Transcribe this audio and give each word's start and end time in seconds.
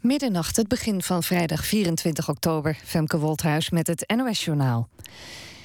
Middernacht, 0.00 0.56
het 0.56 0.68
begin 0.68 1.02
van 1.02 1.22
vrijdag 1.22 1.64
24 1.64 2.28
oktober. 2.28 2.78
Femke 2.84 3.18
Wolthuis 3.18 3.70
met 3.70 3.86
het 3.86 4.12
NOS-journaal. 4.16 4.88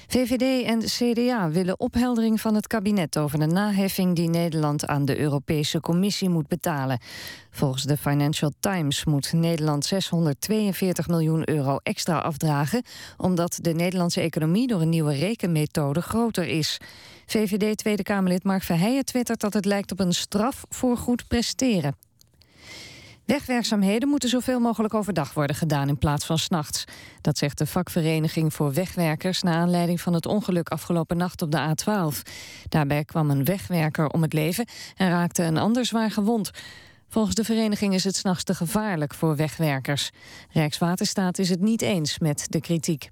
VVD 0.08 0.66
en 0.66 0.80
CDA 0.80 1.50
willen 1.50 1.80
opheldering 1.80 2.42
van 2.42 2.56
het 2.56 2.68
kabinet 2.68 3.18
over 3.18 3.40
de 3.40 3.46
naheffing 3.46 4.16
die 4.16 4.30
Nederland 4.30 4.88
aan 4.88 5.06
de 5.06 5.20
Europese 5.20 5.80
Commissie 5.80 6.30
moet 6.30 6.48
betalen. 6.48 7.00
Volgens 7.52 7.84
de 7.84 7.98
Financial 7.98 8.52
Times 8.60 9.06
moet 9.06 9.34
Nederland 9.34 9.86
642 9.86 11.08
miljoen 11.08 11.50
euro 11.50 11.78
extra 11.84 12.18
afdragen, 12.18 12.84
omdat 13.18 13.58
de 13.62 13.74
Nederlandse 13.74 14.22
economie 14.22 14.68
door 14.68 14.82
een 14.82 14.90
nieuwe 14.90 15.14
rekenmethode 15.14 16.02
groter 16.02 16.48
is. 16.48 16.78
VVD 17.26 17.78
Tweede 17.78 18.04
Kamerlid 18.04 18.44
Mark 18.44 18.64
Verheijen 18.64 19.06
twittert 19.06 19.40
dat 19.40 19.54
het 19.54 19.66
lijkt 19.66 19.92
op 19.92 20.00
een 20.00 20.14
straf 20.14 20.66
voor 20.70 20.98
goed 20.98 21.28
presteren. 21.28 21.96
Wegwerkzaamheden 23.26 24.10
moeten 24.10 24.30
zoveel 24.30 24.60
mogelijk 24.60 24.94
overdag 24.94 25.34
worden 25.34 25.56
gedaan 25.56 25.88
in 25.88 25.98
plaats 25.98 26.26
van 26.26 26.38
s'nachts. 26.38 26.84
Dat 27.22 27.38
zegt 27.38 27.58
de 27.58 27.66
vakvereniging 27.66 28.54
voor 28.54 28.74
wegwerkers 28.74 29.42
na 29.42 29.54
aanleiding 29.54 30.02
van 30.02 30.14
het 30.14 30.26
ongeluk 30.26 30.70
afgelopen 30.70 31.18
nacht 31.18 31.42
op 31.42 31.52
de 31.52 31.76
A12. 31.76 32.32
Daarbij 32.70 33.06
kwam 33.06 33.30
een 33.30 33.46
wegwerker 33.46 34.08
om 34.10 34.22
het 34.22 34.34
leven 34.34 34.66
en 34.96 35.10
raakte 35.10 35.44
een 35.44 35.58
ander 35.58 35.86
zwaar 35.86 36.12
gewond. 36.12 36.52
Volgens 37.10 37.36
de 37.36 37.44
vereniging 37.44 37.94
is 37.94 38.04
het 38.04 38.16
s'nachts 38.16 38.44
te 38.44 38.56
gevaarlijk 38.56 39.14
voor 39.14 39.36
wegwerkers. 39.36 40.12
Rijkswaterstaat 40.50 41.38
is 41.38 41.50
het 41.50 41.62
niet 41.62 41.82
eens 41.82 42.20
met 42.20 42.46
de 42.50 42.62
kritiek. 42.62 43.10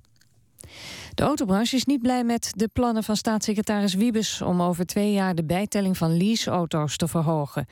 De 1.14 1.24
autobranche 1.24 1.76
is 1.76 1.86
niet 1.86 2.02
blij 2.02 2.24
met 2.24 2.52
de 2.56 2.68
plannen 2.68 3.04
van 3.04 3.16
staatssecretaris 3.16 3.94
Wiebes... 3.94 4.42
om 4.42 4.62
over 4.62 4.86
twee 4.86 5.12
jaar 5.12 5.36
de 5.36 5.44
bijtelling 5.44 5.98
van 5.98 6.18
leaseauto's 6.18 6.98
te 6.98 7.08
verhogen. 7.08 7.66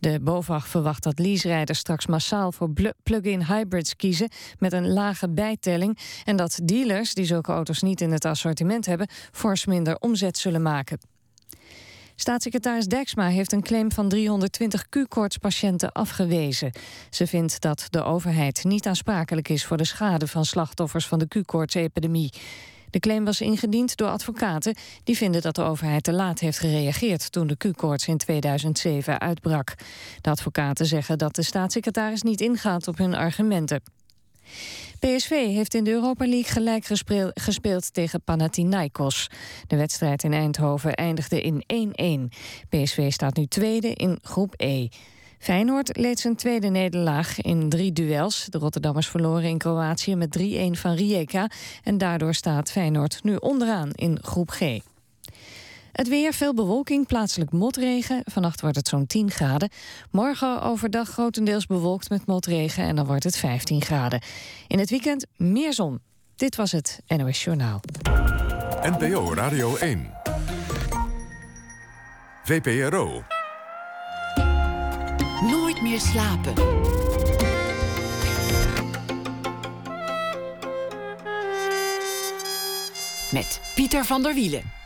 De 0.00 0.20
BOVAG 0.20 0.68
verwacht 0.68 1.02
dat 1.02 1.18
leaserijders 1.18 1.78
straks 1.78 2.06
massaal 2.06 2.52
voor 2.52 2.70
plug-in 3.02 3.44
hybrids 3.44 3.96
kiezen... 3.96 4.28
met 4.58 4.72
een 4.72 4.92
lage 4.92 5.30
bijtelling... 5.30 5.98
en 6.24 6.36
dat 6.36 6.60
dealers 6.62 7.14
die 7.14 7.24
zulke 7.24 7.52
auto's 7.52 7.82
niet 7.82 8.00
in 8.00 8.12
het 8.12 8.24
assortiment 8.24 8.86
hebben... 8.86 9.08
fors 9.32 9.66
minder 9.66 9.98
omzet 9.98 10.38
zullen 10.38 10.62
maken. 10.62 11.13
Staatssecretaris 12.16 12.86
Dijksma 12.86 13.28
heeft 13.28 13.52
een 13.52 13.62
claim 13.62 13.92
van 13.92 14.08
320 14.08 14.88
Q-koortspatiënten 14.88 15.92
afgewezen. 15.92 16.72
Ze 17.10 17.26
vindt 17.26 17.60
dat 17.60 17.86
de 17.90 18.02
overheid 18.02 18.64
niet 18.64 18.86
aansprakelijk 18.86 19.48
is 19.48 19.64
voor 19.64 19.76
de 19.76 19.84
schade 19.84 20.26
van 20.26 20.44
slachtoffers 20.44 21.06
van 21.06 21.18
de 21.18 21.28
Q-koortsepidemie. 21.28 22.32
De 22.90 23.00
claim 23.00 23.24
was 23.24 23.40
ingediend 23.40 23.96
door 23.96 24.08
advocaten 24.08 24.76
die 25.04 25.16
vinden 25.16 25.42
dat 25.42 25.54
de 25.54 25.62
overheid 25.62 26.02
te 26.02 26.12
laat 26.12 26.40
heeft 26.40 26.58
gereageerd 26.58 27.32
toen 27.32 27.46
de 27.46 27.56
Q-koorts 27.56 28.08
in 28.08 28.16
2007 28.16 29.20
uitbrak. 29.20 29.74
De 30.20 30.30
advocaten 30.30 30.86
zeggen 30.86 31.18
dat 31.18 31.34
de 31.34 31.42
staatssecretaris 31.42 32.22
niet 32.22 32.40
ingaat 32.40 32.88
op 32.88 32.98
hun 32.98 33.14
argumenten. 33.14 33.82
PSV 34.98 35.28
heeft 35.30 35.74
in 35.74 35.84
de 35.84 35.90
Europa 35.90 36.26
League 36.26 36.52
gelijk 36.52 36.84
gespeeld 37.34 37.92
tegen 37.92 38.22
Panathinaikos. 38.22 39.30
De 39.66 39.76
wedstrijd 39.76 40.22
in 40.22 40.32
Eindhoven 40.32 40.94
eindigde 40.94 41.40
in 41.40 42.30
1-1. 42.30 42.36
PSV 42.68 43.12
staat 43.12 43.36
nu 43.36 43.46
tweede 43.46 43.94
in 43.94 44.18
groep 44.22 44.54
E. 44.56 44.88
Feyenoord 45.38 45.96
leed 45.96 46.18
zijn 46.18 46.36
tweede 46.36 46.68
nederlaag 46.68 47.40
in 47.40 47.68
drie 47.68 47.92
duels. 47.92 48.46
De 48.50 48.58
Rotterdammers 48.58 49.08
verloren 49.08 49.48
in 49.48 49.58
Kroatië 49.58 50.16
met 50.16 50.38
3-1 50.38 50.42
van 50.70 50.94
Rijeka... 50.94 51.50
en 51.82 51.98
daardoor 51.98 52.34
staat 52.34 52.70
Feyenoord 52.70 53.22
nu 53.22 53.36
onderaan 53.36 53.90
in 53.92 54.18
groep 54.22 54.50
G. 54.50 54.78
Het 55.94 56.08
weer, 56.08 56.32
veel 56.32 56.54
bewolking, 56.54 57.06
plaatselijk 57.06 57.52
motregen. 57.52 58.20
Vannacht 58.24 58.60
wordt 58.60 58.76
het 58.76 58.88
zo'n 58.88 59.06
10 59.06 59.30
graden. 59.30 59.68
Morgen 60.10 60.62
overdag 60.62 61.08
grotendeels 61.08 61.66
bewolkt 61.66 62.10
met 62.10 62.26
motregen 62.26 62.84
en 62.84 62.96
dan 62.96 63.06
wordt 63.06 63.24
het 63.24 63.36
15 63.36 63.82
graden. 63.82 64.22
In 64.66 64.78
het 64.78 64.90
weekend 64.90 65.26
meer 65.36 65.72
zon. 65.72 66.00
Dit 66.36 66.56
was 66.56 66.72
het 66.72 67.00
NOS 67.06 67.44
Journaal. 67.44 67.80
NPO 68.82 69.34
Radio 69.34 69.76
1. 69.76 70.10
VPRO. 72.44 73.22
Nooit 75.40 75.82
meer 75.82 76.00
slapen. 76.00 76.54
Met 83.32 83.60
Pieter 83.74 84.04
van 84.04 84.22
der 84.22 84.34
Wielen. 84.34 84.83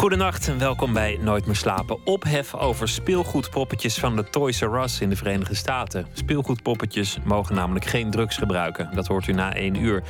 Goedenacht 0.00 0.48
en 0.48 0.58
welkom 0.58 0.92
bij 0.92 1.18
Nooit 1.22 1.46
meer 1.46 1.56
slapen. 1.56 2.06
Ophef 2.06 2.54
over 2.54 2.88
speelgoedpoppetjes 2.88 3.98
van 3.98 4.16
de 4.16 4.30
Toys 4.30 4.60
R 4.60 4.74
Us 4.74 5.00
in 5.00 5.08
de 5.08 5.16
Verenigde 5.16 5.54
Staten. 5.54 6.06
Speelgoedpoppetjes 6.12 7.18
mogen 7.24 7.54
namelijk 7.54 7.84
geen 7.84 8.10
drugs 8.10 8.36
gebruiken. 8.36 8.90
Dat 8.94 9.06
hoort 9.06 9.26
u 9.26 9.32
na 9.32 9.54
één 9.54 9.74
uur. 9.74 10.02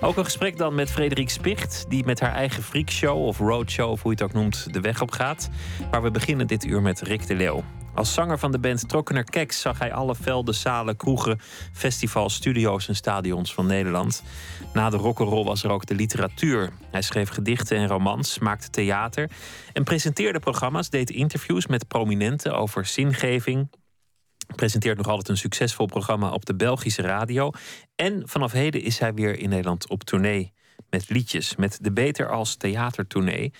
Ook 0.00 0.16
een 0.16 0.24
gesprek 0.24 0.56
dan 0.56 0.74
met 0.74 0.90
Frederik 0.90 1.30
Spicht, 1.30 1.84
die 1.88 2.04
met 2.04 2.20
haar 2.20 2.32
eigen 2.32 2.62
freakshow 2.62 3.26
of 3.26 3.38
roadshow, 3.38 3.90
of 3.90 4.02
hoe 4.02 4.14
je 4.16 4.22
het 4.22 4.26
ook 4.26 4.42
noemt, 4.42 4.72
de 4.72 4.80
weg 4.80 5.00
op 5.00 5.10
gaat. 5.10 5.50
Maar 5.90 6.02
we 6.02 6.10
beginnen 6.10 6.46
dit 6.46 6.64
uur 6.64 6.82
met 6.82 7.00
Rick 7.00 7.26
de 7.26 7.34
Leeuw. 7.34 7.64
Als 7.94 8.14
zanger 8.14 8.38
van 8.38 8.52
de 8.52 8.58
band 8.58 8.88
Trokkener 8.88 9.24
Keks 9.24 9.60
zag 9.60 9.78
hij 9.78 9.92
alle 9.92 10.14
velden, 10.14 10.54
zalen, 10.54 10.96
kroegen, 10.96 11.40
festivals, 11.72 12.34
studio's 12.34 12.88
en 12.88 12.96
stadions 12.96 13.54
van 13.54 13.66
Nederland. 13.66 14.22
Na 14.74 14.90
de 14.90 14.96
rock'n'roll 14.96 15.44
was 15.44 15.62
er 15.62 15.70
ook 15.70 15.86
de 15.86 15.94
literatuur. 15.94 16.72
Hij 16.90 17.02
schreef 17.02 17.28
gedichten 17.28 17.76
en 17.76 17.86
romans, 17.86 18.38
maakte 18.38 18.70
theater 18.70 19.30
en 19.72 19.84
presenteerde 19.84 20.38
programma's, 20.38 20.90
deed 20.90 21.10
interviews 21.10 21.66
met 21.66 21.88
prominenten 21.88 22.56
over 22.56 22.86
zingeving. 22.86 23.70
Presenteert 24.56 24.96
nog 24.96 25.08
altijd 25.08 25.28
een 25.28 25.36
succesvol 25.36 25.86
programma 25.86 26.30
op 26.30 26.44
de 26.44 26.54
Belgische 26.54 27.02
radio. 27.02 27.50
En 27.94 28.28
vanaf 28.28 28.52
heden 28.52 28.82
is 28.82 28.98
hij 28.98 29.14
weer 29.14 29.38
in 29.38 29.48
Nederland 29.48 29.88
op 29.88 30.04
tournee 30.04 30.52
met 30.90 31.08
liedjes, 31.08 31.56
met 31.56 31.78
de 31.80 31.92
Beter 31.92 32.30
als 32.30 32.56
theatertournee. 32.56 33.52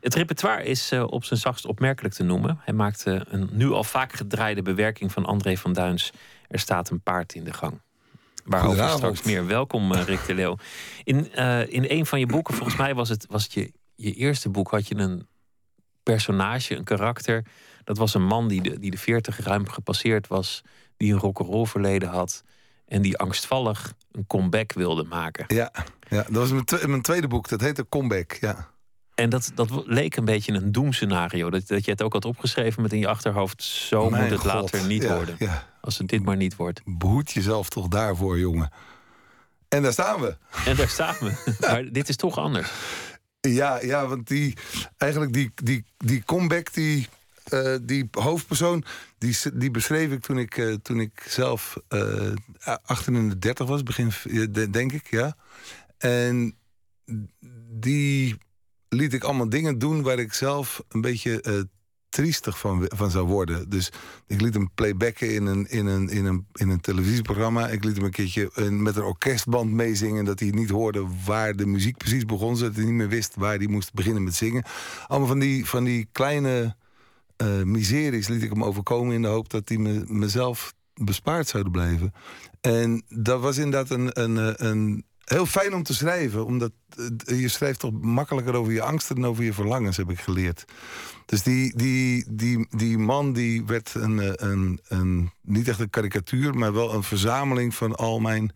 Het 0.00 0.14
repertoire 0.14 0.64
is 0.64 0.92
uh, 0.92 1.04
op 1.06 1.24
zijn 1.24 1.40
zachtst 1.40 1.66
opmerkelijk 1.66 2.14
te 2.14 2.22
noemen. 2.22 2.60
Hij 2.64 2.74
maakte 2.74 3.24
een 3.28 3.48
nu 3.52 3.70
al 3.70 3.84
vaak 3.84 4.12
gedraaide 4.12 4.62
bewerking 4.62 5.12
van 5.12 5.24
André 5.24 5.56
van 5.56 5.72
Duins. 5.72 6.12
Er 6.48 6.58
staat 6.58 6.90
een 6.90 7.02
paard 7.02 7.34
in 7.34 7.44
de 7.44 7.52
gang. 7.52 7.80
Waarover 8.48 8.88
straks 8.88 9.22
meer. 9.22 9.46
Welkom, 9.46 9.92
uh, 9.92 10.02
Rick 10.02 10.26
de 10.26 10.34
Leeuw. 10.34 10.56
In, 11.04 11.28
uh, 11.34 11.72
in 11.72 11.84
een 11.88 12.06
van 12.06 12.18
je 12.18 12.26
boeken, 12.26 12.54
volgens 12.54 12.78
mij 12.78 12.94
was 12.94 13.08
het, 13.08 13.26
was 13.28 13.42
het 13.42 13.52
je, 13.52 13.72
je 13.94 14.14
eerste 14.14 14.48
boek, 14.48 14.70
had 14.70 14.88
je 14.88 14.96
een 14.96 15.26
personage, 16.02 16.76
een 16.76 16.84
karakter. 16.84 17.44
Dat 17.84 17.98
was 17.98 18.14
een 18.14 18.24
man 18.24 18.48
die 18.48 18.62
de, 18.62 18.78
die 18.78 18.90
de 18.90 18.98
40 18.98 19.38
ruim 19.38 19.68
gepasseerd 19.68 20.26
was, 20.26 20.62
die 20.96 21.12
een 21.12 21.18
rock'n'roll 21.18 21.66
verleden 21.66 22.08
had. 22.08 22.44
En 22.86 23.02
die 23.02 23.18
angstvallig 23.18 23.94
een 24.12 24.26
comeback 24.26 24.72
wilde 24.72 25.04
maken. 25.04 25.44
Ja, 25.48 25.72
ja 26.08 26.22
dat 26.22 26.48
was 26.48 26.50
mijn, 26.50 26.90
mijn 26.90 27.02
tweede 27.02 27.28
boek. 27.28 27.48
Dat 27.48 27.60
heette 27.60 27.88
Comeback. 27.88 28.32
Ja. 28.32 28.70
En 29.18 29.30
dat, 29.30 29.50
dat 29.54 29.68
leek 29.84 30.16
een 30.16 30.24
beetje 30.24 30.52
een 30.52 30.72
doemscenario. 30.72 31.50
Dat, 31.50 31.66
dat 31.66 31.84
je 31.84 31.90
het 31.90 32.02
ook 32.02 32.12
had 32.12 32.24
opgeschreven 32.24 32.82
met 32.82 32.92
in 32.92 32.98
je 32.98 33.08
achterhoofd... 33.08 33.62
zo 33.62 34.10
moet 34.10 34.30
het 34.30 34.44
later 34.44 34.84
niet 34.84 35.06
worden. 35.06 35.36
Als 35.80 35.98
het 35.98 36.08
dit 36.08 36.22
maar 36.22 36.36
niet 36.36 36.56
wordt. 36.56 36.80
Behoed 36.84 37.30
jezelf 37.30 37.68
toch 37.68 37.88
daarvoor, 37.88 38.38
jongen. 38.38 38.70
En 39.68 39.82
daar 39.82 39.92
staan 39.92 40.20
we. 40.20 40.36
En 40.64 40.76
daar 40.76 40.88
staan 40.88 41.14
we. 41.20 41.32
maar 41.60 41.92
dit 41.92 42.08
is 42.08 42.16
toch 42.16 42.38
anders. 42.38 42.70
Ja, 43.40 43.80
ja 43.82 44.06
want 44.06 44.28
die, 44.28 44.56
eigenlijk 44.96 45.32
die, 45.32 45.52
die, 45.54 45.84
die 45.96 46.22
comeback, 46.24 46.72
die, 46.72 47.08
uh, 47.52 47.76
die 47.82 48.08
hoofdpersoon... 48.10 48.84
Die, 49.18 49.36
die 49.54 49.70
beschreef 49.70 50.12
ik 50.12 50.20
toen 50.20 50.38
ik, 50.38 50.56
uh, 50.56 50.74
toen 50.74 51.00
ik 51.00 51.26
zelf 51.28 51.76
uh, 51.88 52.00
de 53.04 53.38
30 53.38 53.66
was. 53.66 53.82
Begin, 53.82 54.12
denk 54.70 54.92
ik, 54.92 55.10
ja. 55.10 55.36
En 55.98 56.56
die 57.70 58.38
liet 58.88 59.12
ik 59.12 59.24
allemaal 59.24 59.48
dingen 59.48 59.78
doen 59.78 60.02
waar 60.02 60.18
ik 60.18 60.32
zelf 60.32 60.82
een 60.88 61.00
beetje 61.00 61.44
uh, 61.48 61.60
triestig 62.08 62.58
van, 62.58 62.84
van 62.94 63.10
zou 63.10 63.26
worden. 63.26 63.70
Dus 63.70 63.92
ik 64.26 64.40
liet 64.40 64.54
hem 64.54 64.70
playbacken 64.74 65.34
in 65.34 65.46
een, 65.46 65.70
in, 65.70 65.86
een, 65.86 66.08
in, 66.08 66.24
een, 66.24 66.46
in 66.52 66.68
een 66.68 66.80
televisieprogramma. 66.80 67.68
Ik 67.68 67.84
liet 67.84 67.96
hem 67.96 68.04
een 68.04 68.10
keertje 68.10 68.50
een, 68.52 68.82
met 68.82 68.96
een 68.96 69.02
orkestband 69.02 69.70
meezingen... 69.70 70.24
dat 70.24 70.40
hij 70.40 70.50
niet 70.50 70.70
hoorde 70.70 71.06
waar 71.24 71.56
de 71.56 71.66
muziek 71.66 71.96
precies 71.96 72.24
begon... 72.24 72.56
zodat 72.56 72.76
hij 72.76 72.84
niet 72.84 72.94
meer 72.94 73.08
wist 73.08 73.34
waar 73.36 73.56
hij 73.56 73.66
moest 73.66 73.92
beginnen 73.92 74.24
met 74.24 74.34
zingen. 74.34 74.64
Allemaal 75.06 75.28
van 75.28 75.38
die, 75.38 75.66
van 75.66 75.84
die 75.84 76.08
kleine 76.12 76.76
uh, 77.42 77.62
miseries 77.62 78.28
liet 78.28 78.42
ik 78.42 78.50
hem 78.50 78.64
overkomen... 78.64 79.14
in 79.14 79.22
de 79.22 79.28
hoop 79.28 79.50
dat 79.50 79.68
hij 79.68 79.78
me, 79.78 80.04
mezelf 80.06 80.74
bespaard 80.94 81.48
zouden 81.48 81.72
blijven. 81.72 82.12
En 82.60 83.02
dat 83.08 83.40
was 83.40 83.56
inderdaad 83.56 83.90
een, 83.90 84.22
een, 84.22 84.36
een, 84.36 84.66
een 84.66 85.04
heel 85.28 85.46
fijn 85.46 85.74
om 85.74 85.82
te 85.82 85.94
schrijven. 85.94 86.46
Omdat 86.46 86.72
uh, 86.96 87.40
je 87.40 87.48
schrijft 87.48 87.80
toch 87.80 87.92
makkelijker 88.00 88.54
over 88.54 88.72
je 88.72 88.82
angsten 88.82 89.14
dan 89.14 89.26
over 89.26 89.44
je 89.44 89.52
verlangens, 89.52 89.96
heb 89.96 90.10
ik 90.10 90.20
geleerd. 90.20 90.64
Dus 91.26 91.42
die, 91.42 91.76
die, 91.76 92.24
die, 92.28 92.66
die 92.70 92.98
man 92.98 93.32
die 93.32 93.64
werd 93.64 93.94
een, 93.94 94.20
eh, 94.20 94.32
een, 94.34 94.80
een, 94.88 95.30
niet 95.42 95.68
echt 95.68 95.80
een 95.80 95.90
karikatuur, 95.90 96.54
maar 96.54 96.72
wel 96.72 96.94
een 96.94 97.02
verzameling 97.02 97.74
van 97.74 97.96
al 97.96 98.20
mijn 98.20 98.52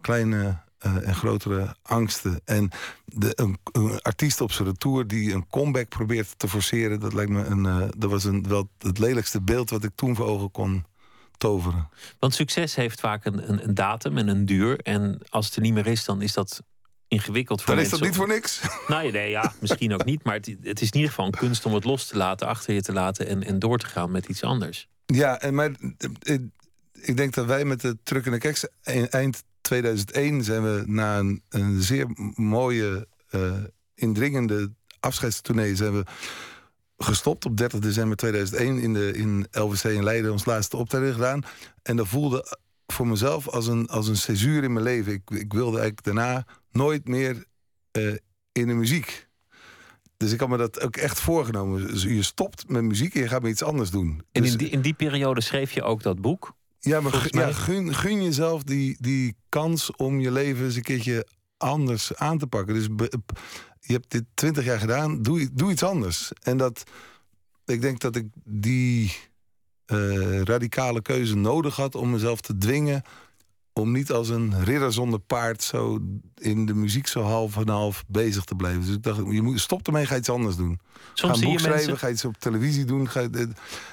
kleine 0.00 0.58
uh, 0.86 1.08
en 1.08 1.14
grotere 1.14 1.76
angsten. 1.82 2.40
En 2.44 2.70
de, 3.04 3.32
een, 3.34 3.58
artiest 4.02 4.40
op 4.40 4.52
zijn 4.52 4.68
retour 4.68 5.06
die 5.06 5.32
een 5.32 5.46
comeback 5.48 5.88
probeert 5.88 6.38
te 6.38 6.48
forceren, 6.48 7.00
dat 7.00 7.12
lijkt 7.12 7.30
me 7.30 7.44
een. 7.44 7.92
Dat 7.98 8.10
was 8.10 8.24
een, 8.24 8.48
wel 8.48 8.70
het 8.78 8.98
lelijkste 8.98 9.42
beeld 9.42 9.70
wat 9.70 9.84
ik 9.84 9.90
toen 9.94 10.16
voor 10.16 10.26
ogen 10.26 10.50
kon 10.50 10.84
toveren. 11.40 11.88
Want 12.18 12.34
succes 12.34 12.74
heeft 12.74 13.00
vaak 13.00 13.24
een, 13.24 13.50
een, 13.50 13.64
een 13.64 13.74
datum 13.74 14.18
en 14.18 14.28
een 14.28 14.46
duur. 14.46 14.78
En 14.80 15.20
als 15.28 15.46
het 15.46 15.56
er 15.56 15.62
niet 15.62 15.72
meer 15.72 15.86
is, 15.86 16.04
dan 16.04 16.22
is 16.22 16.32
dat 16.32 16.62
ingewikkeld 17.08 17.62
voor 17.62 17.74
Dan 17.74 17.84
is 17.84 17.90
dat 17.90 18.00
niet 18.00 18.16
voor 18.16 18.28
niks. 18.28 18.60
Nou, 18.88 19.10
nee, 19.10 19.30
ja, 19.30 19.52
misschien 19.60 19.92
ook 19.92 20.04
niet. 20.04 20.24
Maar 20.24 20.34
het, 20.34 20.56
het 20.62 20.80
is 20.80 20.88
in 20.88 20.94
ieder 20.94 21.08
geval 21.08 21.26
een 21.26 21.30
kunst 21.30 21.66
om 21.66 21.74
het 21.74 21.84
los 21.84 22.06
te 22.06 22.16
laten, 22.16 22.46
achter 22.46 22.74
je 22.74 22.82
te 22.82 22.92
laten 22.92 23.26
en, 23.26 23.44
en 23.44 23.58
door 23.58 23.78
te 23.78 23.86
gaan 23.86 24.10
met 24.10 24.26
iets 24.26 24.42
anders. 24.42 24.88
Ja, 25.06 25.40
en 25.40 25.54
maar 25.54 25.70
eh, 25.98 26.34
eh, 26.34 26.40
ik 26.92 27.16
denk 27.16 27.34
dat 27.34 27.46
wij 27.46 27.64
met 27.64 27.80
de 27.80 27.98
Truck 28.02 28.26
en 28.26 28.32
de 28.32 28.38
Keks 28.38 28.66
e- 28.82 29.02
eind 29.04 29.42
2001 29.60 30.44
zijn 30.44 30.62
we 30.62 30.82
na 30.86 31.18
een, 31.18 31.42
een 31.48 31.82
zeer 31.82 32.06
mooie, 32.34 33.08
eh, 33.30 33.52
indringende 33.94 34.72
afscheidstournee 35.00 35.76
zijn 35.76 35.92
we 35.92 36.04
gestopt 37.04 37.44
op 37.44 37.56
30 37.56 37.80
december 37.80 38.16
2001 38.16 38.78
in, 38.78 38.92
de, 38.92 39.12
in 39.12 39.46
LVC 39.52 39.84
in 39.84 40.04
Leiden 40.04 40.32
ons 40.32 40.44
laatste 40.44 40.76
optreden 40.76 41.12
gedaan. 41.12 41.42
En 41.82 41.96
dat 41.96 42.08
voelde 42.08 42.56
voor 42.86 43.06
mezelf 43.06 43.48
als 43.48 43.66
een, 43.66 43.88
als 43.88 44.08
een 44.08 44.16
césuur 44.16 44.62
in 44.64 44.72
mijn 44.72 44.84
leven. 44.84 45.12
Ik, 45.12 45.30
ik 45.30 45.52
wilde 45.52 45.78
eigenlijk 45.78 46.04
daarna 46.04 46.46
nooit 46.70 47.08
meer 47.08 47.44
eh, 47.90 48.12
in 48.52 48.66
de 48.66 48.74
muziek. 48.74 49.28
Dus 50.16 50.32
ik 50.32 50.40
had 50.40 50.48
me 50.48 50.56
dat 50.56 50.80
ook 50.80 50.96
echt 50.96 51.20
voorgenomen. 51.20 51.86
Dus 51.86 52.02
je 52.02 52.22
stopt 52.22 52.68
met 52.68 52.82
muziek 52.82 53.14
en 53.14 53.20
je 53.20 53.28
gaat 53.28 53.42
met 53.42 53.50
iets 53.50 53.62
anders 53.62 53.90
doen. 53.90 54.22
En 54.32 54.42
Dus- 54.42 54.52
in 54.52 54.58
die, 54.58 54.68
in 54.68 54.80
die 54.80 54.94
periode 54.94 55.40
schreef 55.40 55.72
je 55.72 55.82
ook 55.82 56.02
dat 56.02 56.20
boek. 56.20 56.54
ja, 56.80 57.00
maar 57.00 57.26
ja, 57.30 57.52
gun, 57.52 57.94
gun 57.94 58.22
jezelf 58.22 58.62
die, 58.62 58.96
die 59.00 59.36
kans 59.48 59.96
om 59.96 60.20
je 60.20 60.30
leven 60.32 60.64
eens 60.64 60.76
een 60.76 60.82
keertje 60.82 61.26
anders 61.56 62.14
aan 62.16 62.38
te 62.38 62.46
pakken. 62.46 62.74
Dus 62.74 62.94
be- 62.94 63.12
je 63.90 63.96
hebt 63.96 64.10
dit 64.10 64.24
twintig 64.34 64.64
jaar 64.64 64.78
gedaan, 64.78 65.22
doe, 65.22 65.48
doe 65.52 65.70
iets 65.70 65.82
anders. 65.82 66.32
En 66.42 66.56
dat, 66.56 66.82
ik 67.64 67.80
denk 67.80 68.00
dat 68.00 68.16
ik 68.16 68.26
die 68.44 69.16
eh, 69.86 70.40
radicale 70.40 71.02
keuze 71.02 71.36
nodig 71.36 71.76
had 71.76 71.94
om 71.94 72.10
mezelf 72.10 72.40
te 72.40 72.58
dwingen 72.58 73.02
om 73.72 73.92
niet 73.92 74.10
als 74.10 74.28
een 74.28 74.64
ridder 74.64 74.92
zonder 74.92 75.20
paard 75.20 75.62
zo 75.62 75.98
in 76.34 76.66
de 76.66 76.74
muziek 76.74 77.06
zo 77.06 77.22
half 77.22 77.56
en 77.56 77.68
half 77.68 78.04
bezig 78.06 78.44
te 78.44 78.54
blijven. 78.54 78.80
Dus 78.80 78.94
ik 78.94 79.02
dacht, 79.02 79.18
je 79.30 79.42
moet 79.42 79.60
stop 79.60 79.86
ermee, 79.86 80.06
ga 80.06 80.16
iets 80.16 80.28
anders 80.28 80.56
doen. 80.56 80.80
Soms 81.14 81.32
ga 81.32 81.44
een 81.44 81.50
boek 81.50 81.58
schrijven, 81.58 81.78
mensen. 81.78 81.98
ga 81.98 82.08
iets 82.08 82.24
op 82.24 82.36
televisie 82.38 82.84
doen. 82.84 83.08
Ga, 83.08 83.28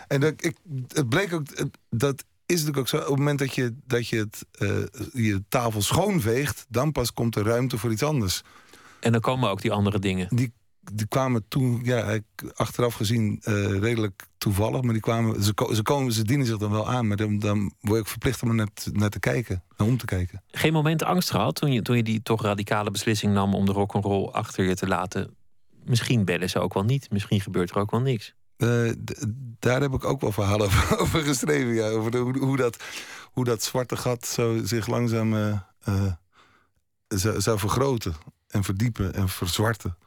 en 0.08 0.20
dat, 0.20 0.34
ik, 0.38 0.58
het 0.88 1.10
bleek 1.10 1.34
ook, 1.34 1.44
dat 1.90 2.24
is 2.46 2.56
natuurlijk 2.56 2.78
ook 2.78 2.88
zo. 2.88 2.98
Op 2.98 3.08
het 3.08 3.18
moment 3.18 3.40
dat 3.40 3.56
je, 3.56 3.76
dat 3.86 4.08
je 4.08 4.18
het, 4.18 4.46
eh, 4.52 5.24
je 5.26 5.44
tafel 5.50 5.82
schoonveegt, 5.82 6.66
dan 6.70 6.92
pas 6.92 7.14
komt 7.14 7.36
er 7.36 7.44
ruimte 7.44 7.78
voor 7.78 7.92
iets 7.92 8.04
anders. 8.04 8.44
En 9.00 9.12
dan 9.12 9.22
komen 9.22 9.50
ook 9.50 9.62
die 9.62 9.72
andere 9.72 10.00
dingen. 10.00 10.28
Die, 10.36 10.54
die 10.94 11.08
kwamen 11.08 11.46
toen, 11.48 11.80
ja, 11.84 12.20
achteraf 12.56 12.94
gezien 12.94 13.40
eh, 13.42 13.80
redelijk 13.80 14.28
toevallig, 14.38 14.82
maar 14.82 14.94
die 14.94 15.02
kwamen, 15.02 15.44
ze, 15.44 15.54
ze 15.74 15.82
komen, 15.84 16.12
ze 16.12 16.24
dienen 16.24 16.46
zich 16.46 16.58
dan 16.58 16.72
wel 16.72 16.90
aan, 16.90 17.08
maar 17.08 17.18
dan, 17.18 17.40
dan 17.40 17.74
word 17.80 18.00
ik 18.00 18.08
verplicht 18.08 18.44
om 18.44 18.60
er 18.60 18.68
te- 18.74 18.92
naar 18.92 19.10
te 19.10 19.20
kijken, 19.20 19.64
naar 19.78 19.88
om 19.88 19.98
te 19.98 20.06
kijken. 20.06 20.44
Geen 20.52 20.74
moment 20.74 21.04
angst 21.04 21.30
gehad 21.32 21.56
toen 21.56 21.72
je, 21.72 21.82
toen 21.82 21.96
je 21.96 22.04
die 22.04 22.22
toch 22.22 22.42
radicale 22.42 22.92
beslissing 22.92 23.34
nam 23.34 23.54
om 23.54 23.66
de 23.66 23.72
rock'n'roll 23.72 24.28
achter 24.32 24.66
je 24.66 24.76
te 24.76 24.88
laten. 24.88 25.36
Misschien 25.86 26.26
bellen 26.26 26.50
ze 26.50 26.60
ook 26.60 26.74
wel 26.74 26.84
niet. 26.84 27.12
Misschien 27.12 27.42
gebeurt 27.42 27.70
er 27.70 27.78
ook 27.78 27.92
wel 27.92 28.02
niks. 28.02 28.34
Eh, 28.58 28.92
daar 29.60 29.82
heb 29.82 29.94
ik 29.94 30.06
ook 30.06 30.22
wel 30.22 30.32
verhalen 30.32 30.66
over, 30.66 30.98
over 31.02 31.22
geschreven. 31.24 31.74
Ja, 31.74 31.88
over 31.90 32.12
de, 32.12 32.18
hoe, 32.18 32.38
hoe, 32.38 32.58
dat, 32.58 32.84
hoe 33.32 33.44
dat 33.44 33.64
zwarte 33.64 33.96
gat 33.98 34.26
zo 34.26 34.60
zich 34.64 34.88
langzaam 34.88 35.36
eh, 35.36 36.12
zou, 37.08 37.42
zou 37.42 37.60
vergroten 37.60 38.16
en 38.48 38.64
verdiepen 38.64 39.14
en 39.14 39.30
verzwarten. 39.30 39.98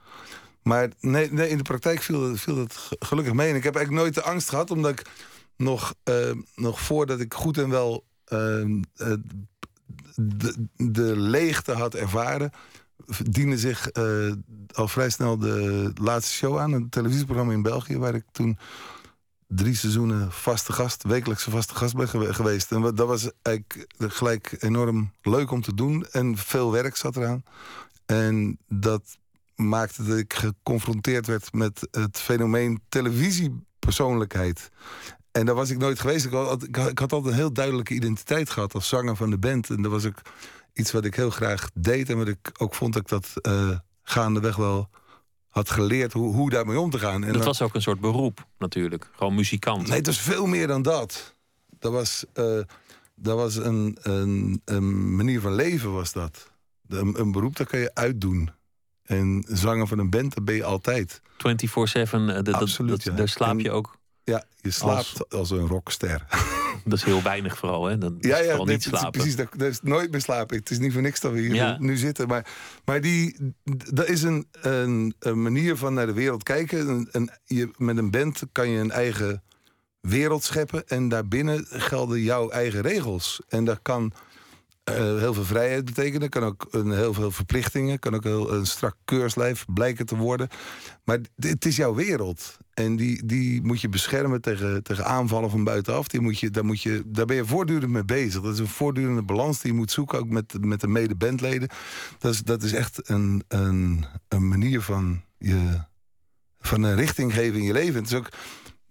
Maar 0.63 0.89
nee, 1.01 1.33
nee 1.33 1.49
in 1.49 1.57
de 1.57 1.63
praktijk 1.63 2.03
viel, 2.03 2.37
viel 2.37 2.55
dat 2.55 2.77
ge- 2.77 2.97
gelukkig 2.99 3.33
mee. 3.35 3.51
En 3.51 3.57
ik 3.57 3.63
heb 3.63 3.75
eigenlijk 3.77 4.05
nooit 4.05 4.15
de 4.25 4.31
angst 4.31 4.49
gehad, 4.49 4.71
omdat 4.71 4.91
ik 4.91 5.03
nog, 5.57 5.95
eh, 6.03 6.31
nog 6.55 6.81
voordat 6.81 7.21
ik 7.21 7.35
goed 7.35 7.59
en 7.59 7.69
wel 7.69 8.05
eh, 8.25 8.61
eh, 8.61 8.71
de, 10.15 10.67
de 10.77 11.17
leegte 11.17 11.73
had 11.73 11.95
ervaren, 11.95 12.51
diende 13.31 13.59
zich 13.59 13.89
eh, 13.91 14.33
al 14.73 14.89
vrij 14.89 15.11
snel 15.11 15.39
de 15.39 15.91
laatste 15.95 16.33
show 16.33 16.59
aan. 16.59 16.73
Een 16.73 16.89
televisieprogramma 16.89 17.53
in 17.53 17.63
België, 17.63 17.99
waar 17.99 18.15
ik 18.15 18.25
toen 18.33 18.59
drie 19.47 19.75
seizoenen 19.75 20.33
vaste 20.33 20.73
gast, 20.73 21.03
wekelijkse 21.03 21.51
vaste 21.51 21.75
gast 21.75 21.97
ben 21.97 22.09
gewe- 22.09 22.35
geweest. 22.35 22.73
En 22.73 22.81
dat 22.83 23.07
was 23.07 23.31
eigenlijk 23.43 23.87
gelijk 23.99 24.57
enorm 24.59 25.13
leuk 25.23 25.51
om 25.51 25.63
te 25.63 25.75
doen. 25.75 26.07
En 26.11 26.37
veel 26.37 26.73
werk 26.73 26.97
zat 26.97 27.17
eraan. 27.17 27.43
En 28.11 28.59
dat 28.69 29.19
maakte 29.55 30.05
dat 30.05 30.19
ik 30.19 30.33
geconfronteerd 30.35 31.27
werd 31.27 31.53
met 31.53 31.89
het 31.91 32.19
fenomeen 32.19 32.81
televisiepersoonlijkheid. 32.89 34.71
En 35.33 35.47
daar 35.47 35.55
was 35.55 35.71
ik 35.71 35.79
nooit 35.79 36.01
geweest. 36.01 36.25
Ik 36.25 36.33
had, 36.33 36.63
ik 36.63 36.77
had 36.77 36.89
ik 36.91 36.99
had 36.99 37.13
altijd 37.13 37.33
een 37.33 37.39
heel 37.41 37.53
duidelijke 37.53 37.95
identiteit 37.95 38.51
gehad 38.51 38.75
als 38.75 38.89
zanger 38.89 39.17
van 39.17 39.31
de 39.31 39.39
band. 39.39 39.71
En 39.71 39.83
dat 39.83 39.91
was 39.91 40.05
ook 40.07 40.21
iets 40.73 40.93
wat 40.93 41.05
ik 41.05 41.15
heel 41.15 41.31
graag 41.31 41.71
deed. 41.75 42.11
En 42.11 42.17
wat 42.17 42.29
ik 42.29 42.51
ook 42.59 42.75
vond 42.75 42.93
dat 42.93 43.03
ik 43.03 43.09
dat 43.09 43.29
eh, 43.35 43.79
gaandeweg 44.03 44.57
wel 44.57 44.89
had 45.49 45.71
geleerd 45.71 46.13
hoe, 46.13 46.35
hoe 46.35 46.51
daarmee 46.51 46.81
om 46.81 46.91
te 46.91 46.99
gaan. 46.99 47.15
En 47.23 47.27
dat 47.29 47.33
dan- 47.37 47.45
was 47.45 47.63
ook 47.63 47.75
een 47.75 47.83
soort 47.83 48.01
beroep 48.01 48.47
natuurlijk. 48.59 49.11
Gewoon 49.17 49.35
muzikant. 49.35 49.87
Nee, 49.89 49.97
het 49.97 50.07
was 50.07 50.21
veel 50.21 50.47
meer 50.47 50.67
dan 50.67 50.83
dat. 50.83 51.35
Dat 51.79 51.93
was, 51.93 52.25
eh, 52.33 52.61
dat 53.15 53.37
was 53.37 53.57
een, 53.57 53.99
een, 54.03 54.63
een 54.65 55.17
manier 55.17 55.41
van 55.41 55.55
leven, 55.55 55.93
was 55.93 56.13
dat. 56.13 56.50
Een, 56.93 57.21
een 57.21 57.33
beroep, 57.33 57.57
dat 57.57 57.67
kan 57.69 57.81
je 57.81 57.95
uitdoen. 57.95 58.51
En 59.03 59.45
zanger 59.49 59.87
van 59.87 59.99
een 59.99 60.11
band, 60.11 60.35
dat 60.35 60.45
ben 60.45 60.55
je 60.55 60.65
altijd. 60.65 61.21
24-7, 61.37 62.29
eh, 62.29 62.35
ja. 62.43 63.13
daar 63.15 63.29
slaap 63.29 63.51
En- 63.51 63.59
je 63.59 63.71
ook. 63.71 63.99
Ja, 64.25 64.45
je 64.61 64.71
slaapt 64.71 65.31
als, 65.31 65.51
een 65.51 65.67
rockster. 65.67 66.27
Dat 66.85 66.99
is 66.99 67.05
heel 67.05 67.23
weinig 67.23 67.59
vooral, 67.59 67.85
hè? 67.85 67.99
Dat 67.99 68.13
is 68.19 68.29
ja, 68.29 68.39
ja, 68.39 68.57
nee, 68.57 68.65
niet 68.67 68.83
slapen. 68.83 69.11
precies. 69.11 69.37
Dat, 69.37 69.49
dat 69.57 69.69
is 69.69 69.81
nooit 69.83 70.11
meer 70.11 70.21
slapen. 70.21 70.57
Het 70.57 70.71
is 70.71 70.79
niet 70.79 70.93
voor 70.93 71.03
niks 71.03 71.21
dat 71.21 71.33
we 71.33 71.41
hier 71.41 71.55
Ja. 71.55 71.77
nu 71.79 71.97
zitten. 71.97 72.29
Maar, 72.29 72.47
maar 72.85 73.01
die, 73.01 73.37
dat 73.93 74.09
is 74.09 74.23
een, 74.23 74.47
een, 74.53 75.15
een 75.19 75.43
manier 75.43 75.77
van 75.77 75.95
naar 75.95 76.07
de 76.07 76.13
wereld 76.13 76.43
kijken. 76.43 76.89
Een, 76.89 77.09
een, 77.13 77.31
je, 77.45 77.71
met 77.77 77.97
een 77.97 78.11
band 78.11 78.43
kan 78.53 78.69
je 78.69 78.79
een 78.79 78.91
eigen 78.91 79.43
wereld 80.01 80.45
scheppen. 80.45 80.89
En 80.89 81.09
daarbinnen 81.09 81.67
gelden 81.69 82.21
jouw 82.21 82.49
eigen 82.51 82.81
regels. 82.81 83.41
En 83.49 83.65
dat 83.65 83.79
kan 83.83 84.13
heel 84.95 85.35
veel 85.35 85.45
vrijheid 85.45 85.85
betekenen. 85.85 86.29
Kan 86.29 86.43
ook 86.43 86.67
een, 86.71 86.91
heel 86.91 87.15
veel 87.15 87.31
verplichtingen. 87.31 87.99
Kan 87.99 88.15
ook 88.15 88.25
heel, 88.25 88.53
een 88.53 88.67
strak 88.67 88.97
keurslijf 89.05 89.65
blijken 89.75 90.07
te 90.07 90.17
worden. 90.17 90.49
Maar 91.05 91.19
het 91.37 91.65
is 91.65 91.77
jouw 91.77 91.95
wereld. 91.95 92.59
En 92.75 92.97
die, 92.97 93.27
die 93.27 93.63
moet 93.63 93.81
je 93.81 93.89
beschermen 93.89 94.41
tegen, 94.41 94.83
tegen 94.83 95.05
aanvallen 95.05 95.51
van 95.51 95.65
buitenaf. 95.65 96.09
Die 96.09 96.21
moet 96.21 96.39
je, 96.39 96.51
daar, 96.51 96.65
moet 96.65 96.83
je, 96.83 97.03
daar 97.07 97.27
ben 97.27 97.37
je 97.37 97.45
voortdurend 97.45 97.93
mee 97.93 98.05
bezig. 98.05 98.43
Dat 98.43 98.53
is 98.53 98.59
een 98.59 98.67
voortdurende 98.67 99.23
balans 99.23 99.61
die 99.61 99.73
je 99.73 99.79
moet 99.79 99.91
zoeken, 99.91 100.19
ook 100.19 100.29
met, 100.29 100.55
met 100.61 100.81
de 100.81 100.89
mede-bandleden. 100.89 101.69
Dat 102.19 102.33
is, 102.33 102.43
dat 102.43 102.63
is 102.63 102.73
echt 102.73 103.11
een, 103.11 103.45
een, 103.49 104.05
een 104.29 104.49
manier 104.49 104.81
van, 104.83 105.23
je, 105.39 105.85
van 106.61 106.83
een 106.83 106.97
richting 106.97 107.35
geven 107.35 107.59
in 107.59 107.65
je 107.65 107.73
leven. 107.73 108.03
Het 108.03 108.13
is 108.13 108.19
ook, 108.19 108.29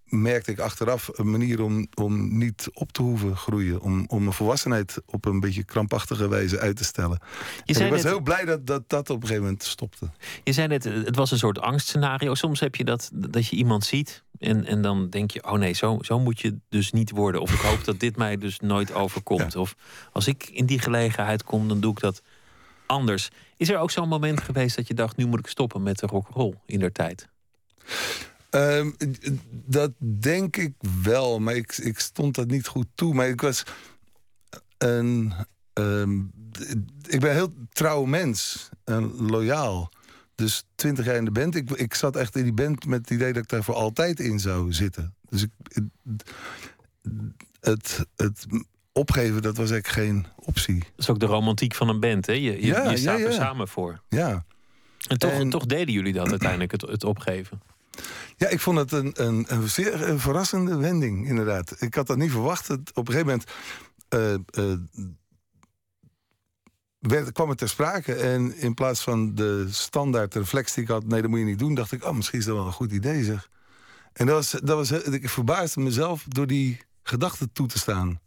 merkte 0.09 0.51
ik 0.51 0.59
achteraf, 0.59 1.09
een 1.13 1.31
manier 1.31 1.61
om, 1.61 1.87
om 1.93 2.37
niet 2.37 2.69
op 2.73 2.91
te 2.91 3.01
hoeven 3.01 3.35
groeien. 3.35 3.81
Om, 3.81 4.05
om 4.07 4.27
een 4.27 4.33
volwassenheid 4.33 5.01
op 5.05 5.25
een 5.25 5.39
beetje 5.39 5.63
krampachtige 5.63 6.27
wijze 6.27 6.59
uit 6.59 6.75
te 6.75 6.83
stellen. 6.83 7.19
Je 7.63 7.73
En 7.73 7.85
ik 7.85 7.91
was 7.91 8.01
net, 8.03 8.11
heel 8.11 8.21
blij 8.21 8.45
dat, 8.45 8.67
dat 8.67 8.89
dat 8.89 9.09
op 9.09 9.15
een 9.15 9.21
gegeven 9.21 9.43
moment 9.43 9.63
stopte. 9.63 10.09
je 10.43 10.53
zei 10.53 10.67
net, 10.67 10.83
het 10.83 11.15
was 11.15 11.31
een 11.31 11.37
soort 11.37 11.59
angstscenario. 11.59 12.33
Soms 12.35 12.59
heb 12.59 12.75
je 12.75 12.83
dat, 12.83 13.09
dat 13.13 13.47
je 13.47 13.55
iemand 13.55 13.83
ziet 13.85 14.23
en, 14.39 14.65
en 14.65 14.81
dan 14.81 15.09
denk 15.09 15.31
je... 15.31 15.43
oh 15.43 15.59
nee, 15.59 15.73
zo, 15.73 15.97
zo 16.01 16.19
moet 16.19 16.39
je 16.39 16.57
dus 16.69 16.91
niet 16.91 17.11
worden. 17.11 17.41
Of 17.41 17.53
ik 17.53 17.59
hoop 17.59 17.83
dat 17.83 17.99
dit 17.99 18.17
mij 18.17 18.37
dus 18.37 18.59
nooit 18.59 18.93
overkomt. 18.93 19.55
Of 19.55 19.75
als 20.11 20.27
ik 20.27 20.49
in 20.49 20.65
die 20.65 20.79
gelegenheid 20.79 21.43
kom, 21.43 21.67
dan 21.67 21.79
doe 21.79 21.91
ik 21.91 21.99
dat 21.99 22.21
anders. 22.85 23.29
Is 23.57 23.69
er 23.69 23.77
ook 23.77 23.91
zo'n 23.91 24.07
moment 24.07 24.41
geweest 24.41 24.75
dat 24.75 24.87
je 24.87 24.93
dacht... 24.93 25.17
nu 25.17 25.25
moet 25.25 25.39
ik 25.39 25.47
stoppen 25.47 25.83
met 25.83 25.99
de 25.99 26.07
rock'n'roll 26.07 26.53
in 26.65 26.79
der 26.79 26.91
tijd? 26.91 27.27
Ehm, 28.49 28.91
dat 29.49 29.91
denk 30.19 30.57
ik 30.57 30.73
wel, 31.03 31.39
maar 31.39 31.55
ik, 31.55 31.77
ik 31.77 31.99
stond 31.99 32.35
dat 32.35 32.47
niet 32.47 32.67
goed 32.67 32.87
toe. 32.95 33.13
Maar 33.13 33.27
ik 33.27 33.41
was 33.41 33.63
een. 34.77 35.33
ehm, 35.73 36.19
ik 37.07 37.19
ben 37.19 37.29
een 37.29 37.35
heel 37.35 37.53
trouw 37.69 38.05
mens 38.05 38.69
en 38.83 39.13
loyaal. 39.15 39.91
Dus 40.35 40.63
twintig 40.75 41.05
jaar 41.05 41.15
in 41.15 41.25
de 41.25 41.31
band. 41.31 41.55
Ik, 41.55 41.69
ik 41.71 41.93
zat 41.93 42.15
echt 42.15 42.35
in 42.35 42.43
die 42.43 42.53
band 42.53 42.85
met 42.85 42.99
het 42.99 43.09
idee 43.09 43.33
dat 43.33 43.43
ik 43.43 43.49
daar 43.49 43.63
voor 43.63 43.75
altijd 43.75 44.19
in 44.19 44.39
zou 44.39 44.73
zitten. 44.73 45.13
Dus 45.29 45.41
ik, 45.43 45.49
het, 47.59 48.05
het 48.15 48.45
opgeven, 48.91 49.41
dat 49.41 49.57
was 49.57 49.71
eigenlijk 49.71 50.07
geen 50.07 50.25
optie. 50.35 50.79
Dat 50.79 50.89
is 50.97 51.09
ook 51.09 51.19
de 51.19 51.25
romantiek 51.25 51.75
van 51.75 51.89
een 51.89 51.99
band, 51.99 52.25
hè? 52.25 52.33
Je, 52.33 52.41
je, 52.41 52.65
Ja, 52.65 52.89
je 52.89 52.97
staat 52.97 53.19
ja, 53.19 53.25
er 53.25 53.33
samen 53.33 53.67
voor. 53.67 54.01
Ja. 54.09 54.45
En 55.07 55.17
toch, 55.17 55.31
En- 55.31 55.49
toch 55.49 55.65
deden 55.65 55.93
jullie 55.93 56.13
dat 56.13 56.29
uiteindelijk, 56.29 56.71
het, 56.71 56.81
het 56.81 57.03
opgeven. 57.03 57.61
Ja, 58.37 58.47
ik 58.47 58.59
vond 58.59 58.77
het 58.77 58.91
een, 58.91 59.11
een, 59.13 59.45
een 59.47 59.69
zeer 59.69 60.09
een 60.09 60.19
verrassende 60.19 60.77
wending, 60.77 61.27
inderdaad. 61.27 61.81
Ik 61.81 61.95
had 61.95 62.07
dat 62.07 62.17
niet 62.17 62.31
verwacht. 62.31 62.69
Op 62.69 63.07
een 63.07 63.13
gegeven 63.13 63.25
moment 63.25 63.51
eh, 64.09 64.33
eh, 64.33 64.79
werd, 66.99 67.31
kwam 67.31 67.49
het 67.49 67.57
ter 67.57 67.69
sprake. 67.69 68.13
En 68.13 68.57
in 68.57 68.73
plaats 68.73 69.01
van 69.01 69.35
de 69.35 69.67
standaard 69.69 70.35
reflex 70.35 70.73
die 70.73 70.83
ik 70.83 70.89
had... 70.89 71.05
nee, 71.05 71.21
dat 71.21 71.29
moet 71.29 71.39
je 71.39 71.45
niet 71.45 71.59
doen, 71.59 71.75
dacht 71.75 71.91
ik... 71.91 72.05
oh, 72.05 72.15
misschien 72.15 72.39
is 72.39 72.45
dat 72.45 72.55
wel 72.55 72.65
een 72.65 72.71
goed 72.71 72.91
idee, 72.91 73.23
zeg. 73.23 73.49
En 74.13 74.25
dat 74.25 74.35
was, 74.35 74.61
dat 74.61 74.89
was, 74.89 74.91
ik 74.91 75.29
verbaasde 75.29 75.79
mezelf 75.79 76.23
door 76.27 76.47
die 76.47 76.81
gedachte 77.03 77.51
toe 77.51 77.67
te 77.67 77.79
staan. 77.79 78.19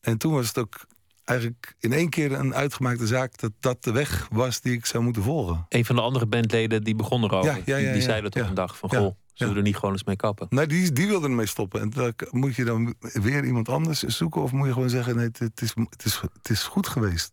En 0.00 0.18
toen 0.18 0.32
was 0.32 0.46
het 0.46 0.58
ook 0.58 0.86
eigenlijk 1.24 1.74
in 1.78 1.92
één 1.92 2.08
keer 2.08 2.32
een 2.32 2.54
uitgemaakte 2.54 3.06
zaak 3.06 3.38
dat 3.38 3.52
dat 3.60 3.84
de 3.84 3.92
weg 3.92 4.28
was 4.30 4.60
die 4.60 4.72
ik 4.72 4.86
zou 4.86 5.04
moeten 5.04 5.22
volgen. 5.22 5.66
Een 5.68 5.84
van 5.84 5.96
de 5.96 6.02
andere 6.02 6.26
bandleden 6.26 6.84
die 6.84 6.94
begon 6.94 7.24
erover. 7.24 7.50
Ja, 7.50 7.58
ja, 7.64 7.76
ja, 7.76 7.92
die 7.92 8.00
ja, 8.00 8.06
zei 8.06 8.22
dat 8.22 8.36
op 8.36 8.42
ja. 8.42 8.48
een 8.48 8.54
dag 8.54 8.78
van 8.78 8.90
goh, 8.90 9.14
zullen 9.34 9.52
we 9.52 9.58
er 9.58 9.66
niet 9.66 9.76
gewoon 9.76 9.92
eens 9.92 10.04
mee 10.04 10.16
kappen? 10.16 10.46
Nee, 10.50 10.66
die, 10.66 10.92
die 10.92 11.06
wilde 11.06 11.28
ermee 11.28 11.46
stoppen. 11.46 11.80
En 11.80 11.90
dan 11.90 12.14
moet 12.30 12.54
je 12.54 12.64
dan 12.64 12.94
weer 13.00 13.44
iemand 13.44 13.68
anders 13.68 14.02
zoeken? 14.02 14.42
Of 14.42 14.52
moet 14.52 14.66
je 14.66 14.72
gewoon 14.72 14.90
zeggen: 14.90 15.16
nee, 15.16 15.26
het, 15.26 15.38
het 15.38 15.60
is, 15.60 15.74
het, 15.90 16.04
is, 16.04 16.20
het 16.20 16.50
is 16.50 16.62
goed 16.62 16.88
geweest. 16.88 17.32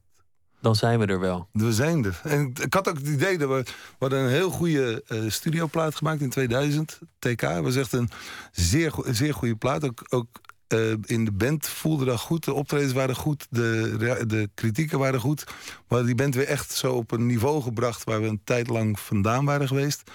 Dan 0.62 0.76
zijn 0.76 1.00
we 1.00 1.06
er 1.06 1.20
wel. 1.20 1.48
We 1.52 1.74
zijn 1.74 2.06
er. 2.06 2.22
En 2.24 2.54
ik 2.62 2.74
had 2.74 2.90
ook 2.90 2.98
het 2.98 3.08
idee 3.08 3.38
dat 3.38 3.50
we, 3.50 3.64
we 3.64 3.96
hadden 4.00 4.20
een 4.20 4.30
heel 4.30 4.50
goede 4.50 5.04
eh 5.08 5.22
studioplaat 5.28 5.96
gemaakt 5.96 6.22
in 6.22 6.30
2000. 6.30 7.00
TK 7.20 7.42
was 7.42 7.76
echt 7.76 7.94
een 7.94 8.10
zeer, 8.52 8.94
zeer 9.06 9.34
goede 9.34 9.56
plaat. 9.56 9.84
Ook, 9.84 10.06
ook 10.10 10.28
eh, 10.70 10.92
in 11.06 11.26
de 11.26 11.32
band 11.32 11.68
voelde 11.68 12.06
dat 12.06 12.20
goed. 12.20 12.44
De 12.44 12.54
optredens 12.54 12.94
waren 12.94 13.16
goed. 13.16 13.48
De, 13.50 14.24
de 14.28 14.50
kritieken 14.54 15.00
waren 15.00 15.20
goed. 15.20 15.44
Hadden 15.88 16.08
die 16.08 16.16
band 16.16 16.36
weer 16.36 16.48
echt 16.48 16.72
zo 16.72 16.94
op 16.94 17.12
een 17.12 17.26
niveau 17.26 17.62
gebracht... 17.62 18.04
waar 18.04 18.22
we 18.22 18.28
een 18.28 18.42
tijd 18.44 18.68
lang 18.68 19.00
vandaan 19.00 19.46
waren 19.46 19.68
geweest. 19.68 20.12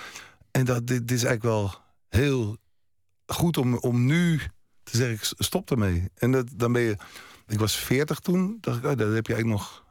En 0.50 0.64
dat, 0.64 0.86
dit, 0.86 1.10
is 1.10 1.24
eigenlijk 1.24 1.42
wel 1.42 1.74
heel 2.08 2.56
goed 3.26 3.56
om, 3.56 3.76
om 3.76 4.06
nu 4.06 4.40
te 4.82 4.96
zeggen... 4.96 5.36
stop 5.38 5.70
ermee. 5.70 6.10
En 6.14 6.32
dat, 6.32 6.46
dan 6.54 6.72
ben 6.72 6.82
je... 6.82 6.96
Ik 7.46 7.58
was 7.58 7.76
40 7.76 8.18
toen. 8.18 8.58
dacht 8.60 8.78
ik, 8.78 8.84
oh, 8.84 8.96
dan 8.96 9.12
heb 9.12 9.26
je 9.26 9.34
eigenlijk 9.34 9.62
nog... 9.62 9.84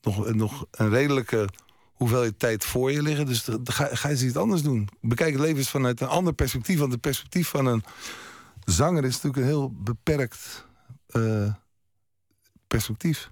nog, 0.00 0.34
nog 0.34 0.66
een 0.70 0.90
redelijke 0.90 1.48
hoeveelheid 1.92 2.38
tijd 2.38 2.64
voor 2.64 2.92
je 2.92 3.02
liggen. 3.02 3.26
Dus 3.26 3.44
dan 3.44 3.60
ga, 3.64 3.88
ga 3.92 4.08
eens 4.08 4.22
iets 4.22 4.36
anders 4.36 4.62
doen. 4.62 4.88
Bekijk 5.00 5.32
het 5.32 5.40
leven 5.40 5.64
vanuit 5.64 6.00
een 6.00 6.08
ander 6.08 6.32
perspectief. 6.32 6.78
Want 6.78 6.92
het 6.92 7.00
perspectief 7.00 7.48
van 7.48 7.66
een 7.66 7.84
zanger 8.70 9.04
is 9.04 9.14
natuurlijk 9.14 9.36
een 9.36 9.48
heel 9.48 9.72
beperkt 9.72 10.66
eh, 11.06 11.52
perspectief. 12.66 13.30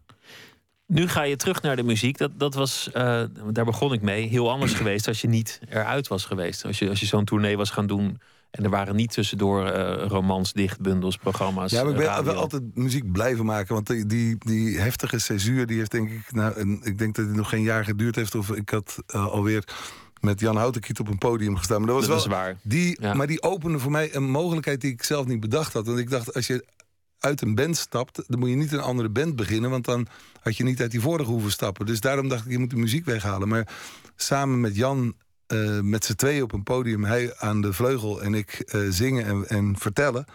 Nu 0.87 1.09
ga 1.09 1.23
je 1.23 1.37
terug 1.37 1.63
naar 1.63 1.77
de 1.77 1.83
muziek. 1.83 2.19
Dat, 2.19 2.39
dat 2.39 2.55
was, 2.55 2.91
eh, 2.93 3.23
daar 3.53 3.65
begon 3.65 3.93
ik 3.93 4.03
mee, 4.03 4.29
heel 4.29 4.51
anders 4.51 4.75
geweest 4.81 5.09
als 5.09 5.21
je 5.21 5.29
niet 5.29 5.61
eruit 5.69 6.09
was 6.09 6.25
geweest. 6.25 6.65
Als 6.65 6.79
je, 6.79 6.89
als 6.89 7.01
je 7.01 7.07
zo'n 7.07 7.25
tournee 7.25 7.57
was 7.57 7.71
gaan 7.71 7.87
doen 7.87 8.21
en 8.51 8.65
er 8.65 8.71
waren 8.71 8.97
niet 8.97 9.13
tussendoor 9.13 9.67
eh 9.67 10.07
romans, 10.07 10.53
dichtbundels, 10.53 11.17
programma's. 11.17 11.71
Ja, 11.71 11.83
maar 11.83 11.93
ik 11.93 12.25
ben 12.25 12.37
altijd 12.37 12.63
muziek 12.75 13.13
blijven 13.13 13.45
maken. 13.45 13.75
Want 13.75 13.87
die, 13.87 14.07
die, 14.07 14.37
die 14.39 14.79
heftige 14.79 15.19
césuur, 15.19 15.67
die 15.67 15.79
heeft 15.79 15.91
denk 15.91 16.11
ik... 16.11 16.33
Nou, 16.33 16.79
ik 16.83 16.99
denk 16.99 17.15
dat 17.15 17.27
het 17.27 17.37
nog 17.37 17.49
geen 17.49 17.63
jaar 17.63 17.85
geduurd 17.85 18.17
heeft. 18.17 18.35
Of 18.35 18.51
ik 18.51 18.71
had 18.71 18.99
alweer 19.07 19.65
met 20.21 20.41
Jan 20.41 20.57
Houtenkiet 20.57 21.01
op 21.01 21.09
een 21.09 21.19
podium 21.19 21.57
gestaan. 21.57 21.79
Maar 21.79 21.95
dat 21.95 21.97
was 21.97 22.07
Dat 22.07 22.27
wel, 22.27 22.37
waar. 22.37 22.57
Die, 22.63 22.97
Ja. 23.01 23.15
Maar 23.15 23.27
die 23.27 23.43
opende 23.43 23.79
voor 23.79 23.91
mij 23.91 24.15
een 24.15 24.31
mogelijkheid 24.31 24.81
die 24.81 24.93
ik 24.93 25.03
zelf 25.03 25.27
niet 25.27 25.41
bedacht 25.41 25.73
had. 25.73 25.87
Want 25.87 25.99
ik 25.99 26.11
dacht, 26.11 26.35
als 26.35 26.47
je 26.47 26.65
uit 27.19 27.41
een 27.41 27.55
band 27.55 27.77
stapt, 27.77 28.23
dan 28.27 28.39
moet 28.39 28.49
je 28.49 28.55
niet 28.55 28.73
een 28.73 28.81
andere 28.81 29.09
band 29.09 29.37
beginnen. 29.37 29.71
Want 29.71 29.85
dan 29.85 30.07
had 30.41 30.57
je 30.57 30.65
niet 30.65 30.81
uit 30.81 30.91
die 30.91 31.01
vorige 31.01 31.31
hoeven 31.31 31.51
stappen. 31.51 31.87
Dus 31.87 32.01
daarom 32.01 32.29
dacht 32.29 32.45
ik, 32.45 32.51
je 32.51 32.59
moet 32.59 32.71
de 32.71 32.77
muziek 32.77 33.05
weghalen. 33.05 33.49
Maar 33.49 33.69
samen 34.17 34.61
met 34.61 34.77
Jan, 34.77 35.15
eh, 35.47 35.81
met 35.81 36.05
z'n 36.05 36.15
tweeën 36.15 36.43
op 36.43 36.53
een 36.53 36.63
podium, 36.63 37.05
hij 37.05 37.37
aan 37.37 37.61
de 37.61 37.73
vleugel 37.73 38.23
en 38.23 38.35
ik 38.35 38.51
eh, 38.51 38.81
zingen 38.89 39.25
en, 39.25 39.49
en 39.49 39.79
vertellen. 39.79 40.27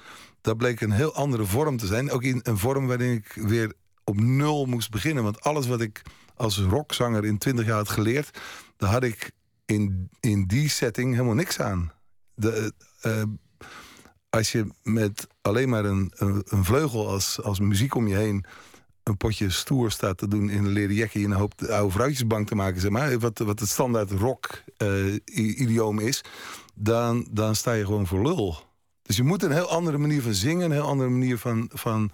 Dat 0.41 0.57
bleek 0.57 0.81
een 0.81 0.91
heel 0.91 1.13
andere 1.15 1.45
vorm 1.45 1.77
te 1.77 1.85
zijn. 1.85 2.11
Ook 2.11 2.23
in 2.23 2.39
een 2.43 2.57
vorm 2.57 2.87
waarin 2.87 3.11
ik 3.11 3.33
weer 3.33 3.73
op 4.03 4.19
nul 4.19 4.65
moest 4.65 4.91
beginnen. 4.91 5.23
Want 5.23 5.41
alles 5.41 5.67
wat 5.67 5.81
ik 5.81 6.01
als 6.35 6.57
rockzanger 6.57 7.25
in 7.25 7.37
twintig 7.37 7.65
jaar 7.65 7.75
had 7.75 7.89
geleerd, 7.89 8.39
daar 8.77 8.89
had 8.89 9.03
ik 9.03 9.31
in, 9.65 10.09
in 10.19 10.45
die 10.45 10.69
setting 10.69 11.13
helemaal 11.13 11.33
niks 11.33 11.59
aan. 11.59 11.91
De, 12.33 12.73
eh, 13.01 13.21
eh, 13.21 13.27
als 14.29 14.51
je 14.51 14.67
met 14.83 15.27
alleen 15.41 15.69
maar 15.69 15.85
een, 15.85 16.11
een, 16.15 16.43
een 16.45 16.63
vleugel 16.63 17.07
als, 17.09 17.41
als 17.41 17.59
muziek 17.59 17.95
om 17.95 18.07
je 18.07 18.15
heen 18.15 18.45
een 19.03 19.17
potje 19.17 19.49
stoer 19.49 19.91
staat 19.91 20.17
te 20.17 20.27
doen 20.27 20.49
in 20.49 20.57
een 20.57 20.71
leren 20.71 20.95
jekje 20.95 21.19
in 21.19 21.31
een 21.31 21.37
hoop 21.37 21.61
oude 21.61 21.93
vrouwtjesbank 21.93 22.47
te 22.47 22.55
maken, 22.55 22.81
zeg 22.81 22.91
maar, 22.91 23.19
wat, 23.19 23.39
wat 23.39 23.59
het 23.59 23.69
standaard 23.69 24.11
rock 24.11 24.63
eh, 24.77 25.13
is, 25.97 26.21
dan, 26.73 27.27
dan 27.31 27.55
sta 27.55 27.73
je 27.73 27.85
gewoon 27.85 28.07
voor 28.07 28.21
lul. 28.21 28.57
Dus 29.01 29.15
je 29.15 29.23
moet 29.23 29.43
een 29.43 29.51
heel 29.51 29.69
andere 29.69 29.97
manier 29.97 30.21
van 30.21 30.33
zingen, 30.33 30.65
een 30.65 30.71
heel 30.71 30.87
andere 30.87 31.09
manier 31.09 31.37
van, 31.37 31.69
van 31.73 32.11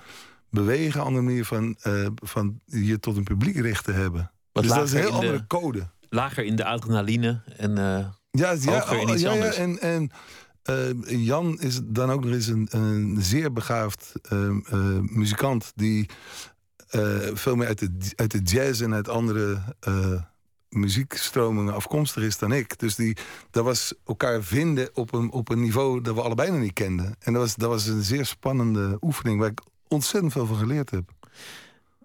bewegen, 0.50 1.00
een 1.00 1.06
andere 1.06 1.25
manier 1.25 1.46
van, 1.46 1.75
van 2.15 2.60
je 2.65 3.00
tot 3.00 3.18
een 3.18 3.24
publiek 3.24 3.56
richten 3.56 3.96
hebben. 3.96 4.32
Wat 4.51 4.63
dus 4.63 4.74
dat 4.74 4.84
is 4.86 4.91
een 4.91 5.00
heel 5.00 5.10
de- 5.10 5.15
andere 5.15 5.48
code. 5.48 5.89
Lager 6.10 6.44
in 6.44 6.56
de 6.56 6.66
adrenaline 6.66 7.42
en 7.58 7.78
eh, 7.78 8.06
Ja, 8.32 8.51
ja, 8.60 8.72
Hoger 8.72 9.00
in 9.00 9.08
oh, 9.08 9.13
iets 9.13 9.22
ja, 9.22 9.34
ja, 9.34 9.36
anders. 9.36 9.56
en, 9.56 9.80
en 9.80 10.12
eh, 10.70 11.25
Jan 11.25 11.60
is 11.60 11.80
dan 11.84 12.12
ook 12.12 12.24
nog 12.24 12.34
eens 12.34 12.48
een, 12.48 12.68
een 12.72 13.18
zeer 13.22 13.54
begaafd 13.54 14.13
eh, 14.22 14.48
eh, 14.48 15.00
muzikant 15.01 15.72
die 15.75 16.10
veel 17.34 17.56
meer 17.56 17.68
uit 17.68 17.80
de, 17.80 18.13
uit 18.16 18.32
de 18.32 18.42
jazz 18.42 18.82
en 18.82 18.94
uit 18.94 19.10
andere 19.10 19.62
muziekstromingen 20.70 21.74
afkomstig 21.74 22.24
is 22.24 22.38
dan 22.38 22.51
ik. 22.51 22.80
Dus 22.80 22.96
die, 22.96 23.18
dat 23.51 23.63
was 23.63 23.94
elkaar 24.06 24.44
vinden 24.44 24.89
op 24.94 25.13
een, 25.13 25.32
op 25.32 25.50
een 25.50 25.62
niveau 25.62 26.01
dat 26.01 26.16
we 26.16 26.22
allebei 26.22 26.51
nog 26.51 26.60
niet 26.60 26.74
kenden. 26.74 27.16
En 27.20 27.34
dat 27.34 27.42
was, 27.42 27.56
dat 27.56 27.70
was 27.70 27.86
een 27.86 28.04
zeer 28.04 28.25
spannende 28.25 28.98
oefening 29.01 29.39
waar 29.39 29.50
ik 29.50 29.62
ontzettend 29.88 30.32
veel 30.32 30.46
van 30.46 30.58
geleerd 30.58 30.89
heb. 30.89 31.12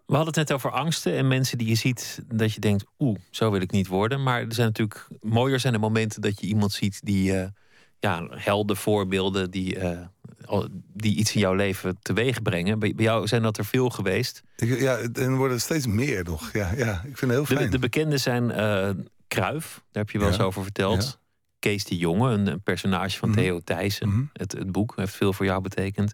We 0.06 0.14
hadden 0.14 0.34
het 0.34 0.48
net 0.48 0.52
over 0.52 0.70
angsten 0.70 1.16
en 1.16 1.28
mensen 1.28 1.58
die 1.58 1.68
je 1.68 1.74
ziet 1.74 2.22
dat 2.34 2.52
je 2.52 2.60
denkt, 2.60 2.84
oeh, 2.98 3.18
zo 3.30 3.50
wil 3.50 3.60
ik 3.60 3.70
niet 3.70 3.86
worden. 3.86 4.22
Maar 4.22 4.40
er 4.40 4.54
zijn 4.54 4.66
natuurlijk 4.66 5.06
mooier 5.20 5.60
zijn 5.60 5.72
de 5.72 5.78
momenten 5.78 6.20
dat 6.20 6.40
je 6.40 6.46
iemand 6.46 6.72
ziet 6.72 7.00
die 7.04 7.38
eh, 7.38 7.48
ja, 7.98 8.26
helden, 8.30 8.76
voorbeelden, 8.76 9.50
die, 9.50 9.78
eh, 9.78 10.00
die 10.92 11.16
iets 11.16 11.34
in 11.34 11.40
jouw 11.40 11.54
leven 11.54 11.96
teweeg 12.02 12.42
brengen. 12.42 12.78
Bij, 12.78 12.92
bij 12.94 13.04
jou 13.04 13.26
zijn 13.26 13.42
dat 13.42 13.58
er 13.58 13.64
veel 13.64 13.90
geweest. 13.90 14.42
Ik, 14.56 14.80
ja, 14.80 14.96
en 14.96 15.12
er 15.14 15.36
worden 15.36 15.56
er 15.56 15.62
steeds 15.62 15.86
meer 15.86 16.24
nog. 16.24 16.52
Ja, 16.52 16.72
ja, 16.76 16.92
ik 17.04 17.18
vind 17.18 17.20
het 17.20 17.30
heel 17.30 17.44
De, 17.44 17.54
fijn. 17.56 17.70
de 17.70 17.78
bekende 17.78 18.18
zijn 18.18 18.50
eh 18.50 18.90
Kruif, 19.28 19.74
daar 19.74 20.02
heb 20.02 20.10
je 20.10 20.18
wel 20.18 20.28
eens 20.28 20.40
over 20.40 20.62
verteld. 20.62 21.02
Ja. 21.02 21.22
Kees 21.58 21.84
de 21.84 21.96
Jonge, 21.96 22.30
een, 22.30 22.46
een 22.46 22.62
personage 22.62 23.18
van 23.18 23.28
Mhm. 23.28 23.38
Theo 23.38 23.60
Thijssen. 23.60 24.08
Mhm. 24.08 24.22
Het, 24.32 24.52
het 24.52 24.72
boek 24.72 24.92
heeft 24.96 25.14
veel 25.14 25.32
voor 25.32 25.44
jou 25.46 25.60
betekend. 25.62 26.12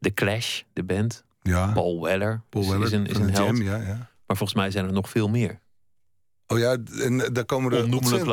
The 0.00 0.14
Clash, 0.14 0.62
de 0.72 0.84
band. 0.84 1.24
Ja, 1.46 1.72
Paul 1.72 2.02
Weller, 2.02 2.42
Paul 2.48 2.64
is- 2.64 2.70
Weller 2.70 2.86
is 2.86 2.92
een, 2.92 3.06
is 3.06 3.16
een 3.16 3.26
de 3.26 3.32
held. 3.32 3.46
Jam, 3.56 3.62
ja, 3.66 3.76
ja. 3.76 4.10
Maar 4.26 4.36
volgens 4.36 4.54
mij 4.58 4.70
zijn 4.70 4.86
er 4.86 4.92
nog 4.92 5.08
veel 5.10 5.28
meer. 5.28 5.60
Oh 6.46 6.58
ja, 6.58 6.76
en 7.02 7.20
eh, 7.20 7.28
daar 7.32 7.44
komen 7.44 7.72
er 7.72 7.84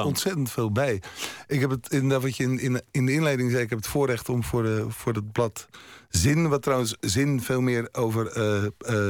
ontzettend, 0.06 0.52
veel 0.52 0.72
bij. 0.72 1.02
Ik 1.48 1.60
heb 1.60 1.70
het 1.70 1.90
inderdaad 1.92 2.22
wat 2.22 2.38
je 2.38 2.44
in, 2.44 2.60
in, 2.60 2.82
in 2.92 3.06
de 3.06 3.12
inleiding 3.14 3.52
zei, 3.52 3.64
ik 3.64 3.70
heb 3.70 3.80
het 3.80 3.88
voorrecht 3.88 4.30
om 4.30 4.44
voor, 4.44 4.64
de, 4.64 4.86
voor 4.90 5.14
het 5.14 5.32
blad 5.32 5.68
Zin, 6.10 6.50
wat 6.50 6.62
trouwens 6.62 6.96
Zin 7.00 7.42
veel 7.42 7.62
meer 7.62 7.88
over. 7.92 8.28
eh, 8.28 8.64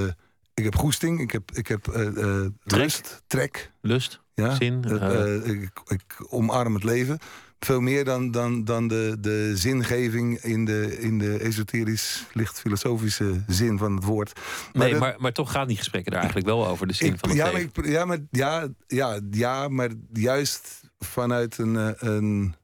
eh, 0.03 0.09
ik 0.53 0.63
heb 0.63 0.75
goesting, 0.75 1.19
ik 1.19 1.31
heb, 1.31 1.51
ik 1.51 1.67
heb 1.67 1.87
eh, 1.87 2.07
eh, 2.07 2.13
Trek. 2.63 2.81
rust, 2.81 3.21
trek. 3.27 3.71
Lust, 3.81 4.21
Ja? 4.33 4.55
zin. 4.55 4.83
Eh, 4.83 4.95
eh, 4.95 5.35
eh, 5.35 5.45
ik, 5.61 5.81
ik 5.85 6.03
omarm 6.29 6.73
het 6.73 6.83
leven. 6.83 7.19
Veel 7.65 7.81
meer 7.81 8.05
dan, 8.05 8.31
dan, 8.31 8.63
dan 8.63 8.87
de, 8.87 9.17
de 9.19 9.51
zingeving 9.55 10.37
in 10.39 10.65
de, 10.65 10.99
in 10.99 11.17
de 11.19 11.37
esoterisch, 11.39 12.25
licht 12.33 12.59
filosofische 12.59 13.43
zin 13.47 13.77
van 13.77 13.95
het 13.95 14.03
woord. 14.03 14.39
nee, 14.73 14.91
dat- 14.91 14.99
maar, 14.99 15.15
maar 15.17 15.31
toch 15.31 15.51
gaan 15.51 15.67
die 15.67 15.77
gesprekken 15.77 16.11
daar 16.11 16.21
eigenlijk 16.21 16.49
wel 16.49 16.67
over. 16.67 16.87
De 16.87 16.93
zin 16.93 17.13
Ik- 17.13 17.19
van 17.19 17.29
het 17.29 17.37
ja, 17.37 17.51
maar 17.51 17.61
ik, 17.61 17.85
ja, 17.85 18.05
maar, 18.05 18.17
ja, 18.31 18.67
ja, 18.87 19.19
ja, 19.31 19.67
maar 19.67 19.89
juist 20.13 20.81
vanuit 20.99 21.57
een, 21.57 21.75
eh, 21.77 21.89
een. 21.97 22.55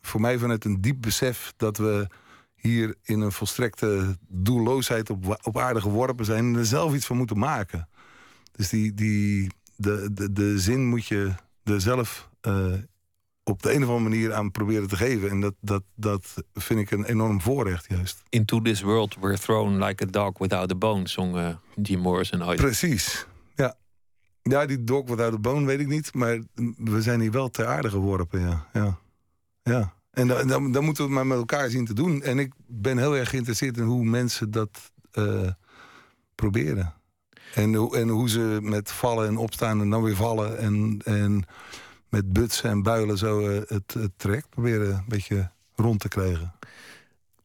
Voor 0.00 0.20
mij 0.20 0.38
vanuit 0.38 0.64
een 0.64 0.80
diep 0.80 1.00
besef 1.00 1.52
dat 1.56 1.76
we 1.76 2.06
hier 2.54 2.94
in 3.02 3.20
een 3.20 3.32
volstrekte 3.32 4.18
doelloosheid 4.28 5.10
op, 5.10 5.38
op 5.42 5.58
aarde 5.58 5.80
geworpen 5.80 6.24
zijn 6.24 6.44
en 6.44 6.54
er 6.56 6.66
zelf 6.66 6.94
iets 6.94 7.06
van 7.06 7.16
moeten 7.16 7.38
maken. 7.38 7.88
Dus 8.52 8.68
die, 8.68 8.94
die, 8.94 9.50
de, 9.76 10.08
de, 10.12 10.32
de 10.32 10.58
zin 10.58 10.86
moet 10.86 11.06
je 11.06 11.30
er 11.64 11.80
zelf 11.80 12.28
eh, 12.40 12.72
op 13.44 13.62
de 13.62 13.68
een 13.74 13.82
of 13.82 13.88
andere 13.88 14.08
manier 14.08 14.32
aan 14.34 14.50
proberen 14.50 14.88
te 14.88 14.96
geven. 14.96 15.30
En 15.30 15.40
dat, 15.40 15.54
dat, 15.60 15.82
dat 15.94 16.34
vind 16.54 16.80
ik 16.80 16.90
een 16.90 17.04
enorm 17.04 17.40
voorrecht, 17.40 17.86
juist. 17.88 18.22
Into 18.28 18.60
this 18.62 18.80
world 18.82 19.16
we're 19.20 19.38
thrown 19.38 19.84
like 19.84 20.04
a 20.04 20.06
dog 20.10 20.38
without 20.38 20.72
a 20.72 20.74
bone, 20.74 21.08
zong 21.08 21.36
eh, 21.36 21.48
Jim 21.82 22.00
Morrison 22.00 22.44
ooit. 22.44 22.60
Precies, 22.60 23.26
ja. 23.54 23.74
Ja, 24.42 24.66
die 24.66 24.84
dog 24.84 25.08
without 25.08 25.32
a 25.32 25.38
bone 25.38 25.66
weet 25.66 25.80
ik 25.80 25.86
niet. 25.88 26.14
Maar 26.14 26.38
we 26.76 27.02
zijn 27.02 27.20
hier 27.20 27.30
wel 27.32 27.48
ter 27.50 27.66
aarde 27.66 27.90
geworpen, 27.90 28.40
ja. 28.40 28.66
ja. 28.72 28.98
ja. 29.62 29.94
En 30.10 30.26
dan, 30.26 30.46
dan, 30.48 30.72
dan 30.72 30.84
moeten 30.84 31.02
we 31.04 31.08
het 31.10 31.18
maar 31.18 31.26
met 31.26 31.38
elkaar 31.38 31.70
zien 31.70 31.84
te 31.84 31.92
doen. 31.94 32.22
En 32.22 32.38
ik 32.38 32.52
ben 32.66 32.98
heel 32.98 33.16
erg 33.16 33.28
geïnteresseerd 33.30 33.76
in 33.76 33.82
hoe 33.84 34.04
mensen 34.04 34.50
dat 34.50 34.92
eh, 35.12 35.48
proberen. 36.34 36.94
En, 37.54 37.74
hoe- 37.74 37.96
en 37.96 38.08
hoe 38.08 38.28
ze 38.28 38.58
met 38.62 38.90
vallen 38.90 39.26
en 39.28 39.36
opstaan 39.36 39.80
en 39.80 39.90
dan 39.90 40.02
weer 40.02 40.16
vallen... 40.16 40.58
en, 40.58 41.00
en 41.04 41.44
met 42.10 42.32
butsen 42.32 42.70
en 42.70 42.82
builen 42.82 43.18
zo 43.18 43.48
eh, 43.48 43.60
het, 43.66 43.94
het 43.94 44.10
traject 44.16 44.48
proberen 44.48 44.94
een 44.94 45.04
beetje 45.08 45.50
rond 45.74 46.00
te 46.00 46.08
krijgen. 46.08 46.52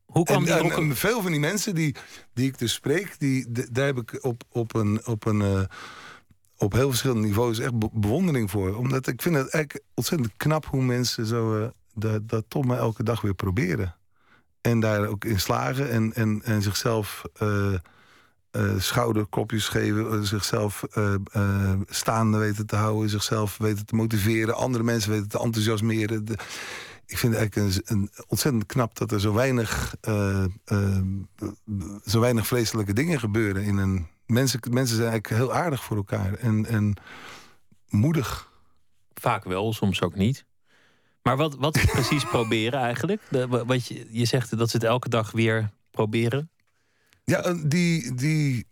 Hoe 0.06 0.24
kwam 0.26 0.38
En, 0.38 0.44
die 0.44 0.54
en- 0.54 0.60
rock- 0.62 0.72
en 0.78 0.96
veel 0.96 1.22
van 1.22 1.32
die 1.32 1.40
mensen 1.40 1.76
die, 1.76 1.96
die 2.34 2.48
ik 2.48 2.58
dus 2.58 2.74
spreek, 2.74 3.16
die, 3.20 3.52
daar 3.72 3.86
heb 3.86 3.98
ik 3.98 4.24
op, 4.24 4.44
op, 4.52 4.76
een, 4.76 5.06
op, 5.06 5.26
een, 5.26 5.42
eh, 5.42 5.62
op 6.58 6.74
heel 6.74 6.90
verschillende 6.90 7.28
niveaus 7.28 7.60
echt 7.60 7.80
be- 7.80 7.90
bewondering 7.94 8.52
voor. 8.52 8.76
Omdat 8.76 9.08
ik 9.08 9.22
vind 9.22 9.36
het 9.36 9.50
eigenlijk 9.50 9.86
ontzettend 9.94 10.32
knap 10.38 10.66
hoe 10.66 10.82
mensen 10.84 11.26
zo, 11.26 11.62
eh, 11.62 11.68
dat, 11.94 12.30
dat 12.30 12.46
toch 12.48 12.66
maar 12.66 12.78
elke 12.78 13.04
dag 13.04 13.22
weer 13.22 13.34
proberen. 13.34 13.96
En 14.62 14.80
daar 14.80 15.08
ook 15.08 15.26
in 15.26 15.40
slagen 15.40 15.90
en, 15.92 16.14
en, 16.14 16.42
en 16.44 16.62
zichzelf 16.62 17.22
uh, 17.42 17.74
schouderklopjes 18.78 19.68
geven, 19.68 20.26
zichzelf 20.26 20.84
staande 21.90 22.38
weten 22.38 22.66
te 22.66 22.76
houden, 22.76 23.10
zichzelf 23.10 23.58
weten 23.58 23.86
te 23.86 23.96
motiveren, 23.96 24.56
andere 24.56 24.84
mensen 24.84 25.12
weten 25.12 25.28
te 25.28 25.40
enthousiasmeren. 25.40 26.26
ik 27.06 27.18
vind 27.18 27.34
het 27.34 27.42
eigenlijk 27.42 27.90
een, 27.90 28.10
ontzettend 28.28 28.66
knap 28.66 28.98
dat 28.98 29.12
er 29.12 29.20
zo 29.20 29.34
weinig, 29.34 29.96
zo 32.06 32.20
weinig 32.20 32.48
vreselijke 32.48 32.94
dingen 32.94 33.20
gebeuren. 33.20 33.64
In 33.64 33.78
een, 33.78 34.08
mensen, 34.26 34.60
mensen 34.70 34.96
zijn 34.96 35.10
eigenlijk 35.10 35.42
heel 35.42 35.54
aardig 35.54 35.84
voor 35.84 35.98
elkaar 35.98 36.34
en, 36.34 36.66
en 36.66 36.94
moedig. 37.90 38.52
Vaak 39.14 39.44
wel, 39.44 39.74
soms 39.74 40.02
ook 40.02 40.16
niet. 40.16 40.46
Maar 41.22 41.38
wat, 41.38 41.56
wat 41.56 41.78
is 41.78 41.86
precies 41.86 42.26
proberen 42.36 42.80
eigenlijk? 42.80 43.22
De, 43.30 43.48
wat 43.48 43.88
je, 43.88 44.08
je 44.10 44.26
zegt 44.26 44.58
dat 44.58 44.70
ze 44.70 44.78
het 44.78 44.86
elke 44.86 45.10
dag 45.10 45.32
weer 45.32 45.70
proberen. 45.92 46.50
Ja, 47.26 47.54
die. 47.54 48.14
die 48.14 48.68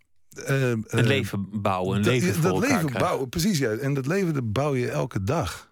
uh, 0.49 0.73
het 0.87 1.05
leven 1.05 1.61
bouwen, 1.61 1.97
een 1.97 2.03
leven 2.03 2.33
voor 2.33 2.59
dat 2.61 2.69
leven 2.69 2.93
bouwen, 2.93 3.29
precies 3.29 3.57
ja. 3.57 3.71
En 3.71 3.93
dat 3.93 4.05
leven 4.05 4.33
dat 4.33 4.51
bouw 4.53 4.75
je 4.75 4.89
elke 4.89 5.23
dag. 5.23 5.71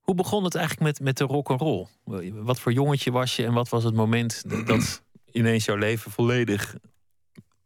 Hoe 0.00 0.14
begon 0.14 0.44
het 0.44 0.54
eigenlijk 0.54 0.86
met, 0.86 1.00
met 1.00 1.16
de 1.16 1.24
rock 1.24 1.50
and 1.50 1.60
roll? 1.60 1.86
Wat 2.32 2.60
voor 2.60 2.72
jongetje 2.72 3.10
was 3.10 3.36
je 3.36 3.44
en 3.44 3.52
wat 3.52 3.68
was 3.68 3.84
het 3.84 3.94
moment 3.94 4.42
dat 4.66 5.02
ineens 5.30 5.64
jouw 5.64 5.76
leven 5.76 6.10
volledig 6.10 6.76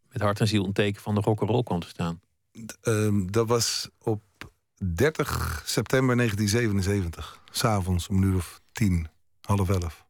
met 0.09 0.23
hart 0.23 0.41
en 0.41 0.49
ziel 0.49 0.65
een 0.65 0.73
teken 0.73 1.03
van 1.03 1.15
de 1.15 1.21
rock 1.21 1.41
and 1.41 1.51
roll 1.51 1.63
kwam 1.63 1.81
te 1.81 1.89
staan? 1.89 2.21
Uh, 2.83 3.27
dat 3.31 3.49
was 3.49 3.89
op 3.99 4.23
30 4.95 5.63
september 5.67 6.17
1977. 6.17 7.43
S'avonds 7.51 8.09
om 8.09 8.17
een 8.17 8.23
uur 8.23 8.37
of 8.37 8.61
tien, 8.73 9.09
half 9.41 9.69
elf. 9.69 10.04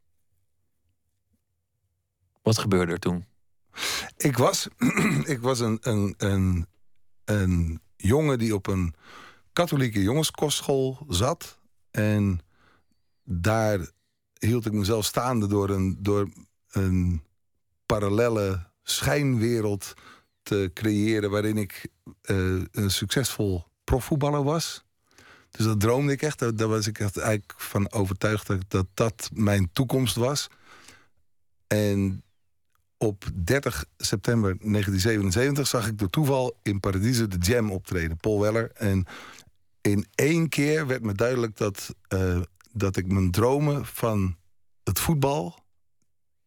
Wat 2.45 2.59
gebeurde 2.59 2.93
er 2.93 2.99
toen? 2.99 3.25
Ik 4.17 4.37
was, 4.37 4.69
ik 5.35 5.41
was 5.41 5.61
een, 5.61 5.79
een, 5.81 6.15
een, 6.19 6.67
een 7.25 7.81
jongen 7.97 8.39
die 8.39 8.55
op 8.55 8.67
een 8.67 8.95
katholieke 9.53 10.03
jongenskostschool 10.03 11.07
zat. 11.09 11.59
En 11.91 12.41
daar 13.23 13.91
hield 14.39 14.67
ik 14.67 14.73
mezelf 14.73 15.05
staande 15.05 15.47
door 15.47 15.71
een, 15.71 15.97
door 16.01 16.29
een 16.71 17.23
parallelle 17.87 18.67
schijnwereld 18.83 19.95
te 20.43 20.71
creëren... 20.75 21.31
waarin 21.31 21.57
ik 21.57 21.89
uh, 22.31 22.63
een 22.71 22.91
succesvol 22.91 23.65
profvoetballer 23.85 24.43
was. 24.43 24.85
Dus 25.51 25.67
dat 25.67 25.81
droomde 25.81 26.13
ik 26.13 26.23
echt. 26.23 26.59
Daar, 26.59 26.69
was 26.69 26.87
ik 26.87 26.99
echt 26.99 27.17
eigenlijk 27.17 27.55
van 27.57 27.93
overtuigd 27.93 28.51
dat 28.69 28.87
dat 28.95 29.31
mijn 29.33 29.71
toekomst 29.73 30.17
was. 30.17 30.49
En 31.67 32.25
op 33.05 33.25
30 33.35 33.85
september 33.97 34.57
1977 34.59 35.67
zag 35.67 35.87
ik 35.87 35.99
door 35.99 36.11
toeval 36.11 36.59
in 36.63 36.81
Paradiso 36.81 37.27
de 37.27 37.39
Jam 37.39 37.71
optreden, 37.71 38.17
Paul 38.17 38.41
Weller. 38.41 38.71
En 38.73 39.07
in 39.81 40.07
één 40.15 40.49
keer 40.49 40.87
werd 40.87 41.03
me 41.03 41.13
duidelijk 41.13 41.57
dat, 41.57 41.95
uh, 42.09 42.41
dat 42.73 42.97
ik 42.97 43.13
mijn 43.13 43.31
dromen 43.31 43.87
van 43.87 44.37
het 44.83 45.01
voetbal 45.01 45.65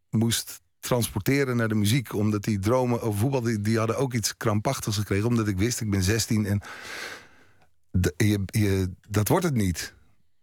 moest 0.09 0.61
transporteren 0.79 1.57
naar 1.57 1.67
de 1.67 1.75
muziek. 1.75 2.13
Omdat 2.13 2.43
die 2.43 2.59
dromen 2.59 3.01
over 3.01 3.19
voetbal, 3.19 3.41
die, 3.41 3.61
die 3.61 3.77
hadden 3.77 3.97
ook 3.97 4.13
iets 4.13 4.37
krampachtigs 4.37 4.97
gekregen. 4.97 5.27
Omdat 5.27 5.47
ik 5.47 5.57
wist, 5.57 5.81
ik 5.81 5.89
ben 5.89 6.03
16 6.03 6.45
en 6.45 6.61
je, 8.17 8.41
je, 8.45 8.91
dat 9.09 9.27
wordt 9.27 9.45
het 9.45 9.55
niet. 9.55 9.95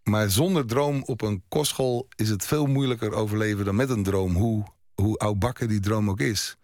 Maar 0.02 0.30
zonder 0.30 0.66
droom 0.66 1.02
op 1.02 1.22
een 1.22 1.42
kostschool 1.48 2.08
is 2.16 2.28
het 2.28 2.46
veel 2.46 2.66
moeilijker 2.66 3.12
overleven 3.12 3.64
dan 3.64 3.76
met 3.76 3.90
een 3.90 4.02
droom. 4.02 4.34
Hoe, 4.34 4.64
hoe 4.94 5.16
oudbakken 5.16 5.68
die 5.68 5.80
droom 5.80 6.10
ook 6.10 6.20
is. 6.20 6.56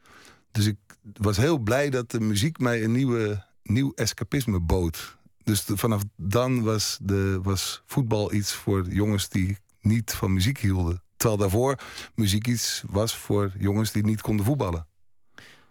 Dus 0.50 0.66
ik 0.66 0.76
was 1.12 1.36
heel 1.36 1.58
blij 1.58 1.90
dat 1.90 2.10
de 2.10 2.20
muziek 2.20 2.58
mij 2.58 2.84
een 2.84 2.92
nieuwe, 2.92 3.44
nieuw 3.62 3.92
escapisme 3.94 4.60
bood. 4.60 5.18
Dus 5.42 5.62
vanaf 5.66 6.02
dan 6.16 6.62
was, 6.62 6.98
de, 7.02 7.40
was 7.42 7.82
voetbal 7.86 8.32
iets 8.32 8.52
voor 8.52 8.88
jongens 8.88 9.28
die 9.28 9.56
niet 9.80 10.14
van 10.14 10.32
muziek 10.32 10.58
hielden. 10.58 11.02
Terwijl 11.16 11.40
daarvoor 11.40 11.78
muziek 12.14 12.46
iets 12.46 12.82
was 12.86 13.16
voor 13.16 13.52
jongens 13.58 13.92
die 13.92 14.04
niet 14.04 14.20
konden 14.20 14.46
voetballen. 14.46 14.86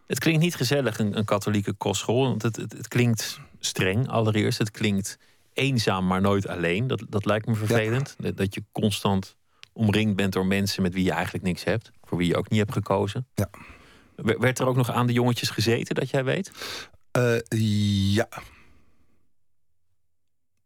Het 0.07 0.19
klinkt 0.19 0.41
niet 0.41 0.55
gezellig, 0.55 0.99
een, 0.99 1.17
een 1.17 1.25
katholieke 1.25 1.73
kostschool. 1.73 2.23
Want 2.23 2.41
het, 2.41 2.55
het, 2.55 2.71
het, 2.71 2.87
klinkt 2.87 3.39
streng 3.59 4.07
allereerst. 4.07 4.57
Het 4.57 4.71
klinkt 4.71 5.17
eenzaam, 5.53 6.07
maar 6.07 6.21
nooit 6.21 6.47
alleen. 6.47 6.87
Dat, 6.87 7.03
dat 7.09 7.25
lijkt 7.25 7.47
me 7.47 7.55
vervelend. 7.55 8.15
Dat 8.35 8.53
je 8.53 8.63
constant 8.71 9.37
omringd 9.79 10.15
bent 10.15 10.33
door 10.33 10.45
mensen 10.45 10.81
met 10.81 10.93
wie 10.93 11.03
je 11.03 11.11
eigenlijk 11.11 11.43
niks 11.43 11.63
hebt. 11.63 11.91
Voor 12.03 12.17
wie 12.17 12.27
je 12.27 12.37
ook 12.37 12.49
niet 12.49 12.59
hebt 12.59 12.71
gekozen. 12.71 13.27
Ja. 13.33 13.49
Werd 14.15 14.59
er 14.59 14.67
ook 14.67 14.75
nog 14.75 14.91
aan 14.91 15.07
de 15.07 15.13
jongetjes 15.13 15.49
gezeten, 15.49 15.95
dat 15.95 16.09
jij 16.09 16.23
weet? 16.23 16.51
Uh, 17.17 17.39
ja. 18.15 18.27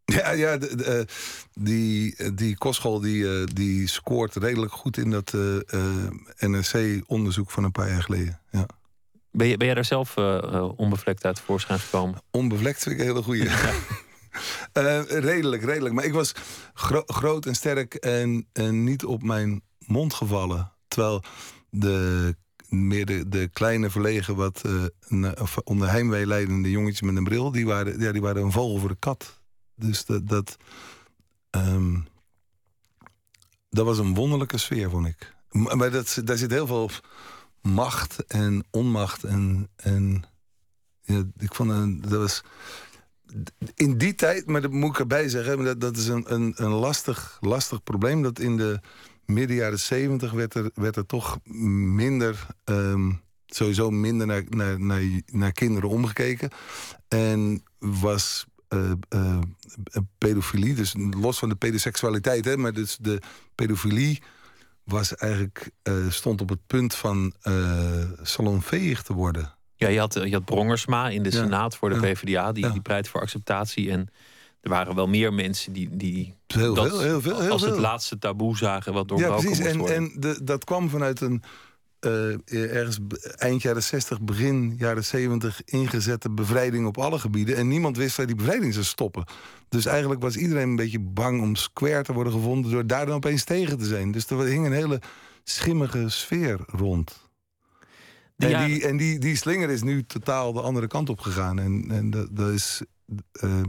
Ja, 0.04 0.30
ja 0.30 0.56
de, 0.56 0.84
eh, 0.84 1.04
die, 1.52 2.32
die 2.34 2.56
kostschool 2.56 3.00
die, 3.00 3.22
uh, 3.22 3.44
die 3.52 3.88
scoort 3.88 4.36
redelijk 4.36 4.72
goed 4.72 4.96
in 4.96 5.10
dat 5.10 5.32
NRC-onderzoek 6.38 7.50
van 7.50 7.64
een 7.64 7.72
paar 7.72 7.88
jaar 7.88 8.02
geleden. 8.02 8.40
Ja. 8.50 8.66
Ben, 9.30 9.46
je, 9.46 9.56
ben 9.56 9.66
jij 9.66 9.74
daar 9.74 9.84
zelf 9.84 10.16
onbevlekt 10.76 11.24
uit 11.24 11.40
voorschijn 11.40 11.78
gekomen? 11.78 12.18
Onbevlekt 12.30 12.82
vind 12.82 12.94
ik 12.94 13.00
een 13.00 13.06
hele 13.06 13.22
goede. 13.22 13.50
Uh, 14.72 15.02
redelijk, 15.30 15.64
redelijk. 15.64 15.94
Maar 15.94 16.04
ik 16.04 16.12
was 16.12 16.32
groot 17.06 17.46
en 17.46 17.54
sterk 17.54 17.94
en, 17.94 18.48
en 18.52 18.84
niet 18.84 19.04
op 19.04 19.22
mijn 19.22 19.62
mond 19.78 20.14
gevallen. 20.14 20.72
Terwijl 20.88 21.22
de, 21.70 22.36
meer 22.68 23.06
de, 23.06 23.28
de 23.28 23.48
kleine 23.48 23.90
verlegen, 23.90 24.36
wat 24.36 24.62
uh, 25.10 25.32
onder 25.64 25.90
heimwee 25.90 26.26
leidende 26.26 26.70
jongetjes 26.70 27.00
met 27.00 27.16
een 27.16 27.24
bril... 27.24 27.50
die 27.50 27.66
waren, 27.66 28.00
ja, 28.00 28.12
die 28.12 28.22
waren 28.22 28.42
een 28.42 28.52
vogel 28.52 28.78
voor 28.78 28.88
de 28.88 28.96
kat. 28.98 29.40
Dus 29.74 30.04
dat... 30.04 30.28
dat, 30.28 30.56
um, 31.50 32.06
dat 33.74 33.84
was 33.84 33.98
een 33.98 34.14
wonderlijke 34.14 34.58
sfeer, 34.58 34.90
vond 34.90 35.06
ik. 35.06 35.34
Maar 35.50 35.90
dat, 35.90 36.20
daar 36.24 36.36
zit 36.36 36.50
heel 36.50 36.66
veel 36.66 36.90
macht 37.60 38.26
en 38.26 38.64
onmacht. 38.70 39.24
En, 39.24 39.68
en 39.76 40.24
ja, 41.02 41.22
ik 41.38 41.54
vond 41.54 42.02
dat 42.02 42.20
was 42.20 42.42
in 43.74 43.98
die 43.98 44.14
tijd, 44.14 44.46
maar 44.46 44.60
dat 44.60 44.70
moet 44.70 44.90
ik 44.90 44.98
erbij 44.98 45.28
zeggen, 45.28 45.64
dat, 45.64 45.80
dat 45.80 45.96
is 45.96 46.08
een, 46.08 46.32
een, 46.34 46.52
een 46.56 46.70
lastig, 46.70 47.38
lastig 47.40 47.82
probleem. 47.82 48.22
Dat 48.22 48.38
in 48.38 48.56
de 48.56 48.80
midden 49.26 49.56
jaren 49.56 49.80
zeventig 49.80 50.32
werd 50.32 50.54
er, 50.54 50.70
werd 50.74 50.96
er 50.96 51.06
toch 51.06 51.38
minder, 51.44 52.46
ehm, 52.64 53.12
sowieso 53.46 53.90
minder 53.90 54.26
naar, 54.26 54.44
naar, 54.48 54.80
naar, 55.26 55.52
kinderen 55.52 55.88
omgekeken. 55.88 56.50
En 57.08 57.62
was 57.78 58.46
uh, 58.68 59.38
pedofilie, 60.18 60.74
dus 60.74 60.94
los 61.10 61.38
van 61.38 61.48
de 61.48 61.54
pedoseksualiteit, 61.54 62.44
hè, 62.44 62.56
maar 62.56 62.72
dus 62.72 62.96
de 63.00 63.20
pedofilie 63.54 64.22
was 64.84 65.14
eigenlijk, 65.14 65.70
uh, 65.82 66.10
stond 66.10 66.40
op 66.40 66.48
het 66.48 66.66
punt 66.66 66.94
van 66.94 67.34
salonveeg 68.22 69.02
te 69.02 69.12
worden. 69.12 69.53
Ja, 69.76 69.88
je 69.88 69.98
had, 69.98 70.14
je 70.14 70.32
had 70.32 70.44
Brongersma 70.44 71.08
in 71.08 71.22
de 71.22 71.30
Senaat 71.30 71.76
voor 71.76 71.88
de 71.88 72.00
PvdA, 72.00 72.52
die, 72.52 72.70
die 72.70 72.80
pleit 72.80 73.08
voor 73.08 73.20
acceptatie. 73.20 73.90
En 73.90 74.08
er 74.60 74.70
waren 74.70 74.94
wel 74.94 75.08
meer 75.08 75.32
mensen 75.32 75.72
die, 75.72 75.88
die 75.96 76.34
heel 76.46 76.74
dat 76.74 76.88
veel, 76.88 77.00
heel 77.00 77.20
veel, 77.20 77.40
heel 77.40 77.50
als 77.50 77.62
het 77.62 77.78
laatste 77.78 78.18
taboe 78.18 78.56
zagen 78.56 78.92
wat 78.92 79.08
doorbroken 79.08 79.50
ja, 79.50 79.56
precies. 79.56 79.66
en. 79.66 79.86
En 79.86 80.16
de, 80.18 80.40
dat 80.44 80.64
kwam 80.64 80.88
vanuit 80.88 81.20
een 81.20 81.42
uh, 82.04 82.74
ergens 82.76 82.98
eind 83.36 83.62
jaren 83.62 83.82
60, 83.82 84.20
begin 84.20 84.74
jaren 84.78 85.04
70 85.04 85.64
ingezette 85.64 86.30
bevrijding 86.30 86.86
op 86.86 86.98
alle 86.98 87.18
gebieden. 87.18 87.56
En 87.56 87.68
niemand 87.68 87.96
wist 87.96 88.16
waar 88.16 88.26
die 88.26 88.34
bevrijding 88.34 88.72
zou 88.72 88.84
stoppen. 88.84 89.24
Dus 89.68 89.86
eigenlijk 89.86 90.20
was 90.20 90.36
iedereen 90.36 90.68
een 90.68 90.76
beetje 90.76 91.00
bang 91.00 91.40
om 91.40 91.56
square 91.56 92.02
te 92.02 92.12
worden 92.12 92.32
gevonden 92.32 92.70
door 92.70 92.86
daar 92.86 93.06
dan 93.06 93.14
opeens 93.14 93.44
tegen 93.44 93.78
te 93.78 93.84
zijn. 93.84 94.12
Dus 94.12 94.30
er 94.30 94.38
hing 94.44 94.66
een 94.66 94.72
hele 94.72 95.00
schimmige 95.44 96.08
sfeer 96.08 96.58
rond. 96.66 97.23
En, 98.36 98.66
die, 98.66 98.86
en 98.86 98.96
die, 98.96 99.18
die 99.18 99.36
slinger 99.36 99.70
is 99.70 99.82
nu 99.82 100.04
totaal 100.04 100.52
de 100.52 100.60
andere 100.60 100.86
kant 100.86 101.08
op 101.08 101.20
gegaan. 101.20 101.58
En, 101.58 101.84
en 101.90 102.10
dat, 102.10 102.28
dat 102.30 102.50
is. 102.50 102.82
Uh, 103.42 103.60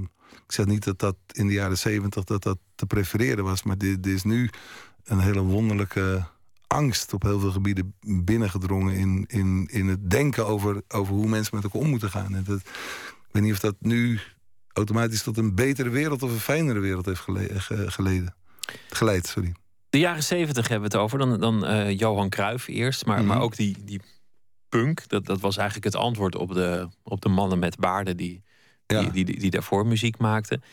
ik 0.45 0.51
zeg 0.51 0.65
niet 0.65 0.83
dat 0.83 0.99
dat 0.99 1.15
in 1.31 1.47
de 1.47 1.53
jaren 1.53 1.77
zeventig 1.77 2.23
dat 2.23 2.43
dat 2.43 2.57
te 2.75 2.85
prefereren 2.85 3.43
was. 3.43 3.63
Maar 3.63 3.77
dit, 3.77 4.03
dit, 4.03 4.13
is 4.13 4.23
nu 4.23 4.49
een 5.03 5.19
hele 5.19 5.41
wonderlijke 5.41 6.25
angst 6.67 7.13
op 7.13 7.21
heel 7.21 7.39
veel 7.39 7.51
gebieden 7.51 7.93
binnengedrongen. 8.01 8.95
In, 8.95 9.25
in, 9.27 9.67
in 9.71 9.87
het 9.87 10.09
denken 10.09 10.47
over, 10.47 10.81
over 10.87 11.13
hoe 11.13 11.27
mensen 11.27 11.55
met 11.55 11.63
elkaar 11.63 11.81
om 11.81 11.89
moeten 11.89 12.09
gaan. 12.09 12.35
En 12.35 12.43
dat, 12.43 12.59
ik 12.59 13.29
weet 13.31 13.43
niet 13.43 13.53
of 13.53 13.59
dat 13.59 13.75
nu 13.79 14.19
automatisch 14.73 15.23
tot 15.23 15.37
een 15.37 15.55
betere 15.55 15.89
wereld 15.89 16.23
of 16.23 16.31
een 16.31 16.39
fijnere 16.39 16.79
wereld 16.79 17.05
heeft 17.05 17.27
geleden. 17.93 18.35
Geleid, 18.89 19.27
sorry. 19.27 19.53
De 19.89 19.99
jaren 19.99 20.23
zeventig 20.23 20.67
hebben 20.67 20.89
we 20.89 20.97
het 20.97 21.05
over. 21.05 21.19
Dan, 21.19 21.39
dan 21.39 21.71
uh, 21.71 21.97
Johan 21.97 22.29
Cruijff 22.29 22.67
eerst. 22.67 23.05
Maar, 23.05 23.23
maar 23.23 23.35
mhm. 23.35 23.45
ook 23.45 23.55
die, 23.55 23.75
die 23.85 24.01
punk. 24.77 25.07
Dat, 25.07 25.25
dat 25.25 25.39
was 25.39 25.57
eigenlijk 25.57 25.93
het 25.93 26.03
antwoord 26.03 26.35
op 26.35 26.53
de, 26.53 26.87
op 27.03 27.21
de 27.21 27.29
mannen 27.29 27.59
met 27.59 27.77
baarden 27.77 28.17
die, 28.17 28.43
die, 28.85 29.11
die, 29.11 29.39
die, 29.39 29.51
daarvoor 29.51 29.87
muziek 29.87 30.17
maakten. 30.17 30.63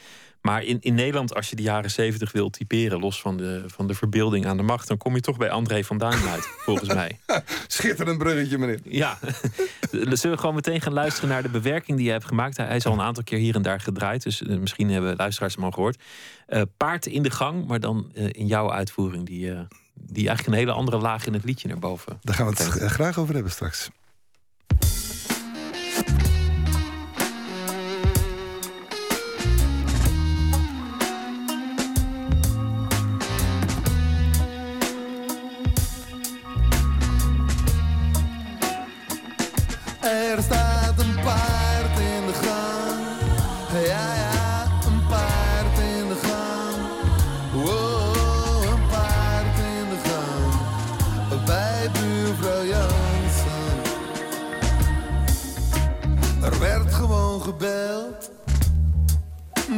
Maar 0.40 0.62
in, 0.62 0.78
in 0.80 0.94
Nederland, 0.94 1.34
als 1.34 1.50
je 1.50 1.56
de 1.56 1.62
jaren 1.62 1.90
zeventig 1.90 2.32
wil 2.32 2.50
typeren, 2.50 3.00
los 3.00 3.20
van 3.20 3.36
de, 3.36 3.62
van 3.66 3.86
de 3.86 3.94
verbeelding 3.94 4.46
aan 4.46 4.56
de 4.56 4.62
macht, 4.62 4.88
dan 4.88 4.96
kom 4.96 5.14
je 5.14 5.20
toch 5.20 5.36
bij 5.36 5.50
André 5.50 5.84
van 5.84 5.98
Duin 5.98 6.28
uit, 6.28 6.46
volgens 6.66 6.94
mij. 6.94 7.18
Schitterend 7.66 8.18
bruggetje, 8.18 8.58
meneer. 8.58 8.80
Ja, 8.84 9.18
zullen 9.90 10.30
we 10.30 10.36
gewoon 10.36 10.54
meteen 10.54 10.80
gaan 10.80 10.92
luisteren 10.92 11.28
naar 11.28 11.42
de 11.42 11.48
bewerking 11.48 11.96
die 11.96 12.06
je 12.06 12.12
hebt 12.12 12.24
gemaakt? 12.24 12.56
Hij 12.56 12.76
is 12.76 12.86
al 12.86 12.92
een 12.92 13.00
aantal 13.00 13.24
keer 13.24 13.38
hier 13.38 13.54
en 13.54 13.62
daar 13.62 13.80
gedraaid, 13.80 14.22
dus 14.22 14.42
eh, 14.42 14.56
misschien 14.56 14.90
hebben 14.90 15.16
luisteraars 15.16 15.54
hem 15.54 15.64
al 15.64 15.70
gehoord. 15.70 16.02
Uh, 16.48 16.62
paard 16.76 17.06
in 17.06 17.22
de 17.22 17.30
gang, 17.30 17.66
maar 17.66 17.80
dan 17.80 18.12
uh, 18.14 18.28
in 18.32 18.46
jouw 18.46 18.72
uitvoering, 18.72 19.26
die, 19.26 19.46
uh, 19.46 19.60
die 19.94 20.26
eigenlijk 20.28 20.46
een 20.46 20.64
hele 20.64 20.78
andere 20.78 20.98
laag 20.98 21.26
in 21.26 21.32
het 21.32 21.44
liedje 21.44 21.68
naar 21.68 21.78
boven. 21.78 22.18
Daar 22.22 22.34
gaan 22.34 22.46
we 22.46 22.62
het 22.62 22.92
graag 22.92 23.18
over 23.18 23.34
hebben 23.34 23.52
straks. 23.52 23.90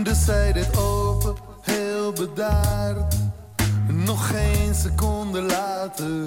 Dus 0.02 0.24
zij 0.24 0.52
dit 0.52 0.76
open, 0.76 1.34
heel 1.60 2.12
bedaard. 2.12 3.14
Nog 3.88 4.28
geen 4.28 4.74
seconde 4.74 5.42
later 5.42 6.24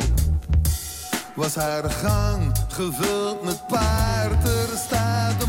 was 1.36 1.56
haar 1.56 1.90
gang 1.90 2.52
gevuld 2.68 3.44
met 3.44 3.68
paard. 3.68 4.44
Er 4.44 4.78
staat 4.78 5.47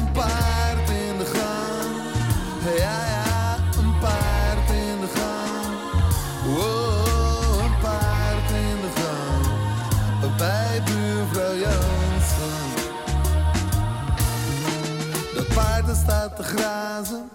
staat 16.09 16.37
te 16.37 16.43
grazen. 16.43 17.31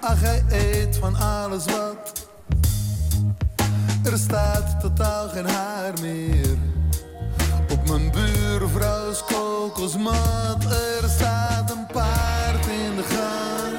Ach, 0.00 0.20
hij 0.20 0.44
eet 0.50 0.96
van 0.96 1.16
alles 1.16 1.64
wat. 1.64 2.28
Er 4.04 4.18
staat 4.18 4.80
totaal 4.80 5.28
geen 5.28 5.46
haar 5.46 5.92
meer. 6.00 6.56
Op 7.70 7.88
mijn 7.88 8.10
buurvrouws 8.10 9.24
kokosmat, 9.24 10.64
er 10.64 11.08
staat 11.08 11.70
een 11.70 11.86
paard 11.92 12.66
in 12.66 12.96
de 12.96 13.02
gang. 13.02 13.76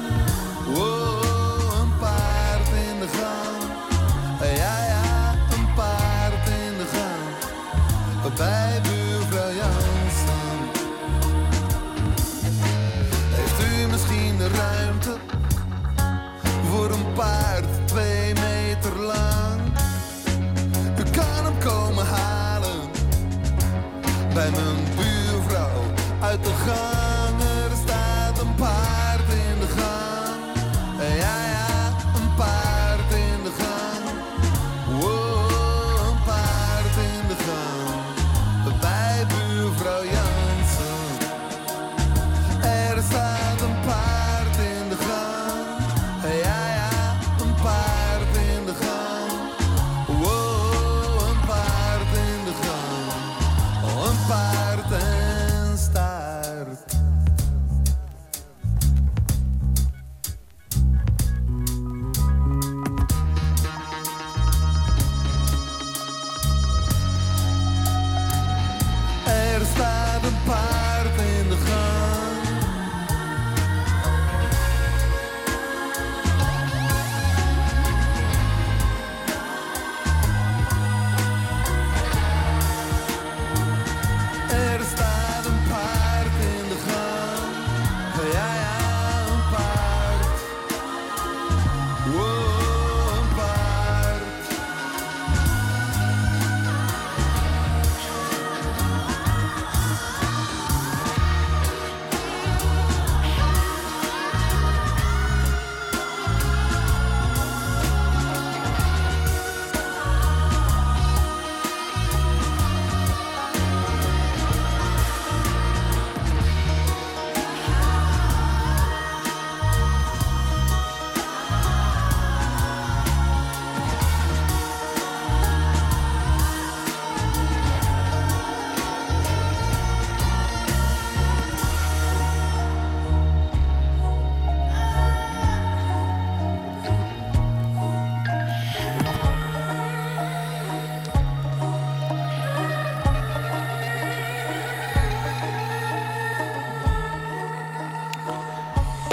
Wow, 0.76 1.80
een 1.80 1.98
paard 1.98 2.68
in 2.68 3.00
de 3.00 3.08
gang. 3.08 3.62
Ja, 4.56 4.86
ja, 4.86 5.32
een 5.52 5.74
paard 5.74 6.48
in 6.48 6.76
de 6.78 6.86
gang. 6.92 7.20
Uit 26.30 26.44
de 26.44 26.50
gang. 26.50 26.99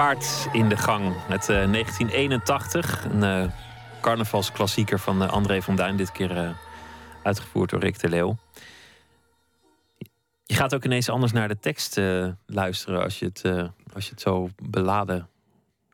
In 0.08 0.70
de 0.70 0.78
gang. 0.78 1.06
Eh, 1.06 1.48
1981. 1.48 3.06
Een 3.06 3.24
eh, 3.24 3.52
carnavalsklassieker 4.02 5.00
van 5.00 5.24
eh, 5.24 5.30
André 5.30 5.62
van 5.62 5.76
Duin. 5.76 5.98
Dit 5.98 6.12
keer 6.12 6.38
eh, 6.38 6.50
uitgevoerd 7.24 7.70
door 7.70 7.80
Rick 7.80 8.00
de 8.00 8.10
Leeuw. 8.10 8.38
Je 10.44 10.56
gaat 10.56 10.76
ook 10.76 10.86
ineens 10.86 11.10
anders 11.10 11.32
naar 11.32 11.48
de 11.48 11.60
tekst 11.60 11.98
eh, 11.98 12.28
luisteren 12.46 13.04
als 13.04 13.20
je, 13.20 13.26
het, 13.26 13.42
eh, 13.42 13.68
als 13.94 14.06
je 14.06 14.12
het 14.12 14.22
zo 14.22 14.50
beladen 14.64 15.30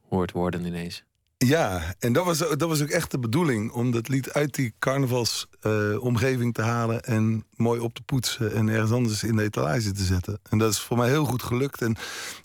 hoort 0.09 0.31
worden 0.31 0.65
ineens. 0.65 1.03
Ja, 1.37 1.93
en 1.99 2.13
dat 2.13 2.25
was, 2.25 2.37
dat 2.37 2.61
was 2.61 2.81
ook 2.81 2.89
echt 2.89 3.11
de 3.11 3.19
bedoeling. 3.19 3.71
Om 3.71 3.91
dat 3.91 4.07
lied 4.07 4.33
uit 4.33 4.55
die 4.55 4.73
carnavalsomgeving 4.79 6.53
te 6.53 6.61
halen. 6.61 7.01
En 7.01 7.45
mooi 7.55 7.79
op 7.79 7.93
te 7.93 8.01
poetsen. 8.01 8.53
En 8.53 8.69
ergens 8.69 8.91
anders 8.91 9.23
in 9.23 9.35
de 9.35 9.43
etalage 9.43 9.91
te 9.91 10.03
zetten. 10.03 10.39
En 10.49 10.57
dat 10.57 10.71
is 10.71 10.79
voor 10.79 10.97
mij 10.97 11.09
heel 11.09 11.25
goed 11.25 11.43
gelukt. 11.43 11.81
En 11.81 11.95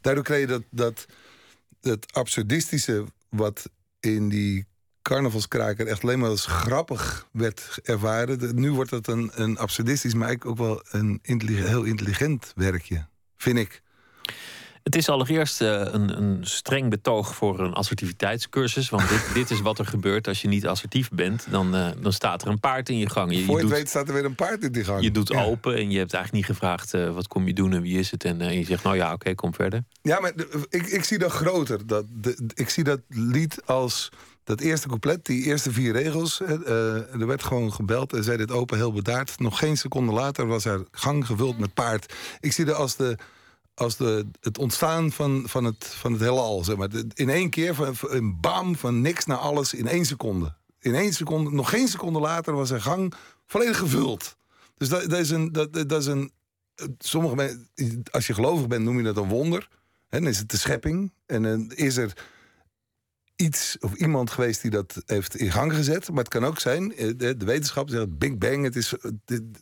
daardoor 0.01 0.25
kreeg 0.25 0.41
je 0.41 0.47
dat, 0.47 0.63
dat, 0.71 1.07
dat 1.81 2.13
absurdistische. 2.13 3.05
wat 3.29 3.71
in 4.01 4.29
die 4.29 4.67
carnavalskraker 5.03 5.87
echt 5.87 6.03
alleen 6.03 6.19
maar 6.19 6.29
als 6.29 6.47
grappig 6.47 7.29
werd 7.33 7.79
ervaren. 7.83 8.61
Nu 8.61 8.73
wordt 8.73 8.91
dat 8.91 9.07
een, 9.07 9.31
een 9.35 9.59
absurdistisch, 9.59 10.15
maar 10.15 10.37
ook 10.45 10.57
wel 10.57 10.83
een 10.91 11.21
heel 11.23 11.85
intelligent 11.85 12.53
werkje. 12.55 13.07
Vind 13.37 13.59
ik. 13.59 13.83
Het 14.89 14.97
is 14.97 15.09
allereerst 15.09 15.61
uh, 15.61 15.69
een, 15.69 16.17
een, 16.17 16.39
streng 16.41 16.91
betoog 16.91 17.35
voor 17.35 17.61
een 17.61 17.73
assertiviteitscursus. 17.73 18.89
Want 18.91 19.09
dit, 19.09 19.31
dit, 19.35 19.51
is 19.51 19.61
wat 19.61 19.79
er 19.79 19.87
gebeurt 19.87 20.29
als 20.29 20.43
je 20.43 20.49
niet 20.49 20.67
assertief 20.67 21.11
bent. 21.11 21.47
Dan, 21.51 21.75
uh, 21.75 21.89
dan 22.01 22.13
staat 22.13 22.43
er 22.43 22.49
een 22.49 22.61
paard 22.61 22.89
in 22.89 22.99
je 22.99 23.09
gang. 23.09 23.35
Je, 23.35 23.45
voor 23.45 23.61
je, 23.61 23.67
weet 23.67 23.89
staat 23.89 24.09
er 24.09 24.15
weer 24.15 24.25
een 24.25 24.35
paard 24.35 24.63
in 24.63 24.73
die 24.73 24.85
gang. 24.85 25.03
Je 25.03 25.11
doet 25.11 25.35
open 25.35 25.75
en 25.75 25.91
je 25.91 25.99
hebt 25.99 26.15
eigenlijk 26.15 26.33
niet 26.33 26.57
gevraagd... 26.57 26.95
Uh, 26.95 27.15
wat 27.15 27.27
kom 27.27 27.47
je 27.47 27.55
doen 27.55 27.73
en 27.73 27.83
wie 27.83 27.99
is 27.99 28.11
het? 28.11 28.25
En 28.25 28.59
je 28.59 28.65
zegt, 28.65 28.83
nou 28.83 28.97
ja, 28.97 29.13
oké, 29.13 29.35
kom 29.35 29.55
verder. 29.55 29.85
Ja, 30.03 30.21
maar 30.21 30.33
ik, 30.69 30.87
ik 30.87 31.05
zie 31.05 31.19
dat 31.19 31.33
groter. 31.33 31.87
Dat, 31.87 32.05
de, 32.09 32.51
ik 32.55 32.69
zie 32.69 32.85
dat 32.85 33.01
lied 33.09 33.61
als 33.65 34.09
dat 34.45 34.61
eerste 34.61 34.89
couplet, 34.89 35.27
die 35.27 35.45
eerste 35.45 35.73
vier 35.73 35.93
regels. 35.93 36.41
er 36.41 37.27
werd 37.27 37.43
gewoon 37.43 37.73
gebeld 37.73 38.13
en 38.13 38.25
zei 38.25 38.37
dit 38.37 38.51
open 38.51 38.77
heel 38.77 38.93
bedaard. 38.93 39.39
Nog 39.39 39.59
geen 39.59 39.77
seconde 39.77 40.13
later 40.13 40.47
was 40.47 40.65
er 40.65 40.85
gang 40.91 41.27
gevuld 41.27 41.59
met 41.59 41.75
paard. 41.75 42.15
Ik 42.41 42.53
zie 42.53 42.65
dat 42.65 42.77
als 42.77 42.97
de 42.97 43.19
als 43.79 43.97
de, 43.97 44.27
het 44.41 44.59
ontstaan 44.59 45.13
van, 45.13 45.43
van, 45.47 45.65
het, 45.65 45.85
van 45.87 46.13
het 46.13 46.21
heelal. 46.21 46.65
Zeg 46.65 46.77
maar. 46.77 46.89
In 47.15 47.31
één 47.31 47.51
keer, 47.51 47.75
van, 47.75 47.95
een 48.01 48.41
bam, 48.41 48.77
van 48.77 49.01
niks 49.01 49.27
naar 49.27 49.37
alles 49.37 49.75
in 49.75 49.87
één 49.87 50.05
seconde. 50.05 50.55
In 50.81 50.95
één 50.95 51.13
seconde, 51.13 51.51
nog 51.51 51.71
geen 51.71 51.89
seconde 51.89 52.21
later 52.21 52.55
was 52.55 52.71
er 52.71 52.81
gang 52.81 53.15
volledig 53.47 53.79
gevuld. 53.79 54.37
Dus 54.75 54.89
dat, 54.89 55.11
dat 55.11 55.19
is 55.19 55.31
een. 55.31 55.53
Dat, 55.53 55.73
dat 55.73 56.01
is 56.01 56.07
een 56.07 56.33
sommige 56.99 57.35
mensen, 57.35 58.03
als 58.11 58.27
je 58.27 58.35
gelovig 58.35 58.67
bent, 58.67 58.85
noem 58.85 58.97
je 58.97 59.05
dat 59.05 59.17
een 59.17 59.29
wonder. 59.29 59.69
En 60.09 60.23
dan 60.23 60.31
is 60.31 60.39
het 60.39 60.51
de 60.51 60.57
schepping. 60.57 61.13
En 61.27 61.43
dan 61.43 61.73
is 61.73 61.97
er 61.97 62.13
iets 63.39 63.77
of 63.81 63.95
iemand 63.95 64.31
geweest 64.31 64.63
die 64.63 64.71
dat 64.71 65.03
heeft 65.07 65.37
in 65.37 65.53
gang 65.53 65.75
gezet. 65.75 66.09
Maar 66.09 66.19
het 66.19 66.29
kan 66.29 66.45
ook 66.45 66.61
zijn, 66.61 66.97
eh, 66.97 67.11
de, 67.17 67.37
de 67.37 67.45
wetenschap 67.45 67.89
zegt 67.89 68.19
Big 68.19 68.39
Bang, 68.39 68.65
het 68.65 68.77
is, 68.77 68.95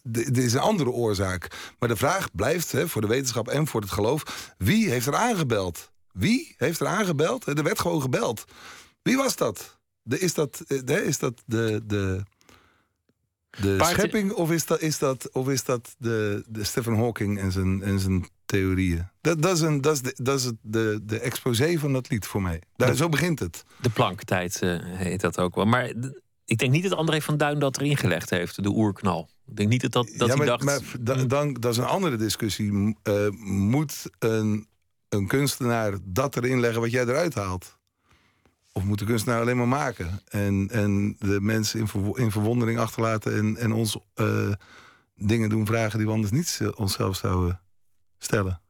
dit 0.02 0.38
is 0.38 0.52
een 0.52 0.60
andere 0.60 0.90
oorzaak. 0.90 1.74
Maar 1.78 1.88
de 1.88 1.96
vraag 1.96 2.34
blijft 2.34 2.72
hè, 2.72 2.88
voor 2.88 3.00
de 3.00 3.06
wetenschap 3.06 3.48
en 3.48 3.66
voor 3.66 3.80
het 3.80 3.90
geloof: 3.90 4.54
wie 4.58 4.90
heeft 4.90 5.06
er 5.06 5.14
aangebeld? 5.14 5.90
Wie 6.12 6.54
heeft 6.56 6.80
er 6.80 6.86
aangebeld? 6.86 7.46
Er 7.46 7.62
werd 7.62 7.80
gewoon 7.80 8.00
gebeld. 8.00 8.44
Wie 9.02 9.16
was 9.16 9.36
dat? 9.36 9.78
De, 10.02 10.18
is 10.18 10.34
dat, 10.34 10.64
de, 10.66 11.04
is 11.04 11.18
dat 11.18 11.42
de, 11.46 11.82
de, 11.86 12.22
de 13.50 13.78
schepping 13.84 14.32
of 14.32 14.50
is 14.50 14.66
dat, 14.66 14.80
is 14.80 14.98
dat, 14.98 15.32
of 15.32 15.48
is 15.48 15.64
dat 15.64 15.94
de, 15.98 16.44
de 16.48 16.64
Stephen 16.64 16.96
Hawking 16.96 17.38
en 17.38 17.52
zijn, 17.52 17.82
en 17.82 17.98
zijn 17.98 18.28
theorieën. 18.46 19.08
Dat, 19.20 19.42
dat 19.42 19.56
is, 19.56 19.60
een, 19.60 19.80
dat 19.80 19.94
is, 19.94 20.02
de, 20.02 20.14
dat 20.22 20.38
is 20.38 20.52
de, 20.62 21.00
de 21.02 21.18
exposé 21.18 21.78
van 21.78 21.92
dat 21.92 22.10
lied 22.10 22.26
voor 22.26 22.42
mij. 22.42 22.62
Daar, 22.76 22.94
zo 22.94 23.08
begint 23.08 23.38
het. 23.38 23.64
De 23.80 23.90
planktijd 23.90 24.60
uh, 24.62 24.78
heet 24.82 25.20
dat 25.20 25.38
ook 25.38 25.54
wel. 25.54 25.64
Maar 25.64 25.92
ik 26.44 26.58
denk 26.58 26.72
niet 26.72 26.82
dat 26.82 26.98
André 26.98 27.20
van 27.20 27.36
Duin 27.36 27.58
dat 27.58 27.76
erin 27.76 27.96
gelegd 27.96 28.30
heeft, 28.30 28.62
de 28.62 28.68
oerknal. 28.68 29.28
Ik 29.46 29.56
denk 29.56 29.68
niet 29.68 29.80
dat, 29.80 29.92
dat, 29.92 30.08
dat 30.16 30.28
ja, 30.28 30.36
hij 30.36 30.46
dacht... 30.46 30.64
Maar 30.64 30.80
dan, 31.00 31.28
dan, 31.28 31.54
dat 31.54 31.72
is 31.72 31.78
een 31.78 31.84
andere 31.84 32.16
discussie. 32.16 32.72
Uh, 32.72 33.28
moet 33.40 34.10
een, 34.18 34.66
een 35.08 35.26
kunstenaar 35.26 35.92
dat 36.02 36.36
erin 36.36 36.60
leggen 36.60 36.80
wat 36.80 36.90
jij 36.90 37.02
eruit 37.02 37.34
haalt? 37.34 37.78
Of 38.72 38.84
moet 38.84 38.98
de 38.98 39.04
kunstenaar 39.04 39.40
alleen 39.40 39.56
maar 39.56 39.68
maken? 39.68 40.20
En, 40.28 40.68
en 40.70 41.16
de 41.18 41.40
mensen 41.40 41.80
in, 41.80 41.88
ver, 41.88 42.18
in 42.18 42.30
verwondering 42.30 42.78
achterlaten... 42.78 43.36
en, 43.36 43.56
en 43.56 43.72
ons 43.72 43.98
uh, 44.14 44.52
dingen 45.16 45.48
doen 45.48 45.66
vragen 45.66 45.98
die 45.98 46.06
we 46.06 46.12
anders 46.12 46.32
niet 46.32 46.60
onszelf 46.74 47.16
zouden 47.16 47.60
stellen. 48.18 48.60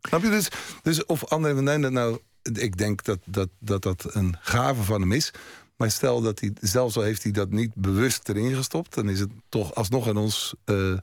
Snap 0.00 0.22
je? 0.22 0.30
Dus, 0.30 0.48
dus 0.82 1.04
of 1.04 1.24
André 1.24 1.54
van 1.54 1.64
Duin 1.64 1.80
dat 1.80 1.92
nou... 1.92 2.18
Ik 2.52 2.76
denk 2.76 3.04
dat 3.04 3.18
dat, 3.24 3.48
dat 3.58 3.82
dat 3.82 4.14
een 4.14 4.36
gave 4.40 4.82
van 4.82 5.00
hem 5.00 5.12
is. 5.12 5.32
Maar 5.76 5.90
stel 5.90 6.20
dat 6.20 6.40
hij, 6.40 6.52
zelfs 6.60 6.96
al 6.96 7.02
heeft 7.02 7.22
hij 7.22 7.32
dat 7.32 7.50
niet 7.50 7.74
bewust 7.74 8.28
erin 8.28 8.54
gestopt... 8.54 8.94
dan 8.94 9.08
is 9.08 9.20
het 9.20 9.30
toch 9.48 9.74
alsnog 9.74 10.08
aan 10.08 10.16
ons 10.16 10.54
uh, 10.64 10.98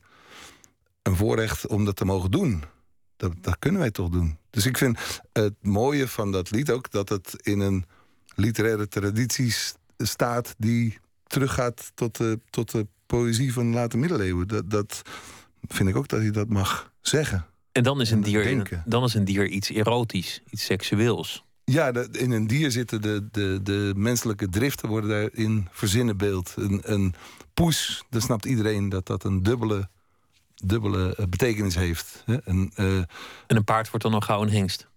een 1.02 1.16
voorrecht 1.16 1.68
om 1.68 1.86
dat 1.86 1.96
te 1.96 2.06
mogen 2.06 2.32
doen. 2.32 2.64
Dat, 3.18 3.32
dat 3.42 3.60
kunnen 3.60 3.82
wij 3.82 3.92
toch 3.92 4.10
doen. 4.10 4.38
Dus 4.50 4.66
ik 4.66 4.78
vind 4.78 5.00
het 5.34 5.54
mooie 5.62 6.08
van 6.08 6.32
dat 6.32 6.52
lied 6.52 6.72
ook... 6.72 6.92
dat 6.92 7.10
het 7.10 7.36
in 7.42 7.60
een 7.60 7.86
literaire 8.36 8.88
traditie 8.88 9.56
staat... 9.98 10.56
die 10.58 11.00
teruggaat 11.28 11.92
tot 11.96 12.18
de, 12.18 12.40
tot 12.50 12.72
de 12.72 12.88
poëzie 13.06 13.54
van 13.54 13.72
de 13.72 13.78
late 13.78 13.98
middeleeuwen. 13.98 14.48
Dat, 14.48 14.70
dat 14.70 15.02
vind 15.68 15.90
ik 15.90 15.96
ook 15.96 16.08
dat 16.08 16.20
hij 16.20 16.32
dat 16.32 16.50
mag 16.50 16.92
zeggen. 17.02 17.46
En 17.78 17.84
dan 17.84 18.02
is 18.02 18.12
een, 18.12 18.22
dier, 18.22 18.82
dan 18.86 19.04
is 19.04 19.14
een 19.14 19.26
dier 19.26 19.48
iets 19.48 19.70
erotisch, 19.70 20.42
iets 20.50 20.66
seksueels. 20.66 21.46
Ja, 21.64 21.94
in 22.12 22.32
een 22.32 22.48
dier 22.48 22.72
zitten 22.72 23.02
de, 23.02 23.28
de, 23.32 23.60
de 23.64 23.94
menselijke 23.96 24.50
driften 24.50 24.90
worden 24.90 25.10
daarin 25.10 25.68
verzinnenbeeld. 25.72 26.54
Een, 26.56 26.82
een 26.84 27.14
poes, 27.54 28.04
dan 28.10 28.22
snapt 28.22 28.46
iedereen 28.46 28.90
dat 28.90 29.06
dat 29.06 29.24
een 29.24 29.44
dubbele, 29.44 29.90
dubbele 30.56 31.16
eh, 31.16 31.26
betekenis 31.26 31.76
heeft. 31.76 32.24
Een, 32.26 32.72
uh, 32.76 32.98
en 32.98 33.08
een 33.48 33.64
paard 33.64 33.90
wordt 33.90 34.04
dan 34.04 34.14
nog 34.14 34.26
gauw 34.26 34.42
een 34.42 34.50
hengst? 34.50 34.88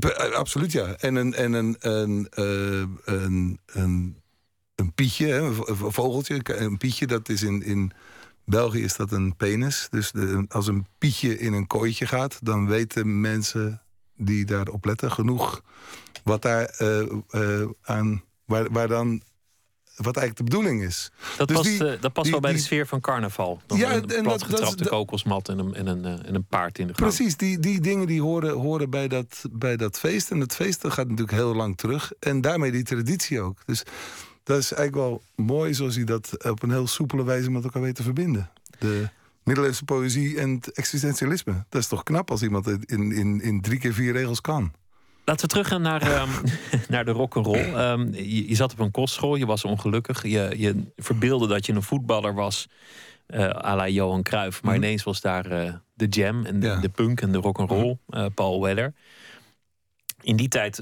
Eh, 0.00 0.30
absoluut, 0.30 0.72
ja. 0.72 0.86
En 0.86 1.14
een, 1.14 1.34
en 1.34 1.52
een, 1.52 1.76
een, 1.78 2.26
een, 3.04 3.60
een, 3.66 4.16
een 4.74 4.92
pietje, 4.92 5.32
een 5.32 5.92
vogeltje, 5.92 6.40
een 6.44 6.76
pietje, 6.76 7.06
dat 7.06 7.28
is 7.28 7.42
in, 7.42 7.62
in 7.62 7.92
België 8.46 8.82
is 8.82 8.96
dat 8.96 9.12
een 9.12 9.36
penis. 9.36 9.86
Dus 9.90 10.12
de, 10.12 10.44
als 10.48 10.66
een 10.66 10.86
pietje 10.98 11.38
in 11.38 11.52
een 11.52 11.66
kooitje 11.66 12.06
gaat, 12.06 12.38
dan 12.42 12.66
weten 12.66 13.20
mensen 13.20 13.82
die 14.16 14.44
daarop 14.44 14.84
letten 14.84 15.12
genoeg 15.12 15.62
wat 16.24 16.42
daar 16.42 16.74
uh, 16.82 17.02
uh, 17.30 17.68
aan, 17.82 18.22
waar, 18.44 18.72
waar 18.72 18.88
dan 18.88 19.22
wat 19.96 20.16
eigenlijk 20.16 20.36
de 20.36 20.56
bedoeling 20.56 20.82
is. 20.82 21.10
Dat 21.36 21.48
dus 21.48 21.56
past, 21.56 21.68
die, 21.68 21.94
uh, 21.94 22.00
dat 22.00 22.12
past 22.12 22.30
wel 22.30 22.40
bij 22.40 22.52
de 22.52 22.58
sfeer 22.58 22.86
van 22.86 23.00
carnaval. 23.00 23.60
Dan 23.66 23.78
ja, 23.78 23.94
een 23.94 24.22
platgetrapte 24.22 24.76
dat, 24.76 24.88
kokosmat 24.88 25.48
en 25.48 25.58
een, 25.58 25.74
en, 25.74 25.86
een, 25.86 26.04
en 26.24 26.34
een 26.34 26.46
paard 26.46 26.78
in 26.78 26.86
de 26.86 26.94
gang. 26.94 27.08
Precies, 27.08 27.36
die, 27.36 27.58
die 27.58 27.80
dingen 27.80 28.06
die 28.06 28.22
horen, 28.22 28.52
horen 28.52 28.90
bij, 28.90 29.08
dat, 29.08 29.44
bij 29.50 29.76
dat 29.76 29.98
feest. 29.98 30.30
En 30.30 30.38
dat 30.38 30.54
feest 30.54 30.82
dat 30.82 30.92
gaat 30.92 31.08
natuurlijk 31.08 31.36
heel 31.36 31.54
lang 31.54 31.76
terug. 31.76 32.12
En 32.18 32.40
daarmee 32.40 32.70
die 32.70 32.82
traditie 32.82 33.40
ook. 33.40 33.58
Dus 33.66 33.82
dat 34.46 34.58
is 34.58 34.72
eigenlijk 34.72 35.08
wel 35.08 35.22
mooi 35.46 35.74
zoals 35.74 35.94
hij 35.94 36.04
dat 36.04 36.44
op 36.44 36.62
een 36.62 36.70
heel 36.70 36.86
soepele 36.86 37.24
wijze 37.24 37.50
met 37.50 37.64
elkaar 37.64 37.82
weet 37.82 37.94
te 37.94 38.02
verbinden. 38.02 38.50
De 38.78 39.08
middeleeuwse 39.42 39.84
poëzie 39.84 40.38
en 40.38 40.50
het 40.50 40.72
existentialisme. 40.72 41.64
Dat 41.68 41.80
is 41.80 41.88
toch 41.88 42.02
knap 42.02 42.30
als 42.30 42.42
iemand 42.42 42.64
het 42.64 42.90
in, 42.90 43.12
in, 43.12 43.40
in 43.40 43.60
drie 43.60 43.78
keer 43.78 43.92
vier 43.92 44.12
regels 44.12 44.40
kan. 44.40 44.72
Laten 45.24 45.46
we 45.46 45.52
teruggaan 45.52 45.82
naar, 45.82 46.22
um, 46.22 46.28
naar 46.88 47.04
de 47.04 47.10
rock'n'roll. 47.10 47.90
Um, 47.90 48.14
je, 48.14 48.48
je, 48.48 48.54
zat 48.54 48.72
op 48.72 48.78
een 48.78 48.90
kostschool, 48.90 49.36
je 49.36 49.46
was 49.46 49.64
ongelukkig. 49.64 50.22
Je, 50.22 50.54
je 50.56 50.82
verbeelde 50.96 51.46
dat 51.46 51.66
je 51.66 51.72
een 51.72 51.82
voetballer 51.82 52.34
was, 52.34 52.68
uh, 53.28 53.40
à 53.40 53.76
la 53.76 53.88
Johan 53.88 54.22
Cruijff. 54.22 54.62
Maar 54.62 54.74
mhm. 54.74 54.82
ineens 54.82 55.02
was 55.02 55.20
daar 55.20 55.52
uh, 55.52 55.72
de 55.94 56.06
jam 56.06 56.44
en 56.44 56.60
de, 56.60 56.78
de 56.80 56.88
punk 56.88 57.20
en 57.20 57.32
de 57.32 57.38
rock'n'roll, 57.38 57.98
uh, 58.10 58.26
Paul 58.34 58.62
Weller. 58.62 58.94
In 60.20 60.36
die 60.36 60.48
tijd 60.48 60.78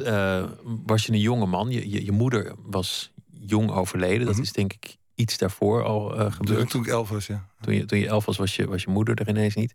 was 0.87 1.07
je 1.07 1.12
een 1.12 1.18
jonge 1.18 1.46
man. 1.46 1.70
Je, 1.70 1.90
je, 1.90 2.05
je 2.05 2.12
moeder 2.12 2.55
was 2.62 3.13
jong 3.46 3.70
overleden. 3.70 4.26
Dat 4.26 4.35
mhm. 4.35 4.42
is 4.42 4.52
denk 4.52 4.72
ik 4.72 4.96
iets 5.14 5.38
daarvoor 5.38 5.85
al 5.85 6.20
uh, 6.20 6.33
gebeurd. 6.33 6.70
Toen 6.70 6.83
ik 6.83 6.88
elf 6.88 7.09
was, 7.09 7.26
ja. 7.26 7.48
Toen 7.61 7.74
je, 7.74 7.85
toen 7.85 7.98
je 7.98 8.07
elf 8.07 8.24
was, 8.24 8.37
was 8.37 8.57
je, 8.57 8.66
was 8.66 8.83
je 8.83 8.90
moeder 8.90 9.20
er 9.20 9.28
ineens 9.28 9.54
niet. 9.54 9.74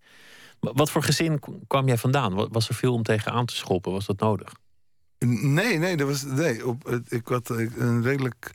Wat 0.60 0.92
voor 0.92 1.04
gezin 1.04 1.40
kwam 1.68 1.88
jij 1.88 1.98
vandaan? 1.98 2.50
Was 2.50 2.70
er 2.70 2.76
veel 2.76 2.94
om 2.94 3.04
tegenaan 3.04 3.46
te 3.46 3.56
schoppen? 3.56 3.92
Was 3.92 4.06
dat 4.06 4.20
nodig? 4.20 4.54
Nee, 5.26 5.78
nee, 5.78 5.98
dat 5.98 6.08
was, 6.08 6.24
nee 6.24 6.68
op, 6.68 7.02
ik 7.08 7.28
had 7.28 7.50
een 7.50 8.04
redelijk 8.04 8.52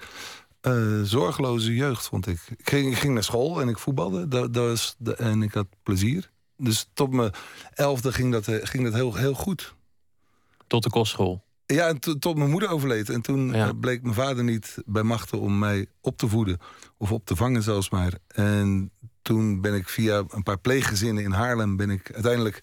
uh, 0.66 1.02
zorgeloze 1.02 1.74
jeugd, 1.74 2.08
vond 2.08 2.26
ik. 2.26 2.40
Ik 2.56 2.68
ging, 2.68 2.92
ik 2.92 2.98
ging 2.98 3.14
naar 3.14 3.24
school 3.24 3.60
en 3.60 3.68
ik 3.68 3.78
voetbalde. 3.78 4.28
Dat, 4.28 4.54
dat 4.54 4.66
was 4.66 4.94
de, 4.98 5.14
en 5.14 5.42
ik 5.42 5.52
had 5.52 5.66
plezier. 5.82 6.30
Dus 6.56 6.88
tot 6.94 7.12
mijn 7.12 7.32
elfde 7.74 8.12
ging 8.12 8.32
dat, 8.32 8.48
eh, 8.48 8.56
ging 8.62 8.84
dat 8.84 8.92
heel, 8.92 9.14
heel 9.14 9.34
goed. 9.34 9.74
Tot 10.66 10.82
de 10.82 10.90
kostschool? 10.90 11.43
Ja, 11.66 11.88
en 11.88 11.98
tot 11.98 12.36
mijn 12.36 12.50
moeder 12.50 12.68
overleed. 12.68 13.10
En 13.10 13.20
toen 13.20 13.54
eh, 13.54 13.68
bleek 13.80 14.02
mijn 14.02 14.14
vader 14.14 14.44
niet 14.44 14.76
bij 14.86 15.02
machten 15.02 15.40
om 15.40 15.58
mij 15.58 15.86
op 16.00 16.16
te 16.16 16.28
voeden. 16.28 16.58
Of 16.96 17.12
op 17.12 17.26
te 17.26 17.36
vangen 17.36 17.62
zelfs 17.62 17.90
maar. 17.90 18.18
En 18.26 18.90
toen 19.22 19.60
ben 19.60 19.74
ik 19.74 19.88
via 19.88 20.22
een 20.28 20.42
paar 20.42 20.58
pleeggezinnen 20.58 21.24
in 21.24 21.32
Haarlem... 21.32 21.76
ben 21.76 21.90
ik 21.90 22.12
uiteindelijk 22.12 22.62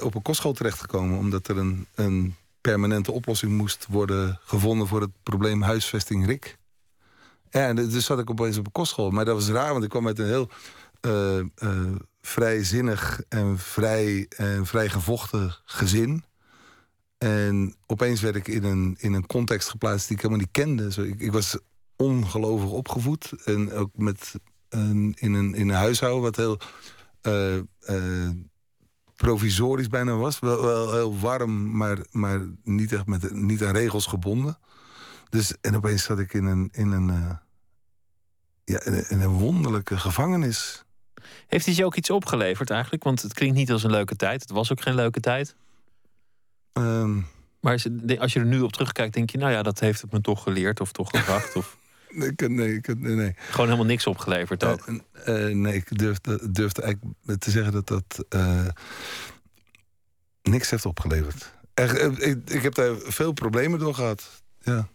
op 0.00 0.14
een 0.14 0.22
kostschool 0.22 0.52
terechtgekomen. 0.52 1.18
Omdat 1.18 1.48
er 1.48 1.58
een, 1.58 1.86
een 1.94 2.34
permanente 2.60 3.12
oplossing 3.12 3.52
moest 3.52 3.86
worden 3.88 4.40
gevonden... 4.44 4.86
voor 4.86 5.00
het 5.00 5.12
probleem 5.22 5.62
huisvesting 5.62 6.26
Rick. 6.26 6.58
Ja, 7.50 7.66
en 7.66 7.76
dus 7.76 8.04
zat 8.04 8.18
ik 8.18 8.30
opeens 8.30 8.58
op 8.58 8.66
een 8.66 8.72
kostschool. 8.72 9.10
Maar 9.10 9.24
dat 9.24 9.34
was 9.34 9.48
raar, 9.48 9.72
want 9.72 9.84
ik 9.84 9.90
kwam 9.90 10.06
uit 10.06 10.18
een 10.18 10.26
heel... 10.26 10.48
Uh, 11.00 11.38
uh, 11.38 11.96
vrijzinnig 12.20 13.20
en 13.28 13.58
vrij, 13.58 14.26
en 14.28 14.66
vrij 14.66 14.88
gevochten 14.88 15.56
gezin. 15.64 16.24
En 17.24 17.74
opeens 17.86 18.20
werd 18.20 18.36
ik 18.36 18.48
in 18.48 18.64
een, 18.64 18.96
in 18.98 19.12
een 19.12 19.26
context 19.26 19.68
geplaatst 19.68 20.08
die 20.08 20.16
ik 20.16 20.22
helemaal 20.22 20.44
niet 20.44 20.52
kende. 20.52 20.92
Zo, 20.92 21.02
ik, 21.02 21.20
ik 21.20 21.32
was 21.32 21.58
ongelovig 21.96 22.70
opgevoed. 22.70 23.32
En 23.44 23.72
ook 23.72 23.90
met 23.94 24.34
een, 24.68 25.14
in, 25.18 25.34
een, 25.34 25.54
in 25.54 25.68
een 25.68 25.74
huishouden 25.74 26.22
wat 26.22 26.36
heel 26.36 26.58
uh, 27.22 27.56
uh, 27.88 28.30
provisorisch 29.16 29.88
bijna 29.88 30.14
was. 30.14 30.38
Wel, 30.38 30.62
wel, 30.62 30.92
heel 30.92 31.18
warm, 31.18 31.76
maar, 31.76 31.98
maar 32.10 32.40
niet 32.62 32.92
echt 32.92 33.06
met, 33.06 33.32
niet 33.32 33.64
aan 33.64 33.74
regels 33.74 34.06
gebonden. 34.06 34.58
Dus, 35.28 35.54
en 35.60 35.76
opeens 35.76 36.02
zat 36.02 36.18
ik 36.18 36.32
in 36.34 36.44
een, 36.44 36.68
in 36.72 36.90
een, 36.90 37.08
uh, 37.08 37.30
ja, 38.64 38.80
in 38.84 39.20
een 39.20 39.38
wonderlijke 39.38 39.98
gevangenis. 39.98 40.84
Heeft 41.46 41.66
hij 41.66 41.74
je 41.74 41.84
ook 41.84 41.96
iets 41.96 42.10
opgeleverd 42.10 42.70
eigenlijk? 42.70 43.04
Want 43.04 43.22
het 43.22 43.34
klinkt 43.34 43.56
niet 43.56 43.72
als 43.72 43.82
een 43.82 43.90
leuke 43.90 44.16
tijd. 44.16 44.40
Het 44.40 44.50
was 44.50 44.72
ook 44.72 44.80
geen 44.80 44.94
leuke 44.94 45.20
tijd. 45.20 45.56
Ehm, 46.74 47.14
Maar 47.60 47.72
als 47.72 47.82
je- 47.82 48.16
als 48.18 48.32
je 48.32 48.38
er 48.40 48.46
nu 48.46 48.60
op 48.60 48.72
terugkijkt, 48.72 49.14
denk 49.14 49.30
je, 49.30 49.38
nou 49.38 49.52
ja, 49.52 49.62
dat 49.62 49.80
heeft 49.80 50.00
het 50.02 50.12
me 50.12 50.20
toch 50.20 50.42
geleerd 50.42 50.80
of 50.80 50.92
toch 50.92 51.10
gebracht. 51.10 51.56
Of 51.56 51.76
nee, 52.08 52.28
ik, 52.28 52.48
nee, 52.48 52.80
nee, 52.98 53.14
nee. 53.14 53.34
gewoon 53.50 53.66
helemaal 53.66 53.86
niks 53.86 54.06
opgeleverd 54.06 54.64
ook. 54.64 54.86
Eh, 54.86 55.48
eh, 55.48 55.56
nee, 55.56 55.74
ik 55.74 55.98
durf, 55.98 56.18
durf 56.50 56.72
eigenlijk 56.78 57.14
te 57.40 57.50
zeggen 57.50 57.72
dat 57.72 57.86
dat 57.86 58.24
eh, 58.28 58.66
niks 60.42 60.70
heeft 60.70 60.86
opgeleverd. 60.86 61.52
Echt, 61.74 61.96
eh, 61.98 62.28
ik, 62.30 62.50
ik 62.50 62.62
heb 62.62 62.74
daar 62.74 62.94
veel 62.98 63.32
problemen 63.32 63.78
door 63.78 63.94
gehad. 63.94 64.42
Ja. 64.62 64.88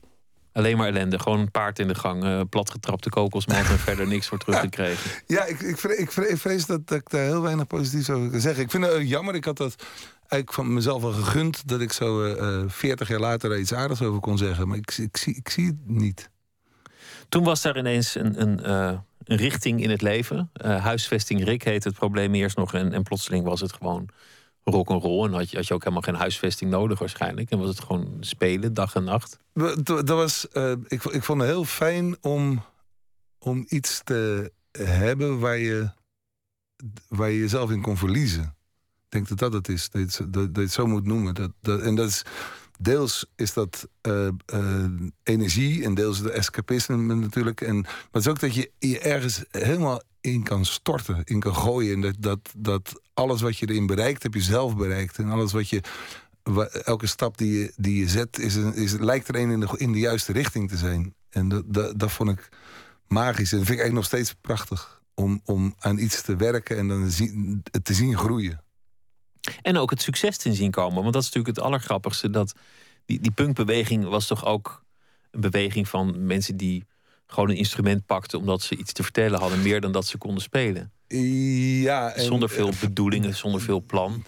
Alleen 0.60 0.78
maar 0.78 0.88
ellende. 0.88 1.20
Gewoon 1.20 1.40
een 1.40 1.52
paard 1.52 1.80
in 1.80 1.88
de 1.88 1.96
gang, 1.96 2.24
eh, 2.24 2.42
platgetrapte 2.50 3.10
kokosmat 3.10 3.58
en 3.58 3.80
verder 3.80 4.08
niks 4.08 4.28
voor 4.28 4.38
teruggekregen. 4.38 5.12
Ja, 5.28 5.46
ik, 5.46 5.60
ik, 5.60 5.78
vrees, 5.78 5.98
ik 5.98 6.12
vrees- 6.12 6.30
ik 6.30 6.38
vrees 6.38 6.66
dat, 6.66 6.88
dat 6.88 6.98
ik 6.98 7.10
daar 7.10 7.24
heel 7.24 7.42
weinig 7.42 7.68
positiefs 7.68 8.10
over 8.10 8.30
kan 8.30 8.40
zeggen. 8.40 8.64
Ik 8.64 8.72
vind 8.72 8.86
het 8.86 8.94
eh, 8.94 9.10
jammer. 9.10 9.36
Ik 9.36 9.46
had 9.46 9.58
dat 9.58 9.76
eigenlijk 10.20 10.54
van 10.54 10.74
mezelf 10.74 11.02
wel 11.02 11.12
gegund... 11.12 11.68
dat 11.68 11.82
ik 11.82 11.92
zo 11.92 12.24
eh, 12.24 12.62
eh, 12.62 12.70
40 12.70 13.08
jaar 13.08 13.20
later 13.20 13.52
er 13.52 13.60
iets 13.60 13.74
aardigs 13.74 14.02
over 14.02 14.20
kon 14.20 14.38
zeggen. 14.38 14.68
Maar 14.68 14.78
ik, 14.78 14.98
ik, 14.98 15.18
zie, 15.18 15.36
ik 15.36 15.50
zie 15.50 15.66
het 15.66 15.76
niet. 15.86 16.30
Toen 17.30 17.44
was 17.44 17.62
daar 17.62 17.78
ineens 17.78 18.16
een, 18.16 18.42
een, 18.42 18.70
een 18.70 19.38
richting 19.38 19.84
in 19.84 19.90
het 19.90 20.02
leven. 20.02 20.52
Huisvesting 20.62 21.44
Rick 21.44 21.64
heette 21.64 21.88
het 21.88 21.98
probleem 21.98 22.34
eerst 22.34 22.58
nog. 22.58 22.74
En, 22.74 22.94
en 22.94 23.04
plotseling 23.04 23.46
was 23.46 23.62
het 23.62 23.74
gewoon 23.74 24.10
rock'n'roll. 24.64 25.26
En 25.26 25.34
had 25.34 25.50
je, 25.50 25.58
had 25.58 25.68
je 25.68 25.74
ook 25.74 25.84
helemaal 25.84 26.04
geen 26.04 26.16
huisvesting 26.16 26.72
nodig 26.72 27.00
waarschijnlijk. 27.00 27.50
En 27.50 27.60
was 27.60 27.70
het 27.70 27.80
gewoon 27.80 28.18
spelen, 28.20 28.74
dag 28.74 28.96
en 28.96 29.04
nacht. 29.04 29.40
Dat 29.84 30.10
was, 30.10 30.48
eh, 30.48 30.72
ik, 30.72 31.04
ik 31.04 31.24
vond 31.24 31.42
het 31.42 31.50
heel 31.50 31.66
fijn 31.66 32.18
om, 32.22 32.64
om 33.40 33.66
iets 33.68 34.02
te 34.04 34.52
hebben 34.72 35.40
waar 35.40 35.58
je, 35.58 35.90
waar 37.08 37.30
je 37.30 37.40
jezelf 37.40 37.72
in 37.72 37.82
kon 37.82 37.98
verliezen. 37.98 38.44
Ik 39.06 39.16
denk 39.16 39.28
dat 39.28 39.38
dat 39.38 39.54
het 39.54 39.68
is, 39.68 39.90
dat 39.90 40.16
je 40.16 40.24
het, 40.24 40.34
dat, 40.56 40.64
je 40.64 40.68
zo 40.68 40.88
moet 40.88 41.06
noemen. 41.06 41.34
Dat, 41.34 41.52
dat, 41.62 41.82
en 41.82 41.96
dat 41.96 42.08
is, 42.08 42.24
deels 42.82 43.26
is 43.36 43.54
dat 43.54 43.88
eh, 44.02 44.28
eh, 44.28 44.86
energie 45.24 45.84
en 45.84 45.94
deels 45.94 46.22
de 46.22 46.32
escapisme 46.32 47.16
natuurlijk. 47.16 47.62
En, 47.62 47.82
maar 47.82 48.08
het 48.12 48.22
is 48.22 48.28
ook 48.28 48.40
dat 48.40 48.56
je 48.56 48.72
je 48.80 49.00
ergens 49.00 49.44
helemaal 49.52 50.02
in 50.22 50.44
kan 50.44 50.66
storten, 50.66 51.22
in 51.24 51.40
kan 51.40 51.56
gooien. 51.56 51.94
En 51.94 52.02
dat, 52.02 52.16
dat, 52.20 52.40
dat 52.58 53.02
alles 53.14 53.42
wat 53.42 53.58
je 53.58 53.70
erin 53.70 53.86
bereikt, 53.86 54.24
heb 54.24 54.34
je 54.34 54.42
zelf 54.42 54.76
bereikt. 54.76 55.18
En 55.18 55.30
alles 55.30 55.52
wat 55.52 55.70
je 55.70 55.82
elke 56.84 57.08
stap 57.08 57.38
die 57.38 57.60
je, 57.60 57.74
die 57.76 58.00
je 58.00 58.10
zet, 58.10 58.40
is 58.40 58.56
een, 58.56 58.74
is, 58.76 58.92
lijkt 58.92 59.28
er 59.28 59.36
een 59.36 59.50
in 59.50 59.60
de, 59.60 59.68
in 59.78 59.92
de 59.92 60.00
juiste 60.00 60.32
richting 60.32 60.70
te 60.70 60.78
zijn. 60.78 61.14
En 61.30 61.50
dat, 61.50 61.64
dat, 61.66 62.00
dat 62.00 62.12
vond 62.12 62.30
ik 62.30 62.50
magisch. 63.08 63.52
En 63.52 63.58
dat 63.58 63.68
vind 63.68 63.80
ik 63.80 63.84
eigenlijk 63.84 63.94
nog 63.94 64.06
steeds 64.06 64.34
prachtig. 64.42 65.02
Om, 65.14 65.42
om 65.46 65.76
aan 65.80 65.98
iets 65.98 66.22
te 66.22 66.36
werken 66.36 66.78
en 66.78 66.88
dan 66.88 67.10
zien, 67.10 67.62
het 67.72 67.86
te 67.86 67.94
zien 67.94 68.18
groeien. 68.18 68.64
En 69.62 69.78
ook 69.78 69.90
het 69.90 70.02
succes 70.02 70.38
te 70.38 70.54
zien 70.54 70.72
komen. 70.72 71.02
Want 71.02 71.14
dat 71.14 71.22
is 71.24 71.28
natuurlijk 71.30 71.56
het 71.56 71.66
allergrappigste. 71.66 72.30
Dat 72.30 72.54
die, 73.06 73.20
die 73.20 73.32
punkbeweging 73.32 74.06
was 74.06 74.28
toch 74.28 74.46
ook 74.46 74.84
een 75.32 75.42
beweging 75.42 75.88
van 75.88 76.26
mensen 76.26 76.58
die 76.58 76.86
gewoon 77.28 77.50
een 77.50 77.56
instrument 77.56 78.06
pakten 78.06 78.40
omdat 78.40 78.62
ze 78.62 78.76
iets 78.76 78.92
te 78.94 79.04
vertellen 79.04 79.40
hadden. 79.40 79.62
Meer 79.62 79.82
dan 79.82 79.92
dat 79.92 80.06
ze 80.08 80.18
konden 80.18 80.42
spelen. 80.42 80.92
Ja, 81.08 82.12
en- 82.12 82.24
Zonder 82.26 82.50
veel 82.50 82.72
bedoelingen, 82.82 83.36
zonder 83.36 83.62
veel 83.62 83.82
plan. 83.82 84.26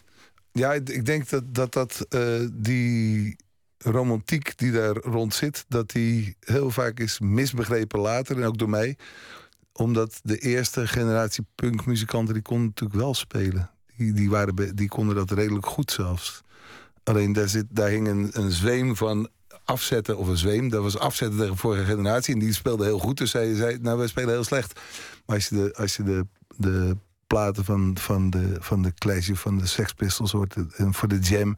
Ja, 0.52 0.74
ik 0.74 0.90
ik 0.90 1.06
denk 1.06 1.30
dat 1.30 1.54
dat, 1.54 1.74
dat 1.74 2.06
eh, 2.10 2.48
die 2.54 3.36
romantiek 3.78 4.58
die 4.58 4.72
daar 4.72 4.96
rond 4.96 5.34
zit, 5.34 5.66
dat 5.68 5.90
die 5.90 6.36
heel 6.40 6.72
vaak 6.72 7.00
is 7.00 7.20
misbegrepen 7.20 8.00
later 8.00 8.38
en 8.38 8.44
ook 8.44 8.58
door 8.58 8.70
mij. 8.70 8.98
Omdat 9.74 10.20
de 10.24 10.38
eerste 10.38 10.88
generatie 10.88 11.46
punkmuzikanten 11.56 12.34
die 12.34 12.44
konden 12.44 12.66
natuurlijk 12.68 13.00
wel 13.00 13.14
spelen. 13.14 13.70
Die, 14.14 14.74
die, 14.74 14.88
konden 14.88 15.16
dat 15.16 15.32
redelijk 15.32 15.66
goed 15.66 15.92
zelfs. 15.92 16.42
Alleen 17.04 17.34
daar, 17.34 17.48
zit, 17.48 17.66
daar 17.70 17.90
hing 17.90 18.08
een, 18.08 18.30
een 18.32 18.52
zweem 18.52 18.96
van 18.96 19.30
afzetten, 19.66 20.18
of 20.18 20.28
een 20.28 20.38
zweem. 20.38 20.70
Dat 20.70 20.84
was 20.84 20.98
afzetten 20.98 21.38
tegen 21.38 21.54
de 21.54 21.60
vorige 21.60 21.86
generatie. 21.86 22.34
En 22.34 22.40
die 22.40 22.54
speelde 22.54 22.84
heel 22.84 23.00
goed. 23.00 23.18
Dus 23.18 23.32
zij 23.32 23.56
zei, 23.56 23.78
nou, 23.82 23.98
wij 23.98 24.08
spelen 24.08 24.30
heel 24.30 24.44
slecht. 24.44 24.80
Maar 25.26 25.36
als 25.36 25.48
je 25.48 25.56
de, 25.56 25.74
als 25.74 25.96
je 25.96 26.04
de, 26.04 26.26
de 26.58 26.98
platen 27.34 27.66
van, 27.66 27.98
van, 28.00 28.30
de, 28.30 28.56
van 28.60 28.82
de 28.82 28.94
Clash 28.94 29.30
van 29.34 29.58
de 29.58 29.68
Sex 29.68 29.94
Pistols 29.94 30.32
hoort... 30.32 30.56
en 30.76 30.94
voor 30.94 31.08
de 31.08 31.20
Jam, 31.20 31.58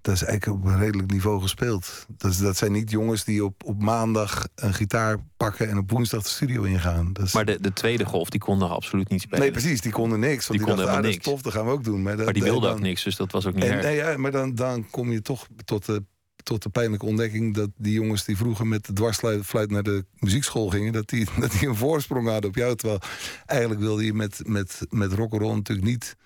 dat 0.00 0.14
is 0.14 0.22
eigenlijk 0.22 0.62
op 0.62 0.70
een 0.72 0.78
redelijk 0.78 1.10
niveau 1.10 1.40
gespeeld. 1.42 2.06
Dat, 2.16 2.36
dat 2.38 2.56
zijn 2.56 2.72
niet 2.72 2.90
jongens 2.90 3.24
die 3.24 3.44
op, 3.44 3.64
op 3.64 3.82
maandag 3.82 4.46
een 4.54 4.74
gitaar 4.74 5.16
pakken... 5.36 5.68
en 5.68 5.78
op 5.78 5.90
woensdag 5.90 6.22
de 6.22 6.28
studio 6.28 6.62
ingaan. 6.62 7.12
Dat 7.12 7.24
is, 7.26 7.32
Maar 7.32 7.44
de, 7.44 7.60
de 7.60 7.72
tweede 7.72 8.04
golf, 8.04 8.28
die 8.28 8.40
konden 8.40 8.68
absoluut 8.68 9.08
niet 9.08 9.20
spelen. 9.20 9.40
nee, 9.40 9.50
precies, 9.50 9.80
die 9.80 9.92
konden 9.92 10.20
niks. 10.20 10.46
Want 10.46 10.48
Die 10.48 10.58
die, 10.58 10.66
konden 10.66 10.84
dachten, 10.84 11.02
ah, 11.02 11.08
dat 11.10 11.18
is 11.18 11.24
tof, 11.24 11.42
dat 11.42 11.52
gaan 11.52 11.64
we 11.66 11.70
ook 11.72 11.84
doen. 11.84 12.02
Maar, 12.02 12.16
dat, 12.16 12.24
Maar 12.24 12.34
die 12.34 12.44
dan- 12.44 12.64
ook 12.64 12.80
niks, 12.80 13.02
dus 13.04 13.16
dat 13.16 13.32
was 13.32 13.46
ook 13.46 13.54
niet 13.54 13.64
en, 13.64 13.70
erg. 13.72 13.82
nee, 13.82 13.96
ja, 13.96 14.16
maar 14.16 14.30
dan, 14.30 14.54
dan 14.54 14.90
kom 14.90 15.12
je 15.12 15.22
toch 15.22 15.46
tot 15.64 15.86
de, 15.86 16.04
tot 16.44 16.62
de 16.62 16.68
pijnlijke 16.68 17.06
ontdekking 17.06 17.54
dat 17.54 17.70
die 17.76 17.92
jongens 17.92 18.24
die 18.24 18.36
vroeger 18.36 18.66
met 18.66 18.86
de 18.86 18.92
dwarsfluit 18.92 19.70
naar 19.70 19.82
de 19.82 20.04
muziekschool 20.18 20.68
gingen, 20.68 20.92
dat 20.92 21.08
die, 21.08 21.26
dat 21.40 21.52
die 21.52 21.68
een 21.68 21.76
voorsprong 21.76 22.28
hadden 22.28 22.50
op 22.50 22.56
jou. 22.56 22.76
Terwijl 22.76 23.00
eigenlijk 23.46 23.80
wilde 23.80 24.04
je 24.04 24.14
met, 24.14 24.40
met, 24.46 24.80
met 24.90 25.12
rock'n'roll 25.12 25.54
natuurlijk 25.54 25.86
niet 25.88 26.16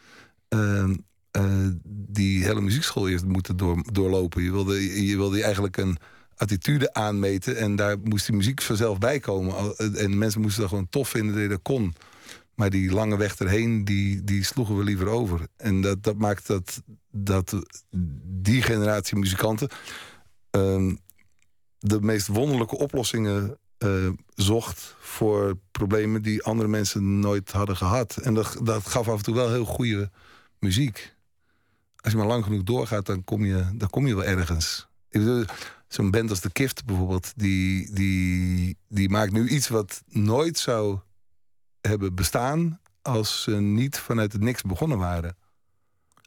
eh, 0.48 0.90
eh, 1.30 1.68
die 1.84 2.44
hele 2.44 2.60
muziekschool 2.60 3.08
eerst 3.08 3.24
moeten 3.24 3.56
door, 3.56 3.82
doorlopen. 3.92 4.42
Je 4.42 4.50
wilde, 4.50 5.06
je, 5.06 5.16
wilde 5.16 5.42
eigenlijk 5.42 5.76
een 5.76 5.98
attitude 6.36 6.92
aanmeten 6.94 7.56
en 7.56 7.76
daar 7.76 7.98
moest 7.98 8.26
die 8.26 8.36
muziek 8.36 8.62
vanzelf 8.62 8.98
bij 8.98 9.18
komen. 9.20 9.54
Al- 9.54 9.76
En 9.76 10.18
mensen 10.18 10.40
moesten 10.40 10.60
dat 10.60 10.70
gewoon 10.70 10.88
tof 10.88 11.08
vinden 11.08 11.32
dat 11.32 11.42
je 11.42 11.48
dat 11.48 11.62
kon. 11.62 11.94
Maar 12.54 12.70
die 12.70 12.90
lange 12.90 13.16
weg 13.16 13.36
erheen, 13.36 13.84
die, 13.84 14.24
die 14.24 14.44
sloegen 14.44 14.76
we 14.76 14.84
liever 14.84 15.06
over. 15.06 15.46
En 15.56 15.80
dat, 15.80 16.02
dat 16.02 16.16
maakt 16.16 16.46
dat, 16.46 16.82
dat 17.10 17.54
die 18.24 18.62
generatie 18.62 19.18
muzikanten... 19.18 19.68
ehm, 20.50 20.94
de 21.78 22.00
meest 22.00 22.26
wonderlijke 22.26 22.78
oplossingen 22.78 23.58
eh, 23.78 24.08
zocht... 24.34 24.96
voor 25.00 25.58
problemen 25.70 26.22
die 26.22 26.42
andere 26.42 26.68
mensen 26.68 27.20
nooit 27.20 27.52
hadden 27.52 27.76
gehad. 27.76 28.16
En 28.16 28.34
dat, 28.34 28.58
dat 28.62 28.86
gaf 28.86 29.08
af 29.08 29.16
en 29.16 29.22
toe 29.22 29.34
wel 29.34 29.50
heel 29.50 29.64
goede 29.64 30.10
muziek. 30.58 31.16
Als 31.96 32.12
je 32.12 32.18
maar 32.18 32.28
lang 32.28 32.44
genoeg 32.44 32.62
doorgaat, 32.62 33.06
dan 33.06 33.24
kom 33.24 33.44
je, 33.44 33.70
dan 33.74 33.90
kom 33.90 34.06
je 34.06 34.14
wel 34.14 34.24
ergens. 34.24 34.88
Ik 35.10 35.46
Zo'n 35.88 36.10
band 36.10 36.30
als 36.30 36.40
The 36.40 36.52
Kift 36.52 36.84
bijvoorbeeld... 36.84 37.32
Die, 37.36 37.92
die, 37.94 38.76
die 38.88 39.08
maakt 39.08 39.32
nu 39.32 39.48
iets 39.48 39.68
wat 39.68 40.02
nooit 40.06 40.58
zou 40.58 40.98
hebben 41.80 42.14
bestaan 42.14 42.80
als 43.02 43.42
ze 43.42 43.54
niet 43.54 43.98
vanuit 43.98 44.32
het 44.32 44.42
niks 44.42 44.62
begonnen 44.62 44.98
waren. 44.98 45.36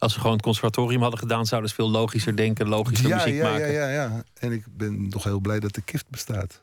Als 0.01 0.13
ze 0.13 0.19
gewoon 0.19 0.35
het 0.35 0.41
conservatorium 0.45 1.01
hadden 1.01 1.19
gedaan, 1.19 1.45
zouden 1.45 1.69
ze 1.69 1.75
veel 1.75 1.89
logischer 1.89 2.35
denken, 2.35 2.67
logischer 2.67 3.09
Ja, 3.09 3.15
muziek 3.15 3.33
ja, 3.33 3.45
ja, 3.45 3.51
maken. 3.51 3.71
ja, 3.71 3.89
ja. 3.89 4.23
En 4.33 4.51
ik 4.51 4.65
ben 4.69 5.09
toch 5.09 5.23
heel 5.23 5.39
blij 5.39 5.59
dat 5.59 5.73
de 5.73 5.81
kift 5.81 6.09
bestaat. 6.09 6.61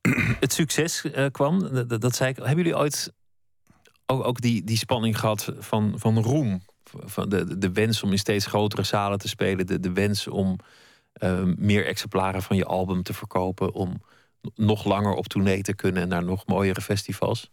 Het 0.40 0.52
succes 0.52 1.04
eh, 1.10 1.26
kwam, 1.30 1.86
dat, 1.88 2.00
dat 2.00 2.14
zei 2.14 2.30
ik. 2.30 2.36
Hebben 2.36 2.56
jullie 2.56 2.76
ooit 2.76 3.12
ook, 4.06 4.24
ook 4.24 4.40
die, 4.40 4.64
die 4.64 4.76
spanning 4.76 5.18
gehad 5.18 5.52
van, 5.58 5.94
van 5.96 6.18
roem? 6.18 6.62
Van 6.84 7.28
de, 7.28 7.44
de, 7.44 7.58
de 7.58 7.72
wens 7.72 8.02
om 8.02 8.10
in 8.10 8.18
steeds 8.18 8.46
grotere 8.46 8.82
zalen 8.82 9.18
te 9.18 9.28
spelen, 9.28 9.66
de, 9.66 9.80
de 9.80 9.92
wens 9.92 10.28
om 10.28 10.56
eh, 11.12 11.42
meer 11.42 11.86
exemplaren 11.86 12.42
van 12.42 12.56
je 12.56 12.64
album 12.64 13.02
te 13.02 13.14
verkopen, 13.14 13.72
om 13.72 14.02
nog 14.54 14.84
langer 14.84 15.12
op 15.14 15.26
tournee 15.26 15.62
te 15.62 15.74
kunnen 15.74 16.02
en 16.02 16.08
naar 16.08 16.24
nog 16.24 16.46
mooiere 16.46 16.80
festivals? 16.80 17.50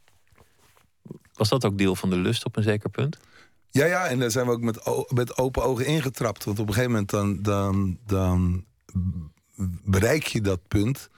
Was 1.33 1.49
dat 1.49 1.65
ook 1.65 1.77
deel 1.77 1.95
van 1.95 2.09
de 2.09 2.17
lust 2.17 2.45
op 2.45 2.55
een 2.57 2.63
zeker 2.63 2.89
punt? 2.89 3.17
Ja, 3.71 3.85
ja, 3.85 4.07
en 4.07 4.19
daar 4.19 4.31
zijn 4.31 4.45
we 4.45 4.51
ook 4.51 4.61
met, 4.61 4.79
met 5.13 5.37
open 5.37 5.63
ogen 5.63 5.85
ingetrapt. 5.85 6.43
Want 6.43 6.59
op 6.59 6.67
een 6.67 6.73
gegeven 6.73 6.91
moment 6.91 7.09
dan, 7.09 7.41
dan, 7.41 7.97
dan 8.05 8.65
bereik 9.83 10.23
je 10.23 10.41
dat 10.41 10.67
punt. 10.67 11.09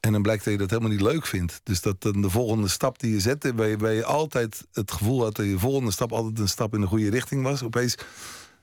En 0.00 0.12
dan 0.12 0.22
blijkt 0.22 0.44
dat 0.44 0.52
je 0.52 0.58
dat 0.58 0.70
helemaal 0.70 0.90
niet 0.90 1.00
leuk 1.00 1.26
vindt. 1.26 1.60
Dus 1.62 1.80
dat 1.80 2.02
dan 2.02 2.22
de 2.22 2.30
volgende 2.30 2.68
stap 2.68 2.98
die 2.98 3.12
je 3.12 3.20
zette, 3.20 3.54
waar 3.54 3.66
je, 3.66 3.76
waar 3.76 3.92
je 3.92 4.04
altijd 4.04 4.66
het 4.72 4.92
gevoel 4.92 5.22
had 5.22 5.36
dat 5.36 5.46
je 5.46 5.58
volgende 5.58 5.90
stap 5.90 6.12
altijd 6.12 6.38
een 6.38 6.48
stap 6.48 6.74
in 6.74 6.80
de 6.80 6.86
goede 6.86 7.10
richting 7.10 7.42
was. 7.42 7.62
Opeens 7.62 7.96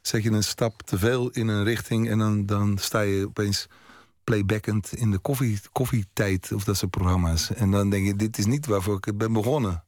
zet 0.01 0.23
je 0.23 0.31
een 0.31 0.43
stap 0.43 0.81
te 0.81 0.97
veel 0.97 1.29
in 1.29 1.47
een 1.47 1.63
richting 1.63 2.09
en 2.09 2.17
dan, 2.17 2.45
dan 2.45 2.77
sta 2.77 3.01
je 3.01 3.25
opeens 3.25 3.67
playbackend 4.23 4.93
in 4.93 5.11
de 5.11 5.17
koffie, 5.17 5.59
koffietijd 5.71 6.51
of 6.51 6.63
dat 6.63 6.77
soort 6.77 6.91
programma's. 6.91 7.53
En 7.53 7.71
dan 7.71 7.89
denk 7.89 8.05
je, 8.05 8.15
dit 8.15 8.37
is 8.37 8.45
niet 8.45 8.65
waarvoor 8.65 8.99
ik 9.01 9.17
ben 9.17 9.33
begonnen. 9.33 9.83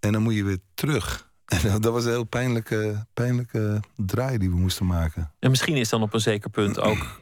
En 0.00 0.12
dan 0.12 0.22
moet 0.22 0.34
je 0.34 0.44
weer 0.44 0.60
terug. 0.74 1.29
En 1.50 1.80
dat- 1.80 1.92
was 1.92 2.04
een 2.04 2.10
heel 2.10 2.24
pijnlijke, 2.24 3.06
pijnlijke 3.14 3.80
draai 3.96 4.38
die 4.38 4.50
we 4.50 4.56
moesten 4.56 4.86
maken. 4.86 5.32
En 5.38 5.50
misschien 5.50 5.76
is 5.76 5.88
dan 5.88 6.02
op 6.02 6.14
een 6.14 6.20
zeker 6.20 6.50
punt 6.50 6.80
ook 6.90 7.20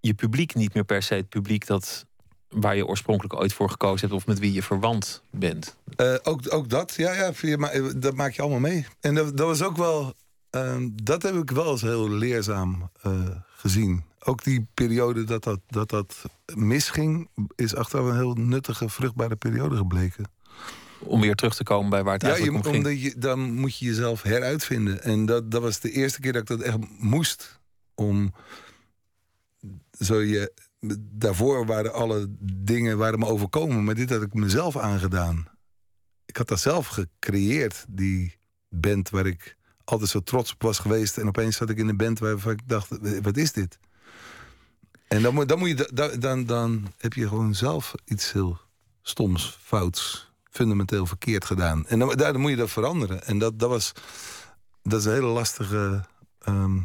je 0.00 0.14
publiek 0.14 0.54
niet 0.54 0.74
meer 0.74 0.84
per 0.84 1.02
se 1.02 1.14
het 1.14 1.28
publiek 1.28 1.66
dat 1.66 2.06
waar 2.48 2.76
je 2.76 2.86
oorspronkelijk 2.86 3.34
ooit 3.34 3.52
voor 3.52 3.70
gekozen 3.70 4.00
hebt 4.08 4.20
of 4.20 4.26
met 4.26 4.38
wie 4.38 4.52
je 4.52 4.62
verwant 4.62 5.22
bent. 5.30 5.76
Eh, 5.96 6.14
ook, 6.22 6.54
ook 6.54 6.68
dat, 6.68 6.94
ja, 6.96 7.12
ja 7.12 7.32
eh, 7.32 7.84
dat 7.96 8.14
maak 8.14 8.32
je 8.32 8.42
allemaal 8.42 8.60
mee. 8.60 8.86
En 9.00 9.14
dat, 9.14 9.36
dat 9.36 9.46
was 9.46 9.62
ook 9.62 9.76
wel, 9.76 10.14
ehm, 10.50 10.88
dat 11.02 11.22
heb 11.22 11.34
ik 11.34 11.50
wel 11.50 11.64
als 11.64 11.80
heel 11.80 12.10
leerzaam 12.10 12.90
eh, 13.02 13.12
gezien. 13.56 14.04
Ook 14.18 14.44
die 14.44 14.66
periode 14.74 15.24
dat 15.24 15.44
dat, 15.44 15.60
dat 15.66 15.90
dat 15.90 16.24
misging, 16.54 17.28
is 17.54 17.74
achteraf 17.74 18.06
een 18.06 18.16
heel 18.16 18.34
nuttige, 18.34 18.88
vruchtbare 18.88 19.36
periode 19.36 19.76
gebleken. 19.76 20.24
Om 20.98 21.20
weer 21.20 21.34
terug 21.34 21.54
te 21.54 21.62
komen 21.64 21.90
bij 21.90 22.02
waar 22.02 22.12
het 22.12 22.22
Ja, 22.22 22.28
je, 22.28 22.34
eigenlijk 22.34 22.66
om 22.66 22.72
ging. 22.72 22.84
omdat 22.84 23.02
je, 23.02 23.18
dan 23.18 23.54
moet 23.54 23.78
je 23.78 23.84
jezelf 23.84 24.22
heruitvinden. 24.22 25.02
En 25.02 25.26
dat, 25.26 25.50
dat 25.50 25.62
was 25.62 25.80
de 25.80 25.90
eerste 25.90 26.20
keer 26.20 26.32
dat 26.32 26.42
ik 26.42 26.48
dat 26.48 26.60
echt 26.60 26.78
moest. 26.98 27.60
om 27.94 28.34
zo 30.00 30.20
je. 30.20 30.52
Daarvoor 31.00 31.66
waren 31.66 31.92
alle 31.92 32.26
dingen 32.40 32.98
waren 32.98 33.18
me 33.18 33.26
overkomen, 33.26 33.84
maar 33.84 33.94
dit 33.94 34.10
had 34.10 34.22
ik 34.22 34.34
mezelf 34.34 34.76
aangedaan. 34.76 35.48
Ik 36.26 36.36
had 36.36 36.48
dat 36.48 36.60
zelf 36.60 36.86
gecreëerd, 36.86 37.84
die 37.88 38.36
band 38.68 39.10
waar 39.10 39.26
ik 39.26 39.56
altijd 39.84 40.10
zo 40.10 40.20
trots 40.20 40.52
op 40.52 40.62
was 40.62 40.78
geweest. 40.78 41.18
En 41.18 41.26
opeens 41.28 41.56
zat 41.56 41.70
ik 41.70 41.78
in 41.78 41.88
een 41.88 41.96
band 41.96 42.18
waarvan 42.18 42.52
ik 42.52 42.60
dacht: 42.66 42.88
wat 43.22 43.36
is 43.36 43.52
dit? 43.52 43.78
En 45.08 45.22
dan, 45.22 45.34
moet, 45.34 45.48
dan, 45.48 45.58
moet 45.58 45.68
je, 45.68 45.90
dan, 45.92 46.20
dan, 46.20 46.44
dan 46.44 46.92
heb 46.98 47.12
je 47.12 47.28
gewoon 47.28 47.54
zelf 47.54 47.94
iets 48.04 48.32
heel 48.32 48.58
stoms, 49.02 49.58
fouts, 49.62 50.27
fundamenteel 50.58 51.06
verkeerd 51.06 51.44
gedaan. 51.44 51.86
En 51.86 51.98
dan, 51.98 52.16
daar, 52.16 52.38
moet 52.38 52.50
je 52.50 52.56
dat 52.56 52.70
veranderen. 52.70 53.24
En 53.26 53.38
dat, 53.38 53.58
dat 53.58 53.68
was 53.68 53.92
dat 54.82 55.00
is 55.00 55.06
een 55.06 55.12
hele 55.12 55.26
lastige 55.26 56.04
ehm, 56.38 56.78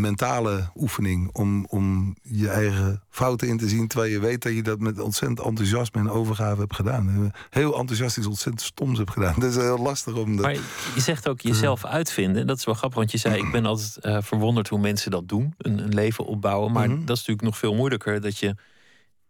mentale 0.00 0.70
oefening 0.74 1.30
om, 1.32 1.64
om 1.68 2.16
je 2.22 2.48
eigen 2.48 3.02
fouten 3.08 3.48
in 3.48 3.58
te 3.58 3.68
zien, 3.68 3.88
terwijl 3.88 4.12
je 4.12 4.18
weet 4.18 4.42
dat 4.42 4.52
je 4.52 4.62
dat 4.62 4.78
met 4.78 5.00
ontzettend 5.00 5.40
enthousiasme 5.40 6.00
en 6.00 6.10
overgave 6.10 6.60
hebt 6.60 6.74
gedaan. 6.74 7.32
Heel 7.50 7.78
enthousiastisch, 7.78 8.26
ontzettend 8.26 8.64
stoms 8.64 8.98
hebt 8.98 9.10
gedaan. 9.10 9.34
Dat 9.40 9.50
is 9.50 9.56
heel 9.56 9.78
lastig 9.78 10.14
om 10.14 10.36
dat. 10.36 10.44
Maar 10.44 10.54
je 10.94 11.00
zegt 11.00 11.28
ook 11.28 11.40
jezelf 11.40 11.84
uitvinden. 11.84 12.46
Dat 12.46 12.58
is 12.58 12.64
wel 12.64 12.74
grappig, 12.74 12.98
want 12.98 13.10
je 13.10 13.18
zei: 13.18 13.42
Ik 13.42 13.52
ben 13.52 13.66
altijd 13.66 13.96
eh, 13.96 14.22
verwonderd 14.22 14.68
hoe 14.68 14.78
mensen 14.80 15.10
dat 15.10 15.28
doen, 15.28 15.54
een, 15.58 15.78
een 15.78 15.94
leven 15.94 16.24
opbouwen. 16.26 16.72
Maar 16.72 16.88
Mhm. 16.88 16.98
dat 16.98 17.16
is 17.16 17.26
natuurlijk 17.26 17.42
nog 17.42 17.58
veel 17.58 17.74
moeilijker 17.74 18.20
dat 18.20 18.38
je 18.38 18.54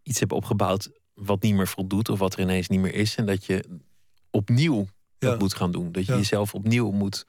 iets 0.03 0.19
hebt 0.19 0.31
opgebouwd 0.31 0.89
wat 1.19 1.41
niet 1.41 1.53
meer 1.55 1.67
voldoet 1.67 2.09
of 2.09 2.19
wat 2.19 2.33
er 2.33 2.39
ineens 2.39 2.67
niet 2.67 2.79
meer 2.79 2.93
is. 2.93 3.15
En 3.15 3.25
dat 3.25 3.45
je 3.45 3.63
opnieuw 4.31 4.87
dat 5.19 5.31
Ja. 5.31 5.37
moet 5.37 5.53
gaan 5.53 5.71
doen. 5.71 5.91
Dat 5.91 6.05
je 6.05 6.11
Ja. 6.11 6.17
jezelf 6.17 6.53
opnieuw 6.53 6.91
moet 6.91 7.25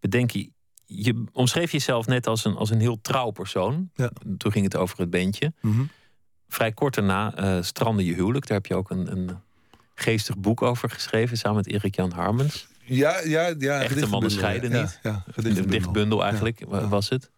bedenken. 0.00 0.54
Je 0.84 1.24
omschreef 1.32 1.72
jezelf 1.72 2.06
net 2.06 2.26
als 2.26 2.44
een, 2.44 2.56
als 2.56 2.70
een 2.70 2.80
heel 2.80 3.00
trouw 3.00 3.30
persoon. 3.30 3.90
Ja. 3.94 4.10
Toen 4.38 4.52
ging 4.52 4.64
het 4.64 4.76
over 4.76 4.98
het 4.98 5.10
bandje. 5.10 5.52
Mhm. 5.60 5.82
Vrij 6.48 6.72
kort 6.72 6.94
daarna 6.94 7.34
eh 7.34 7.62
strandde 7.62 8.04
je 8.04 8.14
huwelijk. 8.14 8.46
Daar 8.46 8.56
heb 8.56 8.66
je 8.66 8.74
ook 8.74 8.90
een, 8.90 9.12
een 9.12 9.30
geestig 9.94 10.38
boek 10.38 10.62
over 10.62 10.90
geschreven 10.90 11.36
samen 11.36 11.56
met 11.56 11.66
Erik 11.68 11.96
Jan 11.96 12.12
Harmens. 12.12 12.66
Ja, 12.84 13.20
ja, 13.20 13.54
ja. 13.58 13.82
Echte 13.82 14.06
mannen 14.06 14.30
scheiden 14.30 14.70
ja. 14.70 14.80
niet. 14.80 14.98
Ja, 15.02 15.24
Een 15.34 15.66
dichtbundel 15.68 16.22
eigenlijk 16.24 16.64
was 16.68 17.08
het. 17.08 17.30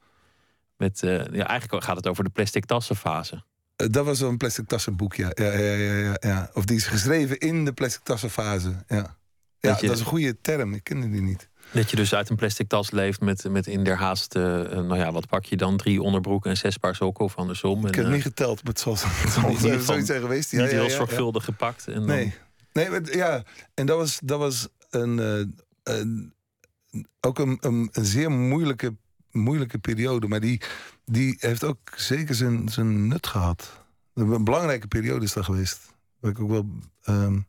Met, 0.76 1.03
eh, 1.03 1.24
ja, 1.32 1.47
eigenlijk 1.47 1.85
gaat 1.85 1.97
het 1.97 2.07
over 2.09 2.24
de 2.24 2.30
plastic 2.30 2.64
tassenfase. 2.64 3.43
Eh, 3.77 3.87
Dat 3.91 4.05
was 4.05 4.20
een 4.20 4.37
plastic 4.37 4.66
tassenboek, 4.68 5.14
ja. 5.14 5.31
Ja, 5.35 5.53
ja, 5.53 5.72
ja, 5.75 6.16
ja. 6.20 6.51
Of 6.53 6.64
die 6.64 6.77
is 6.77 6.87
geschreven 6.87 7.39
in 7.39 7.64
de 7.64 7.72
plastic 7.72 8.03
tassenfase. 8.03 8.68
Ja, 8.68 8.97
ja 8.97 9.16
Dat 9.61 9.81
je- 9.81 9.87
dat 9.87 9.95
is 9.97 10.01
een 10.03 10.09
goede 10.09 10.41
term. 10.41 10.75
Ik 10.75 10.85
kende 10.85 11.11
die 11.11 11.22
niet. 11.22 11.49
Dat 11.72 11.91
je 11.91 11.97
dus 11.97 12.14
uit 12.14 12.29
een 12.29 12.37
plastic 12.37 12.68
tas 12.68 12.91
leeft 12.91 13.20
met, 13.20 13.45
met 13.49 13.66
in 13.66 13.85
der 13.85 13.97
haast, 13.97 14.35
eh, 14.35 14.61
eh, 14.64 14.70
nou 14.70 14.97
ja, 14.97 15.12
wat 15.12 15.27
pak 15.29 15.45
je 15.45 15.57
dan? 15.57 15.77
Drie 15.77 16.03
onderbroeken 16.03 16.51
en 16.51 16.57
zes 16.57 16.77
paar 16.77 16.95
sokken 16.95 17.25
of 17.25 17.37
andersom. 17.37 17.87
Ik 17.87 17.97
En, 17.97 18.03
heb 18.05 18.12
niet 18.12 18.22
geteld, 18.22 18.62
maar 18.64 18.72
het 18.72 18.81
zal, 18.81 18.93
het 18.99 19.33
zal 19.33 19.57
zoiets 19.81 20.07
zijn 20.07 20.20
geweest. 20.20 20.51
Ja, 20.51 20.61
niet 20.61 20.70
ja, 20.70 20.77
heel 20.77 20.85
ja, 20.89 20.95
zorgvuldig 20.97 21.45
gepakt. 21.45 21.87
En 21.87 21.95
dan- 21.95 22.05
Nee. 22.05 22.35
Nee, 22.72 22.91
maar, 22.91 23.16
ja. 23.16 23.43
En 23.75 23.87
dat 23.87 23.97
was, 23.99 24.18
dat 24.25 24.39
was 24.39 24.68
een, 24.91 25.18
een, 25.83 26.33
ook 27.20 27.39
een, 27.39 27.59
een, 27.61 27.89
een 27.93 28.05
zeer 28.05 28.31
moeilijke, 28.31 28.97
moeilijke 29.31 29.79
periode. 29.79 30.29
Maar 30.29 30.41
die, 30.41 30.61
die 31.05 31.36
heeft 31.38 31.64
ook 31.64 31.92
zeker 31.96 32.34
zijn, 32.34 32.68
zijn 32.68 33.09
nut 33.09 33.26
gehad. 33.26 33.84
Een 34.14 34.44
belangrijke 34.44 34.88
periode 34.88 35.24
is 35.24 35.32
dat 35.32 35.44
geweest. 35.44 35.80
Waar 36.20 36.30
ik 36.30 36.40
ook 36.40 36.50
wel. 36.50 36.66
ehm, 37.02 37.40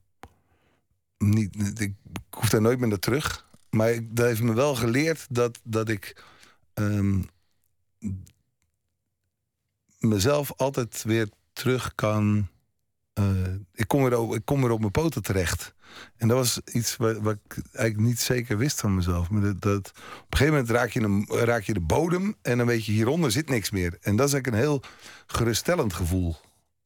niet, 1.18 1.82
ik 1.82 1.94
hoef 2.30 2.50
daar 2.50 2.62
nooit 2.62 2.80
meer 2.80 2.88
naar 2.88 3.00
terug. 3.00 3.48
Maar 3.70 3.92
ik, 3.92 4.16
dat 4.16 4.26
heeft 4.26 4.42
me 4.42 4.54
wel 4.54 4.76
geleerd 4.76 5.26
dat, 5.30 5.60
dat 5.64 5.90
ik. 5.90 6.24
ehm, 6.74 7.22
mezelf 10.00 10.54
altijd 10.56 11.04
weer 11.04 11.30
terug 11.54 11.96
kan 11.96 12.48
eh, 13.16 13.54
ik, 13.74 13.88
kom 13.88 14.04
weer 14.04 14.20
op, 14.20 14.36
ik 14.36 14.46
kom 14.46 14.62
weer 14.62 14.72
op 14.72 14.80
mijn 14.80 14.92
poten 14.92 15.22
terecht. 15.24 15.74
En 16.18 16.28
dat 16.28 16.38
was 16.38 16.60
iets 16.74 16.96
wat, 16.98 17.18
wat 17.18 17.34
ik 17.46 17.58
eigenlijk 17.74 18.08
niet 18.08 18.20
zeker 18.20 18.58
wist 18.58 18.80
van 18.80 18.96
mezelf. 18.96 19.30
Maar 19.30 19.42
dat, 19.42 19.62
dat, 19.62 19.92
op 19.96 20.32
een 20.32 20.38
gegeven 20.38 20.54
moment 20.54 20.70
raak 20.72 20.90
je, 20.90 21.02
een, 21.02 21.26
raak 21.30 21.64
je 21.64 21.74
de 21.74 21.80
bodem 21.80 22.36
en 22.42 22.58
dan 22.58 22.68
weet 22.68 22.86
je 22.86 22.92
hieronder 22.92 23.32
zit 23.32 23.50
niks 23.50 23.72
meer. 23.72 23.98
En 24.02 24.16
dat 24.16 24.28
is 24.28 24.34
eigenlijk 24.34 24.48
een 24.48 24.70
heel 24.70 24.82
geruststellend 25.28 25.94
gevoel. 25.94 26.36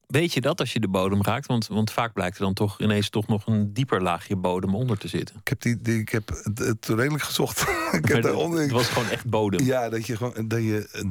Weet 0.07 0.33
je 0.33 0.41
dat 0.41 0.59
als 0.59 0.73
je 0.73 0.79
de 0.79 0.87
bodem 0.87 1.21
raakt? 1.23 1.45
Want, 1.47 1.67
want 1.67 1.91
vaak 1.91 2.13
blijkt 2.13 2.37
er 2.37 2.43
dan 2.43 2.53
toch 2.53 2.79
ineens 2.79 3.09
toch 3.09 3.27
nog 3.27 3.47
een 3.47 3.73
dieper 3.73 4.01
laagje 4.01 4.35
bodem 4.35 4.75
onder 4.75 4.97
te 4.97 5.07
zitten. 5.07 5.35
Ik 5.39 5.47
heb, 5.47 5.61
die, 5.61 5.81
die, 5.81 5.99
ik 5.99 6.09
heb 6.09 6.29
het, 6.43 6.57
het 6.59 6.85
redelijk 6.87 7.23
gezocht. 7.23 7.61
ik 7.91 8.05
heb 8.05 8.07
het- 8.07 8.23
daaronder, 8.23 8.61
het 8.61 8.71
was 8.71 8.87
gewoon 8.87 9.09
echt 9.09 9.25
bodem. 9.29 9.65
Ja, 9.65 9.89
dat 9.89 10.05
je 10.05 10.17
gewoon 10.17 10.47
dat 10.47 10.59
je 10.61 10.89
eh, 10.91 11.01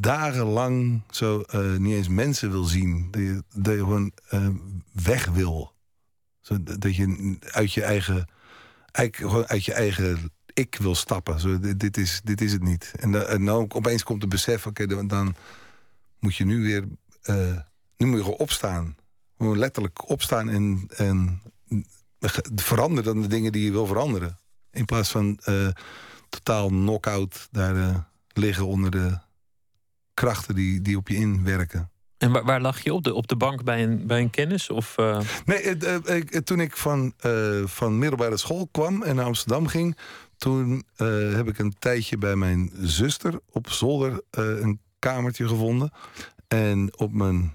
dagenlang 0.00 1.02
zo 1.10 1.40
eh, 1.40 1.76
niet 1.76 1.94
eens 1.94 2.08
mensen 2.08 2.50
wil 2.50 2.64
zien. 2.64 3.08
Dat 3.10 3.20
je, 3.20 3.42
dat 3.54 3.72
je 3.74 3.78
gewoon 3.78 4.12
eh, 4.28 4.48
weg 4.92 5.26
wil. 5.26 5.72
Dat 6.62 6.96
je 6.96 7.36
uit 7.40 7.72
je 7.72 7.82
eigen, 7.82 8.28
eigenlijk 8.92 9.48
uit 9.48 9.64
je 9.64 9.72
eigen 9.72 10.30
ik 10.54 10.76
wil 10.76 10.94
stappen. 10.94 11.40
Zo, 11.40 11.58
dit, 11.76 11.96
is, 11.96 12.20
dit 12.24 12.40
is 12.40 12.52
het 12.52 12.62
niet. 12.62 12.92
En, 12.98 13.12
dan, 13.12 13.22
en 13.22 13.44
dan 13.44 13.72
opeens 13.74 14.02
komt 14.02 14.20
het 14.20 14.30
besef, 14.30 14.66
oké, 14.66 15.06
dan, 15.06 15.34
moet 16.18 16.36
je 16.36 16.44
nu 16.44 16.62
weer, 16.62 16.84
eh, 17.22 17.58
nu 17.96 18.06
moet 18.06 18.16
je 18.16 18.24
gewoon 18.24 18.38
opstaan. 18.38 18.96
Letterlijk 19.36 20.08
opstaan 20.08 20.48
en, 20.48 20.88
en 20.96 21.42
veranderen 22.54 23.04
dan 23.04 23.22
de 23.22 23.28
dingen 23.28 23.52
die 23.52 23.64
je 23.64 23.70
wil 23.70 23.86
veranderen. 23.86 24.38
In 24.70 24.84
plaats 24.84 25.10
van 25.10 25.38
eh, 25.44 25.68
totaal 26.28 26.68
knock-out 26.68 27.48
daar 27.50 27.76
eh, 27.76 27.98
liggen 28.32 28.66
onder 28.66 28.90
de 28.90 29.18
krachten 30.14 30.54
die, 30.54 30.82
die 30.82 30.96
op 30.96 31.08
je 31.08 31.14
inwerken. 31.14 31.90
En 32.22 32.44
waar, 32.44 32.60
lag 32.60 32.82
je 32.82 32.94
op? 32.94 33.04
De, 33.04 33.14
op 33.14 33.28
de 33.28 33.36
bank 33.36 33.64
bij 33.64 33.82
een, 33.82 34.06
bij 34.06 34.20
een 34.20 34.30
kennis? 34.30 34.70
Of, 34.70 34.98
eh, 34.98 35.18
Nee, 35.44 35.58
eh, 35.58 36.16
ik, 36.16 36.44
toen 36.44 36.60
ik 36.60 36.76
van, 36.76 37.12
eh, 37.18 37.62
van 37.64 37.98
middelbare 37.98 38.36
school 38.36 38.68
kwam 38.70 39.02
en 39.02 39.16
naar 39.16 39.24
Amsterdam 39.24 39.66
ging... 39.66 39.96
toen 40.36 40.84
eh, 40.96 41.06
heb 41.34 41.48
ik 41.48 41.58
een 41.58 41.74
tijdje 41.78 42.18
bij 42.18 42.36
mijn 42.36 42.70
zuster 42.80 43.40
op 43.50 43.70
zolder 43.70 44.22
eh, 44.30 44.60
een 44.60 44.80
kamertje 44.98 45.48
gevonden. 45.48 45.90
En 46.48 46.98
op 46.98 47.12
mijn 47.12 47.52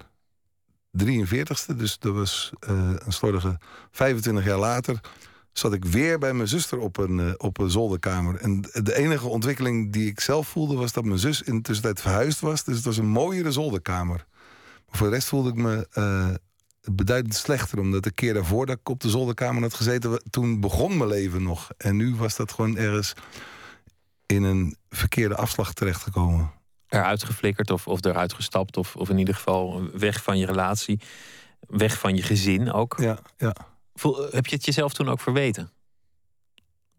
43ste, 1.04 1.76
dus 1.76 1.98
dat 1.98 2.14
was 2.14 2.52
eh, 2.60 2.90
een 3.04 3.12
slordige 3.12 3.58
25 3.90 4.44
jaar 4.44 4.58
later... 4.58 5.00
zat 5.52 5.72
ik 5.72 5.84
weer 5.84 6.18
bij 6.18 6.32
mijn 6.32 6.48
zuster 6.48 6.78
op 6.78 6.96
een, 6.96 7.20
eh, 7.20 7.32
op 7.36 7.58
een 7.58 7.70
zolderkamer. 7.70 8.36
En 8.36 8.60
de 8.72 8.96
enige 8.96 9.28
ontwikkeling 9.28 9.92
die 9.92 10.06
ik 10.06 10.20
zelf 10.20 10.48
voelde... 10.48 10.74
was 10.74 10.92
dat 10.92 11.04
mijn 11.04 11.18
zus 11.18 11.42
in 11.42 11.56
de 11.56 11.62
tussentijd 11.62 12.00
verhuisd 12.00 12.40
was. 12.40 12.64
Dus 12.64 12.76
het 12.76 12.84
was 12.84 12.96
een 12.96 13.08
mooiere 13.08 13.52
zolderkamer. 13.52 14.26
Maar 14.88 14.98
voor 14.98 15.06
de 15.06 15.14
rest 15.14 15.28
voelde 15.28 15.48
ik 15.48 15.54
me 15.54 15.86
eh, 15.92 16.28
beduidend 16.94 17.34
slechter. 17.34 17.78
Omdat 17.78 18.02
de 18.02 18.10
keer 18.10 18.34
daarvoor 18.34 18.66
dat 18.66 18.78
ik 18.78 18.88
op 18.88 19.00
de 19.00 19.10
zolderkamer 19.10 19.62
had 19.62 19.74
gezeten... 19.74 20.22
toen 20.30 20.60
begon 20.60 20.96
mijn 20.96 21.10
leven 21.10 21.42
nog. 21.42 21.70
En 21.76 21.96
nu 21.96 22.14
was 22.16 22.36
dat 22.36 22.52
gewoon 22.52 22.76
ergens 22.76 23.12
in 24.26 24.42
een 24.42 24.76
verkeerde 24.90 25.36
afslag 25.36 25.72
terechtgekomen. 25.72 26.52
eruit 26.88 27.24
geflikkerd 27.24 27.70
of, 27.70 27.86
of 27.86 28.04
eruit 28.04 28.32
gestapt? 28.32 28.76
Of, 28.76 28.96
of 28.96 29.08
in 29.08 29.18
ieder 29.18 29.34
geval 29.34 29.90
weg 29.92 30.22
van 30.22 30.38
je 30.38 30.46
relatie? 30.46 31.00
Weg 31.60 31.98
van 31.98 32.16
je 32.16 32.22
gezin 32.22 32.72
ook? 32.72 32.96
Ja, 33.00 33.18
ja. 33.36 33.54
Voel- 33.94 34.28
heb 34.30 34.46
je 34.46 34.56
het 34.56 34.64
jezelf 34.64 34.92
toen 34.92 35.08
ook 35.08 35.20
verweten? 35.20 35.70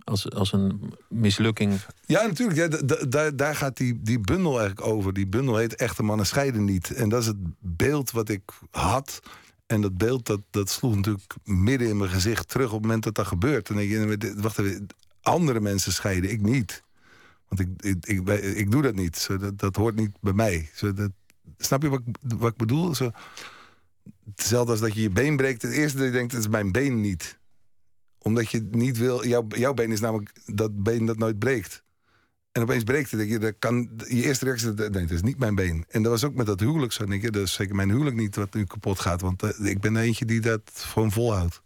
Als, 0.09 0.31
als 0.31 0.51
een 0.53 0.93
mislukking. 1.07 1.79
Ja, 2.05 2.25
natuurlijk. 2.27 2.57
Ja, 2.73 2.95
daar, 3.07 3.35
daar 3.35 3.55
gaat 3.55 3.77
die, 3.77 3.99
die 4.01 4.19
bundel 4.19 4.59
eigenlijk 4.59 4.87
over. 4.87 5.13
Die 5.13 5.27
bundel 5.27 5.57
heet 5.57 5.75
Echte 5.75 6.03
mannen 6.03 6.25
scheiden 6.25 6.63
niet. 6.63 6.91
En 6.93 7.09
dat 7.09 7.21
is 7.21 7.27
het 7.27 7.37
beeld 7.59 8.11
wat 8.11 8.29
ik 8.29 8.41
had. 8.71 9.19
En 9.67 9.81
dat 9.81 9.97
beeld 9.97 10.25
dat, 10.25 10.41
dat 10.49 10.69
sloeg 10.69 10.95
natuurlijk 10.95 11.35
midden 11.43 11.87
in 11.87 11.97
mijn 11.97 12.09
gezicht 12.09 12.47
terug 12.49 12.67
op 12.67 12.73
het 12.73 12.81
moment 12.81 13.03
dat 13.03 13.15
dat 13.15 13.27
gebeurt. 13.27 13.69
En 13.69 13.75
denk 13.75 13.89
je, 13.89 14.17
dit- 14.17 14.39
wacht 14.41 14.59
even, 14.59 14.87
andere 15.21 15.59
mensen 15.59 15.91
scheiden, 15.93 16.31
ik 16.31 16.41
niet. 16.41 16.83
Want 17.47 17.61
ik, 17.61 17.69
ik, 18.05 18.27
ik, 18.55 18.71
doe 18.71 18.81
dat 18.81 18.95
niet. 18.95 19.17
Zo, 19.17 19.37
dat, 19.37 19.59
dat 19.59 19.75
hoort 19.75 19.95
niet 19.95 20.11
bij 20.21 20.33
mij. 20.33 20.69
Zo, 20.73 20.93
dat, 20.93 21.11
snap 21.57 21.81
je 21.81 21.89
wat, 21.89 22.01
ik- 22.05 22.15
wat 22.37 22.51
ik 22.51 22.57
bedoel? 22.57 22.95
Zo, 22.95 23.11
hetzelfde 24.35 24.71
als 24.71 24.81
dat 24.81 24.93
je 24.93 25.01
je 25.01 25.09
been 25.09 25.35
breekt. 25.35 25.61
Het 25.61 25.71
eerste 25.71 25.97
dat 25.97 26.05
je 26.07 26.11
denkt, 26.13 26.31
het 26.31 26.41
is 26.41 26.47
mijn 26.47 26.71
been 26.71 27.01
niet 27.01 27.38
omdat 28.21 28.51
je 28.51 28.67
niet 28.71 28.97
wil. 28.97 29.27
Jouw, 29.27 29.45
jouw 29.47 29.73
been 29.73 29.91
is 29.91 29.99
namelijk 29.99 30.31
dat 30.45 30.83
been 30.83 31.05
dat 31.05 31.17
nooit 31.17 31.39
breekt. 31.39 31.83
En 32.51 32.61
opeens 32.61 32.83
breekt 32.83 33.11
het. 33.11 33.19
Denk 33.19 33.31
je, 33.31 33.39
dat 33.39 33.53
kan, 33.59 33.89
je 34.07 34.23
eerste 34.23 34.45
reactie 34.45 34.69
is: 34.69 34.75
nee, 34.75 34.89
dat 34.89 35.09
is 35.11 35.21
niet 35.21 35.39
mijn 35.39 35.55
been. 35.55 35.85
En 35.89 36.01
dat 36.03 36.11
was 36.11 36.23
ook 36.23 36.33
met 36.33 36.45
dat 36.45 36.59
huwelijk 36.59 36.91
zo. 36.91 37.05
Denk 37.05 37.21
je, 37.21 37.31
dat 37.31 37.41
is 37.43 37.53
zeker 37.53 37.75
mijn 37.75 37.89
huwelijk 37.89 38.15
niet 38.15 38.35
wat 38.35 38.53
nu 38.53 38.65
kapot 38.65 38.99
gaat. 38.99 39.21
Want 39.21 39.43
eh, 39.43 39.65
ik 39.69 39.79
ben 39.79 39.97
eentje 39.97 40.25
die 40.25 40.39
dat 40.41 40.61
gewoon 40.73 41.11
volhoudt. 41.11 41.61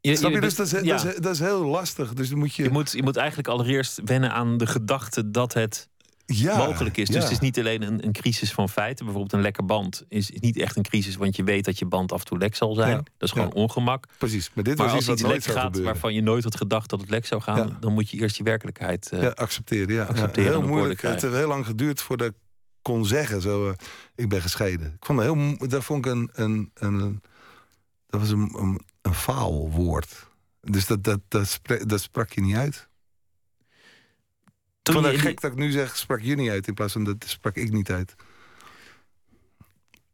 Je, 0.00 0.16
Snap 0.16 0.30
je? 0.30 0.34
je- 0.36 0.42
Dus 0.42 0.54
dat 0.54 0.66
is, 0.66 0.72
ja. 0.80 0.96
dat, 0.96 1.04
is, 1.04 1.16
dat 1.20 1.34
is 1.34 1.38
heel 1.40 1.64
lastig. 1.64 2.12
Dus 2.14 2.28
dan 2.28 2.38
moet 2.38 2.54
je. 2.54 2.62
je, 2.62 2.70
moet, 2.70 2.92
je 2.92 3.02
moet 3.02 3.16
eigenlijk 3.16 3.48
allereerst 3.48 4.00
wennen 4.04 4.32
aan 4.32 4.56
de 4.58 4.66
gedachte 4.66 5.30
dat 5.30 5.52
het 5.54 5.88
Ja, 6.32 6.56
mogelijk 6.56 6.96
is. 6.96 7.06
Dus 7.06 7.16
ja. 7.16 7.22
het 7.22 7.30
is 7.30 7.38
niet 7.38 7.58
alleen 7.58 7.82
een, 7.82 8.04
een 8.04 8.12
crisis 8.12 8.52
van 8.52 8.68
feiten. 8.68 9.04
Bijvoorbeeld 9.04 9.32
een 9.34 9.40
lekke 9.42 9.62
band 9.62 10.04
is, 10.08 10.30
niet 10.30 10.56
echt 10.58 10.76
een 10.76 10.82
crisis, 10.82 11.16
want 11.16 11.36
je 11.36 11.44
weet 11.44 11.64
dat 11.64 11.78
je 11.78 11.84
band 11.86 12.12
af 12.12 12.18
en 12.20 12.26
toe 12.26 12.38
lek 12.38 12.54
zal 12.56 12.74
zijn. 12.74 12.90
Ja, 12.90 12.96
Dat 12.96 13.28
is 13.28 13.30
gewoon 13.30 13.52
ongemak. 13.52 14.06
Precies, 14.18 14.50
maar 14.54 14.64
dit 14.64 14.76
Maar 14.76 14.86
was 14.86 14.94
als 14.94 15.08
iets 15.08 15.20
iets 15.22 15.30
lek 15.30 15.42
gaat 15.44 15.64
gebeuren. 15.64 15.84
waarvan 15.92 16.14
je 16.14 16.20
nooit 16.22 16.44
had 16.44 16.56
gedacht 16.56 16.90
dat 16.90 17.00
het 17.00 17.10
lek 17.10 17.26
zou 17.26 17.40
gaan, 17.42 17.76
dan 17.80 17.92
moet 17.92 18.10
je 18.10 18.16
eerst 18.18 18.36
je 18.36 18.42
werkelijkheid. 18.42 19.10
eh, 19.12 19.30
accepteren. 19.30 19.94
Ja. 19.94 20.04
accepteren 20.04 20.50
heel 20.50 20.68
moeilijk. 20.68 21.02
Het 21.02 21.22
heeft 21.22 21.34
heel 21.34 21.48
lang 21.48 21.66
geduurd 21.66 22.00
voordat 22.02 22.26
ik 22.28 22.34
kon 22.82 23.06
zeggen: 23.06 23.40
zo, 23.40 23.68
eh, 23.68 23.74
ik 24.14 24.28
ben 24.28 24.42
gescheiden. 24.42 24.86
Ik 24.86 25.04
vond 25.04 25.18
dat 25.18 25.34
heel. 25.34 25.68
Dat 25.68 25.84
vond 25.84 26.06
ik 26.06 26.12
een. 26.12 26.30
een, 26.32 26.70
een, 26.74 27.20
dat 28.06 28.20
was 28.20 28.30
een, 28.30 28.54
een, 28.58 28.80
een 29.02 29.14
faalwoord. 29.14 30.28
Dus 30.60 30.86
dat, 30.86 31.04
dat, 31.04 31.20
dat, 31.28 31.48
sprak, 31.48 31.88
dat 31.88 32.00
sprak 32.00 32.32
je 32.32 32.40
niet 32.40 32.56
uit. 32.56 32.88
Ik 34.80 34.86
Toen 34.86 34.94
vond 34.94 35.06
het 35.06 35.14
in 35.14 35.20
gek 35.20 35.40
dat 35.40 35.52
ik 35.52 35.58
nu 35.58 35.70
zeg: 35.70 35.96
sprak 35.96 36.20
je 36.20 36.34
niet 36.34 36.50
uit. 36.50 36.66
In 36.66 36.74
plaats 36.74 36.92
van 36.92 37.04
dat 37.04 37.24
sprak 37.26 37.56
ik 37.56 37.72
niet 37.72 37.90
uit. 37.90 38.14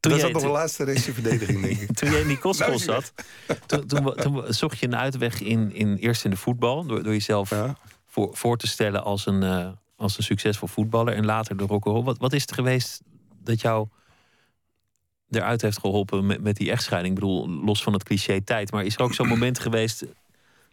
Toen 0.01 0.19
dat 0.19 0.27
is 0.27 0.33
nog 0.33 0.43
een 0.43 0.51
laatste 0.51 0.85
restje 0.85 1.12
verdediging, 1.12 1.61
denk 1.62 1.81
ik. 1.81 1.93
Toen 1.99 2.11
jij 2.11 2.21
in 2.21 2.27
die 2.29 2.39
kostschool 2.47 2.79
Nou, 2.79 2.83
zat, 2.85 3.12
toen, 3.67 3.87
toen, 3.87 4.14
toen 4.14 4.55
zocht 4.55 4.79
je 4.79 4.87
een 4.87 4.97
uitweg 4.97 5.41
in, 5.41 5.73
in, 5.73 5.97
eerst 5.97 6.25
in 6.25 6.31
de 6.31 6.37
voetbal. 6.37 6.87
Door, 6.87 7.03
door 7.03 7.12
jezelf 7.12 7.51
Ja. 7.51 7.77
voor, 8.07 8.37
voor 8.37 8.57
te 8.57 8.67
stellen 8.67 9.05
als 9.05 9.27
een, 9.27 9.43
eh, 9.43 9.69
als 9.97 10.17
een 10.17 10.23
succesvol 10.25 10.69
voetballer. 10.69 11.14
En 11.14 11.25
later 11.25 11.57
de 11.57 11.64
rock'n'roll. 11.64 12.03
Wat, 12.03 12.19
wat 12.19 12.33
is 12.33 12.43
het 12.43 12.53
geweest 12.53 13.03
dat 13.43 13.61
jou 13.61 13.89
eruit 15.31 15.62
heeft 15.62 15.79
geholpen 15.79 16.27
met, 16.27 16.43
met 16.43 16.57
die 16.57 16.71
echtscheiding? 16.71 17.14
Ik 17.14 17.21
bedoel, 17.21 17.49
los 17.49 17.83
van 17.83 17.93
het 17.93 18.03
cliché 18.03 18.41
tijd. 18.41 18.73
Maar 18.73 18.85
is 18.85 18.95
er 18.95 19.03
ook 19.03 19.14
zo'n 19.14 19.29
moment 19.29 19.59
geweest, 19.59 20.05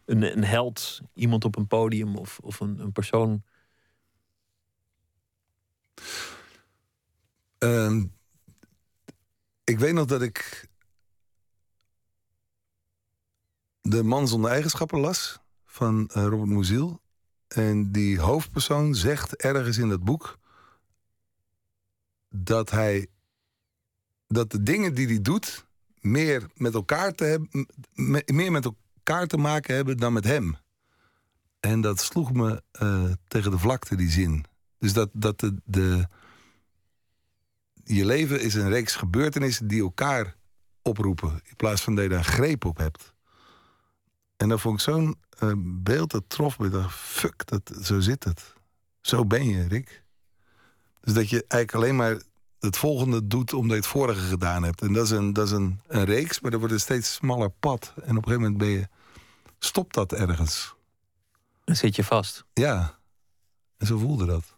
een, 0.05 0.37
een 0.37 0.43
held, 0.43 1.01
iemand 1.13 1.45
op 1.45 1.55
een 1.55 1.67
podium 1.67 2.15
of, 2.15 2.39
of 2.41 2.59
een, 2.59 2.79
een 2.79 2.91
persoon? 2.91 3.43
Ehm, 7.57 8.05
ik 9.63 9.79
weet 9.79 9.93
nog 9.93 10.05
dat 10.05 10.21
ik 10.21 10.67
de 13.81 14.03
man 14.03 14.27
zonder 14.27 14.51
eigenschappen 14.51 14.99
las 14.99 15.39
van 15.65 16.09
eh, 16.09 16.23
Robert 16.23 16.49
Muziel. 16.49 17.01
En 17.47 17.91
die 17.91 18.19
hoofdpersoon 18.19 18.95
zegt 18.95 19.35
ergens 19.35 19.77
in 19.77 19.89
dat 19.89 20.03
boek 20.03 20.37
dat 22.29 22.71
hij 22.71 23.07
dat 24.27 24.51
de 24.51 24.63
dingen 24.63 24.93
die 24.93 25.07
hij 25.07 25.21
doet 25.21 25.65
meer 25.99 26.49
met 26.53 26.73
elkaar 26.73 27.11
te 27.11 27.47
meer 28.25 28.51
met 28.51 28.65
elkaar 28.65 29.27
te 29.27 29.37
maken 29.37 29.75
hebben 29.75 29.97
dan 29.97 30.13
met 30.13 30.23
hem. 30.23 30.57
En 31.59 31.81
dat 31.81 31.99
sloeg 31.99 32.33
me 32.33 32.63
eh, 32.71 33.11
tegen 33.27 33.51
de 33.51 33.59
vlakte 33.59 33.95
die 33.95 34.09
zin. 34.09 34.45
Dus 34.83 34.93
dat, 34.93 35.09
dat 35.13 35.39
de, 35.39 35.55
de, 35.63 36.07
je 37.83 38.05
leven 38.05 38.41
is 38.41 38.53
een 38.53 38.69
reeks 38.69 38.95
gebeurtenissen 38.95 39.67
die 39.67 39.81
elkaar 39.81 40.35
oproepen. 40.81 41.29
In 41.29 41.55
plaats 41.55 41.81
van 41.81 41.95
dat 41.95 42.03
je 42.03 42.09
daar 42.09 42.19
een 42.19 42.25
greep 42.25 42.65
op 42.65 42.77
hebt. 42.77 43.13
En 44.37 44.49
dan 44.49 44.59
vond 44.59 44.75
ik 44.75 44.83
zo'n 44.83 45.15
eh, 45.39 45.51
beeld 45.57 46.11
dat 46.11 46.23
trof 46.27 46.59
me. 46.59 46.69
Dacht, 46.69 46.95
fuck, 46.95 47.45
dat, 47.45 47.71
zo 47.81 47.99
zit 47.99 48.23
het. 48.23 48.53
Zo 49.01 49.25
ben 49.25 49.45
je, 49.45 49.67
Rick. 49.67 50.03
Dus 50.99 51.13
dat 51.13 51.29
je 51.29 51.45
eigenlijk 51.47 51.73
alleen 51.73 51.95
maar 51.95 52.21
het 52.59 52.77
volgende 52.77 53.27
doet 53.27 53.53
omdat 53.53 53.71
je 53.71 53.81
het 53.81 53.87
vorige 53.91 54.27
gedaan 54.27 54.63
hebt. 54.63 54.81
En 54.81 54.93
dat 54.93 55.05
is 55.05 55.11
een, 55.11 55.33
dat 55.33 55.45
is 55.45 55.51
een, 55.51 55.81
een 55.87 56.05
reeks, 56.05 56.39
maar 56.39 56.51
dat 56.51 56.59
wordt 56.59 56.75
een 56.75 56.81
steeds 56.81 57.13
smaller 57.13 57.49
pad. 57.49 57.93
En 57.95 58.17
op 58.17 58.25
een 58.25 58.31
gegeven 58.31 58.41
moment 58.41 58.57
ben 58.57 58.69
je, 58.69 58.87
stopt 59.59 59.93
dat 59.93 60.13
ergens. 60.13 60.75
Dan 61.63 61.75
zit 61.75 61.95
je 61.95 62.03
vast. 62.03 62.45
Ja. 62.53 62.99
En 63.77 63.87
zo 63.87 63.97
voelde 63.97 64.25
dat. 64.25 64.52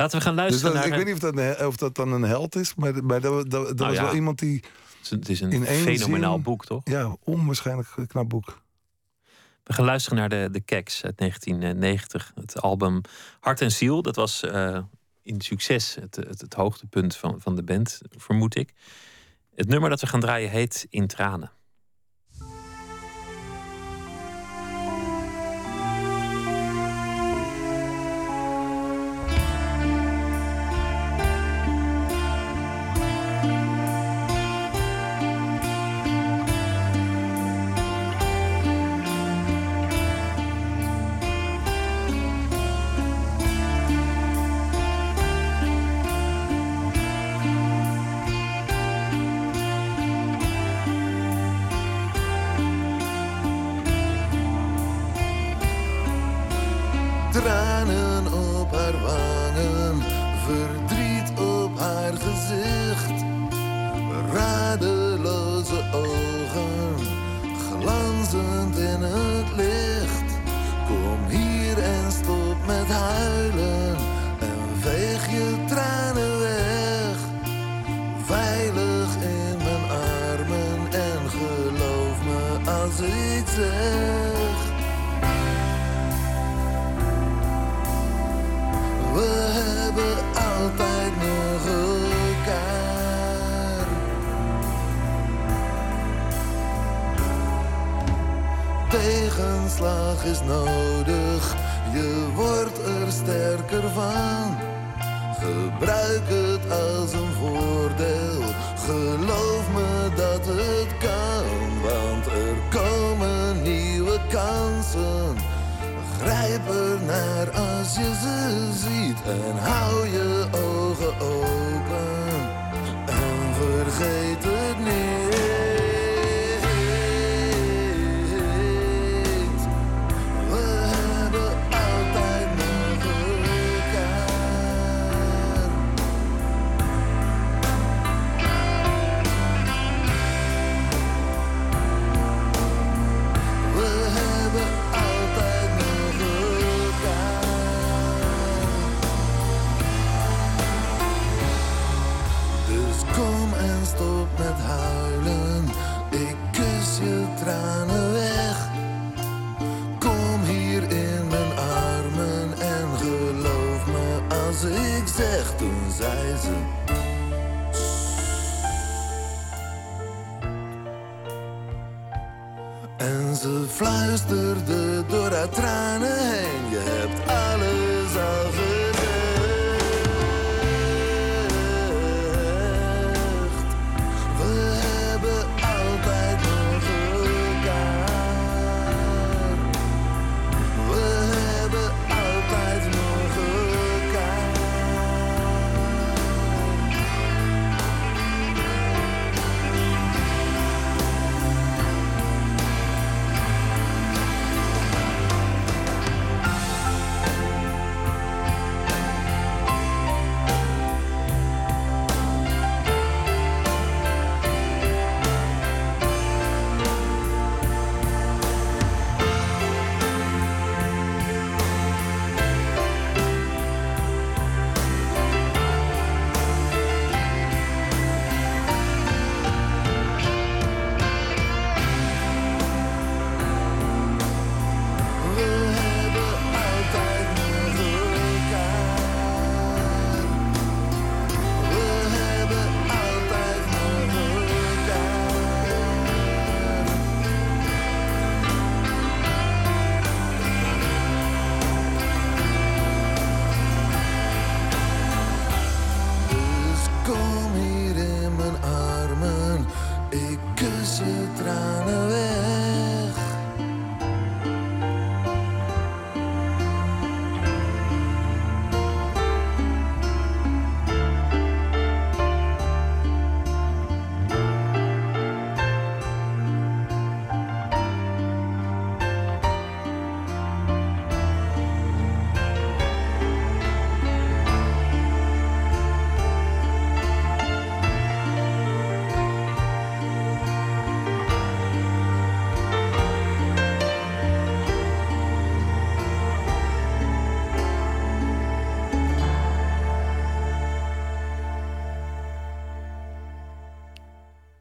Laten 0.00 0.18
we 0.18 0.24
gaan 0.24 0.34
Dus 0.36 0.42
luisteren 0.62 0.82
ik 0.82 0.88
naar... 0.88 0.96
weet 0.98 1.06
niet 1.06 1.14
of 1.14 1.20
dat, 1.20 1.36
een- 1.58 1.66
of 1.66 1.76
dat 1.76 1.94
dan 1.94 2.12
een 2.12 2.22
held 2.22 2.56
is, 2.56 2.74
maar, 2.74 3.04
maar 3.04 3.20
dat, 3.20 3.50
dat, 3.50 3.50
dat 3.50 3.76
Nou 3.76 3.88
was 3.88 3.96
ja. 3.96 4.02
wel 4.04 4.14
iemand 4.14 4.38
die 4.38 4.64
Het 5.08 5.28
is 5.28 5.40
een 5.40 5.50
in 5.52 5.64
fenomenaal 5.64 6.32
zin- 6.34 6.42
boek, 6.42 6.64
toch? 6.64 6.80
Ja, 6.84 7.16
onwaarschijnlijk 7.24 7.88
knap 8.06 8.28
boek. 8.28 8.62
We 9.64 9.72
gaan 9.72 9.84
luisteren 9.84 10.18
naar 10.18 10.28
de, 10.28 10.48
de 10.52 10.60
Keks 10.60 11.04
uit 11.04 11.18
1990. 11.18 12.32
Het 12.34 12.60
album 12.60 13.00
Hart 13.40 13.60
en 13.60 13.72
Ziel. 13.72 14.02
Dat 14.02 14.16
was 14.16 14.42
eh, 14.42 14.78
in 15.22 15.40
succes 15.40 15.94
het, 15.94 16.16
het, 16.16 16.40
het 16.40 16.54
hoogtepunt 16.54 17.16
van, 17.16 17.40
van 17.40 17.56
de 17.56 17.62
band, 17.62 18.00
vermoed 18.16 18.54
ik. 18.56 18.72
Het 19.54 19.68
nummer 19.68 19.90
dat 19.90 20.00
we 20.00 20.06
gaan 20.06 20.20
draaien 20.20 20.50
heet 20.50 20.86
In. 20.90 21.06
Tranen 21.06 21.50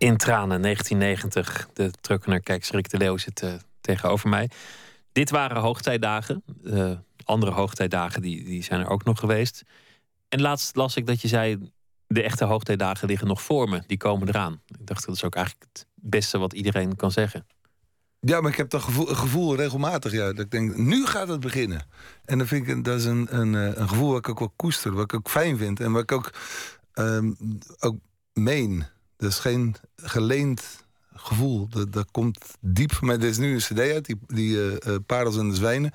In 0.09 0.17
tranen, 0.17 0.61
1990. 0.61 1.69
De 1.73 1.91
truckener, 2.01 2.41
kijk, 2.41 2.65
Rick 2.65 2.89
de 2.89 2.97
Leeuw 2.97 3.17
zit 3.17 3.41
uh, 3.41 3.53
tegenover 3.81 4.29
mij. 4.29 4.49
Dit 5.11 5.29
waren 5.29 5.61
hoogtijdagen. 5.61 6.43
Uh, 6.63 6.91
andere 7.23 7.51
hoogtijdagen 7.51 8.21
die, 8.21 8.43
die 8.43 8.63
zijn 8.63 8.79
er 8.79 8.87
ook 8.87 9.03
nog 9.03 9.19
geweest. 9.19 9.63
En 10.29 10.41
laatst 10.41 10.75
las 10.75 10.95
ik 10.95 11.05
dat 11.05 11.21
je 11.21 11.27
zei... 11.27 11.71
de 12.07 12.23
echte 12.23 12.45
hoogtijdagen 12.45 13.07
liggen 13.07 13.27
nog 13.27 13.41
voor 13.41 13.69
me. 13.69 13.83
Die 13.87 13.97
komen 13.97 14.27
eraan. 14.27 14.61
Ik 14.67 14.87
dacht, 14.87 15.05
dat 15.05 15.15
is 15.15 15.23
ook 15.23 15.35
eigenlijk 15.35 15.65
het 15.71 15.85
beste 15.93 16.37
wat 16.37 16.53
iedereen 16.53 16.95
kan 16.95 17.11
zeggen. 17.11 17.45
Ja, 18.19 18.41
maar 18.41 18.51
ik 18.51 18.57
heb 18.57 18.69
dat 18.69 18.81
gevoel, 18.81 19.05
gevoel 19.05 19.55
regelmatig. 19.55 20.11
Ja, 20.11 20.25
dat 20.25 20.39
ik 20.39 20.51
denk, 20.51 20.77
nu 20.77 21.05
gaat 21.05 21.27
het 21.27 21.39
beginnen. 21.39 21.87
En 22.25 22.37
dan 22.37 22.47
vind 22.47 22.67
ik 22.67 22.83
dat 22.83 22.99
is 22.99 23.05
een, 23.05 23.27
een, 23.39 23.55
eh, 23.55 23.79
een 23.79 23.89
gevoel 23.89 24.09
wat 24.09 24.17
ik 24.17 24.29
ook 24.29 24.39
wel 24.39 24.53
koester. 24.55 24.91
Wat 24.91 25.03
ik 25.03 25.13
ook 25.13 25.29
fijn 25.29 25.57
vind. 25.57 25.79
En 25.79 25.91
wat 25.91 26.01
ik 26.01 26.11
ook, 26.11 26.33
um, 26.93 27.37
ook 27.79 27.95
meen. 28.33 28.85
Dat 29.19 29.29
is 29.29 29.39
geen 29.39 29.75
geleend 29.95 30.85
gevoel. 31.13 31.67
Dat, 31.67 31.93
dat 31.93 32.11
komt 32.11 32.37
diep 32.59 32.93
van 32.93 33.07
mij. 33.07 33.15
Er 33.15 33.23
is 33.23 33.37
nu 33.37 33.53
een 33.53 33.59
cd 33.59 33.79
uit, 33.79 34.05
die, 34.05 34.19
die 34.27 34.55
uh, 34.55 34.95
Parels 35.05 35.37
en 35.37 35.49
de 35.49 35.55
Zwijnen. 35.55 35.91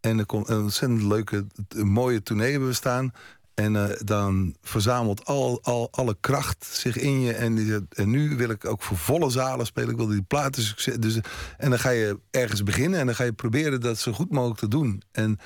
En 0.00 0.18
er 0.18 0.26
komt 0.26 0.48
een 0.48 0.62
ontzettend 0.62 1.02
leuke, 1.02 1.46
mooie 1.76 2.22
tournee 2.22 2.50
hebben 2.50 2.68
we 2.68 2.74
staan. 2.74 3.12
En 3.54 3.74
uh, 3.74 3.84
dan 4.04 4.56
verzamelt 4.62 5.24
al, 5.24 5.58
al, 5.62 5.88
alle 5.90 6.16
kracht 6.20 6.64
zich 6.64 6.96
in 6.96 7.20
je. 7.20 7.32
En 7.32 8.10
nu 8.10 8.36
wil 8.36 8.50
ik 8.50 8.64
ook 8.64 8.82
voor 8.82 8.96
volle 8.96 9.30
zalen 9.30 9.66
spelen. 9.66 9.90
Ik 9.90 9.96
wil 9.96 10.06
die 10.06 10.22
platen 10.22 10.62
succes. 10.62 10.96
Dus, 10.96 11.20
en 11.58 11.70
dan 11.70 11.78
ga 11.78 11.90
je 11.90 12.18
ergens 12.30 12.62
beginnen. 12.62 13.00
En 13.00 13.06
dan 13.06 13.14
ga 13.14 13.24
je 13.24 13.32
proberen 13.32 13.80
dat 13.80 13.98
zo 13.98 14.12
goed 14.12 14.30
mogelijk 14.30 14.60
te 14.60 14.68
doen. 14.68 15.02
En 15.12 15.38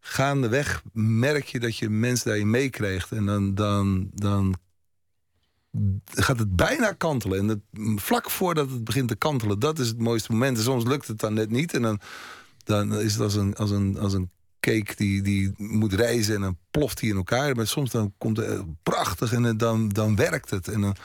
gaandeweg 0.00 0.82
merk 0.92 1.44
je 1.44 1.60
dat 1.60 1.76
je 1.76 1.90
mensen 1.90 2.26
daarin 2.26 2.50
meekrijgt. 2.50 3.12
En 3.12 3.26
dan, 3.26 3.54
dan, 3.54 4.10
dan 4.14 4.54
gaat 6.04 6.38
het 6.38 6.56
bijna 6.56 6.92
kantelen. 6.92 7.38
En 7.38 7.48
het, 7.48 7.60
vlak 8.00 8.30
voordat 8.30 8.70
het 8.70 8.84
begint 8.84 9.08
te 9.08 9.16
kantelen, 9.16 9.58
dat 9.58 9.78
is 9.78 9.88
het 9.88 9.98
mooiste 9.98 10.32
moment. 10.32 10.56
En 10.56 10.62
soms 10.62 10.84
lukt 10.84 11.06
het 11.06 11.18
dan 11.18 11.34
net 11.34 11.50
niet. 11.50 11.74
En 11.74 11.82
dan, 11.82 12.00
dan 12.64 12.94
is 12.94 13.12
het 13.12 13.22
als 13.22 13.34
een, 13.34 13.54
als 13.56 13.70
een, 13.70 13.98
als 13.98 14.12
een 14.12 14.30
cake 14.60 14.94
die, 14.96 15.22
die 15.22 15.52
moet 15.56 15.92
reizen 15.92 16.34
en 16.34 16.40
dan 16.40 16.58
ploft 16.70 17.00
hij 17.00 17.08
in 17.08 17.16
elkaar. 17.16 17.56
Maar 17.56 17.66
soms 17.66 17.90
dan 17.90 18.12
komt 18.18 18.36
het 18.36 18.82
prachtig 18.82 19.32
en 19.32 19.56
dan, 19.56 19.88
dan 19.88 20.16
werkt 20.16 20.50
het. 20.50 20.68
En 20.68 20.80
dan, 20.80 20.96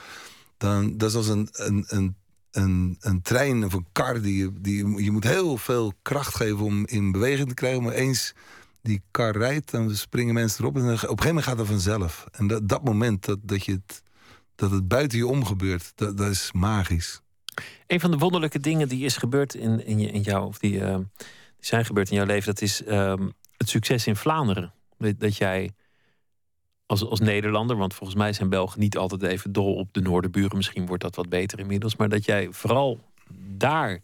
dan, 0.56 0.96
dat 0.96 1.08
is 1.08 1.16
als 1.16 1.28
een, 1.28 1.48
een, 1.52 1.84
een, 1.88 2.16
een, 2.50 2.96
een 3.00 3.22
trein 3.22 3.64
of 3.64 3.72
een 3.72 3.86
kar. 3.92 4.20
Die, 4.20 4.60
die, 4.60 5.02
je 5.02 5.10
moet 5.10 5.24
heel 5.24 5.56
veel 5.56 5.92
kracht 6.02 6.34
geven 6.34 6.64
om 6.64 6.86
in 6.86 7.12
beweging 7.12 7.48
te 7.48 7.54
krijgen. 7.54 7.82
Maar 7.82 7.92
eens 7.92 8.34
die 8.82 9.02
kar 9.10 9.36
rijdt, 9.36 9.70
dan 9.70 9.96
springen 9.96 10.34
mensen 10.34 10.60
erop. 10.60 10.76
En 10.76 10.82
op 10.82 10.88
een 10.88 10.98
gegeven 10.98 11.26
moment 11.26 11.44
gaat 11.44 11.58
het 11.58 11.66
vanzelf. 11.66 12.26
En 12.32 12.46
dat, 12.46 12.68
dat 12.68 12.84
moment 12.84 13.24
dat, 13.24 13.38
dat, 13.42 13.64
je 13.64 13.72
het, 13.72 14.02
dat 14.62 14.70
het 14.70 14.88
buiten 14.88 15.18
je 15.18 15.26
om 15.26 15.44
gebeurt, 15.44 15.92
dat, 15.94 16.16
dat 16.16 16.30
is 16.30 16.52
magisch. 16.52 17.20
Een 17.86 18.00
van 18.00 18.10
de 18.10 18.18
wonderlijke 18.18 18.58
dingen 18.58 18.88
die 18.88 19.04
is 19.04 19.16
gebeurd 19.16 19.54
in, 19.54 19.86
in, 19.86 19.98
je, 19.98 20.10
in 20.10 20.20
jou, 20.20 20.46
of 20.46 20.58
die, 20.58 20.78
uh, 20.78 20.96
die 20.96 21.06
zijn 21.58 21.84
gebeurd 21.84 22.10
in 22.10 22.16
jouw 22.16 22.26
leven, 22.26 22.54
dat 22.54 22.62
is 22.62 22.86
um, 22.86 23.32
het 23.56 23.68
succes 23.68 24.06
in 24.06 24.16
Vlaanderen. 24.16 24.72
Dat 25.18 25.36
jij 25.36 25.70
als, 26.86 27.04
als 27.04 27.20
Nederlander, 27.20 27.76
want 27.76 27.94
volgens 27.94 28.18
mij 28.18 28.32
zijn 28.32 28.48
Belgen 28.48 28.80
niet 28.80 28.96
altijd 28.96 29.22
even 29.22 29.52
dol 29.52 29.74
op 29.74 29.88
de 29.92 30.00
Noorderburen, 30.00 30.56
misschien 30.56 30.86
wordt 30.86 31.02
dat 31.02 31.16
wat 31.16 31.28
beter 31.28 31.58
inmiddels, 31.58 31.96
maar 31.96 32.08
dat 32.08 32.24
jij 32.24 32.48
vooral 32.50 33.00
daar 33.56 34.00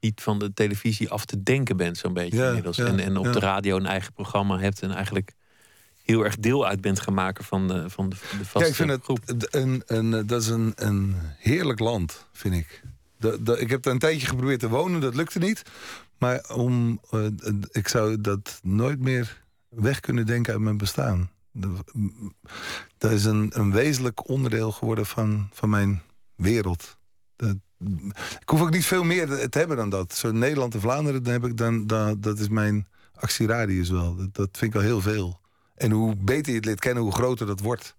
niet 0.00 0.20
van 0.20 0.38
de 0.38 0.52
televisie 0.52 1.10
af 1.10 1.24
te 1.24 1.42
denken 1.42 1.76
bent, 1.76 1.96
zo'n 1.96 2.12
beetje 2.12 2.46
inmiddels. 2.46 2.78
en, 2.78 2.98
en 2.98 3.16
op 3.16 3.32
de 3.32 3.38
radio 3.38 3.76
een 3.76 3.86
eigen 3.86 4.12
programma 4.12 4.58
hebt 4.58 4.82
en 4.82 4.90
eigenlijk 4.90 5.32
heel 6.10 6.24
erg 6.24 6.36
deel 6.36 6.66
uit 6.66 6.80
bent 6.80 7.00
gaan 7.00 7.14
maken 7.14 7.44
van 7.44 7.68
de, 7.68 7.90
van 7.90 8.08
de, 8.08 8.16
de 8.38 8.44
vaste 8.44 8.58
ja, 8.58 8.66
ik 8.66 8.74
vind 8.74 8.90
het. 8.90 9.54
Een, 9.54 9.82
een, 9.86 10.26
dat 10.26 10.42
is 10.42 10.48
een, 10.48 10.72
een 10.76 11.14
heerlijk 11.38 11.78
land, 11.78 12.26
vind 12.32 12.54
ik. 12.54 12.82
ik 13.58 13.70
heb 13.70 13.82
daar 13.82 13.92
een 13.92 13.98
tijdje 13.98 14.26
geprobeerd 14.26 14.60
te 14.60 14.68
wonen, 14.68 15.00
dat 15.00 15.14
lukte 15.14 15.38
niet. 15.38 15.62
Maar 16.18 16.50
om, 16.54 17.00
uh, 17.10 17.26
ik 17.70 17.88
zou 17.88 18.20
dat 18.20 18.60
nooit 18.62 19.00
meer 19.00 19.44
weg 19.68 20.00
kunnen 20.00 20.26
denken 20.26 20.52
uit 20.52 20.62
mijn 20.62 20.76
bestaan. 20.76 21.30
Dat 22.98 23.10
is 23.10 23.24
een, 23.24 23.50
een 23.54 23.72
wezenlijk 23.72 24.28
onderdeel 24.28 24.72
geworden 24.72 25.06
van, 25.06 25.48
van 25.52 25.70
mijn 25.70 26.02
wereld. 26.34 26.98
Dat, 27.36 27.56
ik 28.40 28.48
hoef 28.48 28.60
ook 28.60 28.70
niet 28.70 28.84
veel 28.84 29.04
meer 29.04 29.48
te 29.48 29.58
hebben 29.58 29.76
dan 29.76 29.90
dat. 29.90 30.14
Zo 30.14 30.32
Nederland 30.32 30.74
en 30.74 30.80
Vlaanderen, 30.80 31.22
dan 31.22 31.32
heb 31.32 31.44
ik 31.44 31.56
dan, 31.56 31.86
dan, 31.86 32.20
dat 32.20 32.38
is 32.38 32.48
mijn 32.48 32.88
actieradius 33.14 33.90
wel. 33.90 34.16
Dat, 34.16 34.34
dat 34.34 34.48
vind 34.52 34.74
ik 34.74 34.80
al 34.80 34.86
heel 34.86 35.00
veel. 35.00 35.40
En 35.78 35.90
hoe 35.90 36.16
beter 36.16 36.50
je 36.50 36.56
het 36.56 36.64
leert 36.64 36.80
kennen, 36.80 37.02
hoe 37.02 37.12
groter 37.12 37.46
dat 37.46 37.60
wordt 37.60 37.96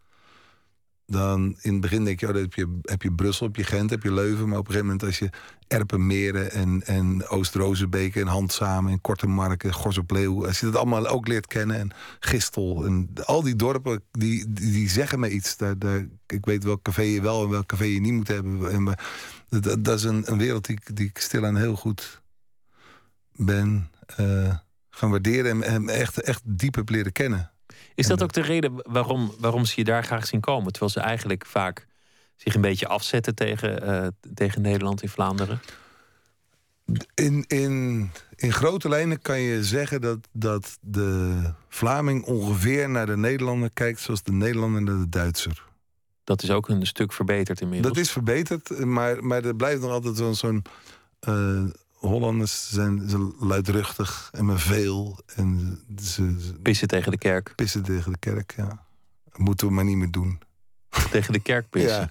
dan 1.09 1.55
in 1.61 1.71
het 1.71 1.82
begin 1.82 2.03
denk 2.03 2.19
je, 2.19 2.27
oh, 2.27 2.36
heb 2.36 2.53
je, 2.53 2.80
heb 2.82 3.01
je 3.01 3.13
Brussel, 3.13 3.45
heb 3.45 3.55
je 3.55 3.63
Gent, 3.63 3.89
heb 3.89 4.03
je 4.03 4.13
Leuven. 4.13 4.49
Maar 4.49 4.57
op 4.57 4.67
een 4.67 4.73
gegeven 4.73 4.86
moment 4.86 5.03
als 5.03 5.19
je 5.19 5.30
Erpenmeren 5.67 6.51
en, 6.51 6.84
en 6.86 7.27
Oost-Rozenbeek 7.27 8.15
en 8.15 8.27
Handsamen 8.27 8.91
en 8.91 9.01
Korte 9.01 9.27
Marken, 9.27 9.73
Gorzelpleeuw. 9.73 10.45
Als 10.45 10.59
je 10.59 10.65
dat 10.65 10.75
allemaal 10.75 11.07
ook 11.07 11.27
leert 11.27 11.47
kennen 11.47 11.80
en 11.80 11.91
Gistel 12.19 12.86
en 12.86 13.09
al 13.23 13.43
die 13.43 13.55
dorpen, 13.55 14.03
die, 14.11 14.53
die, 14.53 14.89
zeggen 14.89 15.19
me 15.19 15.30
iets. 15.30 15.55
Ik 16.27 16.45
weet 16.45 16.63
welk 16.63 16.82
café 16.82 17.01
je 17.01 17.21
wel 17.21 17.43
en 17.43 17.49
welk 17.49 17.65
café 17.65 17.84
je 17.84 17.99
niet 17.99 18.13
moet 18.13 18.27
hebben. 18.27 18.71
En, 18.71 18.97
dat, 19.84 19.97
is 19.97 20.03
een, 20.03 20.32
een 20.32 20.38
wereld 20.38 20.65
die, 20.65 20.80
die 20.93 21.07
ik 21.07 21.17
stilaan 21.17 21.57
heel 21.57 21.75
goed 21.75 22.21
ben 23.36 23.89
uh, 24.19 24.55
gaan 24.89 25.09
waarderen 25.09 25.63
en, 25.63 25.89
echt, 25.89 26.21
echt 26.21 26.41
diep 26.45 26.75
heb 26.75 26.89
leren 26.89 27.11
kennen. 27.11 27.51
Is 28.00 28.08
dat 28.08 28.24
ook 28.24 28.34
de 28.34 28.41
reden 28.41 28.74
waarom, 28.76 29.34
waarom 29.39 29.66
ze 29.66 29.74
je 29.76 29.84
daar 29.84 30.04
graag 30.04 30.26
zien 30.26 30.39
komen? 30.39 30.72
Terwijl 30.72 30.91
ze 30.91 31.00
eigenlijk 31.00 31.45
vaak 31.45 31.88
zich 32.36 32.56
een 32.56 32.62
beetje 32.62 32.88
afzetten 32.88 33.36
tegen, 33.36 33.84
uh, 33.84 34.08
tegen 34.34 34.62
Nederland 34.62 35.02
in 35.02 35.10
Vlaanderen? 35.10 35.62
In, 37.14 37.45
in, 37.47 38.10
in 38.36 38.52
grote 38.52 38.89
lijnen 38.89 39.22
kan 39.22 39.39
je 39.39 39.64
zeggen 39.64 40.02
dat, 40.02 40.18
dat 40.32 40.78
de 40.82 41.41
Vlaming 41.68 42.26
ongeveer 42.26 42.89
naar 42.89 43.06
de 43.06 43.18
Nederlander 43.18 43.70
kijkt 43.74 44.00
zoals 44.00 44.24
de 44.24 44.32
Nederlander 44.32 44.82
naar 44.82 45.00
de 45.00 45.10
Duitser. 45.10 45.64
Dat 46.24 46.43
is 46.43 46.52
ook 46.52 46.70
een 46.70 46.88
stuk 46.88 47.14
verbeterd 47.14 47.62
inmiddels. 47.62 47.93
Dat 47.93 48.04
is 48.04 48.12
verbeterd, 48.12 48.86
maar, 48.86 49.24
maar 49.24 49.43
er 49.43 49.56
blijft 49.56 49.82
nog 49.82 49.91
altijd 49.91 50.18
zo'n 50.18 50.36
zo'n 50.36 50.64
uh, 51.28 51.64
Hollanders 52.00 52.70
zijn 52.70 53.10
ze 53.10 53.36
luidruchtig 53.39 54.30
en 54.32 54.45
met 54.45 54.62
veel. 54.62 55.20
En 55.36 55.80
ze, 56.02 56.36
pissen 56.62 56.88
tegen 56.88 57.12
de 57.12 57.18
kerk. 57.18 57.54
Pissen 57.56 57.84
tegen 57.84 58.12
de 58.12 58.18
kerk, 58.18 58.54
ja. 58.58 58.86
Dat 59.30 59.38
moeten 59.38 59.68
we 59.68 59.74
maar 59.74 59.84
niet 59.84 59.97
meer 59.97 60.12
doen. 60.12 60.39
Tegen 61.12 61.34
de 61.34 61.39
kerk 61.39 61.70
pissen? 61.70 62.10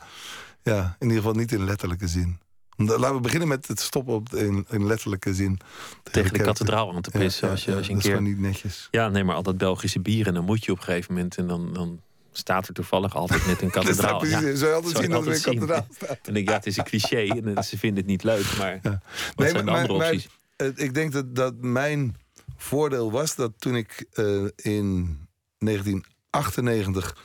Ja, 0.62 0.72
ja 0.72 0.96
in 0.98 1.06
ieder 1.06 1.22
geval 1.22 1.38
niet 1.38 1.52
in 1.52 1.64
letterlijke 1.64 2.08
zin. 2.08 2.38
Laten 2.76 3.14
we 3.14 3.20
beginnen 3.20 3.48
met 3.48 3.68
het 3.68 3.80
stoppen 3.80 4.14
op 4.14 4.34
in, 4.34 4.66
in 4.70 4.86
letterlijke 4.86 5.34
zin. 5.34 5.60
Tegen, 6.02 6.32
de, 6.32 6.38
kathedraal 6.38 6.94
aan 6.94 7.02
te 7.02 7.10
pissen. 7.10 7.50
als 7.50 7.64
je, 7.64 7.74
als 7.74 7.86
je 7.86 7.92
een 7.92 7.98
dat 7.98 8.06
keer... 8.06 8.14
is 8.14 8.20
niet 8.20 8.38
netjes. 8.38 8.88
Ja, 8.90 9.08
nee, 9.08 9.24
maar 9.24 9.34
al 9.34 9.42
dat 9.42 9.58
Belgische 9.58 10.00
bieren, 10.00 10.34
dan 10.34 10.44
moet 10.44 10.64
je 10.64 10.72
op 10.72 10.78
een 10.78 10.84
gegeven 10.84 11.14
moment... 11.14 11.36
en 11.36 11.46
dan, 11.46 11.72
dan 11.72 12.00
staat 12.38 12.68
er 12.68 12.74
toevallig 12.74 13.16
altijd 13.16 13.46
met 13.46 13.62
een 13.62 13.70
kathedraal. 13.78 14.24
ja, 14.24 14.40
zou 14.40 14.70
je 14.70 14.72
altijd 14.72 14.96
zien 14.96 15.10
dat 15.10 15.26
er 15.26 15.34
een 15.34 15.40
kathedraal 15.40 15.86
staat. 16.02 16.18
En 16.22 16.36
ik 16.36 16.48
ja, 16.48 16.54
het 16.54 16.66
is 16.66 16.76
een 16.76 16.84
cliché 16.84 17.26
en 17.26 17.64
ze 17.64 17.78
vinden 17.78 17.98
het 17.98 18.06
niet 18.06 18.22
leuk, 18.22 18.56
maar 18.58 18.78
ja. 18.82 19.02
nee, 19.36 19.50
zijn 19.50 19.64
de 19.64 19.70
andere 19.70 19.92
opties? 19.92 20.28
ik 20.74 20.94
denk 20.94 21.12
dat, 21.12 21.34
dat 21.34 21.54
mijn 21.56 22.16
voordeel 22.56 23.10
was 23.10 23.34
dat 23.34 23.52
toen 23.58 23.76
ik 23.76 24.06
uh, 24.14 24.44
in 24.56 25.18
1998 25.58 27.16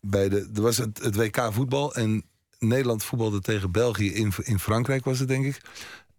bij 0.00 0.28
de... 0.28 0.50
Er 0.54 0.62
was 0.62 0.76
het, 0.76 1.02
het 1.02 1.16
WK 1.16 1.48
voetbal 1.52 1.94
en 1.94 2.24
Nederland 2.58 3.04
voetbalde 3.04 3.40
tegen 3.40 3.72
België 3.72 4.14
in, 4.14 4.32
in 4.42 4.58
Frankrijk 4.58 5.04
was 5.04 5.18
het 5.18 5.28
denk 5.28 5.44
ik. 5.44 5.60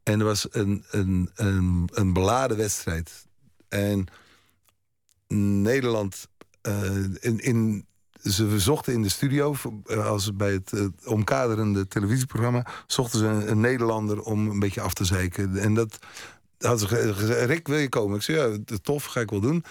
En 0.03 0.19
er 0.19 0.25
was 0.25 0.47
een, 0.51 0.83
een, 0.91 1.29
een, 1.35 1.89
een 1.93 2.13
beladen 2.13 2.57
wedstrijd. 2.57 3.25
En 3.69 4.07
Nederland 5.61 6.27
uh, 6.67 7.03
in, 7.19 7.39
in 7.39 7.85
ze 8.23 8.59
zochten 8.59 8.93
in 8.93 9.01
de 9.01 9.09
studio, 9.09 9.55
eh, 9.85 10.07
als 10.07 10.35
bij 10.35 10.51
het 10.51 10.71
uh, 10.71 10.87
omkaderende 11.05 11.87
televisieprogramma, 11.87 12.65
zochten 12.87 13.19
ze 13.19 13.25
een, 13.25 13.59
Nederlander 13.59 14.21
om 14.21 14.49
een 14.49 14.59
beetje 14.59 14.81
af 14.81 14.93
te 14.93 15.05
zeiken. 15.05 15.57
En 15.57 15.73
dat 15.73 15.99
hadden 16.57 16.79
ze 16.79 17.13
gezegd: 17.13 17.45
Rick, 17.45 17.67
wil 17.67 17.77
je 17.77 17.89
komen? 17.89 18.15
Ik 18.15 18.21
zei: 18.21 18.51
Ja, 18.51 18.77
tof, 18.81 19.03
ga 19.05 19.19
ik 19.19 19.29
wel 19.29 19.39
doen. 19.39 19.63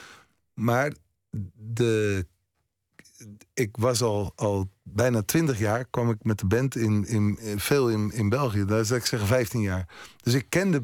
Maar 0.55 0.93
de, 1.55 2.27
ik 3.55 3.77
was 3.77 4.03
al, 4.03 4.33
al 4.37 4.71
bijna 4.83 5.23
twintig 5.23 5.59
jaar, 5.59 5.85
kwam 5.91 6.11
ik 6.11 6.25
met 6.25 6.39
de 6.39 6.47
band 6.47 6.77
in, 6.77 7.07
in, 7.07 7.39
veel 7.57 7.91
in, 7.91 8.13
in 8.13 8.29
België. 8.29 8.65
Daar 8.65 8.85
zou 8.85 9.01
ik 9.01 9.07
zeggen 9.07 9.29
15 9.29 9.61
jaar. 9.61 9.89
Dus 10.23 10.35
ik 10.35 10.47
kende 10.49 10.83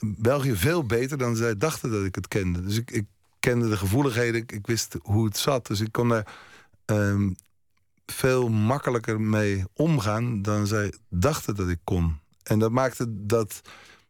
België 0.00 0.56
veel 0.56 0.84
beter 0.84 1.18
dan 1.18 1.36
zij 1.36 1.56
dachten 1.56 1.90
dat 1.90 2.04
ik 2.04 2.14
het 2.14 2.28
kende. 2.28 2.62
Dus 2.64 2.76
ik, 2.76 2.90
ik 2.90 3.04
kende 3.40 3.68
de 3.68 3.76
gevoeligheden, 3.76 4.40
ik, 4.40 4.52
ik 4.52 4.66
wist 4.66 4.96
hoe 5.02 5.24
het 5.24 5.36
zat. 5.36 5.66
Dus 5.66 5.80
ik 5.80 5.92
kon 5.92 6.08
daar 6.08 6.26
Ehm, 6.84 7.30
veel 8.06 8.48
makkelijker 8.48 9.20
mee 9.20 9.64
omgaan 9.74 10.42
dan 10.42 10.66
zij 10.66 10.92
dachten 11.08 11.54
dat 11.54 11.68
ik 11.68 11.80
kon. 11.84 12.18
En 12.42 12.58
dat 12.58 12.70
maakte 12.70 13.26
dat 13.26 13.60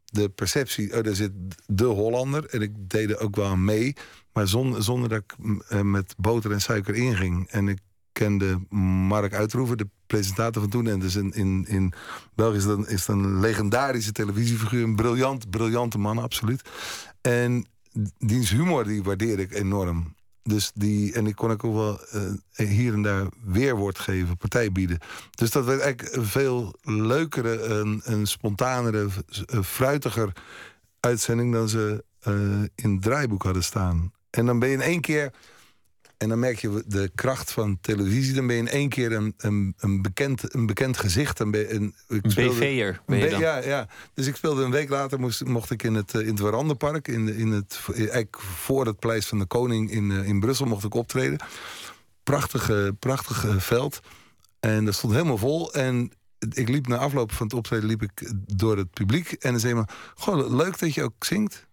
de 0.05 0.29
perceptie, 0.29 0.97
oh, 0.97 1.03
daar 1.03 1.15
zit 1.15 1.33
de 1.67 1.85
Hollander. 1.85 2.47
En 2.47 2.63
ik 2.63 2.73
deed 2.91 3.11
er 3.11 3.19
ook 3.19 3.37
wel 3.37 3.57
mee, 3.57 3.97
maar 4.33 4.49
zonder, 4.49 5.09
dat 5.09 5.23
ik 5.23 5.35
eh, 5.69 5.81
met 5.81 6.15
boter 6.19 6.53
en 6.53 6.61
suiker 6.61 6.95
inging. 6.95 7.49
En 7.49 7.69
ik 7.69 7.79
kende 8.13 8.61
Mark 9.09 9.35
Uitroeven, 9.35 9.77
de 9.77 9.89
presentator 10.07 10.63
van 10.63 10.71
toen. 10.71 10.87
En 10.87 10.99
dus 10.99 11.17
in, 11.17 11.33
in, 11.33 11.65
in 11.69 11.93
België 12.35 12.57
is 12.57 12.65
dat, 12.65 12.89
is 12.89 13.07
een 13.07 13.41
legendarische 13.41 14.13
televisiefiguur. 14.13 14.83
Een 14.83 14.97
briljant, 14.97 15.51
briljante 15.51 15.99
man, 15.99 16.19
absoluut. 16.19 16.71
En 17.21 17.67
diens 18.19 18.51
humor 18.51 18.85
die 18.85 19.03
waardeer 19.03 19.39
ik 19.39 19.53
enorm. 19.53 20.15
Dus 20.47 20.71
die, 20.75 21.13
en 21.13 21.27
ik 21.27 21.35
kon 21.35 21.51
ik 21.51 21.65
ook 21.65 21.75
wel 21.75 22.01
eh, 22.01 22.69
hier 22.69 22.93
en 22.93 23.03
daar 23.03 23.27
weerwoord 23.45 23.99
geven, 23.99 24.37
partij 24.37 24.73
bieden. 24.73 24.99
Dus 25.31 25.51
dat 25.51 25.65
werd 25.65 25.81
eigenlijk 25.81 26.17
een 26.17 26.27
veel 26.27 26.75
leukere, 26.83 27.63
een, 27.63 28.01
een 28.05 28.27
spontanere, 28.27 29.09
fruitiger 29.63 30.33
uitzending 31.01 31.53
dan 31.53 31.69
ze 31.69 32.05
eh, 32.21 32.63
in 32.75 32.93
het 32.93 33.03
draaiboek 33.03 33.43
hadden 33.43 33.65
staan. 33.65 34.13
En 34.31 34.47
dan 34.47 34.59
ben 34.59 34.69
je 34.69 34.75
in 34.75 34.81
één 34.81 35.01
keer 35.01 35.33
en 36.25 36.31
dan 36.31 36.39
merk 36.39 36.59
je 36.59 36.83
de 36.87 37.11
kracht 37.15 37.53
van 37.53 37.79
televisie. 37.81 38.35
Dan 38.35 38.47
ben 38.47 38.57
je 38.57 38.63
in 38.63 38.69
één 38.69 38.89
keer 38.89 39.13
een, 39.13 39.35
een, 39.37 39.75
een 39.79 40.03
bekend, 40.03 40.55
een 40.55 40.67
bekend 40.67 40.97
gezicht. 40.97 41.39
Een, 41.39 41.55
een, 41.69 41.95
BV'er 42.09 43.01
ben 43.07 43.19
je 43.19 43.29
dan. 43.29 43.41
Ja, 43.41 43.65
ja, 43.65 43.89
dus 44.15 44.27
ik 44.27 44.37
speelde 44.37 44.63
een 44.63 44.71
week 44.71 44.89
later, 44.89 45.21
moest, 45.21 45.45
mocht 45.45 45.71
ik 45.71 45.83
in 45.83 45.95
het, 45.95 46.15
eh, 46.15 46.21
in 46.21 46.29
het 46.29 46.39
Warandenpark... 46.39 47.09
In, 47.09 47.29
in 47.35 47.51
het, 47.51 47.81
eigenlijk 47.95 48.41
voor 48.41 48.87
het 48.87 48.99
Paleis 48.99 49.27
van 49.27 49.39
de 49.39 49.47
Koning 49.47 49.91
in, 49.91 50.11
eh, 50.11 50.29
in 50.29 50.41
Brussel 50.41 50.67
mocht 50.67 50.85
ik 50.85 50.95
optreden. 50.95 51.39
Prachtige, 52.23 52.97
prachtige 52.99 53.61
veld. 53.61 54.01
En 54.61 54.85
dat 54.85 54.95
stond 54.95 55.13
helemaal 55.13 55.39
vol. 55.39 55.73
En 55.73 56.13
ik 56.53 56.69
liep 56.69 56.87
na 56.87 56.97
afloop 56.97 57.33
van 57.33 57.47
het 57.47 57.57
optreden 57.57 57.89
liep 57.89 58.03
ik 58.03 58.33
door 58.47 58.77
het 58.77 58.91
publiek. 58.91 59.33
En 59.33 59.51
dan 59.51 59.61
zei 59.61 59.75
maar, 59.75 59.89
gewoon 60.15 60.57
leuk 60.57 60.79
dat 60.79 60.95
je 60.95 61.03
ook 61.03 61.25
zingt 61.25 61.67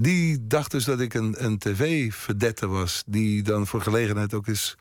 die 0.00 0.46
dacht 0.46 0.70
dus 0.70 0.84
dat 0.84 1.00
ik 1.00 1.14
een, 1.14 1.44
een 1.44 1.58
tv-verdette 1.58 2.66
was... 2.66 3.02
die 3.06 3.42
dan 3.42 3.66
voor 3.66 3.80
gelegenheid 3.80 4.34
ook 4.34 4.46
eens 4.46 4.76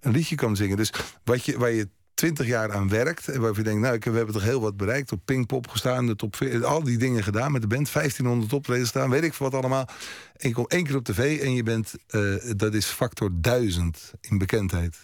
een 0.00 0.12
liedje 0.12 0.34
kan 0.34 0.56
zingen. 0.56 0.76
Dus 0.76 0.92
wat 1.24 1.44
je, 1.44 1.58
waar 1.58 1.70
je 1.70 1.88
twintig 2.14 2.46
jaar 2.46 2.72
aan 2.72 2.88
werkt... 2.88 3.28
en 3.28 3.40
waarvan 3.40 3.64
je 3.64 3.70
denkt, 3.70 3.80
nou, 3.80 3.98
we 4.02 4.16
hebben 4.16 4.34
toch 4.34 4.42
heel 4.42 4.60
wat 4.60 4.76
bereikt... 4.76 5.12
op 5.12 5.20
Pinkpop 5.24 5.68
gestaan, 5.68 6.06
de 6.06 6.16
top 6.16 6.36
al 6.62 6.82
die 6.82 6.98
dingen 6.98 7.22
gedaan 7.22 7.52
met 7.52 7.60
de 7.60 7.66
band... 7.66 7.92
1500 7.92 8.52
optredens 8.52 8.88
staan, 8.88 9.10
weet 9.10 9.24
ik 9.24 9.34
wat 9.34 9.54
allemaal. 9.54 9.88
En 10.36 10.48
je 10.48 10.54
komt 10.54 10.70
één 10.70 10.84
keer 10.84 10.96
op 10.96 11.04
tv 11.04 11.40
en 11.40 11.54
je 11.54 11.62
bent... 11.62 11.94
Uh, 12.10 12.36
dat 12.56 12.74
is 12.74 12.86
factor 12.86 13.30
duizend 13.32 14.12
in 14.20 14.38
bekendheid. 14.38 14.96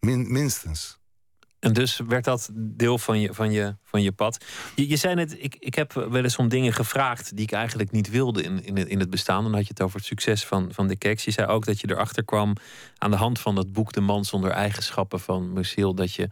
Min, 0.00 0.32
minstens. 0.32 0.99
En 1.60 1.72
dus 1.72 2.00
werd 2.06 2.24
dat 2.24 2.50
deel 2.54 2.98
van 2.98 3.20
je, 3.20 3.34
van 3.34 3.52
je, 3.52 3.76
van 3.84 4.02
je 4.02 4.12
pad. 4.12 4.44
Je, 4.74 4.88
je 4.88 4.96
zei 4.96 5.14
net, 5.14 5.36
ik, 5.38 5.56
ik 5.58 5.74
heb 5.74 5.92
wel 5.92 6.22
eens 6.22 6.36
om 6.36 6.48
dingen 6.48 6.72
gevraagd 6.72 7.36
die 7.36 7.44
ik 7.44 7.52
eigenlijk 7.52 7.90
niet 7.90 8.10
wilde 8.10 8.42
in, 8.42 8.64
in, 8.64 8.76
het, 8.76 8.88
in 8.88 8.98
het 8.98 9.10
bestaan. 9.10 9.42
Dan 9.42 9.54
had 9.54 9.62
je 9.62 9.68
het 9.68 9.82
over 9.82 9.96
het 9.96 10.06
succes 10.06 10.44
van, 10.44 10.72
van 10.72 10.86
de 10.86 10.96
Keks. 10.96 11.24
Je 11.24 11.30
zei 11.30 11.48
ook 11.48 11.64
dat 11.64 11.80
je 11.80 11.90
erachter 11.90 12.24
kwam 12.24 12.56
aan 12.98 13.10
de 13.10 13.16
hand 13.16 13.38
van 13.38 13.54
dat 13.54 13.72
boek 13.72 13.92
De 13.92 14.00
Man 14.00 14.24
zonder 14.24 14.50
eigenschappen 14.50 15.20
van 15.20 15.52
Musil. 15.52 15.94
Dat 15.94 16.14
je, 16.14 16.28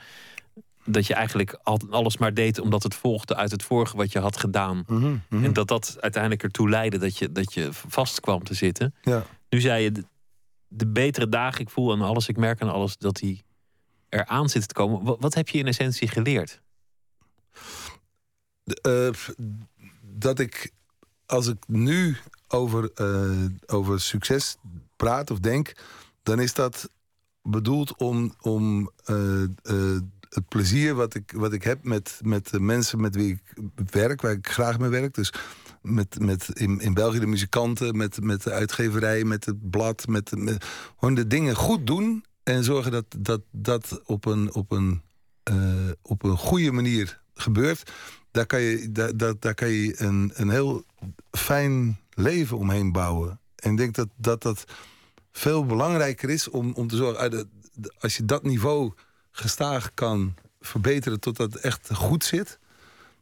dat 0.85 1.07
je 1.07 1.15
eigenlijk 1.15 1.59
alles 1.91 2.17
maar 2.17 2.35
deed 2.35 2.59
omdat 2.59 2.83
het 2.83 2.95
volgde 2.95 3.37
uit 3.37 3.51
het 3.51 3.63
vorige 3.63 3.97
wat 3.97 4.13
je 4.13 4.19
had 4.19 4.37
gedaan. 4.37 4.85
Mhm, 4.87 5.17
mhm. 5.29 5.45
En 5.45 5.53
dat 5.53 5.69
dat 5.69 5.97
uiteindelijk 6.01 6.43
ertoe 6.43 6.69
leidde 6.69 6.99
dat 6.99 7.19
je, 7.19 7.33
dat 7.33 7.53
je 7.55 7.69
vast 7.73 8.21
kwam 8.21 8.45
te 8.45 8.55
zitten. 8.55 8.95
Ja. 9.03 9.25
Nu 9.49 9.61
zei 9.61 9.83
je, 9.83 9.93
de, 9.93 10.05
de 10.69 10.87
betere 10.87 11.29
dagen, 11.29 11.61
ik 11.61 11.71
voel 11.71 11.93
aan 11.93 12.03
alles, 12.03 12.29
ik 12.29 12.37
merk 12.37 12.63
aan 12.63 12.73
alles 12.73 12.97
dat 12.97 13.17
die 13.17 13.47
eraan 14.09 14.49
zit 14.49 14.69
te 14.69 14.75
komen. 14.75 15.19
Wat, 15.21 15.35
heb 15.35 15.49
je 15.49 15.59
in 15.59 15.67
essentie 15.67 16.09
geleerd? 16.09 16.61
Uh, 18.87 19.11
dat 20.03 20.39
ik, 20.39 20.73
als 21.27 21.47
ik 21.47 21.57
nu 21.67 22.17
over, 22.49 22.91
uh, 23.01 23.47
over 23.67 24.01
succes 24.01 24.57
praat 24.97 25.31
of 25.31 25.39
denk, 25.39 25.73
dan 26.23 26.41
is 26.41 26.55
dat 26.55 26.91
bedoeld 27.43 27.97
om, 27.97 28.35
om 28.41 28.91
uh, 29.07 29.47
het 30.29 30.49
plezier 30.49 30.95
wat 30.95 31.15
ik, 31.15 31.33
wat 31.37 31.53
ik 31.53 31.63
heb 31.63 31.85
met, 31.85 32.21
met 32.23 32.51
de 32.51 32.61
mensen 32.61 33.01
met 33.01 33.15
wie 33.15 33.33
ik 33.33 33.57
werk, 33.91 34.21
waar 34.21 34.33
ik 34.33 34.49
graag 34.49 34.79
mee 34.79 34.91
werk. 34.91 35.15
Dus 35.15 35.33
met, 35.83 36.19
met 36.21 36.49
in, 36.49 36.81
in 36.81 36.95
België 36.95 37.19
de 37.19 37.27
muzikanten, 37.27 37.97
met, 37.97 38.21
met 38.23 38.43
de 38.43 38.51
uitgeverij, 38.51 39.25
met 39.25 39.45
het 39.45 39.71
blad, 39.71 40.07
met, 40.07 40.37
met 40.37 40.65
gewoon 40.99 41.15
de 41.15 41.27
dingen 41.27 41.55
goed 41.55 41.87
doen 41.87 42.25
en 42.49 42.65
zorgen 42.65 42.93
dat 42.93 43.05
dat, 43.19 43.41
dat 43.51 44.01
op, 44.05 44.25
een, 44.25 44.55
op, 44.55 44.71
een, 44.71 45.03
uh, 45.51 45.91
op 46.03 46.23
een 46.23 46.37
goede 46.37 46.73
manier 46.73 47.21
gebeurt. 47.35 47.93
Daar 48.31 48.47
kan 48.47 48.61
je, 48.61 48.93
daar, 48.93 49.17
daar, 49.17 49.35
daar 49.39 49.55
kan 49.55 49.69
je 49.69 50.03
een, 50.03 50.33
een 50.35 50.51
heel 50.51 50.85
fijn 51.31 52.01
leven 52.11 52.59
omheen 52.59 52.93
bouwen. 52.93 53.41
En 53.57 53.71
ik 53.71 53.77
denk 53.77 53.95
dat 53.95 54.09
dat, 54.17 54.43
dat 54.43 54.65
veel 55.33 55.67
belangrijker 55.67 56.31
is 56.31 56.49
om, 56.49 56.73
om 56.75 56.89
te 56.89 56.97
zorgen... 56.97 57.49
als 57.99 58.17
je 58.17 58.25
dat 58.25 58.43
niveau 58.43 58.93
gestaag 59.31 59.91
kan 59.95 60.35
verbeteren 60.61 61.21
totdat 61.21 61.53
het 61.53 61.63
echt 61.63 61.95
goed 61.95 62.25
zit... 62.25 62.59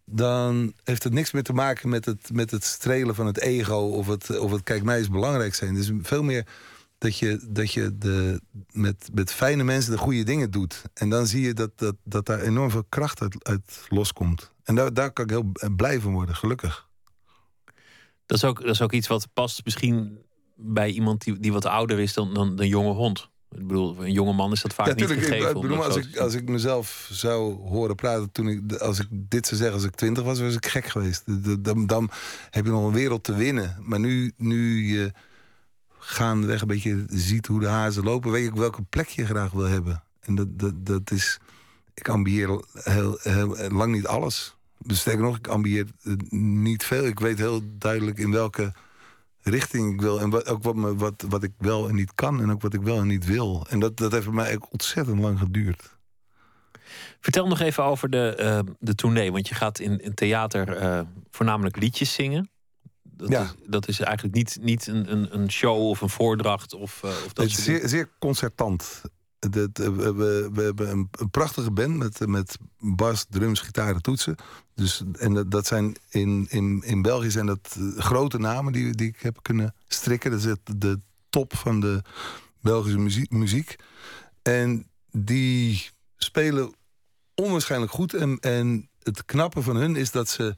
dan 0.04 0.72
heeft 0.84 1.02
het 1.02 1.12
niks 1.12 1.32
meer 1.32 1.42
te 1.42 1.52
maken 1.52 1.88
met 1.88 2.04
het, 2.04 2.30
met 2.32 2.50
het 2.50 2.64
strelen 2.64 3.14
van 3.14 3.26
het 3.26 3.38
ego... 3.38 3.76
of 3.76 4.06
het, 4.06 4.38
of 4.38 4.50
het 4.50 4.62
kijk 4.62 4.82
mij 4.82 5.00
is 5.00 5.10
belangrijk 5.10 5.54
zijn. 5.54 5.76
Is 5.76 5.90
veel 6.02 6.22
meer 6.22 6.46
dat 7.06 7.18
je, 7.18 7.40
dat 7.48 7.72
je 7.72 7.98
de, 7.98 8.40
met, 8.70 9.08
met 9.12 9.32
fijne 9.32 9.64
mensen 9.64 9.92
de 9.92 9.98
goede 9.98 10.22
dingen 10.22 10.50
doet. 10.50 10.82
En 10.94 11.08
dan 11.08 11.26
zie 11.26 11.42
je 11.42 11.54
dat, 11.54 11.70
dat, 11.78 11.94
dat 12.04 12.26
daar 12.26 12.40
enorm 12.40 12.70
veel 12.70 12.84
kracht 12.88 13.20
uit, 13.20 13.36
uit 13.44 13.86
loskomt. 13.88 14.52
En 14.64 14.74
daar, 14.74 14.94
daar 14.94 15.12
kan 15.12 15.24
ik 15.24 15.30
heel 15.30 15.52
blij 15.76 16.00
van 16.00 16.12
worden, 16.12 16.34
gelukkig. 16.34 16.88
Dat 18.26 18.36
is 18.36 18.44
ook, 18.44 18.60
dat 18.60 18.70
is 18.70 18.82
ook 18.82 18.92
iets 18.92 19.06
wat 19.06 19.28
past 19.32 19.64
misschien 19.64 20.18
bij 20.54 20.90
iemand 20.90 21.24
die, 21.24 21.38
die 21.38 21.52
wat 21.52 21.64
ouder 21.64 21.98
is 21.98 22.12
dan, 22.12 22.34
dan 22.34 22.60
een 22.60 22.68
jonge 22.68 22.92
hond. 22.92 23.28
Ik 23.50 23.66
bedoel, 23.66 24.04
een 24.04 24.12
jonge 24.12 24.32
man 24.32 24.52
is 24.52 24.62
dat 24.62 24.74
vaak 24.74 24.94
niet 24.94 25.06
gegeven. 25.06 25.48
Ik, 25.48 25.60
bedoel, 25.60 25.84
als, 25.84 25.96
ik, 25.96 26.16
als 26.16 26.34
ik 26.34 26.48
mezelf 26.48 27.08
zou 27.12 27.68
horen 27.68 27.94
praten 27.94 28.32
toen 28.32 28.48
ik, 28.48 28.72
als 28.72 29.00
ik 29.00 29.06
dit 29.10 29.46
zou 29.46 29.60
zeggen 29.60 29.76
als 29.76 29.86
ik 29.86 29.94
twintig 29.94 30.24
was, 30.24 30.40
was 30.40 30.54
ik 30.54 30.66
gek 30.66 30.86
geweest. 30.86 31.22
Dan, 31.64 31.86
dan 31.86 32.10
heb 32.50 32.64
je 32.64 32.70
nog 32.70 32.86
een 32.86 32.92
wereld 32.92 33.24
te 33.24 33.34
winnen. 33.34 33.76
Maar 33.80 34.00
nu, 34.00 34.32
nu 34.36 34.86
je 34.92 35.12
gaandeweg 36.06 36.60
een 36.60 36.66
beetje 36.66 37.04
ziet 37.08 37.46
hoe 37.46 37.60
de 37.60 37.66
hazen 37.66 38.04
lopen, 38.04 38.30
weet 38.30 38.46
ik 38.46 38.54
welke 38.54 38.82
plek 38.82 39.08
je 39.08 39.26
graag 39.26 39.50
wil 39.50 39.64
hebben. 39.64 40.02
En 40.20 40.34
dat, 40.34 40.58
dat, 40.58 40.86
dat 40.86 41.10
is. 41.10 41.38
Ik 41.94 42.08
ambieer 42.08 42.60
heel, 42.72 43.18
heel, 43.22 43.56
lang 43.68 43.92
niet 43.92 44.06
alles. 44.06 44.56
Dus 44.78 45.00
sterker 45.00 45.22
nog, 45.22 45.36
ik 45.36 45.46
ambieer 45.46 45.86
niet 46.30 46.84
veel. 46.84 47.06
Ik 47.06 47.18
weet 47.18 47.38
heel 47.38 47.60
duidelijk 47.78 48.18
in 48.18 48.30
welke 48.30 48.72
richting 49.42 49.92
ik 49.92 50.00
wil. 50.00 50.20
En 50.20 50.30
wat, 50.30 50.48
ook 50.48 50.62
wat, 50.62 50.74
me, 50.74 50.96
wat, 50.96 51.24
wat 51.28 51.42
ik 51.42 51.52
wel 51.58 51.88
en 51.88 51.94
niet 51.94 52.14
kan. 52.14 52.40
En 52.40 52.50
ook 52.50 52.62
wat 52.62 52.74
ik 52.74 52.82
wel 52.82 52.98
en 52.98 53.06
niet 53.06 53.24
wil. 53.24 53.66
En 53.68 53.80
dat, 53.80 53.96
dat 53.96 54.12
heeft 54.12 54.24
voor 54.24 54.34
mij 54.34 54.58
ontzettend 54.70 55.18
lang 55.18 55.38
geduurd. 55.38 55.96
Vertel 57.20 57.46
nog 57.46 57.60
even 57.60 57.84
over 57.84 58.10
de, 58.10 58.36
uh, 58.40 58.74
de 58.78 58.94
tournee. 58.94 59.32
Want 59.32 59.48
je 59.48 59.54
gaat 59.54 59.78
in, 59.78 59.98
in 59.98 60.14
theater 60.14 60.82
uh, 60.82 61.00
voornamelijk 61.30 61.76
liedjes 61.76 62.12
zingen. 62.12 62.50
Dat, 63.16 63.28
ja. 63.28 63.42
is, 63.42 63.54
dat 63.66 63.88
is 63.88 64.00
eigenlijk 64.00 64.36
niet, 64.36 64.58
niet 64.60 64.86
een, 64.86 65.12
een, 65.12 65.34
een 65.34 65.50
show 65.50 65.88
of 65.88 66.00
een 66.00 66.08
voordracht. 66.08 66.74
Of, 66.74 67.02
uh, 67.04 67.10
of 67.10 67.32
dat 67.32 67.44
het 67.44 67.58
is 67.58 67.64
zeer, 67.64 67.88
zeer 67.88 68.10
concertant. 68.18 69.02
Dat, 69.38 69.70
we, 69.72 70.14
we, 70.14 70.50
we, 70.52 70.62
hebben 70.62 70.90
een, 70.90 71.08
een, 71.10 71.30
prachtige 71.30 71.70
band 71.70 71.96
met, 71.96 72.26
met 72.26 72.56
bas, 72.78 73.26
drums, 73.28 73.60
gitaar 73.60 74.00
toetsen. 74.00 74.36
Dus, 74.74 75.02
en 75.18 75.34
dat, 75.34 75.50
dat, 75.50 75.66
zijn 75.66 75.96
in, 76.08 76.46
in, 76.50 76.82
in 76.84 77.02
België 77.02 77.30
zijn 77.30 77.46
dat 77.46 77.78
grote 77.96 78.38
namen 78.38 78.72
die, 78.72 78.94
die 78.94 79.08
ik 79.08 79.20
heb 79.20 79.38
kunnen 79.42 79.74
strikken. 79.88 80.30
Dat 80.30 80.40
is 80.40 80.46
het, 80.46 80.60
de 80.76 81.00
top 81.30 81.56
van 81.56 81.80
de 81.80 82.02
Belgische 82.60 82.98
muziek, 82.98 83.30
muziek. 83.30 83.76
En 84.42 84.86
die 85.10 85.90
spelen 86.16 86.74
onwaarschijnlijk 87.34 87.92
goed. 87.92 88.14
En, 88.14 88.38
en 88.38 88.88
het 89.02 89.24
knappe 89.24 89.62
van 89.62 89.76
hun 89.76 89.96
is 89.96 90.10
dat 90.10 90.28
ze 90.28 90.54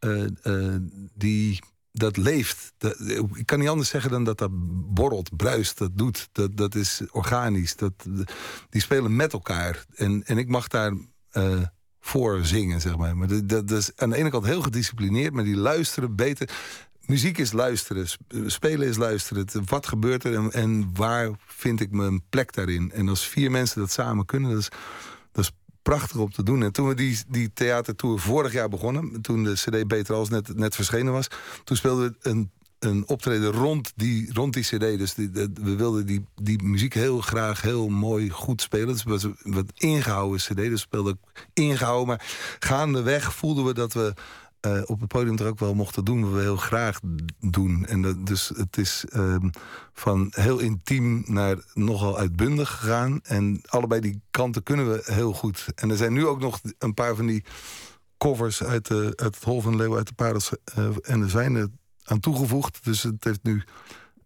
uh, 0.00 0.26
uh, 0.42 0.76
die 1.14 1.62
dat 1.92 2.16
leeft. 2.16 2.72
Dat, 2.78 3.00
ik 3.34 3.46
kan 3.46 3.58
niet 3.58 3.68
anders 3.68 3.88
zeggen 3.88 4.10
dan 4.10 4.24
dat 4.24 4.38
dat 4.38 4.50
borrelt, 4.94 5.36
bruist, 5.36 5.78
dat 5.78 5.90
doet. 5.98 6.28
Dat, 6.32 6.56
dat 6.56 6.74
is 6.74 7.02
organisch. 7.10 7.76
Dat, 7.76 7.92
die 8.70 8.80
spelen 8.80 9.16
met 9.16 9.32
elkaar. 9.32 9.84
En, 9.94 10.24
en 10.24 10.38
ik 10.38 10.48
mag 10.48 10.68
daar 10.68 10.92
uh, 11.32 11.62
voor 12.00 12.44
zingen, 12.44 12.80
zeg 12.80 12.96
maar. 12.96 13.16
Maar 13.16 13.28
dat, 13.28 13.48
dat, 13.48 13.70
is 13.70 13.90
aan 13.96 14.10
de 14.10 14.16
ene 14.16 14.30
kant 14.30 14.44
heel 14.44 14.62
gedisciplineerd, 14.62 15.32
maar 15.32 15.44
die 15.44 15.56
luisteren 15.56 16.16
beter. 16.16 16.50
Muziek 17.06 17.38
is 17.38 17.52
luisteren, 17.52 18.06
spelen 18.46 18.88
is 18.88 18.96
luisteren. 18.96 19.46
Wat 19.64 19.86
gebeurt 19.86 20.24
er 20.24 20.34
en, 20.34 20.52
en 20.52 20.90
waar 20.94 21.30
vind 21.46 21.80
ik 21.80 21.90
mijn 21.90 22.22
plek 22.28 22.52
daarin? 22.52 22.92
En 22.92 23.08
als 23.08 23.28
vier 23.28 23.50
mensen 23.50 23.80
dat 23.80 23.90
samen 23.90 24.24
kunnen, 24.24 24.50
dat 24.50 24.58
is 24.58 24.68
prachtig 25.82 26.16
om 26.16 26.32
te 26.32 26.42
doen. 26.42 26.62
En 26.62 26.72
toen 26.72 26.88
we 26.88 26.94
die, 26.94 27.18
die 27.28 27.52
theatertour 27.52 28.18
vorig 28.18 28.52
jaar 28.52 28.68
begonnen... 28.68 29.20
toen 29.20 29.44
de 29.44 29.52
cd 29.52 29.86
Beter 29.86 30.14
Als 30.14 30.28
net, 30.28 30.56
net 30.56 30.74
verschenen 30.74 31.12
was... 31.12 31.28
toen 31.64 31.76
speelden 31.76 32.16
we 32.20 32.28
een, 32.30 32.50
een 32.78 33.04
optreden 33.06 33.52
rond 33.52 33.92
die, 33.96 34.32
rond 34.32 34.52
die 34.52 34.62
cd. 34.62 34.98
Dus 34.98 35.14
die, 35.14 35.30
we 35.54 35.76
wilden 35.76 36.06
die, 36.06 36.24
die 36.34 36.62
muziek 36.62 36.94
heel 36.94 37.20
graag 37.20 37.62
heel 37.62 37.88
mooi 37.88 38.30
goed 38.30 38.62
spelen. 38.62 38.86
Dus 38.86 38.98
het 38.98 39.08
was 39.08 39.22
een 39.22 39.36
wat 39.42 39.72
ingehouden 39.74 40.38
cd, 40.38 40.56
dus 40.56 40.80
speelde 40.80 41.18
ingehouden. 41.52 42.06
Maar 42.06 42.26
gaandeweg 42.58 43.34
voelden 43.34 43.64
we 43.64 43.74
dat 43.74 43.92
we 43.92 44.14
eh, 44.62 44.82
op 44.86 45.00
het 45.00 45.08
podium 45.08 45.38
er 45.38 45.46
ook 45.46 45.58
wel 45.58 45.74
mochten 45.74 46.04
doen 46.04 46.22
wat 46.22 46.32
we 46.32 46.40
heel 46.40 46.56
graag 46.56 47.00
doen. 47.40 47.86
En 47.86 48.24
dus 48.24 48.48
het 48.48 48.76
is 48.76 49.04
ehm, 49.08 49.48
van 49.92 50.32
heel 50.34 50.58
intiem 50.58 51.22
naar 51.26 51.56
nogal 51.74 52.18
uitbundig 52.18 52.70
gegaan. 52.70 53.20
En 53.22 53.60
allebei 53.66 54.00
die 54.00 54.20
kanten 54.30 54.62
kunnen 54.62 54.92
we 54.92 55.02
heel 55.04 55.32
goed. 55.32 55.66
En 55.74 55.90
er 55.90 55.96
zijn 55.96 56.12
nu 56.12 56.26
ook 56.26 56.40
nog 56.40 56.60
een 56.78 56.94
paar 56.94 57.14
van 57.14 57.26
die 57.26 57.44
covers 58.18 58.62
uit, 58.62 58.88
het 58.88 59.36
Hol 59.42 59.60
van 59.60 59.76
Leeuw, 59.76 59.96
uit 59.96 60.06
de 60.06 60.14
Parels 60.14 60.52
uh, 60.78 60.88
en 61.02 61.20
de 61.20 61.28
Zwijnen 61.28 61.78
aan 62.04 62.20
toegevoegd. 62.20 62.84
Dus 62.84 63.02
het 63.02 63.24
heeft 63.24 63.42
nu 63.42 63.64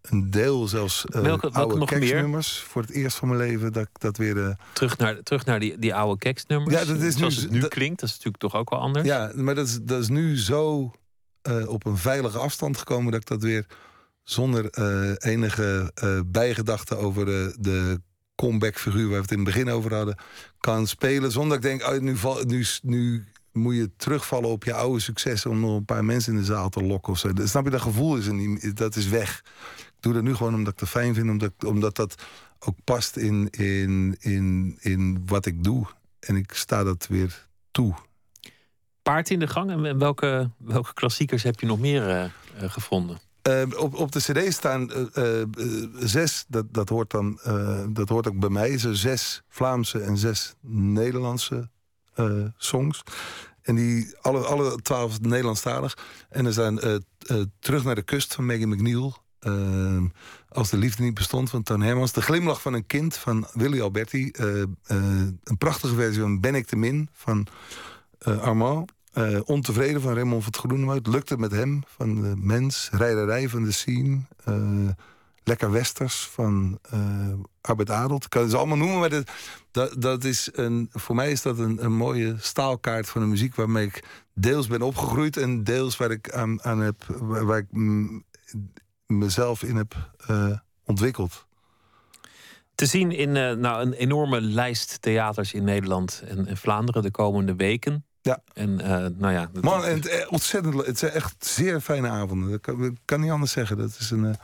een 0.09 0.31
deel 0.31 0.67
zelfs 0.67 1.05
uh, 1.05 1.21
welke, 1.21 1.51
welke 1.51 1.57
oude 1.57 1.85
keksnummers. 1.85 2.59
Voor 2.59 2.81
het 2.81 2.91
eerst 2.91 3.17
van 3.17 3.27
mijn 3.27 3.39
leven 3.39 3.73
dat 3.73 3.83
ik 3.83 3.99
dat 3.99 4.17
weer... 4.17 4.35
Uh... 4.35 4.49
terug 4.73 4.97
naar, 4.97 5.23
terug 5.23 5.45
naar 5.45 5.59
die, 5.59 5.77
die 5.77 5.95
oude 5.95 6.17
keksnummers? 6.19 6.75
Ja, 6.75 6.85
dat 6.85 7.01
is 7.01 7.17
Zoals 7.17 7.35
nu, 7.35 7.41
het 7.41 7.51
nu 7.51 7.67
klinkt, 7.67 7.99
dat 7.99 8.09
is 8.09 8.15
natuurlijk 8.15 8.43
toch 8.43 8.55
ook 8.55 8.69
wel 8.69 8.79
anders? 8.79 9.07
Ja, 9.07 9.31
maar 9.35 9.55
dat 9.55 9.67
is, 9.67 9.79
dat 9.81 10.01
is 10.01 10.07
nu 10.07 10.37
zo 10.37 10.91
uh, 11.49 11.69
op 11.69 11.85
een 11.85 11.97
veilige 11.97 12.37
afstand 12.37 12.77
gekomen... 12.77 13.11
dat 13.11 13.21
ik 13.21 13.27
dat 13.27 13.41
weer 13.41 13.65
zonder 14.23 14.69
enige 15.17 15.91
bijgedachte 16.25 16.95
over 16.95 17.25
de, 17.25 17.55
de 17.59 18.01
comeback 18.35 18.77
figuur... 18.79 19.07
waar 19.07 19.15
we 19.15 19.21
het 19.21 19.31
in 19.31 19.37
het 19.37 19.45
begin 19.45 19.69
over 19.69 19.93
hadden, 19.93 20.17
kan 20.59 20.87
spelen. 20.87 21.31
Zonder 21.31 21.61
dat 21.61 21.71
ik 21.71 21.79
denk, 21.79 21.93
oh, 21.93 21.99
nu, 22.01 22.17
val, 22.17 22.43
nu, 22.43 22.65
nu 22.81 23.25
moet 23.51 23.75
je 23.75 23.91
terugvallen 23.97 24.49
op 24.49 24.63
je 24.63 24.73
oude 24.73 24.99
successen... 24.99 25.51
om 25.51 25.59
nog 25.59 25.77
een 25.77 25.85
paar 25.85 26.05
mensen 26.05 26.33
in 26.33 26.39
de 26.39 26.45
zaal 26.45 26.69
te 26.69 26.83
lokken 26.83 27.13
of 27.13 27.19
zo. 27.19 27.29
Snap 27.43 27.63
je, 27.63 27.69
dat 27.69 27.81
gevoel 27.81 28.17
is 28.17 28.27
er 28.27 28.33
niet, 28.33 28.77
dat 28.77 28.95
is 28.95 29.07
weg 29.07 29.43
doe 30.07 30.15
dat 30.15 30.25
nu 30.25 30.35
gewoon 30.35 30.55
omdat 30.55 30.73
ik 30.73 30.79
het 30.79 30.89
fijn 30.89 31.13
vind. 31.13 31.29
Omdat, 31.29 31.51
omdat 31.65 31.95
dat 31.95 32.23
ook 32.59 32.75
past 32.83 33.17
in, 33.17 33.49
in, 33.49 34.15
in, 34.19 34.77
in 34.79 35.23
wat 35.25 35.45
ik 35.45 35.63
doe. 35.63 35.85
En 36.19 36.35
ik 36.35 36.53
sta 36.53 36.83
dat 36.83 37.07
weer 37.07 37.47
toe. 37.71 37.93
Paard 39.01 39.29
in 39.29 39.39
de 39.39 39.47
gang. 39.47 39.71
En 39.71 39.99
welke, 39.99 40.49
welke 40.57 40.93
klassiekers 40.93 41.43
heb 41.43 41.59
je 41.59 41.65
nog 41.65 41.79
meer 41.79 42.09
uh, 42.09 42.69
gevonden? 42.71 43.19
Uh, 43.47 43.61
op, 43.77 43.95
op 43.95 44.11
de 44.11 44.19
cd 44.19 44.53
staan 44.53 44.91
uh, 45.15 45.43
zes, 45.99 46.45
dat, 46.47 46.73
dat, 46.73 46.89
hoort 46.89 47.11
dan, 47.11 47.39
dat 47.89 48.09
hoort 48.09 48.27
ook 48.27 48.39
bij 48.39 48.49
mij, 48.49 48.77
zo 48.77 48.93
zes 48.93 49.41
Vlaamse 49.47 49.99
en 49.99 50.17
zes 50.17 50.55
Nederlandse 50.61 51.69
songs. 52.57 53.03
En 53.61 53.75
die, 53.75 54.15
alle, 54.21 54.39
alle 54.39 54.81
twaalf 54.81 55.21
Nederlandstalig. 55.21 55.97
En 56.29 56.45
er 56.45 56.53
zijn 56.53 57.03
Terug 57.59 57.83
naar 57.83 57.95
de 57.95 58.01
kust 58.01 58.33
van 58.33 58.45
Maggie 58.45 58.67
McNeil. 58.67 59.25
Ehm, 59.39 60.05
als 60.49 60.69
de 60.69 60.77
liefde 60.77 61.03
niet 61.03 61.13
bestond 61.13 61.49
van 61.49 61.63
Toon 61.63 61.81
Hermans. 61.81 62.11
De 62.11 62.21
glimlach 62.21 62.61
van 62.61 62.73
een 62.73 62.85
kind 62.85 63.17
van 63.17 63.47
Willy 63.53 63.81
Alberti. 63.81 64.31
Uh, 64.39 64.63
een 65.43 65.57
prachtige 65.57 65.95
versie 65.95 66.21
van 66.21 66.39
Ben 66.39 66.55
ik 66.55 66.65
te 66.65 66.75
min 66.75 67.09
van 67.13 67.47
uh, 68.27 68.39
Armand. 68.39 68.91
ontevreden 69.45 70.01
van 70.01 70.13
Raymond 70.13 70.43
van 70.43 70.51
het 70.51 70.61
Groenewoud. 70.61 71.07
Lukte 71.07 71.37
met 71.37 71.51
hem 71.51 71.83
van 71.85 72.21
de 72.21 72.33
Mens. 72.35 72.89
Rijderij 72.91 73.49
van 73.49 73.63
de 73.63 73.71
Scene. 73.71 74.21
Lekker 75.43 75.71
Westers 75.71 76.27
van 76.27 76.79
Arbeit 77.61 77.89
Adelt. 77.89 78.23
Ik 78.23 78.29
kan 78.29 78.43
het 78.43 78.53
allemaal 78.53 78.77
noemen, 78.77 78.99
maar 78.99 79.23
dat, 79.71 79.95
dat, 80.01 80.23
is 80.23 80.49
een, 80.53 80.89
voor 80.91 81.15
mij 81.15 81.31
is 81.31 81.41
dat 81.41 81.57
een, 81.57 81.83
een 81.83 81.95
mooie 81.95 82.35
staalkaart 82.39 83.09
van 83.09 83.21
de 83.21 83.27
muziek... 83.27 83.55
waarmee 83.55 83.85
ik 83.85 84.03
deels 84.33 84.67
ben 84.67 84.81
opgegroeid 84.81 85.37
en 85.37 85.63
deels 85.63 85.97
waar 85.97 86.11
ik 86.11 86.31
aan, 86.31 86.63
aan 86.63 86.79
heb... 86.79 87.03
waar, 87.19 87.57
ik 87.57 87.67
mezelf 89.07 89.63
in 89.63 89.75
heb 89.75 89.95
uh, 90.29 90.57
ontwikkeld. 90.85 91.45
Te 92.75 92.85
zien 92.85 93.11
in 93.11 93.35
uh, 93.35 93.51
nou, 93.51 93.81
een 93.81 93.93
enorme 93.93 94.41
lijst 94.41 95.01
theaters 95.01 95.53
in 95.53 95.63
Nederland 95.63 96.23
en, 96.27 96.47
en 96.47 96.57
Vlaanderen 96.57 97.01
de 97.01 97.11
komende 97.11 97.55
weken. 97.55 98.05
Ja. 98.21 98.41
En, 98.53 98.69
uh, 98.69 98.87
nou 99.17 99.33
ja, 99.33 99.49
Man, 99.61 99.85
en 99.85 99.95
het, 99.95 100.27
ontzettend, 100.29 100.85
het 100.85 100.99
zijn 100.99 101.11
echt 101.11 101.45
zeer 101.45 101.81
fijne 101.81 102.09
avonden. 102.09 102.51
Dat 102.51 102.61
kan, 102.61 102.97
kan 103.05 103.21
niet 103.21 103.31
anders 103.31 103.51
zeggen. 103.51 103.77
Dat 103.77 103.97
is 103.99 104.11
een, 104.11 104.37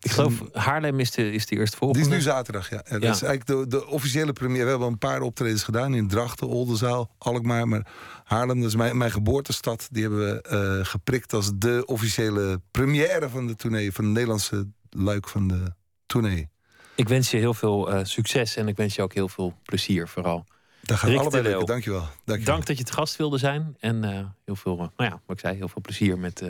ik 0.00 0.10
geloof 0.10 0.42
Haarlem 0.52 1.00
is 1.00 1.10
de, 1.10 1.32
is 1.32 1.46
de 1.46 1.56
eerste 1.56 1.76
volgende. 1.76 2.04
Die 2.04 2.12
is 2.12 2.16
nu 2.16 2.30
zaterdag, 2.30 2.70
ja. 2.70 2.82
ja 2.88 2.98
dat 2.98 3.14
is 3.14 3.22
eigenlijk 3.22 3.46
de, 3.46 3.76
de 3.76 3.86
officiële 3.86 4.32
première. 4.32 4.64
We 4.64 4.70
hebben 4.70 4.88
een 4.88 4.98
paar 4.98 5.20
optredens 5.20 5.62
gedaan 5.62 5.94
in 5.94 6.08
Drachten, 6.08 6.48
Oldenzaal, 6.48 7.14
Alkmaar. 7.18 7.68
Maar 7.68 7.86
Haarlem, 8.24 8.60
dat 8.60 8.68
is 8.68 8.76
mijn, 8.76 8.96
mijn 8.96 9.10
geboortestad. 9.10 9.88
Die 9.90 10.02
hebben 10.02 10.20
we 10.20 10.78
uh, 10.80 10.86
geprikt 10.86 11.32
als 11.32 11.50
de 11.54 11.82
officiële 11.86 12.60
première 12.70 13.28
van 13.28 13.46
de 13.46 13.56
tournee. 13.56 13.92
Van 13.92 14.04
de 14.04 14.10
Nederlandse 14.10 14.68
luik 14.90 15.28
van 15.28 15.48
de 15.48 15.72
tournee. 16.06 16.48
Ik 16.94 17.08
wens 17.08 17.30
je 17.30 17.36
heel 17.36 17.54
veel 17.54 17.94
uh, 17.94 18.00
succes 18.02 18.56
en 18.56 18.68
ik 18.68 18.76
wens 18.76 18.94
je 18.94 19.02
ook 19.02 19.14
heel 19.14 19.28
veel 19.28 19.54
plezier 19.62 20.08
vooral. 20.08 20.44
Daar 20.80 20.98
gaan 20.98 21.10
we 21.10 21.18
allebei 21.18 21.42
lekker, 21.42 21.66
dankjewel. 21.66 22.08
dankjewel. 22.24 22.54
Dank 22.54 22.66
dat 22.66 22.76
je 22.76 22.82
het 22.82 22.92
gast 22.92 23.16
wilde 23.16 23.38
zijn. 23.38 23.76
En 23.80 24.04
uh, 24.04 24.18
heel 24.44 24.56
veel, 24.56 24.76
nou 24.76 24.90
ja, 24.96 25.20
wat 25.26 25.36
ik 25.36 25.40
zei, 25.40 25.56
heel 25.56 25.68
veel 25.68 25.82
plezier 25.82 26.18
met 26.18 26.42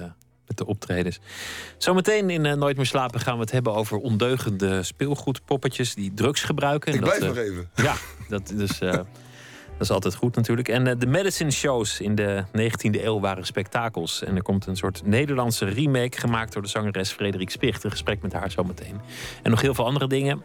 met 0.51 0.59
de 0.59 0.67
optredens. 0.67 1.21
Zometeen 1.79 2.31
in 2.31 2.45
uh, 2.45 2.53
Nooit 2.53 2.77
meer 2.77 2.87
slapen 2.87 3.21
gaan 3.21 3.35
we 3.35 3.41
het 3.41 3.51
hebben 3.51 3.75
over 3.75 3.99
ondeugende 3.99 4.83
speelgoedpoppetjes 4.83 5.95
die 5.95 6.15
drugs 6.15 6.43
gebruiken. 6.43 6.95
Ik 6.95 7.01
blijf 7.01 7.19
dat, 7.19 7.29
nog 7.29 7.37
even. 7.37 7.71
Ja, 7.87 7.95
dat, 8.29 8.53
dus, 8.55 8.81
uh, 8.81 8.93
dat 8.93 9.07
is 9.79 9.91
altijd 9.91 10.15
goed 10.15 10.37
natuurlijk. 10.37 10.69
En 10.69 10.99
de 10.99 11.07
medicine 11.07 11.51
shows 11.51 12.01
in 12.01 12.15
de 12.15 12.45
19e 12.47 13.05
eeuw 13.05 13.21
waren 13.21 13.45
spektakels. 13.45 14.23
En 14.23 14.37
er 14.37 14.43
komt 14.43 14.67
een 14.67 14.77
soort 14.77 15.03
Nederlandse 15.05 15.65
remake 15.65 16.19
gemaakt 16.19 16.53
door 16.53 16.63
de 16.63 16.69
zangeres 16.69 17.11
Frederik 17.11 17.51
Spicht. 17.51 17.85
Een 17.85 17.91
gesprek 17.91 18.23
met 18.23 18.33
haar 18.33 18.51
zometeen. 18.51 19.01
En 19.43 19.51
nog 19.51 19.61
heel 19.61 19.75
veel 19.75 19.87
andere 19.87 20.07
dingen. 20.07 20.45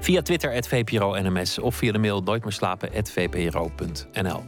Via 0.00 0.22
Twitter, 0.22 0.64
VPRO-NMS 0.64 1.58
of 1.58 1.76
via 1.76 1.92
de 1.92 1.98
mail 1.98 2.22
nooitmeerslapen.vpro.nl. 2.22 4.42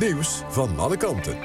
nieuws 0.00 0.42
van 0.48 0.78
alle 0.78 0.96
kanten. 0.96 1.38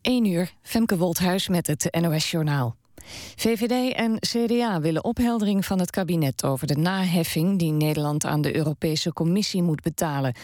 1 0.00 0.24
uur, 0.24 0.52
Femke 0.62 0.96
Wolthuis 0.96 1.48
met 1.48 1.66
het 1.66 1.98
NOS-journaal. 2.00 2.76
VVD 3.36 3.94
en 3.94 4.18
CDA 4.18 4.80
willen 4.80 5.04
opheldering 5.04 5.66
van 5.66 5.78
het 5.78 5.90
kabinet 5.90 6.44
over 6.44 6.66
de 6.66 6.76
naheffing 6.76 7.58
die 7.58 7.72
Nederland 7.72 8.24
aan 8.24 8.40
de 8.40 8.56
Europese 8.56 9.12
Commissie 9.12 9.62
moet 9.62 9.82
betalen. 9.82 10.34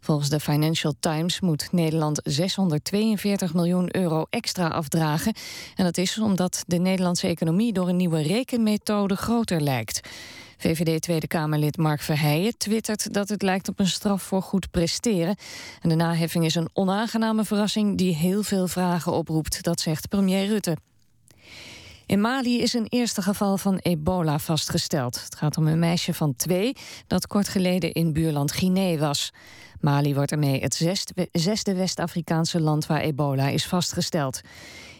Volgens 0.00 0.28
de 0.28 0.40
Financial 0.40 0.94
Times 1.00 1.40
moet 1.40 1.72
Nederland 1.72 2.20
642 2.24 3.54
miljoen 3.54 3.96
euro 3.96 4.26
extra 4.30 4.68
afdragen. 4.68 5.34
En 5.74 5.84
dat 5.84 5.98
is 5.98 6.18
omdat 6.18 6.62
de 6.66 6.78
Nederlandse 6.78 7.26
economie 7.26 7.72
door 7.72 7.88
een 7.88 7.96
nieuwe 7.96 8.22
rekenmethode 8.22 9.16
groter 9.16 9.60
lijkt. 9.60 10.00
VVD 10.58 11.02
Tweede 11.02 11.26
Kamerlid 11.26 11.76
Mark 11.76 12.00
Verheijen 12.00 12.58
twittert 12.58 13.14
dat 13.14 13.28
het 13.28 13.42
lijkt 13.42 13.68
op 13.68 13.78
een 13.78 13.86
straf 13.86 14.22
voor 14.22 14.42
goed 14.42 14.70
presteren. 14.70 15.36
En 15.80 15.88
de 15.88 15.94
naheffing 15.94 16.44
is 16.44 16.54
een 16.54 16.70
onaangename 16.72 17.44
verrassing 17.44 17.98
die 17.98 18.14
heel 18.14 18.42
veel 18.42 18.68
vragen 18.68 19.12
oproept, 19.12 19.62
dat 19.62 19.80
zegt 19.80 20.08
premier 20.08 20.46
Rutte. 20.46 20.76
In 22.06 22.20
Mali 22.20 22.62
is 22.62 22.72
een 22.72 22.86
eerste 22.88 23.22
geval 23.22 23.56
van 23.56 23.76
ebola 23.76 24.38
vastgesteld. 24.38 25.24
Het 25.24 25.34
gaat 25.34 25.56
om 25.56 25.66
een 25.66 25.78
meisje 25.78 26.14
van 26.14 26.36
twee 26.36 26.76
dat 27.06 27.26
kort 27.26 27.48
geleden 27.48 27.92
in 27.92 28.12
buurland 28.12 28.52
Guinea 28.52 28.98
was. 28.98 29.32
Mali 29.80 30.14
wordt 30.14 30.32
ermee 30.32 30.60
het 30.60 30.84
zesde 31.32 31.74
West-Afrikaanse 31.74 32.60
land 32.60 32.86
waar 32.86 33.00
ebola 33.00 33.48
is 33.48 33.66
vastgesteld. 33.66 34.40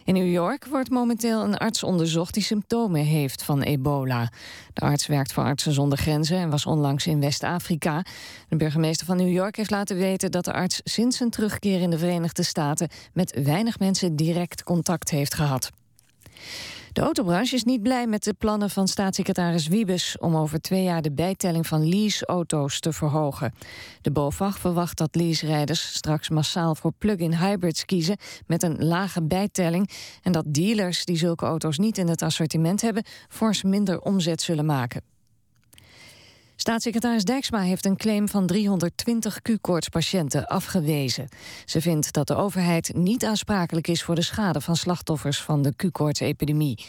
In 0.09 0.13
New 0.13 0.31
York 0.31 0.65
wordt 0.65 0.89
momenteel 0.89 1.43
een 1.43 1.57
arts 1.57 1.83
onderzocht 1.83 2.33
die 2.33 2.43
symptomen 2.43 3.01
heeft 3.01 3.43
van 3.43 3.61
ebola. 3.61 4.31
De 4.73 4.81
arts 4.81 5.07
werkt 5.07 5.33
voor 5.33 5.43
Artsen 5.43 5.73
zonder 5.73 5.97
Grenzen 5.97 6.37
en 6.37 6.49
was 6.49 6.65
onlangs 6.65 7.07
in 7.07 7.19
West-Afrika. 7.19 8.03
De 8.47 8.55
burgemeester 8.55 9.05
van 9.05 9.17
New 9.17 9.31
York 9.31 9.55
heeft 9.55 9.69
laten 9.69 9.97
weten 9.97 10.31
dat 10.31 10.45
de 10.45 10.53
arts 10.53 10.81
sinds 10.83 11.17
zijn 11.17 11.29
terugkeer 11.29 11.81
in 11.81 11.89
de 11.89 11.97
Verenigde 11.97 12.43
Staten 12.43 12.89
met 13.13 13.43
weinig 13.43 13.79
mensen 13.79 14.15
direct 14.15 14.63
contact 14.63 15.09
heeft 15.09 15.33
gehad. 15.33 15.71
De 16.91 17.01
autobranche 17.01 17.55
is 17.55 17.63
niet 17.63 17.83
blij 17.83 18.07
met 18.07 18.23
de 18.23 18.33
plannen 18.33 18.69
van 18.69 18.87
staatssecretaris 18.87 19.67
Wiebes 19.67 20.17
om 20.17 20.35
over 20.35 20.61
twee 20.61 20.83
jaar 20.83 21.01
de 21.01 21.11
bijtelling 21.11 21.67
van 21.67 21.89
leaseauto's 21.89 22.79
te 22.79 22.93
verhogen. 22.93 23.53
De 24.01 24.11
BOVAG 24.11 24.59
verwacht 24.59 24.97
dat 24.97 25.15
leaserijders 25.15 25.93
straks 25.93 26.29
massaal 26.29 26.75
voor 26.75 26.91
plug-in 26.97 27.33
hybrids 27.33 27.85
kiezen 27.85 28.17
met 28.47 28.63
een 28.63 28.85
lage 28.85 29.23
bijtelling 29.23 29.89
en 30.23 30.31
dat 30.31 30.45
dealers 30.47 31.05
die 31.05 31.17
zulke 31.17 31.45
auto's 31.45 31.77
niet 31.77 31.97
in 31.97 32.07
het 32.07 32.21
assortiment 32.21 32.81
hebben 32.81 33.03
fors 33.29 33.63
minder 33.63 34.01
omzet 34.01 34.41
zullen 34.41 34.65
maken. 34.65 35.18
Staatssecretaris 36.61 37.23
Dijksma 37.23 37.59
heeft 37.59 37.85
een 37.85 37.97
claim 37.97 38.29
van 38.29 38.47
320 38.47 39.41
Q-koortspatiënten 39.41 40.45
afgewezen. 40.45 41.27
Ze 41.65 41.81
vindt 41.81 42.13
dat 42.13 42.27
de 42.27 42.35
overheid 42.35 42.91
niet 42.95 43.25
aansprakelijk 43.25 43.87
is 43.87 44.03
voor 44.03 44.15
de 44.15 44.21
schade 44.21 44.61
van 44.61 44.75
slachtoffers 44.75 45.41
van 45.41 45.61
de 45.61 45.73
Q-koortsepidemie. 45.75 46.85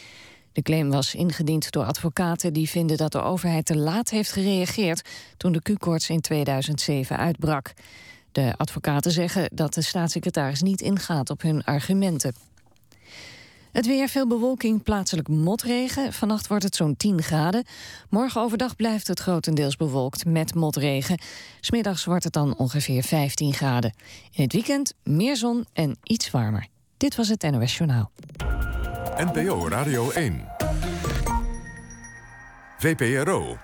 De 0.51 0.61
claim 0.61 0.89
was 0.89 1.15
ingediend 1.15 1.71
door 1.71 1.83
advocaten 1.83 2.53
die 2.53 2.69
vinden 2.69 2.97
dat 2.97 3.11
de 3.11 3.21
overheid 3.21 3.65
te 3.65 3.77
laat 3.77 4.09
heeft 4.09 4.31
gereageerd 4.31 5.09
toen 5.37 5.51
de 5.51 5.61
Q-koorts 5.61 6.09
in 6.09 6.21
2007 6.21 7.17
uitbrak. 7.17 7.73
De 8.31 8.53
advocaten 8.57 9.11
zeggen 9.11 9.49
dat 9.53 9.73
de 9.73 9.81
staatssecretaris 9.81 10.61
niet 10.61 10.81
ingaat 10.81 11.29
op 11.29 11.41
hun 11.41 11.63
argumenten. 11.63 12.33
Het 13.71 13.85
weer, 13.85 14.07
veel 14.07 14.27
bewolking, 14.27 14.83
plaatselijk 14.83 15.27
motregen. 15.27 16.13
Vannacht 16.13 16.47
wordt 16.47 16.63
het 16.63 16.75
zo'n 16.75 16.97
10 16.97 17.21
graden. 17.21 17.65
Morgen 18.09 18.41
overdag 18.41 18.75
blijft 18.75 19.07
het 19.07 19.19
grotendeels 19.19 19.75
bewolkt 19.75 20.25
met 20.25 20.55
motregen. 20.55 21.19
Smiddags 21.59 22.05
wordt 22.05 22.23
het 22.23 22.33
dan 22.33 22.57
ongeveer 22.57 23.03
15 23.03 23.53
graden. 23.53 23.93
In 24.31 24.43
het 24.43 24.53
weekend 24.53 24.93
meer 25.03 25.35
zon 25.35 25.65
en 25.73 25.97
iets 26.03 26.31
warmer. 26.31 26.67
Dit 26.97 27.15
was 27.15 27.27
het 27.27 27.51
NOS 27.51 27.77
Journaal. 27.77 28.11
NPO 29.17 29.67
Radio 29.67 30.09
1. 30.11 30.47
VPRO. 32.77 33.57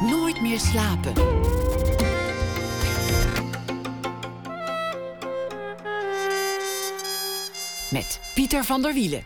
Nooit 0.00 0.40
meer 0.40 0.60
slapen. 0.60 1.12
Met 7.90 8.20
Pieter 8.34 8.64
van 8.64 8.82
der 8.82 8.94
Wielen. 8.94 9.24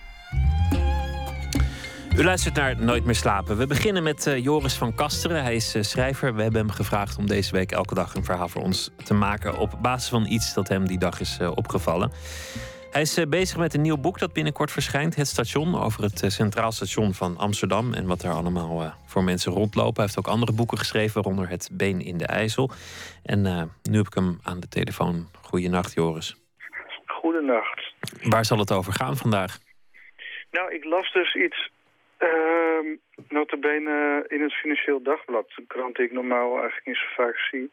U 2.17 2.25
luistert 2.25 2.55
naar 2.55 2.83
Nooit 2.83 3.05
meer 3.05 3.15
slapen. 3.15 3.57
We 3.57 3.67
beginnen 3.67 4.03
met 4.03 4.27
uh, 4.27 4.39
Joris 4.39 4.75
van 4.75 4.95
Kasteren. 4.95 5.43
Hij 5.43 5.55
is 5.55 5.75
uh, 5.75 5.83
schrijver. 5.83 6.35
We 6.35 6.43
hebben 6.43 6.61
hem 6.61 6.71
gevraagd 6.71 7.17
om 7.17 7.27
deze 7.27 7.53
week 7.53 7.73
elke 7.73 7.95
dag 7.95 8.15
een 8.15 8.25
verhaal 8.25 8.49
voor 8.49 8.63
ons 8.63 8.91
te 9.05 9.15
maken. 9.15 9.59
op 9.59 9.79
basis 9.83 10.09
van 10.09 10.27
iets 10.27 10.55
dat 10.55 10.69
hem 10.69 10.87
die 10.87 10.99
dag 10.99 11.21
is 11.21 11.39
uh, 11.41 11.51
opgevallen. 11.55 12.13
Hij 12.91 13.03
is 13.03 13.19
bezig 13.29 13.57
met 13.57 13.75
een 13.75 13.81
nieuw 13.81 13.97
boek 13.97 14.19
dat 14.19 14.33
binnenkort 14.33 14.71
verschijnt. 14.71 15.17
Het 15.17 15.29
station 15.29 15.81
over 15.81 16.03
het 16.03 16.23
Centraal 16.27 16.73
Station 16.73 17.15
van 17.15 17.37
Amsterdam. 17.37 17.95
En 17.95 18.07
wat 18.07 18.23
er 18.23 18.31
allemaal 18.31 18.95
voor 19.07 19.25
mensen 19.25 19.53
rondlopen. 19.53 19.95
Hij 19.95 20.05
heeft 20.05 20.19
ook 20.19 20.35
andere 20.35 20.53
boeken 20.53 20.79
geschreven, 20.79 21.15
waaronder 21.15 21.49
Het 21.49 21.69
Been 21.73 22.01
in 22.01 22.19
de 22.19 22.27
IJssel. 22.27 22.71
En 23.23 23.43
nu 23.83 23.97
heb 23.97 24.07
ik 24.07 24.15
hem 24.15 24.39
aan 24.43 24.61
de 24.61 24.69
telefoon. 24.69 25.29
Goedenacht, 25.43 25.93
Joris. 25.95 26.40
Goedenacht. 27.21 27.95
Waar 28.23 28.45
zal 28.45 28.59
het 28.59 28.73
over 28.73 28.93
gaan 28.93 29.17
vandaag? 29.17 29.59
Nou, 30.51 30.75
ik 30.75 30.85
las 30.85 31.13
dus 31.13 31.35
iets, 31.35 31.71
uh, 32.19 32.97
notabene 33.29 34.25
in 34.29 34.43
het 34.43 34.55
Financieel 34.55 35.03
Dagblad, 35.03 35.53
een 35.57 35.67
krant 35.67 35.97
die 35.97 36.05
ik 36.05 36.13
normaal 36.13 36.51
eigenlijk 36.53 36.87
niet 36.87 36.97
zo 36.97 37.23
vaak 37.23 37.39
zie, 37.39 37.71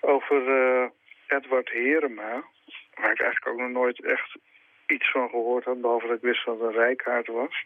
over 0.00 0.40
uh, 0.48 0.84
Edward 1.26 1.70
Herema, 1.70 2.32
waar 2.94 3.12
ik 3.12 3.20
eigenlijk 3.20 3.48
ook 3.48 3.58
nog 3.58 3.70
nooit 3.70 4.04
echt 4.04 4.36
iets 4.86 5.10
van 5.10 5.28
gehoord 5.28 5.64
had, 5.64 5.80
behalve 5.80 6.06
dat 6.06 6.16
ik 6.16 6.22
wist 6.22 6.44
dat 6.44 6.60
het 6.60 6.68
een 6.68 6.82
rijkaard 6.82 7.26
was. 7.26 7.64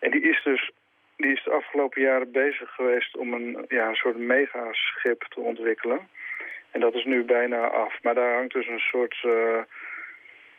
En 0.00 0.10
die 0.10 0.22
is 0.22 0.42
dus 0.44 0.70
die 1.16 1.32
is 1.32 1.44
de 1.44 1.50
afgelopen 1.50 2.02
jaren 2.02 2.32
bezig 2.32 2.70
geweest 2.70 3.16
om 3.16 3.32
een, 3.32 3.64
ja, 3.68 3.88
een 3.88 3.94
soort 3.94 4.16
megaschip 4.16 5.22
te 5.28 5.40
ontwikkelen. 5.40 6.08
En 6.70 6.80
dat 6.80 6.94
is 6.94 7.04
nu 7.04 7.24
bijna 7.24 7.68
af. 7.68 8.02
Maar 8.02 8.14
daar 8.14 8.34
hangt 8.34 8.52
dus 8.52 8.66
een 8.66 8.86
soort... 8.92 9.16
Uh, 9.26 9.58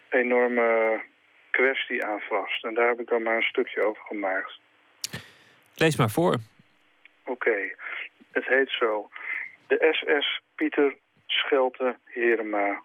enorme 0.09 1.01
kwestie 1.51 2.05
aan 2.05 2.19
vast. 2.19 2.63
En 2.63 2.73
daar 2.73 2.87
heb 2.87 2.99
ik 2.99 3.07
dan 3.07 3.23
maar 3.23 3.35
een 3.35 3.41
stukje 3.41 3.81
over 3.81 4.03
gemaakt. 4.05 4.59
Lees 5.75 5.97
maar 5.97 6.09
voor. 6.09 6.35
Oké, 7.25 7.57
het 8.31 8.45
heet 8.45 8.69
zo. 8.69 9.09
De 9.67 9.87
SS 9.91 10.41
Pieter 10.55 10.95
Schelte 11.25 11.95
Herema. 12.03 12.81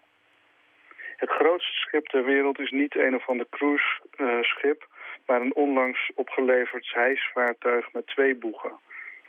Het 1.17 1.29
grootste 1.29 1.71
schip 1.71 2.05
ter 2.07 2.25
wereld 2.25 2.59
is 2.59 2.71
niet 2.71 2.95
een 2.95 3.15
of 3.15 3.29
ander 3.29 3.45
cruise-schip... 3.49 4.87
maar 5.25 5.41
een 5.41 5.55
onlangs 5.55 6.11
opgeleverd 6.15 6.91
hijsvaartuig 6.93 7.93
met 7.93 8.07
twee 8.07 8.35
boegen... 8.35 8.71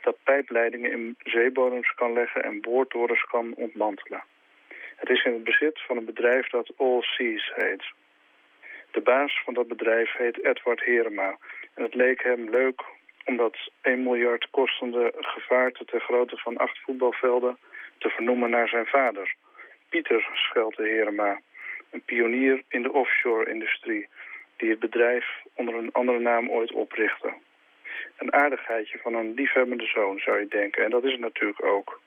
dat 0.01 0.17
pijpleidingen 0.23 0.91
in 0.91 1.15
zeebodems 1.23 1.93
kan 1.93 2.13
leggen 2.13 2.43
en 2.43 2.61
boortorens 2.61 3.23
kan 3.23 3.53
ontmantelen. 3.55 4.23
Het 4.95 5.09
is 5.09 5.23
in 5.23 5.33
het 5.33 5.43
bezit 5.43 5.81
van 5.81 5.97
een 5.97 6.05
bedrijf 6.05 6.49
dat 6.49 6.71
All 6.77 7.01
Seas 7.01 7.51
heet. 7.55 7.83
De 8.91 9.01
baas 9.01 9.41
van 9.43 9.53
dat 9.53 9.67
bedrijf 9.67 10.11
heet 10.17 10.43
Edward 10.43 10.83
Herema. 10.83 11.37
En 11.73 11.83
het 11.83 11.93
leek 11.93 12.23
hem 12.23 12.49
leuk 12.49 12.83
om 13.25 13.37
dat 13.37 13.57
1 13.81 14.03
miljard 14.03 14.47
kostende 14.51 15.13
gevaarte 15.17 15.85
ter 15.85 15.99
grootte 15.99 16.37
van 16.37 16.57
acht 16.57 16.79
voetbalvelden 16.79 17.57
te 17.97 18.09
vernoemen 18.09 18.49
naar 18.49 18.67
zijn 18.67 18.85
vader. 18.85 19.35
Pieter 19.89 20.29
Schelte 20.33 20.81
Herema, 20.81 21.41
een 21.91 22.01
pionier 22.01 22.63
in 22.67 22.81
de 22.81 22.91
offshore-industrie, 22.91 24.07
die 24.57 24.69
het 24.69 24.79
bedrijf 24.79 25.25
onder 25.53 25.75
een 25.75 25.91
andere 25.91 26.19
naam 26.19 26.49
ooit 26.49 26.71
oprichtte. 26.71 27.33
Een 28.17 28.33
aardigheidje 28.33 28.97
van 28.97 29.13
een 29.13 29.33
liefhebbende 29.33 29.85
zoon, 29.85 30.19
zou 30.19 30.39
je 30.39 30.47
denken, 30.47 30.83
en 30.83 30.89
dat 30.89 31.03
is 31.03 31.11
het 31.11 31.21
natuurlijk 31.21 31.63
ook. 31.63 32.01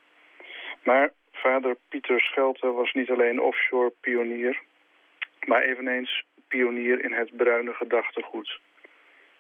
Maar 0.83 1.13
Vader 1.43 1.77
Pieter 1.89 2.21
Schelte 2.21 2.73
was 2.73 2.93
niet 2.93 3.11
alleen 3.11 3.41
offshore 3.41 3.93
pionier, 4.01 4.61
maar 5.47 5.63
eveneens 5.63 6.25
pionier 6.49 7.05
in 7.05 7.13
het 7.13 7.37
bruine 7.37 7.73
gedachtegoed. 7.73 8.61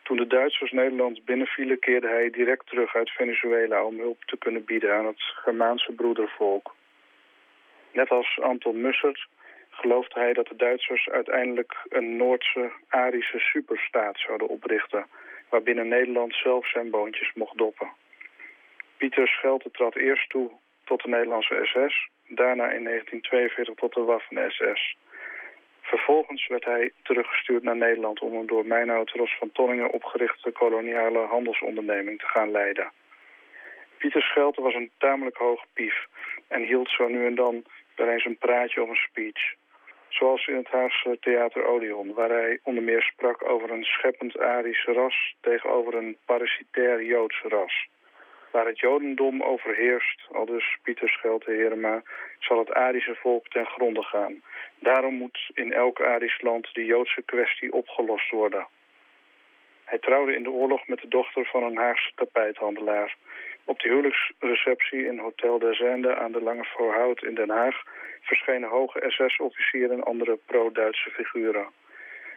Toen 0.03 0.17
de 0.17 0.27
Duitsers 0.27 0.71
Nederland 0.71 1.25
binnenvielen 1.25 1.79
keerde 1.79 2.09
hij 2.09 2.31
direct 2.31 2.67
terug 2.67 2.95
uit 2.95 3.11
Venezuela 3.11 3.85
om 3.85 3.99
hulp 3.99 4.25
te 4.25 4.39
kunnen 4.39 4.65
bieden 4.65 4.95
aan 4.95 5.07
het 5.07 5.23
Germaanse 5.23 5.93
broedervolk. 5.93 6.75
Net 7.93 8.11
als 8.11 8.39
Anton 8.41 8.81
Mussert 8.81 9.27
geloofde 9.71 10.21
hij 10.21 10.33
dat 10.33 10.47
de 10.47 10.57
Duitsers 10.57 11.09
uiteindelijk 11.09 11.77
een 11.89 12.17
Noordse 12.17 12.71
Arische 12.89 13.39
superstaat 13.39 14.19
zouden 14.19 14.49
oprichten, 14.49 15.07
waarbinnen 15.49 15.89
Nederland 15.89 16.35
zelf 16.35 16.69
zijn 16.71 16.91
boontjes 16.91 17.33
mocht 17.35 17.59
doppen. 17.59 17.89
Pieter 18.97 19.29
Schelte 19.29 19.71
trad 19.71 19.97
eerst 19.97 20.31
toe 20.31 20.51
tot 20.89 21.03
de 21.03 21.09
Nederlandse 21.09 21.61
SS. 21.63 22.09
Daarna 22.29 22.67
in 22.71 22.85
1942 22.85 23.75
tot 23.75 23.95
de 23.95 24.01
Waffen-SS. 24.01 24.97
Vervolgens 25.81 26.47
werd 26.47 26.65
hij 26.65 26.93
teruggestuurd 27.03 27.63
naar 27.63 27.77
Nederland 27.77 28.21
om 28.21 28.35
een 28.35 28.47
door 28.47 28.67
Meinoud 28.67 29.11
Ros 29.11 29.37
van 29.39 29.53
Tonningen 29.53 29.91
opgerichte 29.91 30.51
koloniale 30.51 31.19
handelsonderneming 31.19 32.19
te 32.19 32.27
gaan 32.27 32.51
leiden. 32.51 32.91
Pieter 33.99 34.23
Schelte 34.23 34.63
was 34.63 34.75
een 34.75 34.91
tamelijk 34.99 35.37
hoog 35.37 35.65
pief 35.73 36.07
en 36.49 36.63
hield 36.63 36.91
zo 36.91 37.09
nu 37.09 37.27
en 37.27 37.35
dan 37.35 37.65
wel 37.97 38.09
eens 38.09 38.25
een 38.25 38.39
praatje 38.39 38.83
of 38.83 38.89
een 38.89 39.07
speech. 39.11 39.55
Zoals 40.09 40.47
in 40.47 40.57
het 40.57 40.69
Haagse 40.69 41.17
Theater 41.21 41.65
Odeon, 41.65 42.15
waar 42.15 42.31
hij 42.31 42.59
onder 42.63 42.83
meer 42.83 43.03
sprak 43.03 43.49
over 43.49 43.71
een 43.71 43.85
scheppend 43.85 44.39
Arische 44.39 44.93
ras 44.93 45.35
tegenover 45.41 45.95
een 45.95 46.17
parasitair 46.25 47.05
Joods 47.05 47.43
ras. 47.43 47.89
Waar 48.51 48.67
het 48.67 48.79
jodendom 48.79 49.43
overheerst, 49.43 50.23
al 50.33 50.47
dus 50.47 50.77
Pieter 50.83 51.09
Schelte 51.09 51.51
Herema, 51.51 52.03
zal 52.39 52.59
het 52.59 52.73
Arische 52.73 53.15
volk 53.15 53.49
ten 53.49 53.67
gronde 53.67 54.03
gaan. 54.03 54.43
Daarom 54.79 55.15
moet 55.15 55.51
in 55.55 55.73
elk 55.73 56.01
Arisch 56.01 56.43
land 56.43 56.75
de 56.75 56.85
Joodse 56.85 57.23
kwestie 57.23 57.73
opgelost 57.73 58.31
worden. 58.31 58.67
Hij 59.85 59.99
trouwde 59.99 60.35
in 60.35 60.43
de 60.43 60.51
oorlog 60.51 60.87
met 60.87 61.01
de 61.01 61.09
dochter 61.09 61.45
van 61.45 61.63
een 61.63 61.77
Haagse 61.77 62.13
tapijthandelaar. 62.15 63.17
Op 63.65 63.81
de 63.81 63.89
huwelijksreceptie 63.89 65.07
in 65.07 65.19
Hotel 65.19 65.59
der 65.59 65.75
Zende 65.75 66.17
aan 66.17 66.33
de 66.33 66.43
Lange 66.43 66.65
Voorhout 66.65 67.23
in 67.23 67.35
Den 67.35 67.51
Haag 67.51 67.83
verschenen 68.21 68.69
hoge 68.69 69.05
SS-officieren 69.09 69.97
en 69.97 70.03
andere 70.03 70.39
pro-Duitse 70.47 71.11
figuren. 71.11 71.67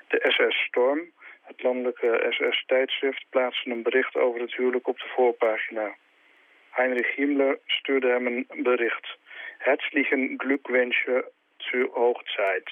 De 0.07 0.25
SS 0.27 0.63
Storm, 0.65 1.11
het 1.41 1.63
landelijke 1.63 2.25
SS-tijdschrift 2.29 3.25
plaatste 3.29 3.69
een 3.69 3.83
bericht 3.83 4.15
over 4.15 4.41
het 4.41 4.55
huwelijk 4.55 4.87
op 4.87 4.99
de 4.99 5.07
voorpagina. 5.15 5.95
Heinrich 6.71 7.15
Himmler 7.15 7.59
stuurde 7.67 8.07
hem 8.07 8.27
een 8.27 8.63
bericht. 8.63 9.17
Herzlichen 9.57 10.37
Glückwünsche 10.37 11.31
zur 11.57 11.93
Hochzeit. 11.93 12.69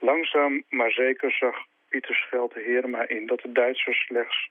Langzaam 0.00 0.64
maar 0.70 0.90
zeker 0.90 1.30
zag 1.32 1.56
Pieter 1.88 2.14
Schelte 2.14 2.60
Herema 2.60 3.08
in 3.08 3.26
dat 3.26 3.40
de 3.40 3.52
Duitsers 3.52 3.98
slechts 4.06 4.48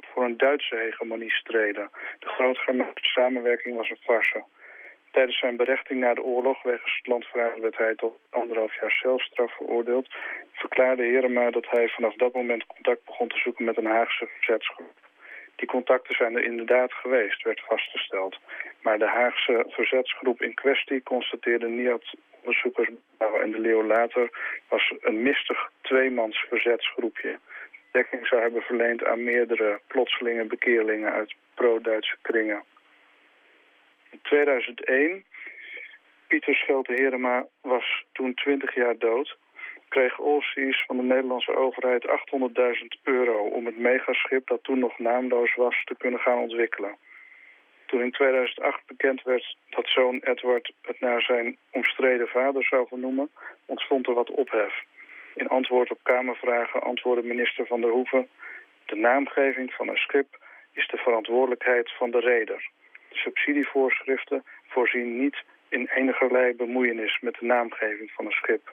voor 0.00 0.24
een 0.24 0.36
Duitse 0.36 0.76
hegemonie 0.76 1.30
streden. 1.30 1.90
De 2.18 2.26
grootgermaanse 2.26 3.04
samenwerking 3.04 3.76
was 3.76 3.90
een 3.90 4.04
farce. 4.04 4.44
Tijdens 5.10 5.38
zijn 5.38 5.56
berechting 5.56 6.00
na 6.00 6.14
de 6.14 6.22
oorlog 6.22 6.62
wegens 6.62 6.96
het 6.96 7.06
landverraad 7.06 7.58
werd 7.58 7.76
hij 7.76 7.94
tot 7.94 8.18
anderhalf 8.30 8.80
jaar 8.80 8.90
celstraf 8.90 9.56
veroordeeld. 9.56 10.08
Verklaarde 10.52 11.02
Herema 11.02 11.50
dat 11.50 11.66
hij 11.70 11.88
vanaf 11.88 12.14
dat 12.14 12.34
moment 12.34 12.66
contact 12.66 13.04
begon 13.04 13.28
te 13.28 13.38
zoeken 13.38 13.64
met 13.64 13.76
een 13.76 13.86
Haagse 13.86 14.26
verzetsgroep. 14.26 14.99
Die 15.60 15.68
contacten 15.68 16.14
zijn 16.14 16.36
er 16.36 16.44
inderdaad 16.44 16.92
geweest, 16.92 17.42
werd 17.42 17.60
vastgesteld. 17.60 18.38
Maar 18.82 18.98
de 18.98 19.08
Haagse 19.08 19.64
verzetsgroep 19.68 20.42
in 20.42 20.54
kwestie 20.54 21.02
constateerde 21.02 21.68
NIAT 21.68 22.14
onderzoekers 22.40 22.88
en 23.18 23.50
de 23.50 23.58
Leeuw 23.58 23.84
later 23.84 24.30
was 24.68 24.92
een 25.00 25.22
mistig 25.22 25.70
tweemans 25.80 26.44
verzetsgroepje. 26.48 27.38
dekking 27.92 28.26
zou 28.26 28.42
hebben 28.42 28.62
verleend 28.62 29.04
aan 29.04 29.24
meerdere 29.24 29.80
plotselinge 29.86 30.44
bekeerlingen 30.44 31.12
uit 31.12 31.34
pro-Duitse 31.54 32.16
kringen. 32.22 32.62
In 34.10 34.20
2001, 34.22 35.24
Pieter 36.26 36.54
Schelte 36.54 36.92
Herema 36.92 37.46
was 37.60 38.04
toen 38.12 38.34
20 38.34 38.74
jaar 38.74 38.98
dood, 38.98 39.36
kreeg 39.90 40.20
Allseas 40.20 40.84
van 40.86 40.96
de 40.96 41.02
Nederlandse 41.02 41.56
overheid 41.56 42.06
800.000 42.06 43.02
euro 43.02 43.38
om 43.58 43.66
het 43.66 43.78
megaschip 43.78 44.46
dat 44.46 44.62
toen 44.62 44.78
nog 44.78 44.98
naamloos 44.98 45.54
was 45.54 45.84
te 45.84 45.94
kunnen 45.98 46.20
gaan 46.20 46.38
ontwikkelen. 46.38 46.96
Toen 47.86 48.02
in 48.02 48.10
2008 48.10 48.86
bekend 48.86 49.22
werd 49.22 49.56
dat 49.70 49.88
zoon 49.88 50.20
Edward 50.22 50.72
het 50.82 51.00
naar 51.00 51.22
zijn 51.22 51.56
omstreden 51.70 52.28
vader 52.28 52.64
zou 52.64 52.86
vernoemen, 52.88 53.30
ontstond 53.66 54.06
er 54.06 54.14
wat 54.14 54.30
ophef. 54.30 54.74
In 55.34 55.48
antwoord 55.48 55.90
op 55.90 55.98
Kamervragen 56.02 56.82
antwoordde 56.82 57.26
minister 57.26 57.66
Van 57.66 57.80
der 57.80 57.90
Hoeven... 57.90 58.28
de 58.86 58.96
naamgeving 58.96 59.72
van 59.72 59.88
een 59.88 59.96
schip 59.96 60.38
is 60.72 60.88
de 60.88 60.96
verantwoordelijkheid 60.96 61.92
van 61.96 62.10
de 62.10 62.20
reder. 62.20 62.70
De 63.08 63.16
subsidievoorschriften 63.16 64.44
voorzien 64.68 65.20
niet 65.20 65.36
in 65.68 65.90
enigerlei 65.94 66.54
bemoeienis 66.54 67.18
met 67.20 67.36
de 67.40 67.46
naamgeving 67.46 68.10
van 68.10 68.24
een 68.24 68.40
schip. 68.42 68.72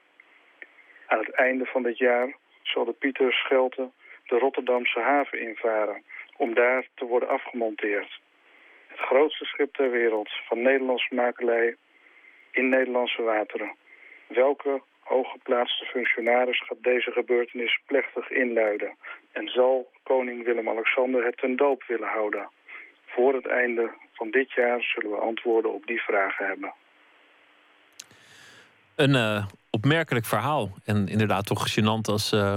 Aan 1.08 1.20
het 1.20 1.32
einde 1.32 1.66
van 1.66 1.84
dit 1.84 1.97
jaar 1.97 2.36
zal 2.62 2.86
de 2.86 2.91
Pieter 2.91 3.34
Schelte 3.34 3.89
de 4.26 4.38
Rotterdamse 4.38 4.99
haven 4.99 5.41
invaren... 5.41 6.03
om 6.38 6.53
daar 6.53 6.88
te 6.95 7.05
worden 7.05 7.30
afgemonteerd. 7.30 8.20
Het 8.88 8.99
grootste 8.99 9.45
schip 9.45 9.74
ter 9.74 9.91
wereld 9.91 10.30
van 10.47 10.62
Nederlandse 10.62 11.16
makelij 11.16 11.76
in 12.51 12.70
Nederlandse 12.70 13.22
wateren. 13.22 13.76
Welke 14.28 14.82
hooggeplaatste 14.99 15.86
functionaris 15.86 16.62
gaat 16.66 16.84
deze 16.84 17.12
gebeurtenis 17.12 17.80
plechtig 17.86 18.30
inluiden... 18.30 18.95
en 19.32 19.47
zal 19.47 19.91
koning 20.03 20.43
Willem-Alexander 20.43 21.26
het 21.26 21.38
ten 21.38 21.55
doop 21.55 21.84
willen 21.84 22.08
houden. 22.08 22.49
Voor 23.05 23.34
het 23.34 23.47
einde 23.47 23.91
van 24.14 24.32
dit 24.32 24.51
jaar 24.51 24.82
zullen 24.82 25.12
we 25.12 25.18
antwoorden 25.18 25.74
op 25.74 25.86
die 25.86 26.01
vragen 26.01 26.45
hebben. 26.45 26.74
Een 28.98 29.16
uh, 29.16 29.45
opmerkelijk 29.70 30.26
verhaal. 30.26 30.70
En 30.86 31.08
inderdaad 31.08 31.45
toch 31.45 31.68
gênant 31.70 32.06
als, 32.10 32.34
uh, 32.34 32.56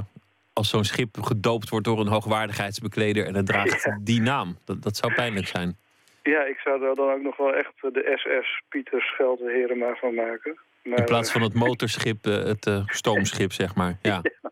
als 0.52 0.68
zo'n 0.68 0.84
schip 0.84 1.16
gedoopt 1.22 1.68
wordt 1.68 1.84
door 1.84 2.00
een 2.00 2.06
hoogwaardigheidsbekleder... 2.06 3.26
en 3.26 3.34
het 3.34 3.46
draagt 3.46 3.82
ja. 3.82 3.98
die 4.00 4.20
naam. 4.20 4.58
Dat, 4.64 4.82
dat 4.82 4.96
zou 4.96 5.14
pijnlijk 5.14 5.46
zijn. 5.46 5.76
Ja, 6.22 6.42
ik 6.44 6.58
zou 6.58 6.84
er 6.84 6.94
dan 6.94 7.10
ook 7.10 7.22
nog 7.22 7.36
wel 7.36 7.54
echt 7.54 7.72
de 7.80 8.12
SS 8.16 8.62
Pieter 8.68 9.00
Schelte 9.00 9.44
Herema 9.44 9.94
van 9.94 10.14
maken. 10.14 10.58
Maar, 10.82 10.98
In 10.98 11.04
plaats 11.04 11.32
van 11.32 11.42
het 11.42 11.54
motorschip, 11.66 12.24
het 12.24 12.66
uh, 12.66 12.82
stoomschip, 12.86 13.52
zeg 13.52 13.74
maar. 13.74 13.98
Ja. 14.02 14.20
ja. 14.22 14.50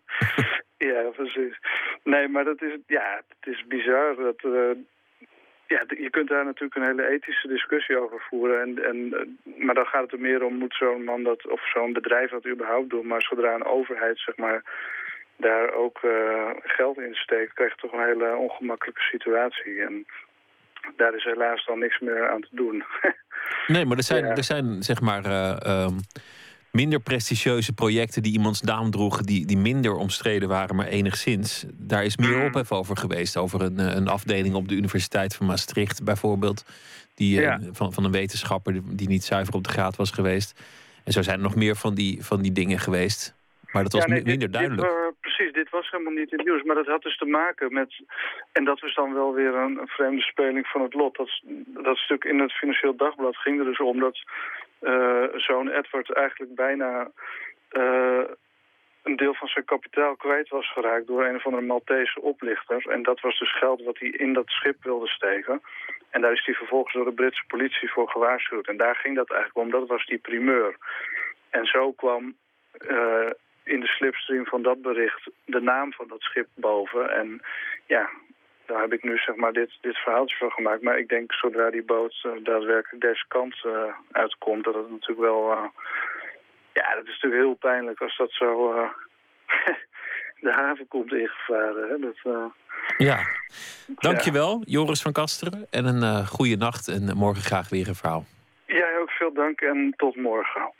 ja, 0.93 1.03
precies. 1.03 1.59
Nee, 2.05 2.28
maar 2.28 2.45
dat 2.45 2.62
is, 2.62 2.78
ja, 2.86 3.22
het 3.28 3.55
is 3.55 3.64
bizar. 3.66 4.16
Dat, 4.16 4.43
uh, 4.45 4.70
ja, 5.68 5.84
je 5.88 6.10
kunt 6.10 6.28
daar 6.28 6.44
natuurlijk 6.44 6.76
een 6.76 6.90
hele 6.90 7.08
ethische 7.08 7.48
discussie 7.48 7.98
over 8.02 8.20
voeren. 8.28 8.60
En, 8.60 8.84
en, 8.84 8.96
uh, 8.96 9.64
maar 9.64 9.74
dan 9.74 9.86
gaat 9.86 10.02
het 10.02 10.12
er 10.12 10.20
meer 10.20 10.44
om, 10.44 10.54
moet 10.54 10.74
zo'n 10.74 11.04
man 11.04 11.22
dat, 11.22 11.48
of 11.48 11.70
zo'n 11.70 11.92
bedrijf 11.92 12.30
dat 12.30 12.46
überhaupt 12.46 12.90
doen. 12.90 13.06
Maar 13.06 13.22
zodra 13.22 13.54
een 13.54 13.64
overheid, 13.64 14.18
zeg 14.18 14.36
maar, 14.36 14.62
daar 15.36 15.72
ook 15.72 16.00
geld 16.62 16.98
in 16.98 17.14
steekt, 17.14 17.52
krijg 17.52 17.70
je 17.74 17.80
toch 17.80 17.92
een 17.92 18.06
hele 18.06 18.36
ongemakkelijke 18.36 19.00
situatie. 19.00 19.82
En 19.82 20.06
daar 20.96 21.14
is 21.14 21.24
helaas 21.24 21.66
dan 21.66 21.78
niks 21.78 21.98
meer 21.98 22.28
aan 22.28 22.40
te 22.40 22.48
doen. 22.50 22.84
nee, 23.74 23.84
maar 23.86 23.96
er 23.96 24.02
zijn, 24.02 24.24
ja. 24.24 24.30
er 24.34 24.44
zijn 24.44 24.82
zeg 24.82 25.00
maar 25.00 25.26
uh, 25.26 25.84
um, 25.84 25.96
minder 26.72 27.00
prestigieuze 27.00 27.72
projecten 27.72 28.22
die 28.22 28.32
iemands 28.32 28.60
naam 28.60 28.90
droegen, 28.90 29.24
die, 29.24 29.47
die 29.47 29.56
minder 29.56 29.94
omstreden 29.94 30.48
waren, 30.48 30.76
maar 30.76 30.86
enigszins. 30.86 31.64
Daar 31.72 32.05
is 32.05 32.16
meer 32.16 32.44
ophef 32.44 32.72
over 32.72 32.97
geweest. 32.97 33.36
Over 33.36 33.62
een, 33.62 33.78
een 33.97 34.09
afdeling 34.09 34.55
op 34.55 34.68
de 34.68 34.74
Universiteit 34.74 35.36
van 35.36 35.47
Maastricht 35.47 36.05
bijvoorbeeld. 36.05 36.64
Die, 37.14 37.40
ja. 37.40 37.59
uh, 37.59 37.68
van, 37.72 37.93
van 37.93 38.05
een 38.05 38.12
wetenschapper 38.12 38.97
die, 38.97 39.09
niet 39.09 39.24
zuiver 39.24 39.55
op 39.55 39.64
de 39.64 39.70
graad 39.70 39.97
was 39.97 40.10
geweest. 40.10 40.62
En 41.05 41.12
zo 41.12 41.22
zijn 41.22 41.36
er 41.36 41.43
nog 41.43 41.55
meer 41.56 41.76
van 41.76 41.94
die, 41.94 42.24
van 42.24 42.43
die 42.43 42.52
dingen 42.52 42.78
geweest. 42.78 43.36
Maar 43.72 43.82
dat 43.82 43.93
was 43.93 44.05
ja, 44.05 44.09
nee, 44.09 44.22
minder 44.22 44.51
dit, 44.51 44.52
duidelijk. 44.52 44.88
Dit, 44.88 44.98
uh, 44.98 45.06
precies, 45.20 45.52
dit 45.52 45.70
was 45.70 45.90
helemaal 45.90 46.12
niet 46.12 46.32
in 46.32 46.38
het 46.38 46.47
nieuws. 46.47 46.62
Maar 46.62 46.74
dat 46.74 46.86
had 46.86 47.02
dus 47.02 47.18
te 47.18 47.24
maken 47.24 47.72
met... 47.72 48.02
En 48.52 48.64
dat 48.64 48.80
was 48.80 48.94
dan 48.94 49.14
wel 49.14 49.34
weer 49.34 49.55
een, 49.55 49.78
een 49.78 49.88
vreemde 49.88 50.22
speling 50.22 50.66
van 50.66 50.82
het 50.82 50.94
lot. 50.94 51.16
Dat, 51.16 51.30
dat 51.84 51.97
stuk 51.97 52.24
in 52.24 52.38
het 52.38 52.52
Financieel 52.52 52.97
Dagblad 52.97 53.36
ging 53.36 53.59
er 53.59 53.64
dus 53.64 53.80
om 53.80 54.01
dat 54.01 54.18
uh, 54.80 55.24
zo'n 55.34 55.68
Edward 55.68 56.12
eigenlijk 56.12 56.55
bijna... 56.55 57.10
Uh, 57.72 58.24
een 59.02 59.16
deel 59.16 59.34
van 59.34 59.48
zijn 59.48 59.64
kapitaal 59.64 60.16
kwijt 60.16 60.48
was 60.48 60.72
geraakt 60.72 61.06
door 61.06 61.24
een 61.24 61.36
of 61.36 61.44
andere 61.44 61.66
Maltese 61.66 62.20
oplichter. 62.20 62.88
En 62.88 63.02
dat 63.02 63.20
was 63.20 63.38
dus 63.38 63.59
geld 63.59 63.82
wat 63.82 63.98
hij 63.98 64.09
in 64.09 64.32
dat 64.32 64.48
schip 64.48 64.82
wilde 64.82 65.09
steken. 65.09 65.62
En 66.10 66.20
daar 66.20 66.32
is 66.32 66.44
hij 66.44 66.55
vervolgens 66.55 66.94
door 66.94 67.05
de 67.05 67.12
Britse 67.12 67.44
politie 67.46 67.90
voor 67.90 68.09
gewaarschuwd. 68.09 68.66
En 68.66 68.76
daar 68.76 68.96
ging 68.96 69.16
dat 69.16 69.30
eigenlijk 69.30 69.66
om. 69.66 69.70
Dat 69.70 69.88
was 69.88 70.06
die 70.06 70.18
primeur. 70.18 70.76
En 71.50 71.66
zo 71.66 71.92
kwam 71.92 72.36
uh, 72.90 73.30
in 73.64 73.80
de 73.80 73.86
slipstream 73.86 74.46
van 74.46 74.62
dat 74.62 74.82
bericht 74.82 75.30
de 75.44 75.60
naam 75.60 75.92
van 75.92 76.09
dat 76.09 76.20
schip 76.20 76.48
boven. 76.55 77.10
En 77.10 77.40
ja, 77.86 78.10
daar 78.69 78.81
heb 78.81 78.93
ik 78.93 79.03
nu 79.03 79.16
zeg 79.16 79.36
maar 79.36 79.53
dit, 79.53 79.78
dit 79.81 79.97
verhaaltje 79.97 80.36
van 80.36 80.51
gemaakt. 80.51 80.82
Maar 80.82 80.99
ik 80.99 81.09
denk 81.09 81.32
zodra 81.32 81.70
die 81.70 81.85
boot 81.85 82.23
uh, 82.27 82.32
daadwerkelijk 82.45 83.03
deze 83.03 83.24
kant 83.28 83.55
uh, 83.66 83.73
uitkomt, 84.12 84.65
dat 84.65 84.74
het 84.74 84.90
natuurlijk 84.90 85.20
wel... 85.20 85.53
Uh, 85.53 85.65
ja, 86.73 86.95
dat 86.95 87.05
is 87.05 87.12
natuurlijk 87.12 87.43
heel 87.43 87.55
pijnlijk 87.55 88.01
als 88.01 88.16
dat 88.16 88.32
zo 88.32 88.73
de 90.47 90.53
haven 90.53 90.89
komt 90.89 91.12
ingevaren. 91.12 91.89
Hè? 91.89 91.99
Dat, 91.99 92.51
ja, 92.99 93.19
dankjewel 93.86 94.51
ja. 94.59 94.65
Joris 94.65 95.03
van 95.03 95.12
Kasteren. 95.12 95.66
En 95.70 95.85
een 95.85 96.27
goede 96.27 96.57
nacht 96.57 96.89
en 96.89 97.16
morgen 97.16 97.43
graag 97.43 97.69
weer 97.69 97.89
een 97.89 97.95
verhaal. 97.95 98.24
Jij 98.66 98.99
ook 98.99 99.11
veel 99.11 99.32
dank 99.32 99.61
en 99.61 99.95
tot 99.97 100.16
morgen. 100.16 100.73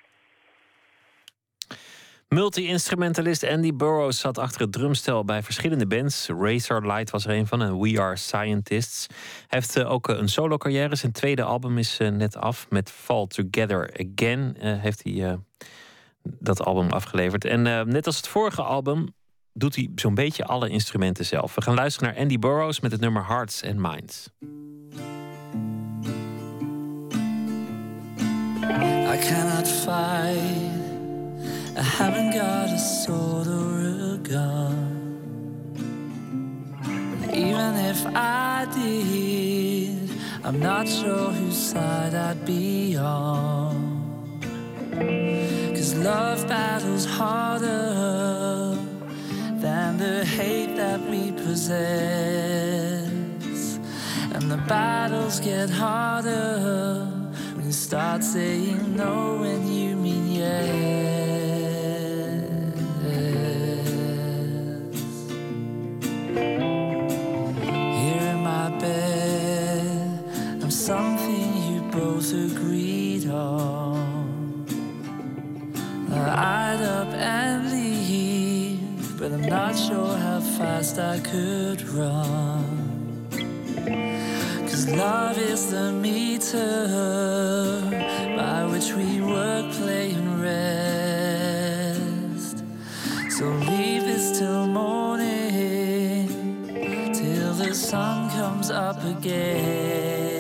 Multi-instrumentalist 2.29 3.45
Andy 3.45 3.75
Burroughs 3.75 4.21
zat 4.21 4.39
achter 4.39 4.61
het 4.61 4.73
drumstel 4.73 5.25
bij 5.25 5.43
verschillende 5.43 5.87
bands. 5.87 6.29
Razor 6.29 6.87
Light 6.87 7.11
was 7.11 7.25
er 7.25 7.31
een 7.31 7.47
van 7.47 7.63
en 7.63 7.81
We 7.81 8.01
Are 8.01 8.17
Scientists. 8.17 9.07
Hij 9.09 9.59
heeft 9.59 9.77
uh, 9.77 9.91
ook 9.91 10.09
een 10.09 10.29
solo 10.29 10.57
carrière. 10.57 10.97
Zijn 10.97 11.13
tweede 11.13 11.43
album 11.43 11.79
is 11.79 12.01
uh, 12.01 12.09
net 12.09 12.37
af 12.37 12.67
met 12.71 12.91
Fall 12.91 13.27
Together 13.27 14.07
Again. 14.07 14.57
Heeft 14.59 15.03
hij 15.05 15.39
dat 16.23 16.65
album 16.65 16.91
afgeleverd. 16.91 17.45
En 17.45 17.63
net 17.89 18.07
als 18.07 18.17
het 18.17 18.29
vorige 18.29 18.63
album 18.63 19.15
doet 19.53 19.75
hij 19.75 19.91
zo'n 19.95 20.15
beetje 20.15 20.45
alle 20.45 20.69
instrumenten 20.69 21.25
zelf. 21.25 21.55
We 21.55 21.63
gaan 21.63 21.75
luisteren 21.75 22.09
naar 22.09 22.23
Andy 22.23 22.39
Burroughs 22.39 22.81
met 22.81 22.93
het 22.93 23.01
nummer 23.01 23.27
Hearts 23.27 23.65
and 23.65 23.77
Minds. 23.77 24.31
I 29.13 29.19
cannot 29.29 29.69
fight 29.69 30.78
I 31.79 31.83
haven't 31.83 32.33
got 32.33 32.71
a 32.71 32.79
sword 32.79 33.47
or 33.47 34.15
a 34.15 34.19
gun. 34.19 35.15
Even 37.33 37.77
if 37.77 38.05
I 38.17 38.67
did, 38.75 40.11
I'm 40.43 40.59
not 40.59 40.89
sure 40.89 41.31
whose 41.31 41.57
side 41.57 42.17
I'd 42.17 42.45
be 42.45 42.97
on. 42.97 44.41
Cause 44.91 45.95
love 45.95 46.49
battles 46.49 47.05
harder 47.05 48.77
than 49.63 49.99
the 49.99 50.25
hate 50.25 50.75
that 50.75 51.01
we 51.09 51.31
possess. 51.31 53.09
And 54.33 54.51
the 54.51 54.61
battles 54.67 55.39
get 55.39 55.71
harder 55.71 57.07
when 57.55 57.67
you 57.67 57.73
start 57.73 58.25
saying 58.25 58.97
no 58.97 59.39
when 59.43 59.73
you 59.73 59.95
mean 59.95 60.33
yes. 60.33 61.18
Something 70.89 71.49
you 71.71 71.83
both 71.91 72.33
agreed 72.33 73.29
on. 73.29 74.65
I'd 76.11 76.81
up 76.81 77.09
and 77.09 77.71
leave, 77.71 79.19
but 79.19 79.33
I'm 79.33 79.43
not 79.43 79.77
sure 79.77 80.17
how 80.17 80.41
fast 80.57 80.99
I 80.99 81.19
could 81.21 81.83
run. 81.89 83.29
Cause 84.69 84.89
love 84.89 85.37
is 85.37 85.71
the 85.71 85.93
meter 85.93 86.87
by 88.35 88.65
which 88.73 88.89
we 88.95 89.21
work, 89.21 89.71
play, 89.73 90.13
and 90.13 90.41
rest. 90.41 91.37
So 93.37 93.45
leave 93.71 94.05
this 94.05 94.39
till 94.39 94.67
morning, 94.67 95.08
sun 97.89 98.29
comes 98.29 98.71
up 98.71 99.03
again. 99.03 100.38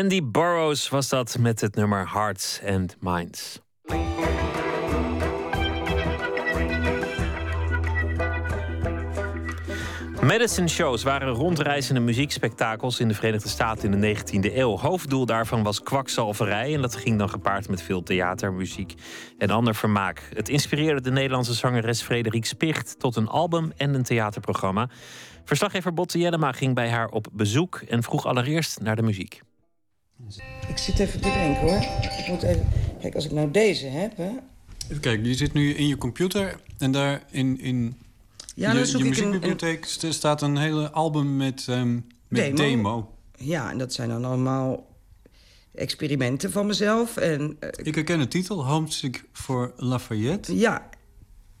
Andy 0.00 0.22
Burroughs 0.24 0.88
was 0.88 1.08
dat 1.08 1.38
met 1.38 1.60
het 1.60 1.74
nummer 1.74 2.12
Hearts 2.12 2.60
and 2.66 2.96
Minds. 3.00 3.60
Medicine 10.22 10.68
shows 10.68 11.02
waren 11.02 11.28
rondreizende 11.28 12.00
muziekspektakels 12.00 13.00
in 13.00 13.08
de 13.08 13.14
Verenigde 13.14 13.48
Staten 13.48 13.92
in 13.92 14.00
de 14.00 14.16
19e 14.16 14.54
eeuw. 14.56 14.78
Hoofddoel 14.78 15.26
daarvan 15.26 15.62
was 15.62 15.82
kwakzalverij 15.82 16.74
en 16.74 16.80
dat 16.80 16.96
ging 16.96 17.18
dan 17.18 17.30
gepaard 17.30 17.68
met 17.68 17.82
veel 17.82 18.02
theater, 18.02 18.52
muziek 18.52 18.94
en 19.38 19.50
ander 19.50 19.74
vermaak. 19.74 20.28
Het 20.34 20.48
inspireerde 20.48 21.00
de 21.00 21.10
Nederlandse 21.10 21.54
zangeres 21.54 22.02
Frederik 22.02 22.44
Spicht 22.44 22.98
tot 22.98 23.16
een 23.16 23.28
album 23.28 23.72
en 23.76 23.94
een 23.94 24.02
theaterprogramma. 24.02 24.88
Verslaggever 25.44 25.94
Botte 25.94 26.18
Jellema 26.18 26.52
ging 26.52 26.74
bij 26.74 26.90
haar 26.90 27.08
op 27.08 27.26
bezoek 27.32 27.82
en 27.88 28.02
vroeg 28.02 28.26
allereerst 28.26 28.80
naar 28.80 28.96
de 28.96 29.02
muziek. 29.02 29.40
Ik 30.68 30.76
zit 30.78 30.98
even 30.98 31.20
te 31.20 31.30
denken 31.30 31.60
hoor. 31.62 31.82
Ik 32.18 32.24
moet 32.28 32.42
even... 32.42 32.68
Kijk, 33.00 33.14
als 33.14 33.24
ik 33.24 33.30
nou 33.32 33.50
deze 33.50 33.86
heb, 33.86 34.16
hè. 34.16 34.30
Even 34.88 35.00
kijken, 35.00 35.24
je 35.24 35.34
zit 35.34 35.52
nu 35.52 35.74
in 35.74 35.86
je 35.86 35.96
computer 35.96 36.60
en 36.78 36.92
daar 36.92 37.22
in, 37.30 37.60
in 37.60 37.96
Ja, 38.54 38.72
je, 38.72 38.78
je 38.78 40.02
een- 40.02 40.12
staat 40.14 40.42
een 40.42 40.56
hele 40.56 40.90
album 40.90 41.36
met, 41.36 41.64
ehm, 41.68 41.94
met 41.94 42.02
Demo. 42.28 42.56
demo. 42.56 43.14
Ja, 43.36 43.70
en 43.70 43.78
dat 43.78 43.92
zijn 43.92 44.08
dan 44.08 44.24
allemaal 44.24 44.86
experimenten 45.74 46.52
van 46.52 46.66
mezelf. 46.66 47.16
En 47.16 47.56
eh, 47.60 47.68
Ik 47.86 47.94
herken 47.94 48.18
de 48.18 48.28
titel, 48.28 48.66
Homesick 48.66 49.24
for 49.32 49.72
Lafayette. 49.76 50.56
ja, 50.58 50.88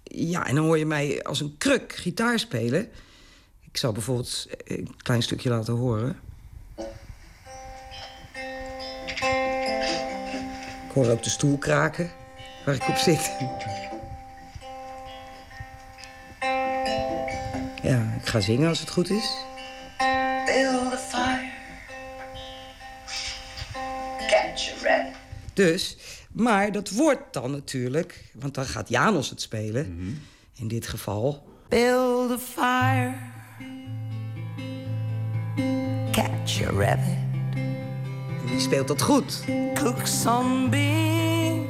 ja, 0.04 0.46
en 0.46 0.54
dan 0.54 0.64
hoor 0.64 0.78
je 0.78 0.86
mij 0.86 1.22
als 1.22 1.40
een 1.40 1.54
kruk 1.58 1.92
gitaar 1.96 2.38
spelen. 2.38 2.88
Ik 3.60 3.76
zal 3.76 3.92
bijvoorbeeld 3.92 4.46
een 4.64 4.88
klein 4.96 5.22
stukje 5.22 5.48
laten 5.50 5.74
horen. 5.74 6.16
Ik 10.90 10.96
hoor 10.96 11.08
ook 11.08 11.22
de 11.22 11.30
stoel 11.30 11.58
kraken 11.58 12.10
waar 12.64 12.74
ik 12.74 12.88
op 12.88 12.96
zit. 12.96 13.32
Ja, 17.82 18.14
ik 18.20 18.26
ga 18.26 18.40
zingen 18.40 18.68
als 18.68 18.80
het 18.80 18.90
goed 18.90 19.10
is. 19.10 19.36
Build 20.46 20.92
a 20.92 20.96
fire. 20.96 21.50
Catch 24.28 24.72
a 24.72 24.88
rabbit. 24.88 25.16
Dus, 25.52 25.96
maar 26.32 26.72
dat 26.72 26.90
wordt 26.90 27.32
dan 27.32 27.50
natuurlijk, 27.50 28.24
want 28.34 28.54
dan 28.54 28.64
gaat 28.64 28.88
Janos 28.88 29.30
het 29.30 29.40
spelen. 29.40 29.84
In 30.56 30.68
dit 30.68 30.86
geval. 30.86 31.48
Build 31.68 32.30
a 32.30 32.38
fire. 32.38 33.14
Catch 36.10 36.62
a 36.62 36.70
rabbit. 36.70 37.29
Die 38.50 38.60
speelt 38.60 38.88
dat 38.88 39.02
goed. 39.02 39.44
Cook 39.74 40.06
some 40.06 40.68
beans. 40.68 41.66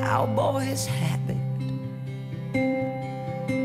Cowboy's 0.00 0.86
habit. 0.86 1.36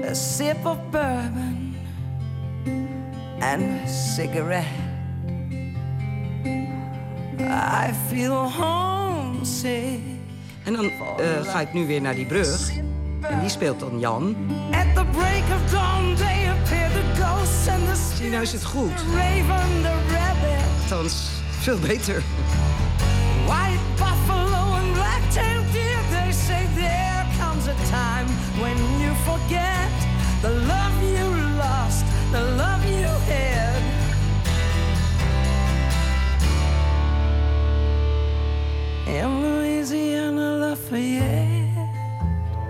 A 0.09 0.13
sip 0.13 0.65
of 0.65 0.77
bourbon. 0.89 1.75
And 3.39 3.63
a 3.63 3.87
cigarette. 3.87 4.65
I 7.39 7.93
feel 8.07 8.51
homesick. 8.51 9.99
En 10.63 10.73
dan 10.73 10.85
eh, 10.85 11.41
ga 11.41 11.61
ik 11.61 11.73
nu 11.73 11.87
weer 11.87 12.01
naar 12.01 12.15
die 12.15 12.25
brug. 12.25 12.71
En 13.21 13.39
die 13.39 13.49
speelt 13.49 13.79
dan 13.79 13.99
Jan. 13.99 14.35
At 14.71 14.95
the 14.95 15.05
break 15.11 15.43
of 15.55 15.71
dawn, 15.71 16.15
they 16.15 16.49
appear 16.49 16.89
the 16.89 17.21
ghosts 17.21 17.67
and 17.67 17.85
the 17.85 18.29
nou 18.29 18.43
is 18.43 18.51
het 18.51 18.65
goed. 18.65 18.91
Althans, 20.91 21.29
veel 21.49 21.79
beter. 21.79 22.23
White 23.45 23.79
buffalo 23.97 24.75
and 24.75 24.93
black-tailed 24.93 25.71
deer, 25.71 25.99
they 26.09 26.31
say 26.31 26.67
there 26.75 27.25
comes 27.39 27.67
a 27.67 27.75
time 27.89 28.27
when 28.59 28.77
you 28.99 29.13
forget 29.23 29.91
the 30.41 30.49
love 30.49 30.95
you 31.01 31.27
lost, 31.57 32.03
the 32.31 32.41
love 32.41 32.85
you 32.85 33.07
had. 33.27 33.81
In 39.07 39.41
Louisiana, 39.41 40.57
Lafayette. 40.57 41.89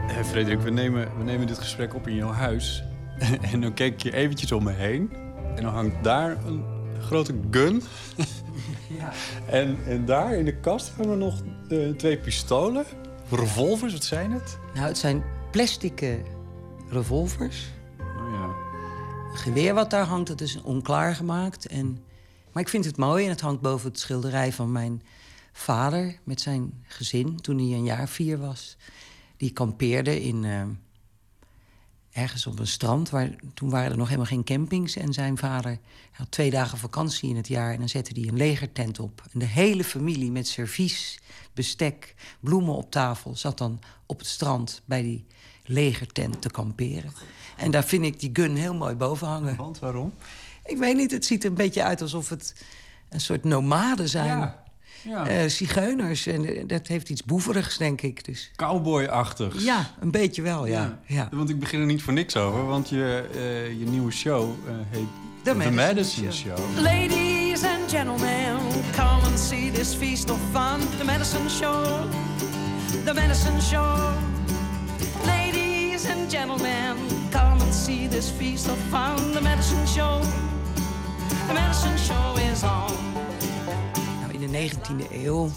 Eh, 0.07 0.23
Frederik, 0.23 0.61
we 0.61 0.71
nemen, 0.71 1.07
we 1.17 1.23
nemen 1.23 1.47
dit 1.47 1.57
gesprek 1.57 1.95
op 1.95 2.07
in 2.07 2.15
jouw 2.15 2.31
huis. 2.31 2.83
en 3.51 3.61
dan 3.61 3.73
kijk 3.73 4.01
je 4.01 4.13
eventjes 4.13 4.51
om 4.51 4.63
me 4.63 4.71
heen. 4.71 5.11
En 5.55 5.63
dan 5.63 5.73
hangt 5.73 6.03
daar 6.03 6.37
een 6.45 6.79
grote 7.01 7.33
gun. 7.51 7.83
en, 9.45 9.77
en 9.85 10.05
daar 10.05 10.33
in 10.33 10.45
de 10.45 10.59
kast 10.59 10.89
hangen 10.89 11.17
nog 11.17 11.41
eh, 11.69 11.89
twee 11.89 12.17
pistolen. 12.17 12.85
Revolvers, 13.29 13.93
wat 13.93 14.03
zijn 14.03 14.31
het? 14.31 14.57
Nou, 14.73 14.87
het 14.87 14.97
zijn 14.97 15.23
plastic 15.51 16.01
eh, 16.01 16.13
revolvers. 16.89 17.67
Oh 17.99 18.31
ja. 18.33 18.49
Een 19.31 19.37
geweer 19.37 19.73
wat 19.73 19.89
daar 19.89 20.05
hangt, 20.05 20.27
dat 20.27 20.41
is 20.41 20.61
onklaargemaakt. 20.61 21.67
En... 21.67 22.03
Maar 22.51 22.63
ik 22.63 22.69
vind 22.69 22.85
het 22.85 22.97
mooi 22.97 23.23
en 23.23 23.29
het 23.29 23.41
hangt 23.41 23.61
boven 23.61 23.89
het 23.89 23.99
schilderij 23.99 24.53
van 24.53 24.71
mijn 24.71 25.01
vader... 25.51 26.19
met 26.23 26.41
zijn 26.41 26.83
gezin 26.83 27.41
toen 27.41 27.57
hij 27.57 27.77
een 27.77 27.83
jaar 27.83 28.07
vier 28.07 28.37
was. 28.37 28.77
Die 29.37 29.51
kampeerde 29.51 30.21
in, 30.21 30.43
eh, 30.43 30.61
ergens 32.11 32.47
op 32.47 32.59
een 32.59 32.67
strand. 32.67 33.09
Waar, 33.09 33.29
toen 33.53 33.69
waren 33.69 33.91
er 33.91 33.97
nog 33.97 34.07
helemaal 34.07 34.27
geen 34.27 34.43
campings. 34.43 34.95
En 34.95 35.13
zijn 35.13 35.37
vader 35.37 35.79
had 36.11 36.31
twee 36.31 36.49
dagen 36.49 36.77
vakantie 36.77 37.29
in 37.29 37.35
het 37.35 37.47
jaar. 37.47 37.71
En 37.73 37.79
dan 37.79 37.89
zette 37.89 38.19
hij 38.19 38.27
een 38.29 38.37
legertent 38.37 38.99
op. 38.99 39.23
En 39.33 39.39
de 39.39 39.45
hele 39.45 39.83
familie 39.83 40.31
met 40.31 40.47
servies, 40.47 41.19
bestek, 41.53 42.15
bloemen 42.39 42.75
op 42.75 42.91
tafel... 42.91 43.35
zat 43.35 43.57
dan 43.57 43.79
op 44.05 44.19
het 44.19 44.27
strand 44.27 44.81
bij 44.85 45.01
die 45.01 45.25
legertent 45.65 46.41
te 46.41 46.49
kamperen. 46.49 47.11
En 47.57 47.71
daar 47.71 47.83
vind 47.83 48.05
ik 48.05 48.19
die 48.19 48.29
gun 48.33 48.55
heel 48.55 48.75
mooi 48.75 48.95
boven 48.95 49.27
hangen. 49.27 49.55
Want 49.55 49.79
waarom? 49.79 50.13
Ik 50.65 50.77
weet 50.77 50.95
niet, 50.95 51.11
het 51.11 51.25
ziet 51.25 51.43
er 51.43 51.49
een 51.49 51.55
beetje 51.55 51.83
uit 51.83 52.01
alsof 52.01 52.29
het 52.29 52.65
een 53.09 53.21
soort 53.21 53.43
nomaden 53.43 54.09
zijn. 54.09 54.37
Ja. 54.37 54.60
Ja. 55.03 55.27
Eh, 55.27 55.47
zigeuners. 55.47 56.27
En 56.27 56.45
eh, 56.45 56.63
dat 56.67 56.87
heeft 56.87 57.09
iets 57.09 57.23
boeverigs, 57.23 57.77
denk 57.77 58.01
ik. 58.01 58.25
Dus. 58.25 58.51
Cowboy-achtig. 58.55 59.63
Ja, 59.63 59.91
een 59.99 60.11
beetje 60.11 60.41
wel, 60.41 60.65
ja. 60.65 60.99
ja. 61.05 61.29
Want 61.31 61.49
ik 61.49 61.59
begin 61.59 61.79
er 61.79 61.85
niet 61.85 62.01
voor 62.01 62.13
niks 62.13 62.35
over, 62.35 62.65
want 62.65 62.89
je, 62.89 63.29
eh, 63.33 63.79
je 63.79 63.85
nieuwe 63.85 64.11
show 64.11 64.49
eh, 64.67 64.73
heet 64.89 65.07
The 65.43 65.53
Madison 65.53 65.75
Madison 65.75 66.31
Show. 66.31 66.57
Show. 66.57 66.83
Ladies 66.83 67.63
and 67.63 67.89
gentlemen, 67.89 68.57
come 68.95 69.23
and 69.23 69.39
see 69.39 69.71
this 69.71 69.95
feast 69.95 70.29
of 70.29 70.39
fun. 70.51 70.79
The 70.97 71.05
Medicine 71.05 71.49
Show. 71.49 71.83
The 73.05 73.13
Medicine 73.13 73.61
Show. 73.61 74.13
Ladies 75.25 76.05
and 76.05 76.31
gentlemen, 76.31 76.95
come 77.31 77.61
and 77.61 77.73
see 77.73 78.07
this 78.07 78.29
feast 78.29 78.67
of 78.67 78.77
fun. 78.89 79.33
The 79.33 79.41
Medicine 79.41 79.87
Show. 79.87 80.21
The 81.47 81.53
Medicine 81.53 81.97
Show 81.97 82.37
is 82.51 82.63
on. 82.63 83.30
In 84.41 84.51
de 84.51 84.69
19e 84.69 85.25
eeuw, 85.25 85.49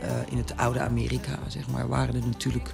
eh, 0.00 0.10
in 0.30 0.36
het 0.36 0.56
oude 0.56 0.80
Amerika, 0.80 1.38
zeg 1.48 1.68
maar, 1.68 1.88
waren 1.88 2.14
er 2.14 2.26
natuurlijk 2.26 2.70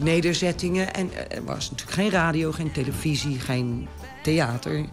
nederzettingen. 0.00 0.94
En 0.94 1.10
eh, 1.12 1.36
er 1.36 1.44
was 1.44 1.70
natuurlijk 1.70 1.98
geen 1.98 2.10
radio, 2.10 2.52
geen 2.52 2.72
televisie, 2.72 3.40
geen 3.40 3.88
theater. 4.22 4.76
Er 4.76 4.84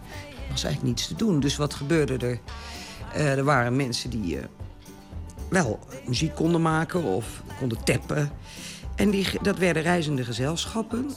was 0.50 0.64
eigenlijk 0.64 0.82
niets 0.82 1.06
te 1.06 1.14
doen. 1.14 1.40
Dus 1.40 1.56
wat 1.56 1.74
gebeurde 1.74 2.26
er? 2.26 2.40
Eh, 3.12 3.38
er 3.38 3.44
waren 3.44 3.76
mensen 3.76 4.10
die 4.10 4.38
wel 5.48 5.78
muziek 6.06 6.34
konden 6.34 6.62
maken 6.62 7.02
of 7.02 7.42
konden 7.58 7.84
tappen. 7.84 8.30
En 8.94 9.10
die, 9.10 9.26
dat 9.42 9.58
werden 9.58 9.82
reizende 9.82 10.24
gezelschappen. 10.24 11.10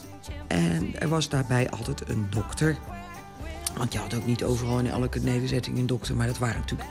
En 0.46 1.00
er 1.00 1.08
was 1.08 1.28
daarbij 1.28 1.70
altijd 1.70 2.08
een 2.08 2.26
dokter. 2.30 2.76
Want 3.76 3.92
je 3.92 3.98
had 3.98 4.14
ook 4.14 4.26
niet 4.26 4.44
overal 4.44 4.78
in 4.78 4.90
elke 4.90 5.20
nederzetting 5.20 5.78
een 5.78 5.86
dokter. 5.86 6.16
Maar 6.16 6.26
dat 6.26 6.38
waren 6.38 6.60
natuurlijk 6.60 6.90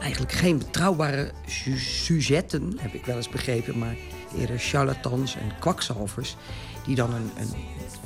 eigenlijk 0.00 0.32
geen 0.32 0.58
betrouwbare 0.58 1.30
su- 1.46 1.78
sujetten, 1.78 2.76
heb 2.80 2.94
ik 2.94 3.06
wel 3.06 3.16
eens 3.16 3.28
begrepen. 3.28 3.78
Maar 3.78 3.94
eerder 4.38 4.58
charlatans 4.58 5.36
en 5.36 5.52
kwakzalvers. 5.58 6.36
Die 6.86 6.94
dan 6.94 7.14
een, 7.14 7.30
een, 7.38 7.50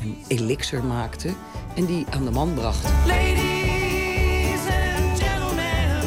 een 0.02 0.16
elixir 0.28 0.84
maakten 0.84 1.34
en 1.76 1.84
die 1.84 2.06
aan 2.10 2.24
de 2.24 2.30
man 2.30 2.54
brachten. 2.54 2.90
Ladies 3.06 4.60
and 4.60 5.22
gentlemen, 5.22 6.00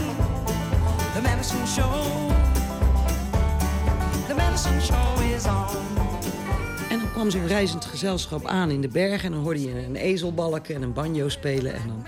the 1.13 1.21
Medicine 1.21 1.67
Show. 1.67 2.29
The 4.27 4.33
Medicine 4.35 4.81
Show 4.81 5.35
is 5.35 5.45
on. 5.45 5.79
En 6.89 6.99
dan 6.99 7.11
kwam 7.11 7.29
zo'n 7.29 7.47
reizend 7.47 7.85
gezelschap 7.85 8.45
aan 8.45 8.71
in 8.71 8.81
de 8.81 8.87
bergen... 8.87 9.25
en 9.25 9.31
dan 9.31 9.41
hoorde 9.43 9.61
je 9.61 9.85
een 9.85 9.95
ezel 9.95 10.33
balken 10.33 10.75
en 10.75 10.81
een 10.81 10.93
banjo 10.93 11.29
spelen... 11.29 11.73
en 11.73 11.87
dan 11.87 12.05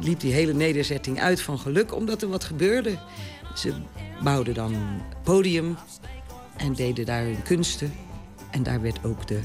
liep 0.00 0.20
die 0.20 0.32
hele 0.32 0.52
nederzetting 0.52 1.20
uit 1.20 1.42
van 1.42 1.58
geluk 1.58 1.94
omdat 1.94 2.22
er 2.22 2.28
wat 2.28 2.44
gebeurde. 2.44 2.98
Ze 3.54 3.72
bouwden 4.22 4.54
dan 4.54 4.74
een 4.74 5.00
podium 5.22 5.76
en 6.56 6.72
deden 6.72 7.04
daar 7.06 7.22
hun 7.22 7.42
kunsten. 7.42 7.92
En 8.50 8.62
daar 8.62 8.80
werd 8.80 9.04
ook 9.04 9.26
de 9.26 9.40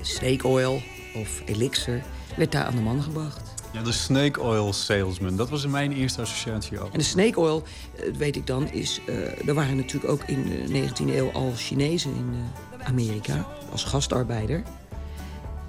snake 0.00 0.46
oil 0.46 0.82
of 1.14 1.42
elixir 1.46 2.02
werd 2.36 2.52
daar 2.52 2.64
aan 2.64 2.74
de 2.74 2.80
man 2.80 3.02
gebracht. 3.02 3.52
Ja, 3.72 3.82
de 3.82 3.92
snake 3.92 4.40
oil 4.40 4.72
salesman. 4.72 5.36
Dat 5.36 5.50
was 5.50 5.64
in 5.64 5.70
mijn 5.70 5.92
eerste 5.92 6.20
associatie 6.20 6.80
ook. 6.80 6.92
En 6.92 6.98
de 6.98 7.04
snake 7.04 7.40
oil, 7.40 7.62
eh, 7.96 8.14
weet 8.14 8.36
ik 8.36 8.46
dan, 8.46 8.70
is... 8.70 9.00
eh, 9.06 9.48
er 9.48 9.54
waren 9.54 9.76
natuurlijk 9.76 10.12
ook 10.12 10.22
in 10.26 10.42
de 10.42 10.80
19e 10.80 11.14
eeuw 11.16 11.30
al 11.32 11.52
Chinezen 11.56 12.14
in 12.14 12.34
eh, 12.78 12.86
Amerika 12.86 13.46
als 13.70 13.84
gastarbeider. 13.84 14.62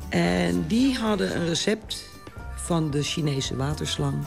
En 0.09 0.67
die 0.67 0.97
hadden 0.97 1.35
een 1.35 1.45
recept 1.45 2.05
van 2.63 2.91
de 2.91 3.03
Chinese 3.03 3.55
waterslang. 3.55 4.23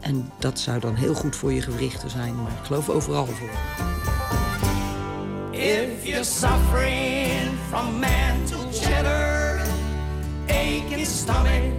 En 0.00 0.32
dat 0.38 0.58
zou 0.58 0.80
dan 0.80 0.94
heel 0.94 1.14
goed 1.14 1.36
voor 1.36 1.52
je 1.52 1.62
gewrichten 1.62 2.10
zijn, 2.10 2.34
maar 2.34 2.50
ik 2.50 2.64
geloof 2.66 2.88
overal 2.88 3.26
voor. 3.26 3.48
If 5.50 6.04
you're 6.04 6.24
suffering 6.24 7.50
from 7.68 7.98
mental 7.98 8.72
cheddar, 8.72 9.60
aching 10.46 11.06
stomach, 11.06 11.72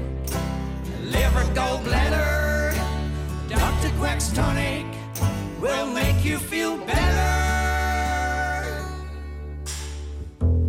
liver 1.01 1.45
gallbladder, 1.53 2.73
Dr. 3.47 3.89
Quack's 3.97 4.31
tonic 4.33 4.85
will 5.59 5.93
make 5.93 6.21
you 6.23 6.39
feel 6.39 6.77
better. 6.85 7.49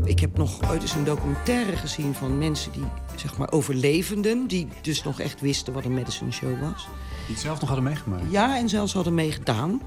Ik 0.05 0.21
heb 0.21 0.37
nog 0.37 0.71
ooit 0.71 0.83
eens 0.83 0.95
een 0.95 1.05
documentaire 1.05 1.77
gezien 1.77 2.15
van 2.15 2.39
mensen 2.39 2.73
die, 2.73 2.85
zeg 3.23 3.39
maar, 3.39 3.53
overlevenden... 3.53 4.47
die 4.47 4.69
dus 4.81 5.03
nog 5.03 5.21
echt 5.21 5.41
wisten 5.41 5.73
wat 5.73 5.85
een 5.85 5.95
medicine 5.95 6.31
show 6.33 6.61
was. 6.61 6.87
Die 7.27 7.35
het 7.35 7.45
zelf 7.45 7.61
nog 7.61 7.69
hadden 7.69 7.89
meegemaakt. 7.89 8.31
Ja, 8.31 8.57
en 8.57 8.69
zelfs 8.69 8.93
hadden 8.93 9.15
meegedaan. 9.15 9.81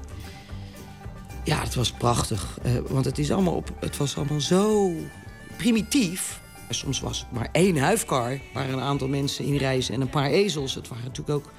Ja, 1.44 1.60
het 1.60 1.74
was 1.74 1.92
prachtig. 1.92 2.58
eh, 2.62 2.72
want 2.88 3.04
het, 3.04 3.18
is 3.18 3.30
allemaal 3.30 3.54
op, 3.54 3.70
het 3.80 3.96
was 3.96 4.16
allemaal 4.16 4.40
zo 4.40 4.92
primitief. 5.56 6.40
Soms 6.70 7.00
was 7.00 7.18
het 7.18 7.32
maar 7.32 7.48
één 7.52 7.78
huifkar. 7.78 8.38
Waren 8.54 8.72
een 8.72 8.80
aantal 8.80 9.08
mensen 9.08 9.44
in 9.44 9.56
reizen 9.56 9.94
en 9.94 10.00
een 10.00 10.10
paar 10.10 10.30
ezels. 10.30 10.74
Het, 10.74 10.88
waren 10.88 11.04
natuurlijk 11.04 11.38
ook, 11.38 11.52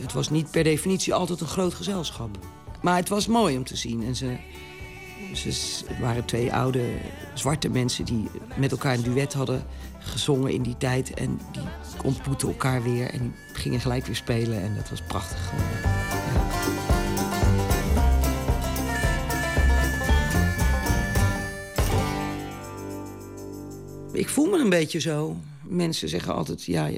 het 0.00 0.12
was 0.12 0.30
niet 0.30 0.50
per 0.50 0.64
definitie 0.64 1.14
altijd 1.14 1.40
een 1.40 1.46
groot 1.46 1.74
gezelschap. 1.74 2.38
Maar 2.82 2.96
het 2.96 3.08
was 3.08 3.26
mooi 3.26 3.56
om 3.56 3.64
te 3.64 3.76
zien. 3.76 4.04
En 4.04 4.16
ze, 4.16 4.36
ze 5.32 5.84
waren 6.00 6.24
twee 6.24 6.52
oude 6.52 6.84
zwarte 7.34 7.68
mensen 7.68 8.04
die 8.04 8.28
met 8.56 8.70
elkaar 8.70 8.94
een 8.94 9.02
duet 9.02 9.32
hadden 9.32 9.66
gezongen 10.06 10.52
in 10.52 10.62
die 10.62 10.76
tijd. 10.76 11.14
En 11.14 11.40
die 11.52 11.62
ontmoetten 12.02 12.48
elkaar 12.48 12.82
weer 12.82 13.10
en 13.10 13.20
die 13.20 13.56
gingen 13.56 13.80
gelijk 13.80 14.06
weer 14.06 14.16
spelen. 14.16 14.62
En 14.62 14.74
dat 14.74 14.90
was 14.90 15.02
prachtig. 15.02 15.52
Ik 24.12 24.28
voel 24.28 24.46
me 24.46 24.58
een 24.58 24.70
beetje 24.70 25.00
zo. 25.00 25.36
Mensen 25.62 26.08
zeggen 26.08 26.34
altijd, 26.34 26.64
ja, 26.64 26.90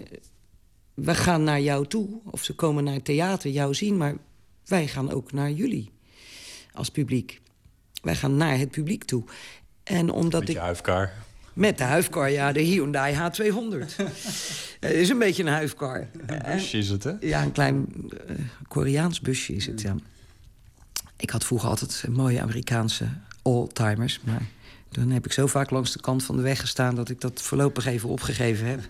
we 0.94 1.14
gaan 1.14 1.43
naar 1.43 1.60
jou 1.60 1.86
toe. 1.86 2.09
Of 2.24 2.44
ze 2.44 2.55
komen 2.55 2.85
naar 2.85 2.94
het 2.94 3.05
theater 3.05 3.51
jou 3.51 3.74
zien, 3.74 3.97
maar 3.97 4.14
wij 4.64 4.89
gaan 4.89 5.12
ook 5.12 5.32
naar 5.32 5.51
jullie 5.51 5.90
als 6.72 6.90
publiek. 6.90 7.40
Wij 8.02 8.14
gaan 8.14 8.36
naar 8.36 8.59
het 8.59 8.70
publiek 8.70 9.05
toe. 9.05 9.24
En 9.82 10.10
omdat 10.10 10.40
Met 10.40 10.48
ik... 10.48 10.56
Met 11.59 11.78
de 11.78 11.85
huifkar, 11.85 12.30
ja, 12.30 12.52
de 12.52 12.60
Hyundai 12.60 13.14
H200. 13.14 13.97
Het 14.80 14.93
is 15.02 15.09
een 15.09 15.18
beetje 15.18 15.43
een 15.43 15.52
huifkar. 15.52 16.09
Een 16.26 16.43
busje 16.55 16.78
is 16.78 16.89
het, 16.89 17.05
hè? 17.05 17.12
Ja, 17.20 17.43
een 17.43 17.52
klein 17.52 17.86
eh, 18.26 18.35
Koreaans 18.68 19.20
busje 19.20 19.55
is 19.55 19.66
het, 19.66 19.80
ja. 19.80 19.94
Ik 21.16 21.30
had 21.30 21.44
vroeger 21.44 21.68
altijd 21.68 22.05
mooie 22.09 22.40
Amerikaanse 22.40 23.09
oldtimers, 23.43 24.20
maar 24.24 24.43
dan 24.89 25.10
heb 25.10 25.24
ik 25.24 25.32
zo 25.32 25.47
vaak 25.47 25.70
langs 25.70 25.93
de 25.93 26.01
kant 26.01 26.24
van 26.24 26.36
de 26.36 26.43
weg 26.43 26.60
gestaan 26.60 26.94
dat 26.94 27.09
ik 27.09 27.20
dat 27.20 27.43
voorlopig 27.43 27.86
even 27.86 28.09
opgegeven 28.09 28.66
heb, 28.66 28.80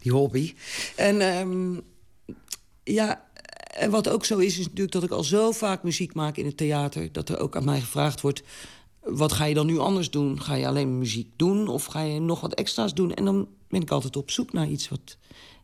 die 0.00 0.12
hobby. 0.12 0.54
En 0.96 1.20
ehm, 1.20 1.80
ja, 2.84 3.24
en 3.74 3.90
wat 3.90 4.08
ook 4.08 4.24
zo 4.24 4.38
is, 4.38 4.58
is 4.58 4.64
natuurlijk 4.64 4.92
dat 4.92 5.02
ik 5.02 5.10
al 5.10 5.24
zo 5.24 5.52
vaak 5.52 5.82
muziek 5.82 6.14
maak 6.14 6.36
in 6.36 6.46
het 6.46 6.56
theater, 6.56 7.12
dat 7.12 7.28
er 7.28 7.38
ook 7.38 7.56
aan 7.56 7.64
mij 7.64 7.80
gevraagd 7.80 8.20
wordt: 8.20 8.42
wat 9.02 9.32
ga 9.32 9.44
je 9.44 9.54
dan 9.54 9.66
nu 9.66 9.78
anders 9.78 10.10
doen? 10.10 10.40
Ga 10.40 10.54
je 10.54 10.66
alleen 10.66 10.98
muziek 10.98 11.28
doen 11.36 11.68
of 11.68 11.84
ga 11.84 12.00
je 12.00 12.20
nog 12.20 12.40
wat 12.40 12.54
extra's 12.54 12.94
doen? 12.94 13.14
En 13.14 13.24
dan 13.24 13.48
ben 13.68 13.80
ik 13.80 13.90
altijd 13.90 14.16
op 14.16 14.30
zoek 14.30 14.52
naar 14.52 14.68
iets 14.68 14.88
wat 14.88 15.16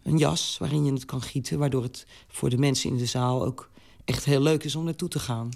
een 0.03 0.19
jas 0.19 0.57
waarin 0.59 0.85
je 0.85 0.93
het 0.93 1.05
kan 1.05 1.23
gieten, 1.23 1.59
waardoor 1.59 1.83
het 1.83 2.07
voor 2.29 2.51
de 2.51 2.59
mensen 2.59 2.91
in 2.91 2.97
de 2.97 3.07
zaal 3.07 3.45
ook 3.45 3.71
echt 4.05 4.25
heel 4.25 4.41
leuk 4.41 4.65
is 4.65 4.75
om 4.75 4.85
naartoe 4.85 5.09
te 5.09 5.19
gaan. 5.19 5.51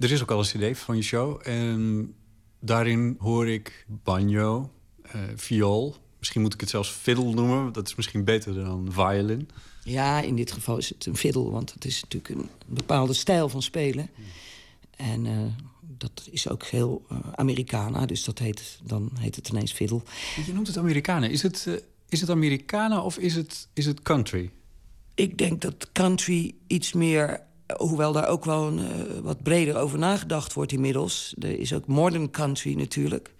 Er 0.00 0.12
is 0.12 0.22
ook 0.22 0.30
al 0.30 0.38
een 0.38 0.72
cd 0.72 0.78
van 0.78 0.96
je 0.96 1.02
show. 1.02 1.40
En 1.42 2.14
daarin 2.60 3.16
hoor 3.18 3.48
ik 3.48 3.86
banjo, 4.02 4.70
eh, 5.02 5.20
viool. 5.36 5.96
Misschien 6.18 6.40
moet 6.40 6.54
ik 6.54 6.60
het 6.60 6.70
zelfs 6.70 6.88
fiddle 6.88 7.34
noemen. 7.34 7.72
Dat 7.72 7.86
is 7.86 7.94
misschien 7.94 8.24
beter 8.24 8.54
dan 8.54 8.88
violin. 8.90 9.48
Ja, 9.84 10.20
in 10.20 10.36
dit 10.36 10.52
geval 10.52 10.76
is 10.76 10.88
het 10.88 11.06
een 11.06 11.16
fiddle, 11.16 11.50
want 11.50 11.72
het 11.72 11.84
is 11.84 12.02
natuurlijk 12.02 12.40
een 12.40 12.48
bepaalde 12.66 13.12
stijl 13.12 13.48
van 13.48 13.62
spelen. 13.62 14.10
En 14.96 15.26
eh, 15.26 15.32
dat 15.98 16.28
is 16.30 16.48
ook 16.48 16.64
heel 16.64 17.04
eh, 17.08 17.18
Americana, 17.34 18.06
dus 18.06 18.24
dat 18.24 18.38
heet, 18.38 18.78
dan 18.82 19.10
heet 19.18 19.36
het 19.36 19.48
ineens 19.48 19.72
fiddle. 19.72 20.00
Je 20.46 20.52
noemt 20.52 20.66
het 20.66 20.78
Amerikanen. 20.78 21.30
Is 21.30 21.42
het, 21.42 21.64
eh, 21.68 21.74
is 22.08 22.20
het 22.20 22.30
Americana 22.30 23.02
of 23.02 23.18
is 23.18 23.34
het, 23.34 23.68
is 23.72 23.86
het 23.86 24.02
country? 24.02 24.50
Ik 25.14 25.38
denk 25.38 25.60
dat 25.60 25.92
country 25.92 26.54
iets 26.66 26.92
meer, 26.92 27.40
hoewel 27.76 28.12
daar 28.12 28.28
ook 28.28 28.44
wel 28.44 28.66
een, 28.66 28.78
eh, 28.78 29.18
wat 29.22 29.42
breder 29.42 29.76
over 29.76 29.98
nagedacht 29.98 30.52
wordt 30.52 30.72
inmiddels. 30.72 31.34
Er 31.38 31.58
is 31.58 31.72
ook 31.72 31.86
modern 31.86 32.30
country 32.30 32.74
natuurlijk. 32.74 33.34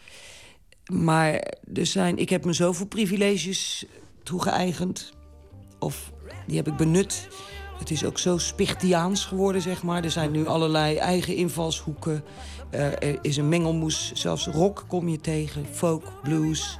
Maar 0.93 1.55
er 1.75 1.87
zijn, 1.87 2.19
ik 2.19 2.29
heb 2.29 2.45
me 2.45 2.53
zoveel 2.53 2.87
privileges 2.87 3.85
toegeëigend. 4.23 5.13
Of 5.79 6.13
die 6.47 6.57
heb 6.57 6.69
ik 6.69 6.77
benut. 6.77 7.29
Het 7.79 7.91
is 7.91 8.05
ook 8.05 8.19
zo 8.19 8.39
Spichtiaans 8.39 9.25
geworden, 9.25 9.63
zeg 9.63 9.83
maar. 9.83 10.05
Er 10.05 10.11
zijn 10.11 10.31
nu 10.31 10.47
allerlei 10.47 10.97
eigen 10.97 11.35
invalshoeken. 11.35 12.25
Eh, 12.71 12.87
er 12.87 13.19
is 13.23 13.37
een 13.37 13.49
mengelmoes, 13.49 14.13
zelfs 14.13 14.47
rock 14.47 14.85
kom 14.89 15.09
je 15.09 15.21
tegen. 15.21 15.67
Folk, 15.71 16.13
blues, 16.23 16.79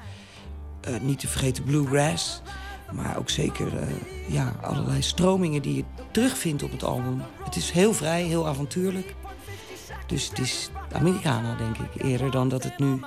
eh, 0.81 1.01
niet 1.01 1.19
te 1.19 1.29
vergeten 1.29 1.65
bluegrass. 1.65 2.43
Maar 2.93 3.19
ook 3.19 3.31
zeker 3.31 3.79
eh, 3.79 3.89
ja, 4.29 4.57
allerlei 4.63 5.03
stromingen 5.03 5.63
die 5.63 5.77
je 5.77 5.85
terugvindt 6.11 6.63
op 6.63 6.71
het 6.71 6.85
album. 6.85 7.23
Het 7.45 7.57
is 7.57 7.71
heel 7.71 7.93
vrij, 7.93 8.23
heel 8.23 8.47
avontuurlijk. 8.47 9.15
Dus 10.07 10.29
het 10.29 10.39
is 10.39 10.71
Americana, 10.93 11.57
denk 11.57 11.79
ik, 11.79 12.03
eerder 12.03 12.31
dan 12.31 12.49
dat 12.49 12.63
het 12.63 12.79
nu 12.79 13.01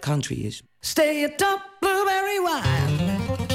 country 0.00 0.44
is. 0.44 0.62
Stay 0.80 1.24
atop 1.24 1.70
blueberry 1.80 2.40
wine. 2.40 3.51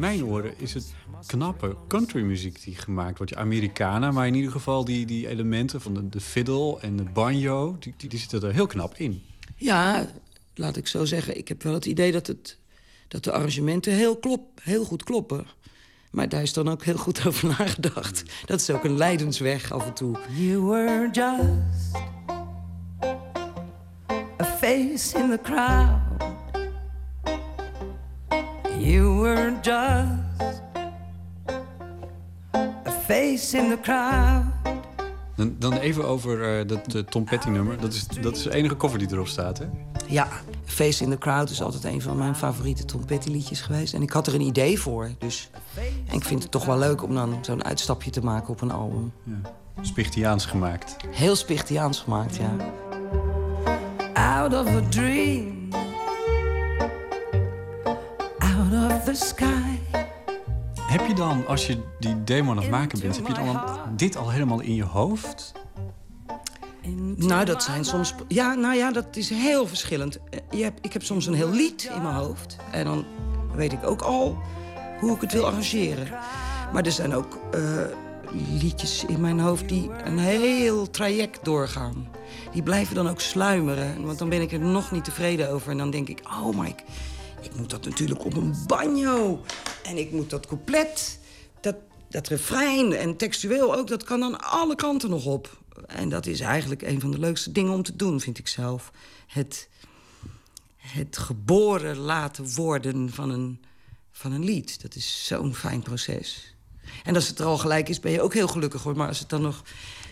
Mijn 0.00 0.24
oren 0.24 0.52
is 0.56 0.74
het 0.74 0.92
knappe 1.26 1.76
countrymuziek 1.88 2.62
die 2.64 2.74
gemaakt 2.74 3.18
wordt. 3.18 3.34
Americana, 3.34 4.10
maar 4.10 4.26
in 4.26 4.34
ieder 4.34 4.50
geval 4.50 4.84
die, 4.84 5.06
die 5.06 5.28
elementen 5.28 5.80
van 5.80 5.94
de, 5.94 6.08
de 6.08 6.20
fiddle 6.20 6.80
en 6.80 6.96
de 6.96 7.02
banjo... 7.02 7.76
Die, 7.78 7.94
die, 7.96 8.08
die 8.08 8.18
zitten 8.18 8.42
er 8.42 8.54
heel 8.54 8.66
knap 8.66 8.94
in. 8.96 9.22
Ja, 9.56 10.06
laat 10.54 10.76
ik 10.76 10.86
zo 10.86 11.04
zeggen. 11.04 11.38
Ik 11.38 11.48
heb 11.48 11.62
wel 11.62 11.72
het 11.72 11.86
idee 11.86 12.12
dat, 12.12 12.26
het, 12.26 12.58
dat 13.08 13.24
de 13.24 13.32
arrangementen 13.32 13.92
heel, 13.92 14.16
klop, 14.16 14.60
heel 14.62 14.84
goed 14.84 15.04
kloppen. 15.04 15.46
Maar 16.10 16.28
daar 16.28 16.42
is 16.42 16.52
dan 16.52 16.68
ook 16.68 16.84
heel 16.84 16.96
goed 16.96 17.26
over 17.26 17.48
nagedacht. 17.58 18.22
Dat 18.46 18.60
is 18.60 18.70
ook 18.70 18.84
een 18.84 18.96
leidensweg 18.96 19.72
af 19.72 19.86
en 19.86 19.94
toe. 19.94 20.18
You 20.36 20.60
were 20.62 21.08
just 21.12 21.94
a 24.40 24.44
face 24.44 25.18
in 25.18 25.30
the 25.30 25.38
crowd. 25.42 26.39
You 28.80 29.20
were 29.20 29.52
just 29.62 30.62
a 32.86 32.92
face 33.06 33.58
in 33.58 33.68
the 33.68 33.78
crowd. 33.82 34.44
Dan, 35.36 35.56
dan 35.58 35.72
even 35.72 36.04
over 36.04 36.58
eh, 36.58 36.68
dat 36.68 36.94
uh, 36.94 37.02
Tom 37.02 37.24
Petty 37.24 37.48
nummer. 37.48 37.80
Dat 37.80 37.92
is, 37.92 38.06
dat 38.06 38.36
is 38.36 38.42
de 38.42 38.54
enige 38.54 38.76
cover 38.76 38.98
die 38.98 39.08
erop 39.12 39.28
staat, 39.28 39.58
hè? 39.58 39.64
Ja, 40.06 40.28
Face 40.64 41.04
in 41.04 41.10
the 41.10 41.18
Crowd 41.18 41.50
is 41.50 41.62
altijd 41.62 41.84
een 41.84 42.02
van 42.02 42.16
mijn 42.16 42.34
favoriete 42.34 42.84
Tom 42.84 43.04
Petty 43.04 43.30
liedjes 43.30 43.60
geweest. 43.60 43.94
En 43.94 44.02
ik 44.02 44.10
had 44.10 44.26
er 44.26 44.34
een 44.34 44.40
idee 44.40 44.80
voor, 44.80 45.10
dus... 45.18 45.50
En 46.06 46.14
ik 46.14 46.24
vind 46.24 46.42
het 46.42 46.50
toch 46.50 46.64
wel 46.64 46.78
leuk 46.78 47.02
om 47.02 47.14
dan 47.14 47.38
zo'n 47.40 47.64
uitstapje 47.64 48.10
te 48.10 48.20
maken 48.20 48.48
op 48.48 48.60
een 48.60 48.70
album. 48.70 49.12
Ja. 49.24 49.50
Spichtiaans 49.80 50.46
gemaakt. 50.46 50.96
Heel 51.10 51.36
Spichtiaans 51.36 51.98
gemaakt, 51.98 52.36
ja. 52.36 52.56
Out 54.14 54.54
of 54.54 54.66
a 54.66 54.88
dream. 54.88 55.59
Sky. 59.20 59.78
Heb 60.80 61.06
je 61.06 61.14
dan, 61.14 61.46
als 61.46 61.66
je 61.66 61.82
die 61.98 62.24
demo 62.24 62.50
aan 62.50 62.56
het 62.56 62.70
maken 62.70 63.00
bent... 63.00 63.16
heb 63.16 63.26
je 63.26 63.32
dan 63.32 63.60
dit 63.96 64.16
al 64.16 64.30
helemaal 64.30 64.60
in 64.60 64.74
je 64.74 64.84
hoofd? 64.84 65.52
Nou, 67.16 67.44
dat 67.44 67.62
zijn 67.62 67.84
soms... 67.84 68.14
Ja, 68.28 68.54
nou 68.54 68.74
ja, 68.74 68.92
dat 68.92 69.16
is 69.16 69.30
heel 69.30 69.66
verschillend. 69.66 70.18
Je 70.50 70.62
hebt, 70.62 70.84
ik 70.84 70.92
heb 70.92 71.02
soms 71.02 71.26
een 71.26 71.34
heel 71.34 71.50
lied 71.50 71.90
in 71.94 72.02
mijn 72.02 72.14
hoofd. 72.14 72.56
En 72.70 72.84
dan 72.84 73.04
weet 73.54 73.72
ik 73.72 73.86
ook 73.86 74.02
al 74.02 74.38
hoe 75.00 75.14
ik 75.14 75.20
het 75.20 75.32
wil 75.32 75.46
arrangeren. 75.46 76.08
Maar 76.72 76.84
er 76.84 76.92
zijn 76.92 77.14
ook 77.14 77.38
uh, 77.54 77.60
liedjes 78.60 79.04
in 79.04 79.20
mijn 79.20 79.40
hoofd 79.40 79.68
die 79.68 79.90
een 80.04 80.18
heel 80.18 80.90
traject 80.90 81.44
doorgaan. 81.44 82.08
Die 82.52 82.62
blijven 82.62 82.94
dan 82.94 83.08
ook 83.08 83.20
sluimeren. 83.20 84.04
Want 84.04 84.18
dan 84.18 84.28
ben 84.28 84.40
ik 84.40 84.52
er 84.52 84.60
nog 84.60 84.90
niet 84.90 85.04
tevreden 85.04 85.50
over. 85.50 85.70
En 85.70 85.78
dan 85.78 85.90
denk 85.90 86.08
ik, 86.08 86.20
oh 86.24 86.58
Mike, 86.58 86.82
ik 87.40 87.56
moet 87.56 87.70
dat 87.70 87.84
natuurlijk 87.84 88.24
op 88.24 88.36
een 88.36 88.54
banjo. 88.66 89.44
En 89.84 89.96
ik 89.96 90.12
moet 90.12 90.30
dat 90.30 90.46
couplet, 90.46 91.18
dat, 91.60 91.76
dat 92.08 92.28
refrein 92.28 92.92
en 92.92 93.16
textueel 93.16 93.76
ook... 93.76 93.88
dat 93.88 94.04
kan 94.04 94.20
dan 94.20 94.40
alle 94.40 94.74
kanten 94.74 95.10
nog 95.10 95.24
op. 95.24 95.58
En 95.86 96.08
dat 96.08 96.26
is 96.26 96.40
eigenlijk 96.40 96.82
een 96.82 97.00
van 97.00 97.10
de 97.10 97.18
leukste 97.18 97.52
dingen 97.52 97.72
om 97.72 97.82
te 97.82 97.96
doen, 97.96 98.20
vind 98.20 98.38
ik 98.38 98.48
zelf. 98.48 98.92
Het, 99.26 99.68
het 100.76 101.18
geboren 101.18 101.96
laten 101.96 102.54
worden 102.54 103.12
van 103.12 103.30
een, 103.30 103.60
van 104.12 104.32
een 104.32 104.44
lied. 104.44 104.82
Dat 104.82 104.94
is 104.94 105.26
zo'n 105.26 105.54
fijn 105.54 105.82
proces. 105.82 106.54
En 107.04 107.14
als 107.14 107.28
het 107.28 107.38
er 107.38 107.46
al 107.46 107.58
gelijk 107.58 107.88
is, 107.88 108.00
ben 108.00 108.12
je 108.12 108.22
ook 108.22 108.34
heel 108.34 108.48
gelukkig 108.48 108.82
hoor. 108.82 108.96
Maar 108.96 109.08
als 109.08 109.18
het 109.18 109.28
dan 109.28 109.42
nog 109.42 109.62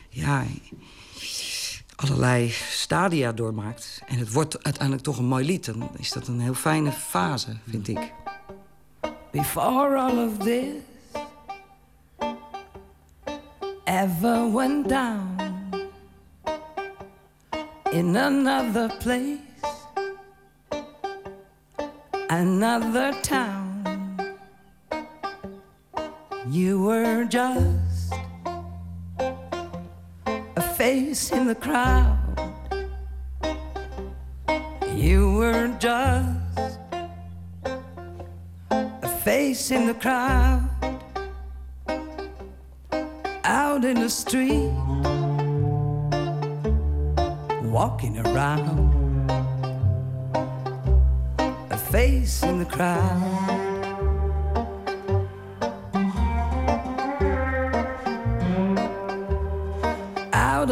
ja, 0.08 0.46
allerlei 1.98 2.50
stadia 2.70 3.32
doormaakt... 3.32 4.02
en 4.06 4.18
het 4.18 4.32
wordt 4.32 4.64
uiteindelijk 4.64 5.04
toch 5.04 5.18
een 5.18 5.26
mooi 5.26 5.44
lied... 5.44 5.64
dan 5.64 5.88
is 5.96 6.12
dat 6.12 6.26
een 6.28 6.40
heel 6.40 6.54
fijne 6.54 6.92
fase, 6.92 7.56
vind 7.68 7.88
ik. 7.88 8.12
Before 9.30 9.96
all 9.96 10.26
of 10.26 10.38
this 10.38 10.74
ever 13.84 14.52
went 14.52 14.88
down 14.88 15.36
in 17.92 18.16
another 18.16 18.88
place, 19.00 19.38
another 22.28 23.12
town. 23.22 23.66
You 26.50 26.78
were 26.78 27.24
just 27.24 27.87
face 30.78 31.32
in 31.32 31.48
the 31.48 31.56
crowd. 31.56 32.16
You 34.94 35.32
were 35.32 35.76
just 35.80 36.78
a 38.70 39.08
face 39.24 39.72
in 39.72 39.88
the 39.88 39.94
crowd 39.94 40.70
out 43.42 43.84
in 43.84 43.96
the 43.96 44.08
street 44.08 44.70
walking 47.64 48.16
around, 48.20 48.78
a 51.70 51.76
face 51.90 52.44
in 52.44 52.60
the 52.60 52.66
crowd. 52.66 53.47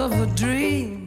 Of 0.06 0.20
a 0.20 0.26
dream, 0.36 1.05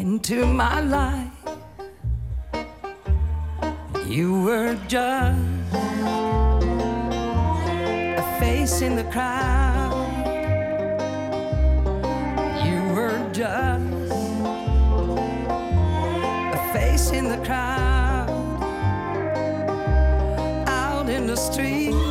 into 0.00 0.46
my 0.46 0.80
life. 0.80 1.30
You 4.06 4.42
were 4.44 4.74
just 4.88 5.38
a 8.16 8.24
face 8.40 8.80
in 8.80 8.96
the 8.96 9.04
crowd. 9.12 9.92
You 12.64 12.80
were 12.94 13.20
just 13.30 14.12
a 16.56 16.70
face 16.72 17.10
in 17.10 17.28
the 17.28 17.40
crowd. 17.44 18.30
Out 20.66 21.10
in 21.10 21.26
the 21.26 21.36
street, 21.36 22.09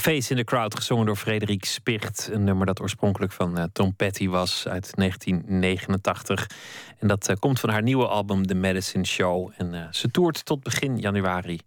Face 0.00 0.30
in 0.30 0.36
the 0.36 0.44
Crowd, 0.44 0.74
gezongen 0.74 1.06
door 1.06 1.16
Frederik 1.16 1.64
Spicht. 1.64 2.28
Een 2.32 2.44
nummer 2.44 2.66
dat 2.66 2.80
oorspronkelijk 2.80 3.32
van 3.32 3.58
eh, 3.58 3.64
Tom 3.72 3.94
Petty 3.94 4.28
was 4.28 4.68
uit 4.68 4.92
1989. 4.94 6.50
En 6.98 7.08
dat 7.08 7.28
eh, 7.28 7.36
komt 7.38 7.60
van 7.60 7.70
haar 7.70 7.82
nieuwe 7.82 8.06
album 8.06 8.46
The 8.46 8.54
Medicine 8.54 9.04
Show. 9.04 9.50
En 9.56 9.74
eh, 9.74 9.86
ze 9.90 10.10
toert 10.10 10.44
tot 10.44 10.62
begin 10.62 10.98
januari 10.98 11.60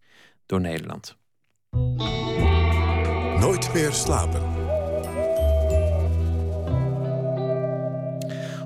door 0.46 0.62
Nederland. 0.62 1.18
Nooit 3.40 3.74
meer 3.74 3.92
slapen. 3.92 4.53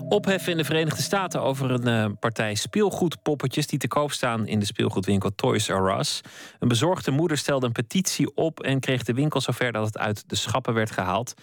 Ophef 0.10 0.48
in 0.48 0.58
de 0.58 0.64
Verenigde 0.64 1.02
Staten 1.02 1.42
over 1.42 1.72
een 1.72 1.88
eh, 1.88 2.12
partij 2.20 2.56
speelgoedpoppetjes 2.56 3.68
die 3.68 3.80
te 3.80 3.88
koop 3.88 4.12
staan 4.12 4.48
in 4.48 4.60
de 4.60 4.66
speelgoedwinkel 4.66 5.36
Toys 5.36 5.68
R 5.68 5.98
Us. 6.00 6.22
Een 6.60 6.68
bezorgde 6.68 7.12
moeder 7.12 7.38
stelde 7.38 7.66
een 7.66 7.72
petitie 7.72 8.36
op 8.36 8.60
en 8.60 8.80
kreeg 8.80 9.04
de 9.04 9.14
winkel 9.14 9.42
zover 9.42 9.72
dat 9.72 9.86
het 9.86 9.98
uit 9.98 10.30
de 10.30 10.36
schappen 10.36 10.74
werd 10.74 10.92
gehaald. 10.92 11.34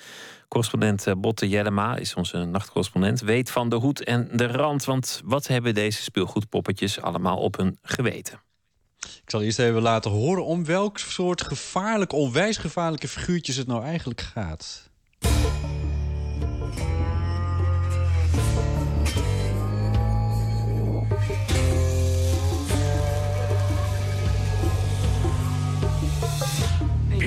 Correspondent 0.49 1.07
eh, 1.07 1.15
Botte 1.17 1.49
Jellema 1.49 1.97
is 1.97 2.15
onze 2.15 2.45
nachtcorrespondent, 2.45 3.21
weet 3.21 3.51
van 3.51 3.69
de 3.69 3.77
hoed 3.77 4.05
en 4.05 4.29
de 4.33 4.47
rand. 4.47 4.85
Want 4.85 5.21
wat 5.25 5.47
hebben 5.47 5.75
deze 5.75 6.03
speelgoedpoppetjes 6.03 7.01
allemaal 7.01 7.39
op 7.39 7.57
hun 7.57 7.79
geweten? 7.83 8.41
Ik 9.01 9.31
zal 9.31 9.43
eerst 9.43 9.59
even 9.59 9.83
laten 9.83 10.11
horen 10.11 10.45
om 10.45 10.65
welk 10.65 10.99
soort 10.99 11.43
gevaarlijk, 11.43 12.13
onwijs 12.13 12.57
gevaarlijke 12.57 13.09
figuurtjes 13.09 13.57
het 13.57 13.67
nou 13.67 13.85
eigenlijk 13.85 14.21
gaat. 14.21 14.93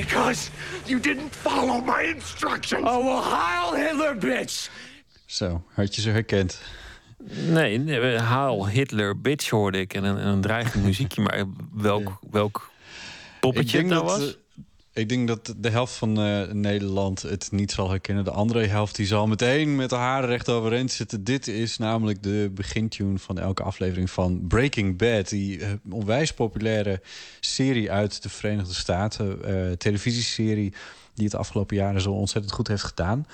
Because 0.08 0.50
you 0.86 1.00
didn't 1.00 1.36
follow 1.36 1.82
my 1.82 2.14
instructions. 2.16 2.84
Oh, 2.86 3.04
well, 3.04 3.22
Heil 3.22 3.74
Hitler, 3.76 4.18
bitch. 4.18 4.70
Zo, 5.26 5.64
had 5.74 5.96
je 5.96 6.02
ze 6.02 6.10
herkend? 6.10 6.62
Nee, 7.48 7.78
nee, 7.78 8.18
haal 8.18 8.68
Hitler, 8.68 9.22
bitch 9.22 9.50
hoorde 9.50 9.80
ik 9.80 9.94
en 9.94 10.04
een, 10.04 10.18
en 10.18 10.28
een 10.28 10.42
dreigend 10.42 10.84
muziekje. 10.84 11.22
Maar 11.22 11.44
welk, 11.74 12.20
welk 12.32 12.70
poppetje 13.40 13.78
het 13.78 13.88
nou 13.88 14.06
dat, 14.06 14.20
was? 14.20 14.38
Ik 14.98 15.10
denk 15.10 15.28
dat 15.28 15.54
de 15.58 15.70
helft 15.70 15.94
van 15.94 16.22
eh, 16.22 16.52
Nederland 16.52 17.22
het 17.22 17.52
niet 17.52 17.72
zal 17.72 17.90
herkennen. 17.90 18.24
De 18.24 18.32
andere 18.32 18.66
helft 18.66 18.96
die 18.96 19.06
zal 19.06 19.28
meteen 19.28 19.76
met 19.76 19.92
haren 19.92 20.30
recht 20.30 20.50
overeind 20.50 20.92
zitten. 20.92 21.24
Dit 21.24 21.48
is 21.48 21.78
namelijk 21.78 22.24
de 22.24 22.52
begintune 22.54 23.20
van 23.20 23.40
elke 23.40 23.64
aflevering 23.64 24.10
van 24.10 24.48
Breaking 24.48 24.98
Bad. 24.98 25.30
Die 25.30 25.60
eh, 25.60 25.70
onwijs 25.90 26.34
populaire 26.34 27.02
serie 27.40 27.92
uit 27.92 28.24
de 28.24 28.30
Verenigde 28.30 28.74
Staten. 28.74 29.44
eh, 29.44 29.72
televisieserie 29.72 30.74
die 31.14 31.26
het 31.26 31.36
afgelopen 31.36 31.76
jaren 31.76 32.02
zo 32.02 32.12
ontzettend 32.12 32.54
goed 32.54 32.68
heeft 32.68 32.84
gedaan. 32.84 33.28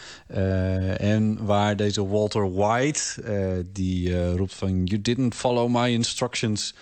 En 0.98 1.46
waar 1.46 1.76
deze 1.76 2.08
Walter 2.08 2.54
White, 2.54 3.24
die 3.74 4.34
roept 4.36 4.54
van... 4.54 4.84
You 4.84 5.02
didn't 5.02 5.36
follow 5.36 5.70
my 5.70 5.90
instructions 5.90 6.76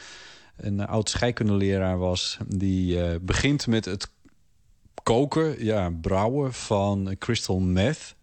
een 0.57 0.87
oud 0.87 1.09
scheikundeleraar 1.09 1.97
was. 1.97 2.37
Die 2.47 3.19
begint 3.19 3.67
met 3.67 3.85
het 3.85 4.09
koken, 5.03 5.63
ja, 5.63 5.89
brouwen 6.01 6.53
van 6.53 7.15
crystal 7.19 7.59
meth. 7.59 8.15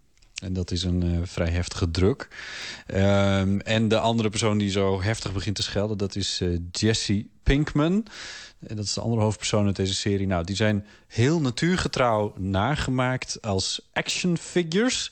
En 0.42 0.52
dat 0.52 0.70
is 0.70 0.82
een 0.82 1.02
eh, 1.02 1.18
vrij 1.22 1.50
heftige 1.50 1.90
druk. 1.90 2.28
Ehm, 2.86 3.58
en 3.58 3.88
de 3.88 3.98
andere 3.98 4.28
persoon 4.28 4.58
die 4.58 4.70
zo 4.70 5.02
heftig 5.02 5.32
begint 5.32 5.56
te 5.56 5.62
schelden... 5.62 5.98
dat 5.98 6.16
is 6.16 6.40
eh, 6.40 6.48
Jesse 6.70 7.26
Pinkman. 7.42 8.06
En 8.66 8.76
dat 8.76 8.84
is 8.84 8.92
de 8.92 9.00
andere 9.00 9.22
hoofdpersoon 9.22 9.66
uit 9.66 9.76
deze 9.76 9.94
serie. 9.94 10.26
Nou, 10.26 10.44
die 10.44 10.56
zijn 10.56 10.86
heel 11.06 11.40
natuurgetrouw 11.40 12.34
nagemaakt 12.36 13.42
als 13.42 13.88
action 13.92 14.36
figures... 14.36 15.10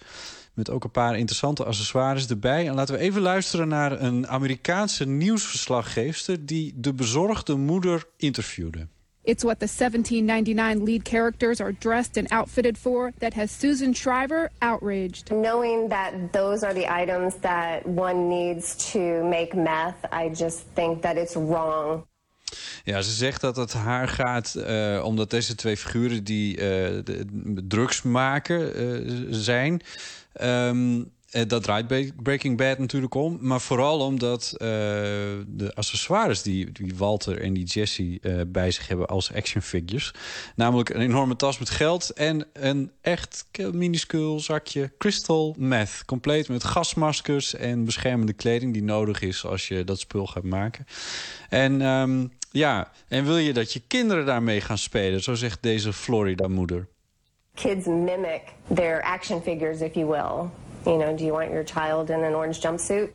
Met 0.56 0.70
ook 0.70 0.84
een 0.84 0.90
paar 0.90 1.18
interessante 1.18 1.64
accessoires 1.64 2.28
erbij. 2.28 2.68
En 2.68 2.74
laten 2.74 2.94
we 2.94 3.00
even 3.00 3.22
luisteren 3.22 3.68
naar 3.68 4.00
een 4.00 4.28
Amerikaanse 4.28 5.06
nieuwsverslaggeefster... 5.06 6.46
die 6.46 6.72
de 6.76 6.94
bezorgde 6.94 7.54
moeder 7.54 8.06
interviewde. 8.16 8.86
It's 9.26 9.42
what 9.42 9.58
the 9.58 9.66
1799 9.66 10.84
lead 10.84 11.04
characters 11.04 11.60
are 11.60 11.72
dressed 11.72 12.16
and 12.16 12.28
outfitted 12.30 12.78
for 12.78 13.12
that 13.18 13.34
has 13.34 13.50
Susan 13.50 13.92
Shriver 13.92 14.50
outraged. 14.60 15.32
Knowing 15.32 15.88
that 15.88 16.32
those 16.32 16.62
are 16.62 16.72
the 16.72 16.86
items 16.88 17.34
that 17.40 17.84
one 17.84 18.28
needs 18.28 18.92
to 18.92 19.24
make 19.24 19.52
meth, 19.56 19.96
I 20.12 20.28
just 20.28 20.60
think 20.74 21.02
that 21.02 21.16
it's 21.16 21.34
wrong. 21.34 22.04
Ja, 22.84 23.02
ze 23.02 23.10
zegt 23.10 23.40
dat 23.40 23.56
het 23.56 23.72
haar 23.72 24.08
gaat 24.08 24.54
eh, 24.54 25.02
omdat 25.04 25.30
deze 25.30 25.54
twee 25.54 25.76
figuren 25.76 26.24
die 26.24 26.56
eh, 26.56 26.64
de, 27.04 27.24
drugs 27.68 28.02
maken 28.02 28.74
eh, 28.74 29.12
zijn. 29.30 29.80
Ehm, 30.32 30.98
eh, 30.98 31.06
dat 31.46 31.62
draait 31.62 32.12
Breaking 32.22 32.56
Bad 32.56 32.78
natuurlijk 32.78 33.14
om. 33.14 33.38
Maar 33.40 33.60
vooral 33.60 34.00
omdat 34.00 34.52
eh, 34.52 34.68
de 35.46 35.70
accessoires 35.74 36.42
die, 36.42 36.72
die 36.72 36.94
Walter 36.96 37.40
en 37.40 37.52
die 37.52 37.64
Jesse 37.64 38.18
eh, 38.22 38.40
bij 38.46 38.70
zich 38.70 38.88
hebben 38.88 39.06
als 39.06 39.32
action 39.32 39.62
figures. 39.62 40.14
Namelijk 40.54 40.88
een 40.88 41.00
enorme 41.00 41.36
tas 41.36 41.58
met 41.58 41.70
geld 41.70 42.10
en 42.10 42.46
een 42.52 42.90
echt 43.00 43.46
minuscuul 43.72 44.40
zakje 44.40 44.92
crystal 44.98 45.54
meth. 45.58 46.02
Compleet 46.06 46.48
met 46.48 46.64
gasmaskers 46.64 47.54
en 47.54 47.84
beschermende 47.84 48.32
kleding 48.32 48.72
die 48.72 48.82
nodig 48.82 49.20
is 49.20 49.44
als 49.44 49.68
je 49.68 49.84
dat 49.84 50.00
spul 50.00 50.26
gaat 50.26 50.42
maken. 50.42 50.86
En 51.48 51.82
ehm, 51.82 52.26
ja, 52.50 52.90
en 53.08 53.24
wil 53.24 53.36
je 53.36 53.52
dat 53.52 53.72
je 53.72 53.82
kinderen 53.86 54.26
daarmee 54.26 54.60
gaan 54.60 54.78
spelen? 54.78 55.22
Zo 55.22 55.34
zegt 55.34 55.62
deze 55.62 55.92
Florida-moeder. 55.92 56.86
Kids 57.54 57.86
mimic 57.86 58.42
their 58.74 59.02
action 59.02 59.42
figures, 59.42 59.80
if 59.80 59.94
you 59.94 60.06
will. 60.06 60.50
Do 60.86 61.24
you 61.24 61.32
want 61.32 61.50
your 61.50 61.64
child 61.64 62.10
in 62.10 62.22
an 62.22 62.34
orange 62.34 62.60
jumpsuit? 62.60 63.10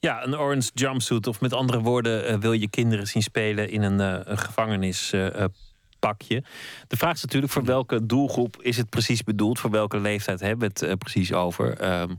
Ja, 0.00 0.24
een 0.24 0.38
orange 0.38 0.70
jumpsuit. 0.74 1.26
Of 1.26 1.40
met 1.40 1.52
andere 1.52 1.80
woorden, 1.80 2.26
eh, 2.26 2.36
wil 2.36 2.52
je 2.52 2.68
kinderen 2.68 3.06
zien 3.06 3.22
spelen 3.22 3.70
in 3.70 3.82
een, 3.82 4.00
eh, 4.00 4.36
gevangenispakje. 4.36 6.42
de 6.88 6.96
vraag 6.96 7.14
is 7.14 7.22
natuurlijk 7.22 7.52
voor 7.52 7.64
welke 7.64 8.06
doelgroep 8.06 8.62
is 8.62 8.76
het 8.76 8.90
precies 8.90 9.22
bedoeld? 9.22 9.58
Voor 9.58 9.70
welke 9.70 9.98
leeftijd 9.98 10.40
hebben 10.40 10.58
we 10.58 10.66
het 10.66 10.82
eh, 10.82 10.92
precies 10.98 11.32
over? 11.32 11.78
Ehm, 11.78 12.14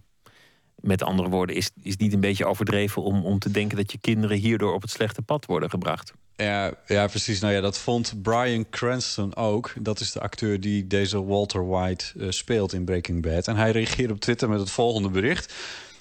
met 0.82 1.04
andere 1.04 1.30
woorden, 1.30 1.56
is 1.56 1.70
is 1.84 1.98
niet 1.98 2.14
een 2.14 2.20
beetje 2.20 2.46
overdreven 2.46 3.04
om, 3.04 3.26
om 3.26 3.40
te 3.40 3.52
denken 3.52 3.78
dat 3.78 3.92
je 3.92 3.98
kinderen 3.98 4.38
hierdoor 4.38 4.74
op 4.74 4.82
het 4.82 4.92
slechte 4.92 5.22
pad 5.22 5.46
worden 5.46 5.70
gebracht? 5.70 6.14
Ja, 6.44 6.74
ja, 6.88 7.08
precies. 7.08 7.40
Nou 7.40 7.54
ja, 7.54 7.62
dat 7.62 7.78
vond 7.78 8.22
Brian 8.22 8.70
Cranston 8.70 9.36
ook. 9.36 9.74
Dat 9.80 10.00
is 10.00 10.12
de 10.12 10.20
acteur 10.20 10.60
die 10.60 10.88
deze 10.88 11.26
Walter 11.26 11.68
White 11.68 12.06
eh, 12.20 12.30
speelt 12.30 12.74
in 12.74 12.86
Breaking 12.86 13.22
Bad. 13.22 13.48
En 13.48 13.56
hij 13.56 13.72
reageerde 13.72 14.14
op 14.14 14.20
Twitter 14.20 14.50
met 14.50 14.60
het 14.60 14.72
volgende 14.72 15.10
bericht. 15.10 15.54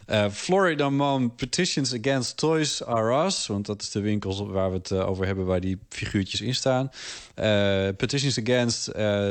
Eh, 0.07 0.31
Florida 0.31 0.91
mom 0.91 1.35
petitions 1.35 1.95
against 1.95 2.37
Toys 2.37 2.81
R 2.81 3.25
Us. 3.25 3.47
Want 3.47 3.67
dat 3.67 3.83
is 3.83 3.91
de 3.91 4.01
winkel 4.01 4.51
waar 4.51 4.71
we 4.71 4.77
het 4.77 4.91
eh, 4.91 5.09
over 5.09 5.27
hebben, 5.27 5.47
waar 5.47 5.61
die 5.61 5.79
figuurtjes 5.89 6.41
in 6.41 6.55
staan. 6.55 6.91
Petitions 7.97 8.39
against 8.39 8.85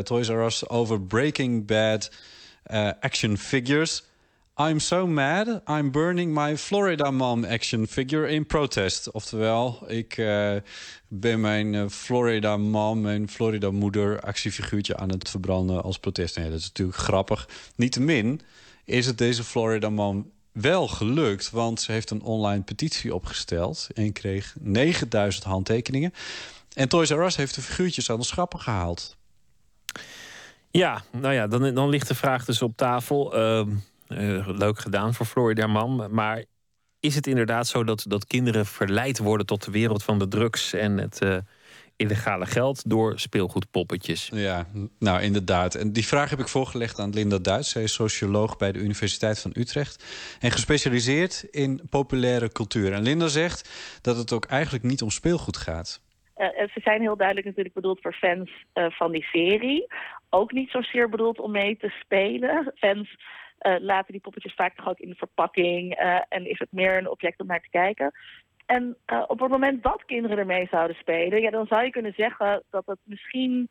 Toys 0.06 0.30
R 0.30 0.41
Us 0.45 0.69
over 0.69 1.02
Breaking 1.02 1.65
Bad 1.65 2.11
action 2.99 3.38
figures. 3.38 4.03
I'm 4.60 4.80
so 4.80 5.08
mad, 5.08 5.62
I'm 5.68 5.92
burning 5.92 6.34
my 6.34 6.58
Florida 6.58 7.12
Mom 7.12 7.46
action 7.46 7.88
figure 7.88 8.30
in 8.30 8.46
protest. 8.46 9.12
Oftewel, 9.12 9.84
ik 9.88 10.18
uh, 10.18 10.56
ben 11.08 11.42
mijn 11.42 11.74
uh, 11.74 11.90
Florida 11.90 12.58
Mom, 12.58 13.02
mijn 13.02 13.30
Florida 13.30 13.72
moeder 13.72 14.20
actiefiguurtje 14.20 14.98
aan 14.98 15.10
het 15.10 15.30
verbranden 15.30 15.84
als 15.84 16.00
protest. 16.00 16.38
Nee, 16.38 16.50
dat 16.50 16.60
is 16.60 16.68
natuurlijk 16.68 16.98
grappig. 16.98 17.50
Niettemin 17.76 18.42
is 18.86 19.06
het 19.06 19.18
deze 19.18 19.44
Florida 19.44 19.90
Mom 19.90 20.32
wel 20.52 20.88
gelukt, 20.88 21.50
want 21.52 21.82
ze 21.82 21.92
heeft 21.92 22.10
een 22.10 22.22
online 22.22 22.64
petitie 22.64 23.16
opgesteld 23.16 23.88
en 23.94 24.14
kreeg 24.14 24.56
9000 24.60 25.44
handtekeningen. 25.44 26.14
En 26.74 26.90
Toys 26.90 27.10
R 27.10 27.22
Us 27.22 27.36
heeft 27.36 27.56
de 27.56 27.62
figuurtjes 27.62 28.10
aan 28.12 28.20
de 28.20 28.26
schappen 28.26 28.60
gehaald. 28.60 29.18
Ja, 30.72 31.04
nou 31.12 31.34
ja, 31.34 31.48
dan, 31.48 31.74
dan 31.74 31.90
ligt 31.90 32.08
de 32.08 32.16
vraag 32.16 32.46
dus 32.46 32.62
op 32.62 32.78
tafel. 32.78 33.38
Uh, 33.40 33.68
leuk 34.46 34.80
gedaan 34.80 35.14
voor 35.14 35.26
Florida 35.26 35.68
Man. 35.68 36.08
Maar 36.12 36.44
is 37.00 37.16
het 37.16 37.28
inderdaad 37.28 37.68
zo 37.68 37.84
dat, 37.84 38.06
dat 38.08 38.28
kinderen 38.28 38.66
verleid 38.66 39.18
worden 39.18 39.46
tot 39.46 39.66
de 39.66 39.72
wereld 39.72 40.04
van 40.04 40.20
de 40.20 40.28
drugs 40.28 40.74
en 40.74 40.98
het 40.98 41.22
uh, 41.22 41.38
illegale 41.96 42.46
geld 42.46 42.90
door 42.90 43.20
speelgoedpoppetjes? 43.20 44.30
Ja, 44.34 44.68
nou 45.00 45.22
inderdaad. 45.22 45.76
En 45.76 45.92
die 45.92 46.08
vraag 46.08 46.30
heb 46.30 46.40
ik 46.40 46.48
voorgelegd 46.48 47.00
aan 47.00 47.14
Linda 47.14 47.38
Duits. 47.38 47.70
Zij 47.70 47.84
is 47.84 47.94
socioloog 47.94 48.58
bij 48.58 48.72
de 48.72 48.80
Universiteit 48.80 49.40
van 49.40 49.52
Utrecht 49.54 50.04
en 50.40 50.52
gespecialiseerd 50.52 51.48
in 51.52 51.82
populaire 51.90 52.52
cultuur. 52.52 52.94
En 52.94 53.04
Linda 53.04 53.28
zegt 53.28 53.70
dat 54.02 54.18
het 54.18 54.34
ook 54.34 54.46
eigenlijk 54.46 54.84
niet 54.84 55.02
om 55.02 55.10
speelgoed 55.10 55.58
gaat. 55.58 56.02
Uh, 56.38 56.48
ze 56.48 56.80
zijn 56.84 57.02
heel 57.02 57.18
duidelijk 57.18 57.48
natuurlijk 57.48 57.76
bedoeld 57.76 58.02
voor 58.02 58.14
fans 58.14 58.52
uh, 58.74 58.86
van 58.90 59.12
die 59.12 59.24
serie. 59.24 59.88
Ook 60.30 60.52
niet 60.52 60.70
zozeer 60.70 61.10
bedoeld 61.10 61.40
om 61.40 61.52
mee 61.52 61.78
te 61.78 61.90
spelen. 62.00 62.74
Fans 62.76 63.16
laten 63.60 64.12
die 64.12 64.22
poppetjes 64.22 64.54
vaak 64.54 64.76
toch 64.76 64.88
ook 64.90 65.00
in 65.00 65.10
de 65.10 65.16
verpakking. 65.16 65.94
en 66.30 66.50
is 66.50 66.60
het 66.60 66.72
meer 66.72 66.98
een 66.98 67.10
object 67.10 67.40
om 67.40 67.48
naar 67.48 67.62
te 67.62 67.70
kijken. 67.70 68.12
En 68.66 68.98
op 69.28 69.40
het 69.40 69.52
moment 69.52 69.84
dat 69.84 70.06
kinderen 70.06 70.38
ermee 70.38 70.68
zouden 70.72 70.96
spelen... 70.96 71.42
Ja, 71.42 71.50
dan 71.50 71.68
zou 71.68 71.84
je 71.84 71.90
kunnen 71.90 72.14
zeggen 72.18 72.64
dat 72.70 72.86
het 72.86 73.00
misschien 73.04 73.70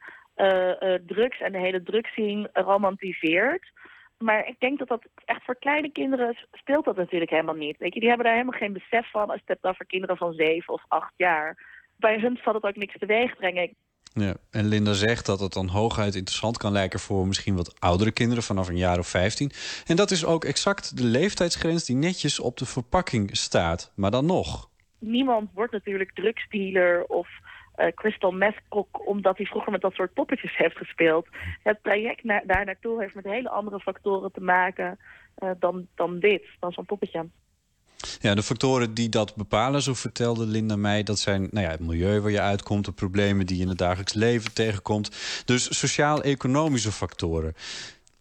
drugs 1.06 1.40
en 1.40 1.52
de 1.52 1.58
hele 1.58 1.82
drugsscene 1.82 2.50
romantiseert... 2.52 3.72
Maar 4.18 4.46
ik 4.46 4.56
denk 4.58 4.78
dat 4.78 4.88
dat 4.88 5.06
echt 5.24 5.44
voor 5.44 5.58
kleine 5.58 5.90
kinderen 5.90 6.36
speelt 6.52 6.84
dat 6.84 6.96
natuurlijk 6.96 7.30
helemaal 7.30 7.54
niet. 7.54 7.78
Weet 7.78 7.94
je, 7.94 8.00
die 8.00 8.08
hebben 8.08 8.26
daar 8.26 8.36
helemaal 8.36 8.58
geen 8.58 8.72
besef 8.72 9.10
van 9.10 9.30
als 9.30 9.40
het 9.44 9.58
dan 9.60 9.74
voor 9.74 9.86
kinderen 9.86 10.16
van 10.16 10.32
zeven 10.32 10.74
of 10.74 10.84
acht 10.88 11.12
jaar 11.16 11.64
bij 11.96 12.18
hun 12.18 12.38
zal 12.42 12.54
het 12.54 12.62
ook 12.62 12.76
niks 12.76 12.98
teweeg 12.98 13.36
brengen. 13.36 13.74
Ja, 14.18 14.34
en 14.50 14.66
Linda 14.66 14.92
zegt 14.92 15.26
dat 15.26 15.40
het 15.40 15.52
dan 15.52 15.68
hooguit 15.68 16.14
interessant 16.14 16.58
kan 16.58 16.72
lijken 16.72 17.00
voor 17.00 17.26
misschien 17.26 17.56
wat 17.56 17.80
oudere 17.80 18.12
kinderen 18.12 18.42
vanaf 18.42 18.68
een 18.68 18.76
jaar 18.76 18.98
of 18.98 19.08
15. 19.08 19.50
En 19.86 19.96
dat 19.96 20.10
is 20.10 20.24
ook 20.24 20.44
exact 20.44 20.96
de 20.96 21.04
leeftijdsgrens 21.04 21.84
die 21.84 21.96
netjes 21.96 22.40
op 22.40 22.56
de 22.56 22.66
verpakking 22.66 23.36
staat. 23.36 23.92
Maar 23.96 24.10
dan 24.10 24.26
nog. 24.26 24.70
Niemand 24.98 25.50
wordt 25.54 25.72
natuurlijk 25.72 26.12
drugsdealer 26.14 27.04
of 27.04 27.28
uh, 27.76 27.86
crystal 27.94 28.30
meth 28.30 28.56
omdat 28.90 29.36
hij 29.36 29.46
vroeger 29.46 29.72
met 29.72 29.80
dat 29.80 29.94
soort 29.94 30.12
poppetjes 30.12 30.56
heeft 30.62 30.76
gespeeld. 30.76 31.26
Het 31.62 31.78
traject 31.82 32.24
naar, 32.24 32.42
daar 32.46 32.64
naartoe 32.64 33.00
heeft 33.00 33.14
met 33.14 33.24
hele 33.24 33.50
andere 33.50 33.80
factoren 33.80 34.32
te 34.32 34.40
maken 34.40 34.98
uh, 35.38 35.50
dan, 35.58 35.86
dan 35.94 36.18
dit, 36.18 36.42
dan 36.60 36.72
zo'n 36.72 36.84
poppetje. 36.84 37.28
Ja, 38.20 38.34
de 38.34 38.42
factoren 38.42 38.94
die 38.94 39.08
dat 39.08 39.34
bepalen, 39.34 39.82
zo 39.82 39.94
vertelde 39.94 40.46
Linda 40.46 40.76
mij, 40.76 41.02
dat 41.02 41.18
zijn 41.18 41.48
nou 41.50 41.66
ja, 41.66 41.70
het 41.70 41.80
milieu 41.80 42.20
waar 42.20 42.30
je 42.30 42.40
uitkomt, 42.40 42.84
de 42.84 42.92
problemen 42.92 43.46
die 43.46 43.56
je 43.56 43.62
in 43.62 43.68
het 43.68 43.78
dagelijks 43.78 44.12
leven 44.12 44.52
tegenkomt. 44.52 45.10
Dus 45.44 45.78
sociaal-economische 45.78 46.92
factoren. 46.92 47.54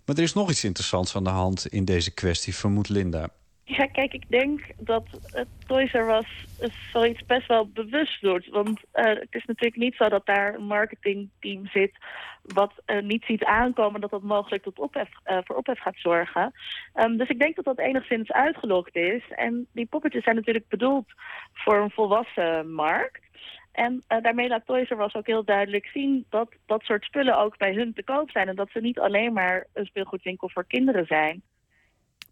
Maar 0.06 0.16
er 0.16 0.24
is 0.24 0.34
nog 0.34 0.50
iets 0.50 0.64
interessants 0.64 1.16
aan 1.16 1.24
de 1.24 1.30
hand 1.30 1.68
in 1.68 1.86
deze 1.86 2.12
kwestie, 2.12 2.56
vermoedt 2.56 2.90
Linda. 2.90 3.30
Ja, 3.68 3.86
kijk, 3.86 4.14
ik 4.14 4.30
denk 4.30 4.62
dat 4.78 5.04
het 5.32 5.48
Toys 5.68 5.92
R 5.92 6.10
Us 6.10 6.46
zoiets 6.92 7.26
best 7.26 7.48
wel 7.48 7.68
bewust 7.68 8.22
doet. 8.22 8.48
Want 8.48 8.80
uh, 8.94 9.04
het 9.06 9.28
is 9.30 9.46
natuurlijk 9.46 9.76
niet 9.76 9.96
zo 9.96 10.10
dat 10.10 10.26
daar 10.26 10.54
een 10.54 10.66
marketingteam 10.66 11.68
zit... 11.68 11.98
wat 12.42 12.74
uh, 12.86 13.02
niet 13.02 13.24
ziet 13.26 13.44
aankomen 13.44 14.02
dat 14.02 14.10
dat 14.10 14.22
mogelijk 14.22 14.64
tot 14.64 14.80
ophef, 14.80 15.10
uh, 15.26 15.38
voor 15.44 15.56
ophef 15.56 15.80
gaat 15.80 15.98
zorgen. 15.98 16.54
Um, 16.96 17.18
dus 17.18 17.30
ik 17.30 17.40
denk 17.40 17.56
dat 17.56 17.66
dat 17.66 17.80
enigszins 17.80 18.32
uitgelokt 18.32 18.96
is. 18.96 19.24
En 19.30 19.68
die 19.74 19.86
poppetjes 19.86 20.24
zijn 20.24 20.36
natuurlijk 20.36 20.68
bedoeld 20.68 21.08
voor 21.54 21.78
een 21.78 21.92
volwassen 21.92 22.74
markt. 22.74 23.24
En 23.72 24.04
daarmee 24.08 24.48
laat 24.48 24.66
Toys 24.66 24.90
R 24.90 25.02
Us 25.02 25.16
ook 25.16 25.28
heel 25.28 25.44
duidelijk 25.44 25.86
zien 25.86 26.26
dat 26.30 26.56
dat 26.66 26.84
soort 26.84 27.04
spullen 27.04 27.38
ook 27.38 27.58
bij 27.58 27.74
hun 27.74 27.94
te 27.94 28.04
koop 28.04 28.30
zijn. 28.30 28.48
En 28.48 28.56
dat 28.56 28.70
ze 28.70 28.80
niet 28.80 29.00
alleen 29.00 29.34
maar 29.34 29.68
een 29.74 29.86
speelgoedwinkel 29.86 30.50
voor 30.50 30.66
kinderen 30.68 31.06
zijn. 31.06 31.42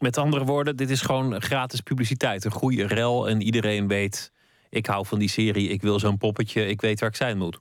Met 0.03 0.17
andere 0.17 0.45
woorden, 0.45 0.75
dit 0.75 0.89
is 0.89 1.01
gewoon 1.01 1.41
gratis 1.41 1.81
publiciteit. 1.81 2.45
Een 2.45 2.51
goede 2.51 2.87
rel 2.87 3.29
en 3.29 3.41
iedereen 3.41 3.87
weet... 3.87 4.31
ik 4.69 4.85
hou 4.85 5.05
van 5.05 5.19
die 5.19 5.29
serie, 5.29 5.69
ik 5.69 5.81
wil 5.81 5.99
zo'n 5.99 6.17
poppetje, 6.17 6.67
ik 6.67 6.81
weet 6.81 6.99
waar 6.99 7.09
ik 7.09 7.15
zijn 7.15 7.37
moet. 7.37 7.59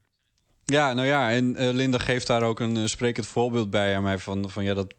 Ja, 0.65 0.93
nou 0.93 1.07
ja, 1.07 1.31
en 1.31 1.63
uh, 1.63 1.71
Linda 1.73 1.99
geeft 1.99 2.27
daar 2.27 2.43
ook 2.43 2.61
een 2.61 2.77
uh, 2.77 2.87
sprekend 2.87 3.27
voorbeeld 3.27 3.71
bij 3.71 3.97
aan 3.97 4.03
mij 4.03 4.19
van, 4.19 4.51
van 4.51 4.65
ja, 4.65 4.75
dat 4.75 4.95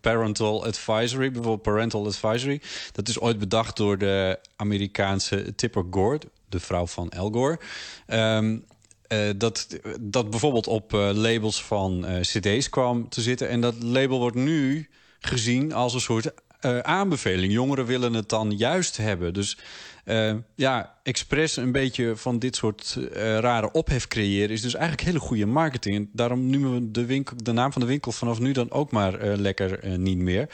parental 0.00 0.64
advisory, 0.64 1.30
bijvoorbeeld 1.30 1.62
parental 1.62 2.06
advisory. 2.06 2.62
Dat 2.92 3.08
is 3.08 3.20
ooit 3.20 3.38
bedacht 3.38 3.76
door 3.76 3.98
de 3.98 4.38
Amerikaanse 4.56 5.54
Tipper 5.54 5.84
Gore, 5.90 6.20
de 6.48 6.60
vrouw 6.60 6.86
van 6.86 7.08
Al 7.08 7.30
Gore. 7.30 7.58
Um, 8.06 8.64
uh, 9.12 9.30
dat, 9.36 9.80
dat 10.00 10.30
bijvoorbeeld 10.30 10.66
op 10.66 10.92
labels 10.92 11.64
van 11.64 12.06
CD's 12.20 12.68
kwam 12.68 13.08
te 13.08 13.20
zitten. 13.20 13.48
En 13.48 13.60
dat 13.60 13.82
label 13.82 14.18
wordt 14.18 14.36
nu 14.36 14.88
gezien 15.24 15.72
als 15.72 15.94
een 15.94 16.00
soort 16.00 16.32
uh, 16.62 16.78
aanbeveling. 16.78 17.52
Jongeren 17.52 17.86
willen 17.86 18.14
het 18.14 18.28
dan 18.28 18.56
juist 18.56 18.96
hebben. 18.96 19.34
Dus 19.34 19.58
uh, 20.04 20.34
ja, 20.54 20.98
expres 21.02 21.56
een 21.56 21.72
beetje 21.72 22.16
van 22.16 22.38
dit 22.38 22.56
soort 22.56 22.96
uh, 22.98 23.38
rare 23.38 23.72
ophef 23.72 24.08
creëren... 24.08 24.50
is 24.50 24.60
dus 24.60 24.74
eigenlijk 24.74 25.04
hele 25.04 25.18
goede 25.18 25.46
marketing. 25.46 25.96
En 25.96 26.10
daarom 26.12 26.46
noemen 26.46 26.74
we 26.74 26.90
de, 26.90 27.06
winkel, 27.06 27.36
de 27.36 27.52
naam 27.52 27.72
van 27.72 27.80
de 27.80 27.86
winkel 27.86 28.12
vanaf 28.12 28.38
nu 28.38 28.52
dan 28.52 28.70
ook 28.70 28.90
maar 28.90 29.26
lekker 29.26 29.98
niet 29.98 30.18
meer. 30.18 30.48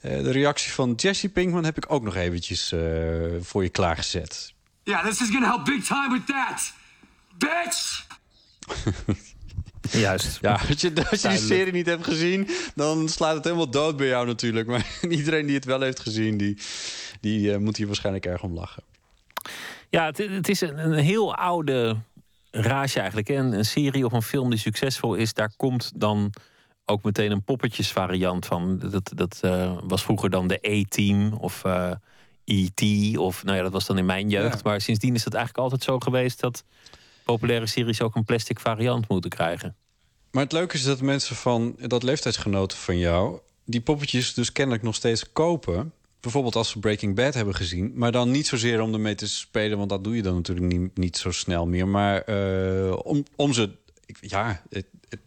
de 0.00 0.30
reactie 0.30 0.72
van 0.72 0.92
Jesse 0.96 1.28
Pinkman 1.28 1.64
heb 1.64 1.76
ik 1.76 1.92
ook 1.92 2.02
nog 2.02 2.16
eventjes 2.16 2.74
voor 3.40 3.62
je 3.62 3.68
klaargezet. 3.68 4.52
Ja, 4.82 4.92
yeah, 4.92 5.06
this 5.06 5.20
is 5.20 5.28
gonna 5.28 5.46
help 5.46 5.64
big 5.64 5.84
time 5.84 6.12
with 6.12 6.26
that. 6.26 6.72
Bitch! 7.38 8.06
Juist. 9.90 10.38
Ja, 10.40 10.52
als 10.68 10.80
je, 10.80 10.92
als 11.10 11.22
je 11.22 11.28
die 11.28 11.38
serie 11.38 11.72
niet 11.72 11.86
hebt 11.86 12.04
gezien, 12.04 12.48
dan 12.74 13.08
slaat 13.08 13.34
het 13.34 13.44
helemaal 13.44 13.70
dood 13.70 13.96
bij 13.96 14.06
jou 14.06 14.26
natuurlijk. 14.26 14.66
Maar 14.66 14.86
iedereen 15.08 15.46
die 15.46 15.54
het 15.54 15.64
wel 15.64 15.80
heeft 15.80 16.00
gezien, 16.00 16.36
die, 16.36 16.58
die 17.20 17.50
uh, 17.50 17.56
moet 17.56 17.76
hier 17.76 17.86
waarschijnlijk 17.86 18.26
erg 18.26 18.42
om 18.42 18.54
lachen. 18.54 18.82
Ja, 19.90 20.04
het, 20.04 20.18
het 20.18 20.48
is 20.48 20.60
een, 20.60 20.78
een, 20.78 20.92
heel 20.92 21.34
oude 21.34 21.96
raasje 22.50 22.98
eigenlijk. 22.98 23.28
Een, 23.28 23.52
een 23.52 23.64
serie 23.64 24.04
of 24.04 24.12
een 24.12 24.22
film 24.22 24.50
die 24.50 24.58
succesvol 24.58 25.14
is, 25.14 25.34
daar 25.34 25.52
komt 25.56 25.92
dan 25.94 26.32
ook 26.84 27.02
meteen 27.02 27.30
een 27.30 27.42
poppetjesvariant 27.42 28.46
van. 28.46 28.78
Dat, 28.78 29.12
dat 29.14 29.40
uh, 29.44 29.78
was 29.82 30.02
vroeger 30.02 30.30
dan 30.30 30.48
de 30.48 30.60
A-team 30.68 31.32
of 31.32 31.62
uh, 31.66 31.90
E.T. 32.44 33.16
Of 33.18 33.44
nou 33.44 33.56
ja, 33.56 33.62
dat 33.62 33.72
was 33.72 33.86
dan 33.86 33.98
in 33.98 34.06
mijn 34.06 34.28
jeugd. 34.28 34.54
Ja. 34.54 34.60
Maar 34.64 34.80
sindsdien 34.80 35.14
is 35.14 35.24
het 35.24 35.34
eigenlijk 35.34 35.64
altijd 35.64 35.82
zo 35.82 35.98
geweest 35.98 36.40
dat 36.40 36.64
populaire 37.32 37.66
series 37.66 38.02
ook 38.02 38.14
een 38.14 38.24
plastic 38.24 38.60
variant 38.60 39.08
moeten 39.08 39.30
krijgen. 39.30 39.76
Maar 40.30 40.42
het 40.42 40.52
leuke 40.52 40.76
is 40.76 40.84
dat 40.84 41.00
mensen 41.00 41.36
van 41.36 41.76
dat 41.78 42.02
leeftijdsgenoten 42.02 42.78
van 42.78 42.98
jou... 42.98 43.38
die 43.64 43.80
poppetjes 43.80 44.34
dus 44.34 44.52
kennelijk 44.52 44.84
nog 44.84 44.94
steeds 44.94 45.32
kopen. 45.32 45.92
Bijvoorbeeld 46.20 46.56
als 46.56 46.70
ze 46.70 46.78
Breaking 46.78 47.14
Bad 47.14 47.34
hebben 47.34 47.54
gezien. 47.54 47.92
Maar 47.94 48.12
dan 48.12 48.30
niet 48.30 48.46
zozeer 48.46 48.80
om 48.80 48.92
ermee 48.92 49.14
te 49.14 49.28
spelen... 49.28 49.78
want 49.78 49.90
dat 49.90 50.04
doe 50.04 50.16
je 50.16 50.22
dan 50.22 50.34
natuurlijk 50.34 50.72
niet, 50.72 50.96
niet 50.96 51.16
zo 51.16 51.30
snel 51.30 51.66
meer. 51.66 51.88
Maar 51.88 52.28
uh, 52.28 52.96
om, 53.02 53.24
om 53.36 53.52
ze 53.52 53.70
ja, 54.20 54.62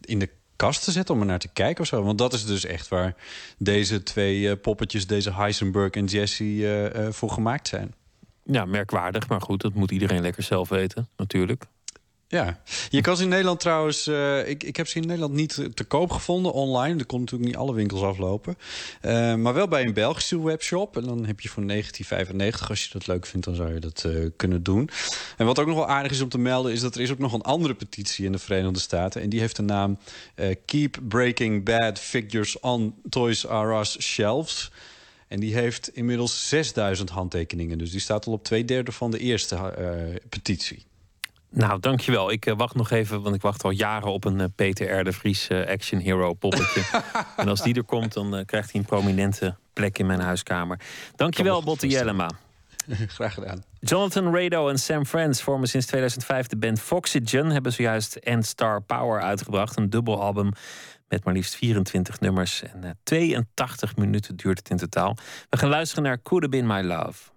in 0.02 0.20
de 0.20 0.30
kast 0.56 0.84
te 0.84 0.92
zetten 0.92 1.16
om 1.16 1.22
er 1.22 1.28
naar 1.28 1.40
te 1.40 1.54
kijken 1.54 1.82
of 1.82 1.88
zo. 1.88 2.04
Want 2.04 2.18
dat 2.18 2.34
is 2.34 2.46
dus 2.46 2.66
echt 2.66 2.88
waar 2.88 3.16
deze 3.58 4.04
twee 4.04 4.40
uh, 4.40 4.52
poppetjes... 4.62 5.08
deze 5.08 5.34
Heisenberg 5.34 5.92
en 5.92 6.06
Jesse 6.06 6.44
uh, 6.44 7.12
voor 7.12 7.30
gemaakt 7.30 7.68
zijn. 7.68 7.94
Ja, 8.44 8.66
merkwaardig. 8.66 9.28
Maar 9.28 9.42
goed, 9.42 9.62
dat 9.62 9.74
moet 9.74 9.92
iedereen 9.92 10.22
lekker 10.22 10.44
zelf 10.44 10.70
weten, 10.70 11.08
natuurlijk. 11.18 11.66
Ja, 12.32 12.60
je 12.90 13.02
kan 13.02 13.18
ze 13.18 13.24
in 13.24 13.30
Nederland 13.30 13.60
trouwens... 13.60 14.08
Uh, 14.08 14.48
ik, 14.50 14.64
ik 14.64 14.76
heb 14.76 14.88
ze 14.88 15.00
in 15.00 15.08
Nederland 15.08 15.34
niet 15.34 15.70
te 15.74 15.84
koop 15.84 16.12
gevonden 16.12 16.54
online. 16.54 17.00
Er 17.00 17.06
kon 17.06 17.20
natuurlijk 17.20 17.50
niet 17.50 17.60
alle 17.60 17.74
winkels 17.74 18.02
aflopen. 18.02 18.58
Uh, 19.02 19.36
maar 19.36 19.54
wel 19.54 19.68
bij 19.68 19.86
een 19.86 19.94
Belgische 19.94 20.44
webshop. 20.44 20.98
En 20.98 21.04
dan 21.04 21.26
heb 21.26 21.40
je 21.40 21.50
voor 21.50 21.68
1995, 21.68 22.70
als 22.70 22.84
je 22.84 22.90
dat 22.92 23.08
leuk 23.08 23.26
vindt... 23.26 23.46
dan 23.46 23.56
zou 23.56 23.74
je 23.74 23.80
dat 23.80 24.04
uh, 24.08 24.30
kunnen 24.36 24.64
doen. 24.64 24.90
En 25.38 25.46
wat 25.46 25.60
ook 25.60 25.68
nog 25.68 25.76
wel 25.76 25.88
aardig 25.88 26.12
is 26.12 26.22
om 26.22 26.30
te 26.30 26.38
melden... 26.38 26.72
is 26.72 26.80
dat 26.80 26.96
er 26.96 27.02
is 27.02 27.12
ook 27.12 27.20
nog 27.20 27.34
een 27.34 27.42
andere 27.42 27.74
petitie 27.74 28.26
in 28.26 28.32
de 28.32 28.40
Verenigde 28.40 28.80
Staten. 28.80 29.22
En 29.22 29.30
die 29.30 29.40
heeft 29.40 29.56
de 29.56 29.62
naam 29.62 29.98
Keep 30.66 30.98
Breaking 31.02 31.66
Bad 31.66 32.00
Figures 32.00 32.60
on 32.60 32.96
Toys 33.10 33.44
R 33.44 33.80
Us 33.80 34.02
Shelves... 34.02 34.72
En 35.28 35.40
die 35.40 35.54
heeft 35.54 35.90
inmiddels 35.96 36.48
6000 36.48 37.10
handtekeningen. 37.10 37.78
Dus 37.78 37.92
die 37.92 38.00
staat 38.00 38.26
al 38.26 38.34
op 38.34 38.44
twee 38.44 38.66
derde 38.66 38.92
van 38.92 39.12
de 39.12 39.20
eerste 39.20 40.20
petitie. 40.30 40.86
Nou, 41.52 41.80
dankjewel. 41.80 42.32
Ik 42.32 42.46
eh, 42.46 42.54
wacht 42.58 42.76
nog 42.76 42.92
even, 42.92 43.22
want 43.22 43.36
ik 43.36 43.42
wacht 43.42 43.64
al 43.64 43.70
jaren 43.70 44.12
op 44.12 44.26
een 44.26 44.40
eh, 44.40 44.48
Peter 44.56 45.00
R. 45.00 45.04
de 45.04 45.12
Vries 45.12 45.48
eh, 45.48 45.68
action 45.68 46.00
hero 46.00 46.34
poppetje. 46.34 46.82
en 47.38 47.48
als 47.48 47.62
die 47.62 47.76
er 47.76 47.84
komt, 47.84 48.14
dan 48.14 48.44
krijgt 48.46 48.72
hij 48.72 48.82
een 48.82 48.88
prominente 48.88 49.56
plek 49.74 49.98
in 49.98 50.06
mijn 50.06 50.20
huiskamer. 50.20 50.80
Dankjewel, 51.16 51.64
Botte 51.64 51.88
Jellema. 51.88 52.30
Graag 53.08 53.34
gedaan. 53.34 53.64
Jonathan 53.80 54.36
Rado 54.36 54.70
en 54.70 54.80
Sam 54.80 55.06
Friends 55.06 55.42
vormen 55.42 55.68
sinds 55.68 55.86
2005 55.86 56.48
de 56.48 56.58
band 56.58 56.80
Foxygen. 56.80 57.50
Hebben 57.50 57.74
zojuist 57.74 58.16
End 58.16 58.46
Star 58.46 58.82
Power 58.82 59.22
uitgebracht. 59.22 59.78
Een 59.78 59.90
dubbelalbum 59.90 60.52
met 61.08 61.24
maar 61.24 61.34
liefst 61.34 61.56
24 61.56 62.20
nummers. 62.20 62.64
En 62.64 62.84
eh, 62.84 62.90
82 63.04 63.96
minuten 63.96 64.36
duurt 64.36 64.58
het 64.58 64.70
in 64.70 64.78
totaal. 64.78 65.18
We 65.50 65.58
gaan 65.58 65.70
luisteren 65.70 66.04
naar 66.04 66.22
Could 66.22 66.44
Have 66.44 66.56
Been 66.56 66.68
My 66.68 66.82
Love. 66.82 67.30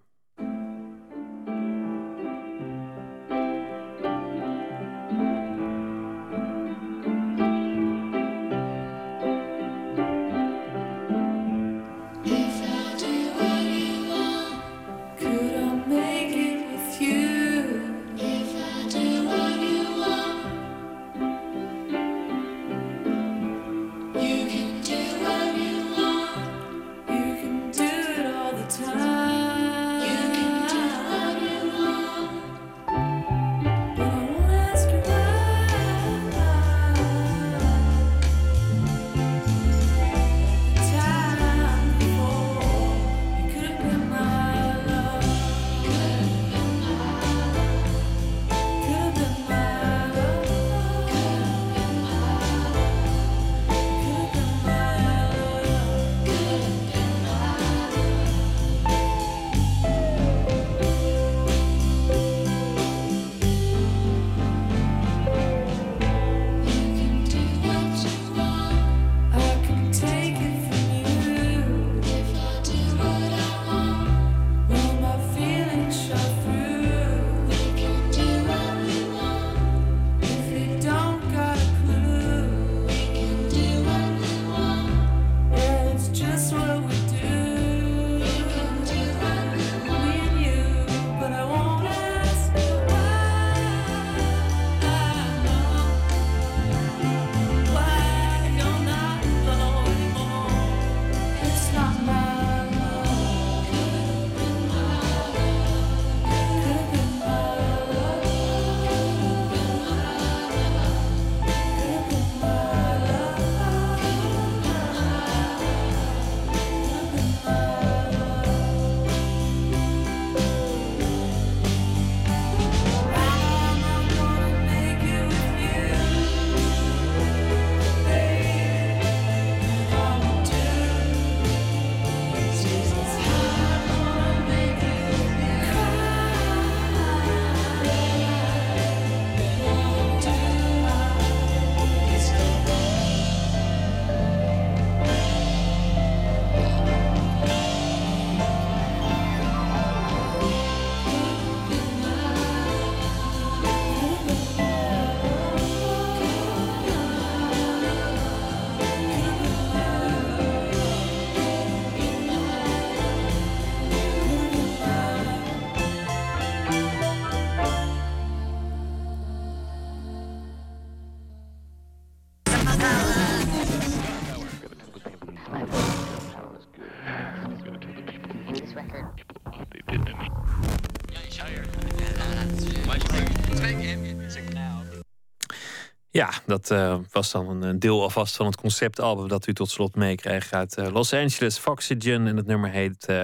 Dat 186.46 186.70
eh, 186.70 186.96
was 187.12 187.30
dan 187.30 187.48
een 187.48 187.62
een 187.62 187.78
deel 187.78 188.02
alvast 188.02 188.36
van 188.36 188.46
het 188.46 188.56
conceptalbum 188.56 189.28
dat 189.28 189.46
u 189.46 189.52
tot 189.52 189.70
slot 189.70 189.94
meekreeg 189.94 190.52
uit 190.52 190.76
eh, 190.76 190.92
Los 190.92 191.12
Angeles, 191.12 191.58
Foxygen. 191.58 192.26
En 192.26 192.36
het 192.36 192.46
nummer 192.46 192.70
heet 192.70 193.06
eh, 193.06 193.16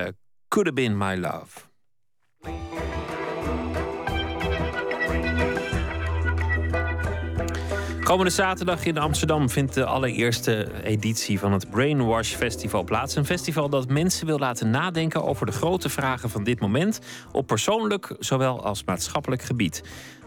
Could 0.48 0.68
Have 0.68 0.72
Been 0.72 0.98
My 0.98 1.16
Love. 1.16 1.68
Komende 8.10 8.32
zaterdag 8.32 8.84
in 8.84 8.98
Amsterdam 8.98 9.51
vindt 9.51 9.74
de 9.74 9.84
allereerste 9.84 10.82
editie 10.82 11.38
van 11.38 11.52
het 11.52 11.70
Brainwash 11.70 12.34
Festival 12.34 12.84
plaats. 12.84 13.16
Een 13.16 13.24
festival 13.24 13.68
dat 13.68 13.88
mensen 13.88 14.26
wil 14.26 14.38
laten 14.38 14.70
nadenken 14.70 15.24
over 15.24 15.47
de 15.47 15.52
grote 15.52 15.88
vragen 15.88 16.30
van 16.30 16.44
dit 16.44 16.60
moment. 16.60 17.01
Op 17.32 17.47
persoonlijk 17.47 18.16
zowel 18.18 18.64
als 18.64 18.84
maatschappelijk 18.84 19.42
gebied. 19.42 19.82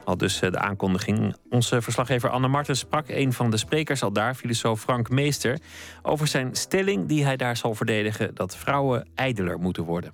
Al 0.06 0.18
dus 0.18 0.42
eh, 0.42 0.52
de 0.52 0.60
aankondiging. 0.60 1.36
Onze 1.50 1.82
verslaggever 1.82 2.30
Anne 2.30 2.48
Martens 2.48 2.80
sprak 2.80 3.06
een 3.08 3.34
van 3.34 3.50
de 3.50 3.58
sprekers 3.58 4.04
al 4.04 4.12
daar, 4.12 4.36
filosoof 4.36 4.82
Frank 4.82 5.10
Meester, 5.10 5.60
over 6.02 6.28
zijn 6.28 6.56
stelling 6.56 7.08
die 7.08 7.24
hij 7.24 7.38
daar 7.38 7.58
zal 7.58 7.76
verdedigen: 7.76 8.36
dat 8.36 8.58
vrouwen 8.58 9.08
ijdeler 9.16 9.60
moeten 9.60 9.84
worden. 9.84 10.14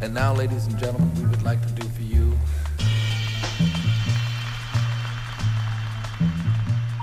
And 0.00 0.12
now, 0.12 0.36
ladies 0.36 0.66
and 0.66 0.78
gentlemen, 0.78 1.14
we 1.14 1.20
would 1.20 1.42
like 1.42 1.58
to 1.66 1.72
do 1.74 1.88
for 1.94 2.02
you. 2.02 2.32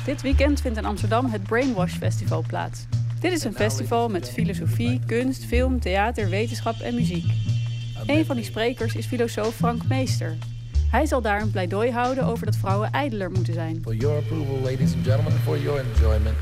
Dit 0.05 0.21
weekend 0.21 0.61
vindt 0.61 0.77
in 0.77 0.85
Amsterdam 0.85 1.25
het 1.25 1.43
Brainwash 1.43 1.93
Festival 1.93 2.43
plaats. 2.47 2.85
Dit 3.23 3.31
is 3.31 3.43
een 3.43 3.53
festival 3.53 4.09
met 4.09 4.29
filosofie, 4.29 4.99
kunst, 5.05 5.45
film, 5.45 5.79
theater, 5.79 6.29
wetenschap 6.29 6.79
en 6.79 6.95
muziek. 6.95 7.25
Een 8.05 8.25
van 8.25 8.35
die 8.35 8.45
sprekers 8.45 8.95
is 8.95 9.05
filosoof 9.05 9.55
Frank 9.55 9.87
Meester. 9.87 10.37
Hij 10.91 11.05
zal 11.05 11.21
daar 11.21 11.41
een 11.41 11.51
pleidooi 11.51 11.91
houden 11.91 12.23
over 12.23 12.45
dat 12.45 12.55
vrouwen 12.55 12.91
ijdeler 12.91 13.31
moeten 13.31 13.53
zijn. 13.53 13.79
For 13.81 13.95
your 13.95 14.17
approval, 14.17 14.59
ladies 14.59 14.93
and 14.93 15.05
gentlemen, 15.05 15.31
for 15.31 15.59
your 15.59 15.79
enjoyment. 15.79 16.35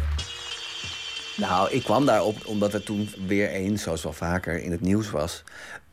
Nou, 1.37 1.71
ik 1.71 1.83
kwam 1.83 2.05
daarop 2.05 2.45
omdat 2.45 2.73
er 2.73 2.83
toen 2.83 3.09
weer 3.27 3.49
eens, 3.49 3.83
zoals 3.83 4.03
wel 4.03 4.13
vaker, 4.13 4.63
in 4.63 4.71
het 4.71 4.81
nieuws 4.81 5.09
was... 5.09 5.43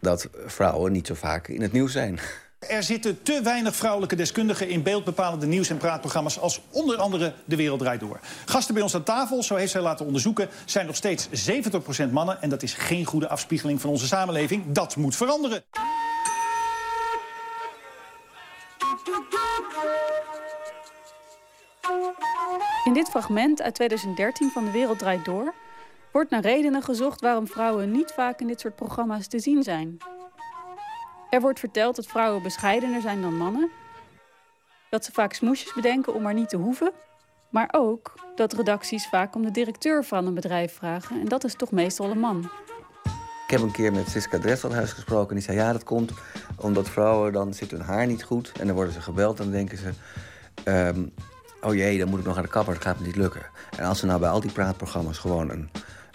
dat 0.01 0.29
vrouwen 0.47 0.93
niet 0.93 1.07
zo 1.07 1.15
vaak 1.15 1.49
in 1.49 1.63
het 1.63 1.73
nieuws 1.73 1.93
zijn. 1.93 2.19
Er 2.59 2.83
zitten 2.83 3.23
te 3.23 3.41
weinig 3.43 3.77
vrouwelijke 3.77 4.17
deskundigen 4.17 4.69
in 4.69 4.83
beeldbepalende 4.83 5.47
nieuws- 5.47 5.71
en 5.71 5.77
praatprogramma's 5.77 6.39
als 6.39 6.61
onder 6.71 6.97
andere 6.97 7.33
De 7.45 7.57
Wereld 7.57 7.79
Draait 7.79 8.01
Door. 8.01 8.21
Gasten 8.45 8.75
bij 8.75 8.83
ons 8.83 8.95
aan 8.95 9.03
tafel, 9.03 9.43
zo 9.43 9.55
heeft 9.55 9.73
zij 9.73 9.81
laten 9.81 10.07
onderzoeken, 10.07 10.49
zijn 10.65 10.87
nog 10.87 10.97
steeds 10.97 11.29
70% 11.31 12.13
mannen. 12.13 12.43
En 12.43 12.49
dat 12.51 12.63
is 12.63 12.73
geen 12.75 13.05
goede 13.05 13.29
afspiegeling 13.29 13.81
van 13.81 13.91
onze 13.91 14.07
samenleving. 14.07 14.65
Dat 14.73 14.97
moet 14.97 15.17
veranderen. 15.17 15.65
In 22.85 22.93
dit 22.93 23.09
fragment 23.09 23.63
uit 23.63 23.75
2013 23.75 24.51
van 24.51 24.65
De 24.65 24.71
Wereld 24.71 24.99
Draait 24.99 25.25
Door 25.25 25.55
wordt 26.13 26.31
naar 26.31 26.43
redenen 26.43 26.83
gezocht 26.83 27.21
waarom 27.21 27.47
vrouwen 27.47 27.91
niet 27.91 28.13
vaak 28.13 28.41
in 28.41 28.47
dit 28.47 28.61
soort 28.61 28.77
programma's 28.77 29.27
te 29.27 29.39
zien 29.39 29.63
zijn. 29.63 29.99
Er 31.31 31.41
wordt 31.41 31.59
verteld 31.59 31.97
dat 31.97 32.07
vrouwen 32.07 32.43
bescheidener 32.43 33.01
zijn 33.01 33.21
dan 33.21 33.37
mannen, 33.37 33.71
dat 34.91 35.05
ze 35.05 35.13
vaak 35.13 35.33
smoesjes 35.33 35.75
bedenken 35.75 36.15
om 36.15 36.23
maar 36.23 36.35
niet 36.35 36.49
te 36.49 36.57
hoeven, 36.57 36.93
maar 37.49 37.69
ook 37.73 38.15
dat 38.35 38.53
redacties 38.53 39.09
vaak 39.09 39.35
om 39.35 39.43
de 39.43 39.51
directeur 39.51 40.05
van 40.05 40.27
een 40.27 40.35
bedrijf 40.35 40.75
vragen 40.75 41.21
en 41.21 41.27
dat 41.27 41.45
is 41.45 41.55
toch 41.55 41.71
meestal 41.71 42.11
een 42.11 42.21
man. 42.21 42.51
Ik 43.49 43.55
heb 43.55 43.63
een 43.63 43.71
keer 43.71 43.93
met 43.93 44.09
Siska 44.09 44.39
Dresselhuis 44.39 44.93
gesproken. 44.93 45.35
Die 45.35 45.45
zei, 45.45 45.57
ja, 45.57 45.73
dat 45.73 45.85
komt 45.85 46.13
omdat 46.57 46.89
vrouwen... 46.89 47.33
dan 47.33 47.55
zit 47.55 47.71
hun 47.71 47.81
haar 47.81 48.07
niet 48.07 48.25
goed 48.25 48.53
en 48.61 48.67
dan 48.67 48.75
worden 48.75 48.95
ze 48.95 49.01
gebeld... 49.01 49.39
en 49.39 49.45
dan 49.45 49.53
denken 49.53 49.79
ze, 49.79 49.91
ehm, 50.65 51.07
oh 51.61 51.75
jee, 51.75 51.99
dan 51.99 52.09
moet 52.09 52.19
ik 52.19 52.25
nog 52.25 52.37
aan 52.37 52.43
de 52.43 52.49
kapper. 52.49 52.75
Dat 52.75 52.83
gaat 52.83 52.99
me 52.99 53.07
niet 53.07 53.17
lukken. 53.17 53.43
En 53.77 53.85
als 53.85 53.99
ze 53.99 54.07
nou 54.07 54.21
bij 54.21 54.29
al 54.29 54.41
die 54.41 54.53
praatprogramma's 54.53 55.19
gewoon 55.19 55.51
een, 55.51 55.71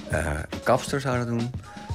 een 0.09 0.63
kapster 0.63 1.01
zouden 1.01 1.27
doen... 1.27 1.51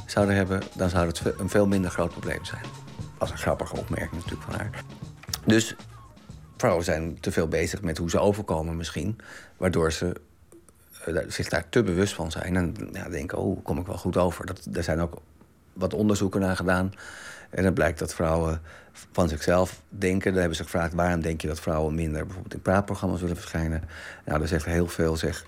zouden 0.06 0.34
hebben, 0.34 0.62
dan 0.74 0.88
zou 0.88 1.06
het 1.06 1.22
een 1.38 1.48
veel 1.48 1.66
minder 1.66 1.90
groot 1.90 2.10
probleem 2.10 2.44
zijn. 2.44 2.87
Als 3.18 3.30
een 3.30 3.38
grappige 3.38 3.76
opmerking 3.76 4.12
natuurlijk 4.12 4.42
van 4.42 4.54
haar. 4.54 4.84
Dus 5.44 5.76
vrouwen 6.56 6.84
zijn 6.84 7.20
te 7.20 7.32
veel 7.32 7.48
bezig 7.48 7.82
met 7.82 7.98
hoe 7.98 8.10
ze 8.10 8.18
overkomen 8.18 8.76
misschien... 8.76 9.18
waardoor 9.56 9.92
ze 9.92 10.20
eh, 11.04 11.16
zich 11.28 11.48
daar 11.48 11.68
te 11.68 11.82
bewust 11.82 12.14
van 12.14 12.30
zijn. 12.30 12.56
En 12.56 12.74
ja, 12.92 13.08
denken, 13.08 13.38
oh, 13.38 13.64
kom 13.64 13.78
ik 13.78 13.86
wel 13.86 13.98
goed 13.98 14.16
over. 14.16 14.46
Dat, 14.46 14.68
er 14.72 14.82
zijn 14.82 15.00
ook 15.00 15.20
wat 15.72 15.94
onderzoeken 15.94 16.40
naar 16.40 16.56
gedaan. 16.56 16.92
En 17.50 17.62
dan 17.62 17.72
blijkt 17.72 17.98
dat 17.98 18.14
vrouwen 18.14 18.60
van 19.12 19.28
zichzelf 19.28 19.82
denken. 19.88 20.30
Dan 20.30 20.40
hebben 20.40 20.56
ze 20.56 20.62
gevraagd, 20.62 20.94
waarom 20.94 21.20
denk 21.20 21.40
je 21.40 21.48
dat 21.48 21.60
vrouwen 21.60 21.94
minder... 21.94 22.24
bijvoorbeeld 22.24 22.54
in 22.54 22.62
praatprogramma's 22.62 23.20
willen 23.20 23.36
verschijnen? 23.36 23.82
Nou, 24.24 24.38
daar 24.38 24.48
zegt 24.48 24.64
heel 24.64 24.88
veel, 24.88 25.16
zeg, 25.16 25.44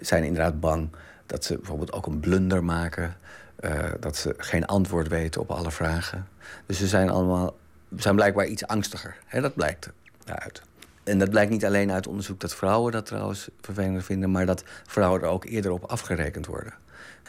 zijn 0.00 0.24
inderdaad 0.24 0.60
bang... 0.60 0.90
dat 1.26 1.44
ze 1.44 1.56
bijvoorbeeld 1.56 1.92
ook 1.92 2.06
een 2.06 2.20
blunder 2.20 2.64
maken... 2.64 3.16
eh, 3.60 3.92
dat 4.00 4.16
ze 4.16 4.34
geen 4.36 4.66
antwoord 4.66 5.08
weten 5.08 5.40
op 5.40 5.50
alle 5.50 5.70
vragen. 5.70 6.28
Dus 6.66 6.78
ze 6.78 6.86
zijn 6.86 7.10
allemaal 7.10 7.56
zijn 7.96 8.14
blijkbaar 8.14 8.46
iets 8.46 8.66
angstiger. 8.66 9.16
Hè, 9.26 9.40
dat 9.40 9.54
blijkt 9.54 9.90
eruit. 10.24 10.62
En 11.04 11.18
dat 11.18 11.30
blijkt 11.30 11.50
niet 11.50 11.64
alleen 11.64 11.92
uit 11.92 12.06
onderzoek 12.06 12.40
dat 12.40 12.54
vrouwen 12.54 12.92
dat 12.92 13.06
trouwens 13.06 13.48
vervelender 13.60 14.02
vinden, 14.02 14.30
maar 14.30 14.46
dat 14.46 14.64
vrouwen 14.86 15.22
er 15.22 15.28
ook 15.28 15.44
eerder 15.44 15.70
op 15.70 15.84
afgerekend 15.84 16.46
worden. 16.46 16.74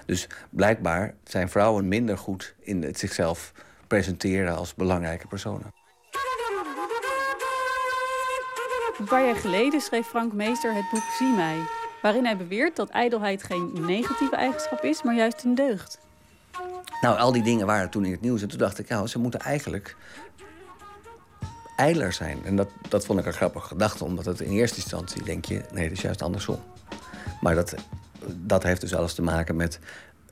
Dus 0.05 0.27
blijkbaar 0.49 1.13
zijn 1.23 1.49
vrouwen 1.49 1.87
minder 1.87 2.17
goed 2.17 2.53
in 2.59 2.83
het 2.83 2.99
zichzelf 2.99 3.51
presenteren 3.87 4.55
als 4.55 4.73
belangrijke 4.73 5.27
personen. 5.27 5.73
Een 8.97 9.07
paar 9.07 9.25
jaar 9.25 9.35
geleden 9.35 9.81
schreef 9.81 10.07
Frank 10.07 10.33
Meester 10.33 10.73
het 10.73 10.89
boek 10.91 11.03
Zie 11.17 11.33
mij, 11.35 11.57
waarin 12.01 12.25
hij 12.25 12.37
beweert 12.37 12.75
dat 12.75 12.89
ijdelheid 12.89 13.43
geen 13.43 13.71
negatieve 13.85 14.35
eigenschap 14.35 14.83
is, 14.83 15.03
maar 15.03 15.15
juist 15.15 15.43
een 15.43 15.55
deugd. 15.55 16.01
Nou, 17.02 17.18
al 17.18 17.32
die 17.32 17.44
dingen 17.44 17.65
waren 17.65 17.90
toen 17.90 18.06
in 18.06 18.11
het 18.11 18.22
nieuws. 18.22 18.41
En 18.41 18.48
toen 18.48 18.57
dacht 18.57 18.80
ik, 18.80 18.88
nou, 18.88 19.07
ze 19.07 19.19
moeten 19.19 19.40
eigenlijk 19.40 19.95
ijler 21.76 22.14
zijn. 22.14 22.45
En 22.45 22.56
dat, 22.56 22.69
dat 22.90 23.06
vond 23.06 23.19
ik 23.19 23.26
een 23.26 23.34
grappige 23.34 23.68
gedachte, 23.68 24.03
omdat 24.03 24.26
het 24.26 24.41
in 24.41 24.52
eerste 24.52 24.78
instantie 24.78 25.23
denk 25.23 25.45
je, 25.45 25.61
nee, 25.73 25.88
dat 25.88 25.98
is 25.98 26.03
juist 26.03 26.22
andersom. 26.22 26.60
Maar 27.41 27.56
dat, 27.56 27.76
dat 28.36 28.64
heeft 28.64 28.82
dus 28.82 28.95
alles 28.95 29.14
te 29.14 29.22
maken 29.22 29.56
met 29.56 29.80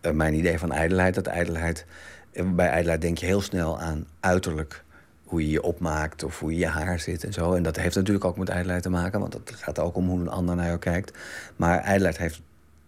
eh, 0.02 0.12
mijn 0.12 0.34
idee 0.34 0.60
van 0.60 0.72
ijdelheid. 0.72 1.16
Dat 1.16 1.28
ijdelheid, 1.28 1.86
eh, 2.32 2.52
bij 2.52 2.68
ijdelheid 2.68 3.02
denk 3.02 3.18
je 3.18 3.26
heel 3.26 3.42
snel 3.42 3.80
aan 3.80 4.06
uiterlijk. 4.20 4.84
Hoe 5.24 5.42
je 5.42 5.50
je 5.50 5.64
opmaakt 5.64 6.24
of 6.24 6.40
hoe 6.40 6.52
je 6.52 6.58
je 6.58 6.68
haar 6.68 7.00
zit 7.00 7.24
en 7.24 7.34
zo. 7.34 7.54
En 7.54 7.64
dat 7.64 7.76
heeft 7.76 7.96
natuurlijk 7.96 8.26
ook 8.26 8.38
met 8.38 8.50
ijdelheid 8.50 8.84
te 8.84 8.90
maken, 8.90 9.20
want 9.20 9.34
het 9.34 9.52
gaat 9.56 9.80
ook 9.80 9.96
om 9.96 10.08
hoe 10.08 10.20
een 10.20 10.30
ander 10.30 10.56
naar 10.56 10.66
jou 10.66 10.80
kijkt. 10.80 11.18
Maar 11.56 11.80
ijdelheid 11.80 12.18
heeft, 12.18 12.42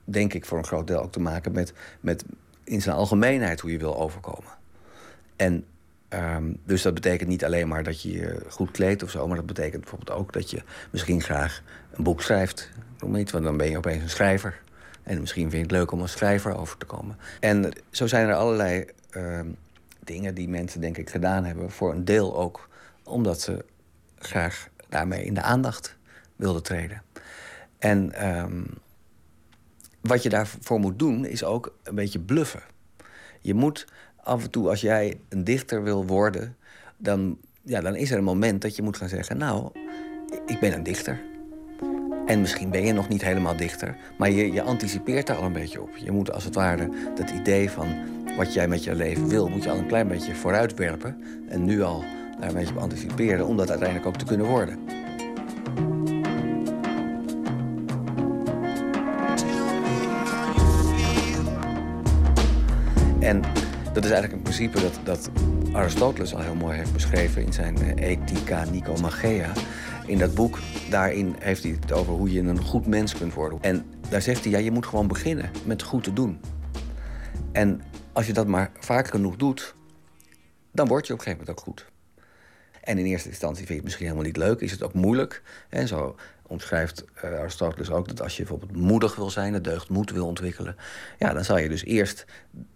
denk 0.03 0.33
ik, 0.33 0.45
voor 0.45 0.57
een 0.57 0.65
groot 0.65 0.87
deel 0.87 1.01
ook 1.01 1.11
te 1.11 1.19
maken 1.19 1.51
met, 1.51 1.73
met 1.99 2.23
in 2.63 2.81
zijn 2.81 2.95
algemeenheid 2.95 3.59
hoe 3.59 3.71
je 3.71 3.77
wil 3.77 3.97
overkomen. 3.97 4.51
En 5.35 5.65
ehm, 6.09 6.53
dus 6.63 6.81
dat 6.81 6.93
betekent 6.93 7.29
niet 7.29 7.45
alleen 7.45 7.67
maar 7.67 7.83
dat 7.83 8.01
je 8.01 8.11
je 8.11 8.45
goed 8.49 8.71
kleedt 8.71 9.03
of 9.03 9.09
zo, 9.09 9.27
maar 9.27 9.35
dat 9.37 9.45
betekent 9.45 9.81
bijvoorbeeld 9.81 10.17
ook 10.17 10.33
dat 10.33 10.49
je 10.49 10.63
misschien 10.91 11.21
graag 11.21 11.61
een 11.91 12.03
boek 12.03 12.21
schrijft. 12.21 12.69
Noem 12.99 13.15
iets, 13.15 13.31
want 13.31 13.43
dan 13.43 13.57
ben 13.57 13.69
je 13.69 13.77
opeens 13.77 14.03
een 14.03 14.09
schrijver. 14.09 14.59
En 15.03 15.19
misschien 15.19 15.49
vind 15.49 15.53
je 15.53 15.61
het 15.61 15.71
leuk 15.71 15.91
om 15.91 16.01
als 16.01 16.11
schrijver 16.11 16.57
over 16.57 16.77
te 16.77 16.85
komen. 16.85 17.17
En 17.39 17.71
zo 17.89 18.07
zijn 18.07 18.27
er 18.27 18.35
allerlei 18.35 18.85
ehm, 19.09 19.47
dingen 20.03 20.33
die 20.33 20.49
mensen, 20.49 20.81
denk 20.81 20.97
ik, 20.97 21.09
gedaan 21.09 21.43
hebben. 21.43 21.71
Voor 21.71 21.91
een 21.91 22.05
deel 22.05 22.37
ook 22.37 22.69
omdat 23.03 23.41
ze 23.41 23.65
graag 24.17 24.69
daarmee 24.89 25.25
in 25.25 25.33
de 25.33 25.41
aandacht 25.41 25.95
wilden 26.35 26.63
treden. 26.63 27.01
En 27.79 28.13
ehm, 28.13 28.61
wat 30.01 30.23
je 30.23 30.29
daarvoor 30.29 30.79
moet 30.79 30.99
doen, 30.99 31.25
is 31.25 31.43
ook 31.43 31.75
een 31.83 31.95
beetje 31.95 32.19
bluffen. 32.19 32.63
Je 33.39 33.53
moet 33.53 33.87
af 34.23 34.43
en 34.43 34.51
toe, 34.51 34.69
als 34.69 34.81
jij 34.81 35.19
een 35.29 35.43
dichter 35.43 35.83
wil 35.83 36.05
worden, 36.05 36.55
dan, 36.97 37.37
ja, 37.61 37.81
dan 37.81 37.95
is 37.95 38.11
er 38.11 38.17
een 38.17 38.23
moment 38.23 38.61
dat 38.61 38.75
je 38.75 38.81
moet 38.81 38.97
gaan 38.97 39.09
zeggen: 39.09 39.37
Nou, 39.37 39.71
ik 40.45 40.59
ben 40.59 40.73
een 40.73 40.83
dichter. 40.83 41.21
En 42.25 42.41
misschien 42.41 42.69
ben 42.69 42.85
je 42.85 42.93
nog 42.93 43.09
niet 43.09 43.21
helemaal 43.21 43.55
dichter, 43.55 43.97
maar 44.17 44.31
je, 44.31 44.51
je 44.51 44.61
anticipeert 44.61 45.27
daar 45.27 45.37
al 45.37 45.43
een 45.43 45.53
beetje 45.53 45.81
op. 45.81 45.97
Je 45.97 46.11
moet 46.11 46.31
als 46.31 46.43
het 46.43 46.55
ware 46.55 46.89
dat 47.15 47.29
idee 47.29 47.69
van 47.69 47.87
wat 48.37 48.53
jij 48.53 48.67
met 48.67 48.83
je 48.83 48.95
leven 48.95 49.27
wil, 49.27 49.49
moet 49.49 49.63
je 49.63 49.69
al 49.69 49.77
een 49.77 49.87
klein 49.87 50.07
beetje 50.07 50.35
vooruitwerpen. 50.35 51.21
En 51.47 51.65
nu 51.65 51.81
al 51.81 52.03
daar 52.39 52.49
een 52.49 52.55
beetje 52.55 52.73
op 52.73 52.81
anticiperen 52.81 53.47
om 53.47 53.57
dat 53.57 53.69
uiteindelijk 53.69 54.07
ook 54.07 54.17
te 54.17 54.25
kunnen 54.25 54.47
worden. 54.47 54.79
En 63.21 63.41
dat 63.93 64.03
is 64.05 64.11
eigenlijk 64.11 64.33
een 64.33 64.41
principe 64.41 64.81
dat, 64.81 64.99
dat 65.03 65.29
Aristoteles 65.73 66.35
al 66.35 66.41
heel 66.41 66.55
mooi 66.55 66.77
heeft 66.77 66.93
beschreven 66.93 67.41
in 67.45 67.53
zijn 67.53 67.77
eh, 67.77 68.09
Ethica 68.09 68.63
Nicomachea. 68.63 69.51
In 70.05 70.17
dat 70.17 70.33
boek, 70.33 70.59
daarin 70.89 71.35
heeft 71.39 71.63
hij 71.63 71.77
het 71.81 71.91
over 71.91 72.13
hoe 72.13 72.31
je 72.31 72.39
een 72.39 72.61
goed 72.61 72.87
mens 72.87 73.17
kunt 73.17 73.33
worden. 73.33 73.57
En 73.61 73.85
daar 74.09 74.21
zegt 74.21 74.43
hij, 74.43 74.51
ja, 74.51 74.57
je 74.57 74.71
moet 74.71 74.85
gewoon 74.85 75.07
beginnen 75.07 75.51
met 75.65 75.81
goed 75.81 76.03
te 76.03 76.13
doen. 76.13 76.39
En 77.51 77.81
als 78.13 78.27
je 78.27 78.33
dat 78.33 78.47
maar 78.47 78.71
vaak 78.79 79.07
genoeg 79.07 79.35
doet, 79.35 79.75
dan 80.71 80.87
word 80.87 81.07
je 81.07 81.13
op 81.13 81.19
een 81.19 81.25
gegeven 81.25 81.45
moment 81.45 81.59
ook 81.59 81.73
goed. 81.73 81.89
En 82.81 82.97
in 82.97 83.05
eerste 83.05 83.29
instantie 83.29 83.57
vind 83.57 83.69
je 83.69 83.75
het 83.75 83.83
misschien 83.83 84.05
helemaal 84.05 84.27
niet 84.27 84.37
leuk, 84.37 84.59
is 84.61 84.71
het 84.71 84.83
ook 84.83 84.93
moeilijk. 84.93 85.41
En 85.69 85.87
zo 85.87 86.15
omschrijft 86.51 87.05
eh, 87.13 87.39
Aristoteles 87.39 87.89
ook 87.89 88.07
dat 88.07 88.21
als 88.21 88.37
je 88.37 88.43
bijvoorbeeld 88.43 88.75
moedig 88.79 89.15
wil 89.15 89.29
zijn, 89.29 89.53
de 89.53 89.61
deugd 89.61 89.89
moed 89.89 90.11
wil 90.11 90.25
ontwikkelen, 90.25 90.75
ja, 91.19 91.33
dan 91.33 91.43
zal 91.43 91.57
je 91.57 91.69
dus 91.69 91.83
eerst 91.83 92.25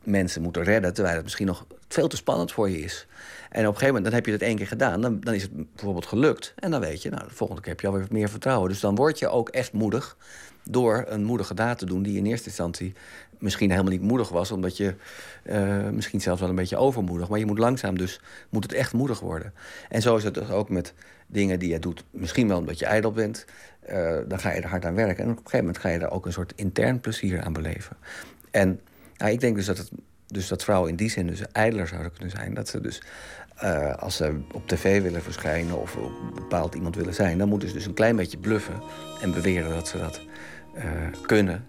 mensen 0.04 0.42
moeten 0.42 0.64
redden, 0.64 0.94
terwijl 0.94 1.16
het 1.16 1.24
misschien 1.24 1.48
nog 1.48 1.66
veel 1.88 2.08
te 2.08 2.16
spannend 2.16 2.52
voor 2.52 2.70
je 2.70 2.80
is. 2.80 3.08
En 3.50 3.62
op 3.62 3.74
een 3.74 3.80
gegeven 3.80 3.86
moment, 3.88 4.04
dan 4.04 4.14
heb 4.14 4.26
je 4.26 4.32
dat 4.32 4.42
één 4.42 4.56
keer 4.56 4.68
gedaan, 4.68 5.02
dan, 5.02 5.20
dan 5.20 5.34
is 5.34 5.42
het 5.42 5.74
bijvoorbeeld 5.74 6.06
gelukt. 6.06 6.54
En 6.56 6.72
dan 6.72 6.80
weet 6.80 7.02
je, 7.02 7.10
nou, 7.10 7.28
de 7.28 7.34
volgende 7.34 7.62
keer 7.62 7.72
heb 7.72 7.82
je 7.82 7.88
alweer 7.88 8.06
meer 8.10 8.30
vertrouwen. 8.30 8.70
Dus 8.70 8.80
dan 8.80 8.96
word 8.96 9.20
je 9.20 9.28
ook 9.28 9.50
echt 9.50 9.74
moedig 9.74 10.18
door 10.64 11.06
een 11.08 11.24
moedige 11.24 11.54
daad 11.54 11.78
te 11.78 11.86
doen 11.86 12.04
die 12.04 12.18
in 12.18 12.26
eerste 12.26 12.48
instantie 12.48 12.94
misschien 13.40 13.70
helemaal 13.70 13.92
niet 13.92 14.02
moedig 14.02 14.30
was, 14.30 14.52
omdat 14.52 14.78
je 14.78 14.96
eh, 15.44 15.90
misschien 15.90 16.22
zelfs 16.22 16.40
wel 16.40 16.50
een 16.50 16.56
beetje 16.56 16.78
overmoedig. 16.78 17.30
Maar 17.30 17.40
je 17.40 17.46
moet 17.46 17.58
langzaam 17.58 17.98
dus, 17.98 18.22
moet 18.50 18.64
het 18.64 18.74
echt 18.74 18.94
moedig 18.94 19.20
worden. 19.20 19.54
En 19.90 20.02
zo 20.02 20.16
is 20.16 20.24
het 20.24 20.34
dus 20.34 20.50
ook 20.50 20.70
met 20.70 20.94
dingen 21.28 21.60
die 21.60 21.70
je 21.70 21.80
doet, 21.80 22.04
misschien 22.12 22.48
wel 22.48 22.58
omdat 22.58 22.80
je 22.80 22.86
ijdel 22.86 23.12
bent. 23.12 23.46
eh, 23.80 24.18
dan 24.28 24.40
ga 24.40 24.52
je 24.52 24.62
er 24.62 24.70
hard 24.70 24.86
aan 24.86 24.96
werken. 24.96 25.24
En 25.24 25.30
op 25.30 25.38
een 25.38 25.44
gegeven 25.44 25.66
moment 25.66 25.78
ga 25.78 25.90
je 25.90 26.00
er 26.00 26.12
ook 26.12 26.26
een 26.26 26.34
soort 26.34 26.54
intern 26.56 27.00
plezier 27.00 27.42
aan 27.42 27.54
beleven. 27.54 27.98
En 28.52 28.80
nou, 29.18 29.32
ik 29.32 29.40
denk 29.40 29.56
dus 29.56 29.66
dat, 29.66 29.92
dus 30.28 30.48
dat 30.48 30.64
vrouwen 30.64 30.90
in 30.90 30.96
die 30.96 31.10
zin 31.10 31.28
dus 31.28 31.42
ijdeler 31.52 31.88
zouden 31.88 32.12
kunnen 32.12 32.30
zijn. 32.30 32.54
Dat 32.54 32.68
ze 32.68 32.82
dus, 32.82 33.02
eh, 33.56 33.96
als 33.96 34.16
ze 34.16 34.40
op 34.52 34.68
tv 34.68 35.02
willen 35.02 35.22
verschijnen 35.22 35.82
of 35.82 35.96
op 35.96 36.12
bepaald 36.36 36.76
iemand 36.76 36.96
willen 36.96 37.14
zijn... 37.14 37.38
dan 37.38 37.50
moeten 37.50 37.68
ze 37.68 37.74
dus 37.74 37.86
een 37.86 37.94
klein 37.94 38.16
beetje 38.16 38.38
bluffen 38.38 38.82
en 39.22 39.34
beweren 39.34 39.70
dat 39.70 39.88
ze 39.88 39.98
dat 39.98 40.22
kunnen. 41.26 41.66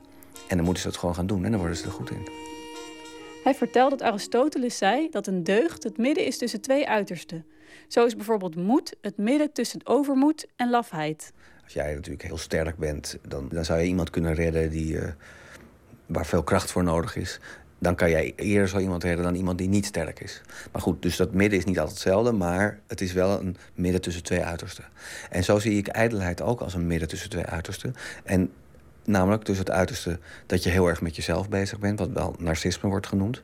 En 0.48 0.56
dan 0.56 0.64
moeten 0.64 0.82
ze 0.82 0.89
dat 0.89 0.98
gewoon 0.98 1.14
gaan 1.14 1.27
doen 1.27 1.44
en 1.44 1.51
dan 1.51 1.60
worden 1.60 1.77
ze 1.78 1.85
er 1.85 1.90
goed 1.90 2.10
in. 2.10 2.28
Hij 3.44 3.55
vertelt 3.55 3.90
dat 3.90 4.02
Aristoteles 4.02 4.78
zei 4.78 5.09
dat 5.10 5.27
een 5.27 5.44
deugd 5.44 5.82
het 5.82 5.98
midden 5.98 6.24
is 6.24 6.39
tussen 6.39 6.60
twee 6.60 6.89
uitersten. 6.89 7.44
Zo 7.89 8.05
is 8.05 8.16
bijvoorbeeld 8.16 8.56
moed 8.56 8.97
het 9.01 9.16
midden 9.16 9.52
tussen 9.52 9.81
overmoed 9.85 10.47
en 10.56 10.70
lafheid. 10.70 11.32
Als 11.64 11.73
jij 11.73 11.94
natuurlijk 11.94 12.23
heel 12.23 12.39
sterk 12.39 12.77
bent, 12.77 13.18
dan, 13.28 13.48
dan 13.48 13.64
zou 13.64 13.81
je 13.81 13.86
iemand 13.86 14.10
kunnen 14.10 14.35
redden 14.35 14.70
die, 14.70 14.98
eh, 14.98 15.12
waar 16.06 16.27
veel 16.27 16.43
kracht 16.43 16.70
voor 16.70 16.85
nodig 16.85 17.16
is. 17.16 17.40
dan 17.78 17.94
kan 17.94 18.10
jij 18.10 18.32
eerder 18.36 18.68
zo 18.68 18.78
iemand 18.78 19.05
redden 19.05 19.24
dan 19.24 19.35
iemand 19.35 19.59
die 19.59 19.68
niet 19.68 19.86
sterk 19.86 20.20
is. 20.20 20.40
Maar 20.73 20.82
goed, 20.82 21.02
dus 21.02 21.16
dat 21.16 21.32
midden 21.32 21.59
is 21.59 21.64
niet 21.64 21.78
altijd 21.78 21.97
hetzelfde, 21.97 22.32
maar 22.32 22.81
het 22.86 23.01
is 23.01 23.12
wel 23.12 23.40
een 23.40 23.56
midden 23.74 24.01
tussen 24.01 24.23
twee 24.23 24.43
uitersten. 24.43 24.85
En 25.31 25.44
zo 25.44 25.59
zie 25.59 25.78
ik 25.78 25.89
ijdelheid 25.89 26.43
ook 26.43 26.60
als 26.60 26.74
een 26.74 26.86
midden 26.86 27.09
tussen 27.09 27.31
twee 27.31 27.44
uitersten. 27.44 27.94
En 28.24 28.52
namelijk 29.07 29.43
tussen 29.43 29.65
het 29.65 29.74
uiterste 29.74 30.19
dat 30.47 30.62
je 30.62 30.70
heel 30.70 30.87
erg 30.87 31.01
met 31.01 31.16
jezelf 31.16 31.49
bezig 31.49 31.78
bent, 31.78 31.99
wat 31.99 32.11
wel 32.11 32.35
narcisme 32.39 32.89
wordt 32.89 33.07
genoemd. 33.07 33.43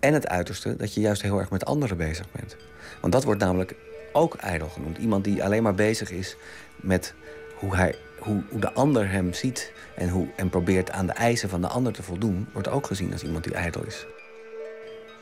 En 0.00 0.12
het 0.12 0.28
uiterste 0.28 0.76
dat 0.76 0.94
je 0.94 1.00
juist 1.00 1.22
heel 1.22 1.38
erg 1.38 1.50
met 1.50 1.64
anderen 1.64 1.96
bezig 1.96 2.30
bent. 2.32 2.56
Want 3.00 3.12
dat 3.12 3.24
wordt 3.24 3.40
namelijk 3.40 3.74
ook 4.12 4.34
ijdel 4.34 4.68
genoemd. 4.68 4.98
Iemand 4.98 5.24
die 5.24 5.44
alleen 5.44 5.62
maar 5.62 5.74
bezig 5.74 6.10
is 6.10 6.36
met 6.76 7.14
hoe, 7.56 7.76
hij, 7.76 7.94
hoe, 8.18 8.42
hoe 8.50 8.60
de 8.60 8.72
ander 8.72 9.10
hem 9.10 9.32
ziet 9.32 9.72
en, 9.96 10.08
hoe, 10.08 10.28
en 10.36 10.50
probeert 10.50 10.90
aan 10.90 11.06
de 11.06 11.12
eisen 11.12 11.48
van 11.48 11.60
de 11.60 11.68
ander 11.68 11.92
te 11.92 12.02
voldoen, 12.02 12.48
wordt 12.52 12.68
ook 12.68 12.86
gezien 12.86 13.12
als 13.12 13.22
iemand 13.22 13.44
die 13.44 13.54
ijdel 13.54 13.84
is. 13.84 14.06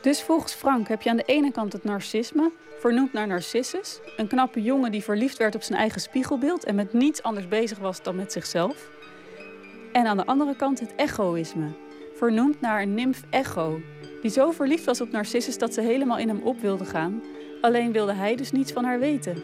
Dus 0.01 0.21
volgens 0.21 0.53
Frank 0.53 0.87
heb 0.87 1.01
je 1.01 1.09
aan 1.09 1.17
de 1.17 1.23
ene 1.23 1.51
kant 1.51 1.73
het 1.73 1.83
narcisme, 1.83 2.51
vernoemd 2.79 3.13
naar 3.13 3.27
Narcissus, 3.27 3.99
een 4.17 4.27
knappe 4.27 4.61
jongen 4.61 4.91
die 4.91 5.03
verliefd 5.03 5.37
werd 5.37 5.55
op 5.55 5.63
zijn 5.63 5.79
eigen 5.79 6.01
spiegelbeeld 6.01 6.63
en 6.63 6.75
met 6.75 6.93
niets 6.93 7.23
anders 7.23 7.47
bezig 7.47 7.77
was 7.77 8.03
dan 8.03 8.15
met 8.15 8.31
zichzelf. 8.31 8.89
En 9.95 10.05
aan 10.05 10.17
de 10.17 10.25
andere 10.25 10.55
kant 10.55 10.79
het 10.79 10.93
egoïsme, 10.95 11.67
vernoemd 12.13 12.61
naar 12.61 12.81
een 12.81 12.93
nymf 12.93 13.23
Echo, 13.29 13.81
die 14.21 14.31
zo 14.31 14.51
verliefd 14.51 14.85
was 14.85 15.01
op 15.01 15.11
Narcissus 15.11 15.57
dat 15.57 15.73
ze 15.73 15.81
helemaal 15.81 16.17
in 16.17 16.27
hem 16.27 16.41
op 16.43 16.61
wilde 16.61 16.85
gaan, 16.85 17.23
alleen 17.61 17.91
wilde 17.91 18.13
hij 18.13 18.35
dus 18.35 18.51
niets 18.51 18.71
van 18.71 18.83
haar 18.83 18.99
weten. 18.99 19.35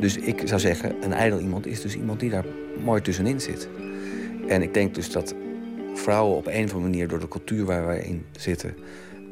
Dus 0.00 0.16
ik 0.16 0.42
zou 0.44 0.60
zeggen, 0.60 1.04
een 1.04 1.12
ijdel 1.12 1.38
iemand 1.38 1.66
is 1.66 1.80
dus 1.80 1.96
iemand 1.96 2.20
die 2.20 2.30
daar 2.30 2.44
mooi 2.84 3.00
tussenin 3.00 3.40
zit. 3.40 3.68
En 4.48 4.62
ik 4.62 4.74
denk 4.74 4.94
dus 4.94 5.12
dat 5.12 5.34
vrouwen 5.94 6.36
op 6.36 6.46
een 6.46 6.64
of 6.64 6.72
andere 6.74 6.90
manier 6.90 7.08
door 7.08 7.20
de 7.20 7.28
cultuur 7.28 7.64
waar 7.64 7.86
wij 7.86 8.00
in 8.00 8.26
zitten, 8.32 8.76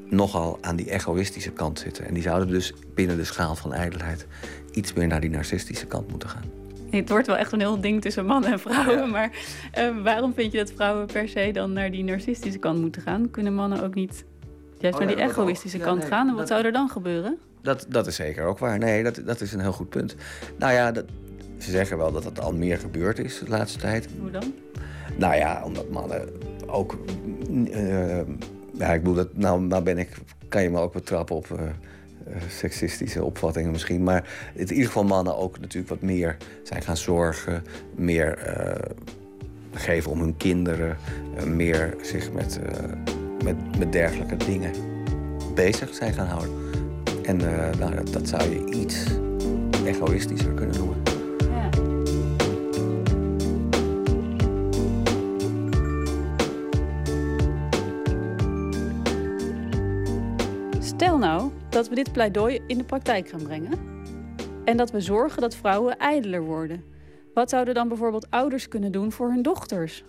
nogal 0.09 0.59
aan 0.61 0.77
die 0.77 0.91
egoïstische 0.91 1.53
kant 1.53 1.79
zitten. 1.79 2.07
En 2.07 2.15
die 2.15 2.23
zouden 2.23 2.49
dus 2.49 2.74
binnen 2.95 3.16
de 3.16 3.24
schaal 3.24 3.55
van 3.55 3.73
ijdelheid 3.73 4.27
iets 4.70 4.93
meer 4.93 5.07
naar 5.07 5.20
die 5.20 5.31
narcistische 5.31 5.87
kant 5.87 6.11
moeten 6.11 6.29
gaan. 6.29 6.61
Het 7.01 7.09
wordt 7.09 7.27
wel 7.27 7.36
echt 7.36 7.52
een 7.52 7.60
heel 7.60 7.81
ding 7.81 8.01
tussen 8.01 8.27
mannen 8.27 8.52
en 8.52 8.59
vrouwen. 8.59 9.10
Maar 9.10 9.31
eh, 9.73 10.02
waarom 10.02 10.35
vind 10.35 10.52
je 10.52 10.59
dat 10.59 10.73
vrouwen 10.73 11.06
per 11.06 11.28
se 11.28 11.51
dan 11.52 11.73
naar 11.73 11.90
die 11.90 12.05
narcistische 12.05 12.59
kant 12.59 12.81
moeten 12.81 13.02
gaan? 13.02 13.31
Kunnen 13.31 13.55
mannen 13.55 13.85
ook 13.85 13.94
niet 13.94 14.24
juist 14.78 14.98
Oh 14.98 15.05
naar 15.05 15.14
die 15.16 15.24
dat 15.27 15.31
egoïstische 15.36 15.78
kant 15.78 15.98
nee, 16.01 16.09
gaan? 16.09 16.20
En 16.28 16.35
wat 16.35 16.39
dat- 16.39 16.48
zou 16.48 16.64
er 16.64 16.73
dan 16.73 16.89
gebeuren? 16.89 17.39
Dat, 17.62 17.86
dat 17.89 18.06
is 18.06 18.14
zeker 18.16 18.44
ook 18.44 18.59
waar. 18.59 18.78
Nee, 18.78 19.02
dat, 19.02 19.20
dat 19.24 19.40
is 19.40 19.52
een 19.52 19.60
heel 19.60 19.73
goed 19.73 19.89
punt. 19.89 20.16
Nou 20.59 20.73
ja, 20.73 20.93
dat, 20.93 21.05
ze 21.59 21.70
zeggen 21.70 21.97
wel 21.98 22.12
dat 22.12 22.24
het 22.24 22.40
al 22.40 22.52
meer 22.52 22.78
gebeurd 22.78 23.19
is 23.19 23.39
de 23.39 23.48
laatste 23.48 23.78
tijd. 23.78 24.09
Hoe 24.20 24.31
dan? 24.31 24.52
Nou 25.16 25.35
ja, 25.35 25.62
omdat 25.64 25.90
mannen 25.90 26.28
ook. 26.66 26.98
eh, 27.73 28.16
ja, 28.73 28.93
ik 28.93 29.02
bedoel, 29.02 29.14
dat, 29.14 29.36
nou, 29.36 29.60
nou 29.60 29.82
ben 29.82 29.98
ik. 29.98 30.09
Kan 30.48 30.62
je 30.62 30.70
me 30.70 30.78
ook 30.81 30.93
betrappen 30.93 31.36
op 31.36 31.51
eh, 31.51 31.60
seksistische 32.49 33.24
opvattingen 33.24 33.70
misschien. 33.70 34.03
Maar 34.03 34.28
in 34.55 34.70
ieder 34.70 34.86
geval 34.86 35.05
mannen 35.05 35.36
ook 35.36 35.61
natuurlijk 35.61 35.89
wat 35.89 36.01
meer 36.03 36.36
zijn 36.62 36.82
gaan 36.82 36.97
zorgen. 36.97 37.65
Meer 37.94 38.39
eh, 38.39 38.90
geven 39.74 40.11
om 40.11 40.20
hun 40.20 40.36
kinderen. 40.36 40.97
eh, 41.36 41.44
meer 41.44 41.94
zich 42.03 42.32
met, 42.32 42.61
eh, 42.62 42.85
met, 43.44 43.78
met 43.78 43.93
dergelijke 43.93 44.36
dingen 44.36 44.73
bezig 45.55 45.94
zijn 45.94 46.12
gaan 46.12 46.27
houden. 46.27 46.51
En 47.23 47.40
eh, 47.40 47.78
nou, 47.78 47.94
dat, 47.94 48.12
dat 48.12 48.28
zou 48.28 48.43
je 48.51 48.70
iets 48.70 49.05
egoïstischer 49.85 50.53
kunnen 50.53 50.77
noemen. 50.77 50.97
Stel 60.81 61.19
nou 61.19 61.51
dat 61.73 61.89
we 61.89 61.94
dit 61.94 62.12
pleidooi 62.12 62.61
in 62.66 62.78
de 62.78 62.85
praktijk 62.85 63.28
gaan 63.28 63.43
brengen. 63.43 63.78
En 64.65 64.77
dat 64.77 64.90
we 64.90 65.01
zorgen 65.01 65.40
dat 65.40 65.55
vrouwen 65.55 65.99
ijdeler 65.99 66.43
worden. 66.43 66.85
Wat 67.35 67.51
zouden 67.51 67.74
dan 67.74 67.89
bijvoorbeeld 67.89 68.31
ouders 68.31 68.69
kunnen 68.69 68.93
doen 68.93 69.12
voor 69.12 69.28
hun 69.28 69.43
dochters? 69.43 70.05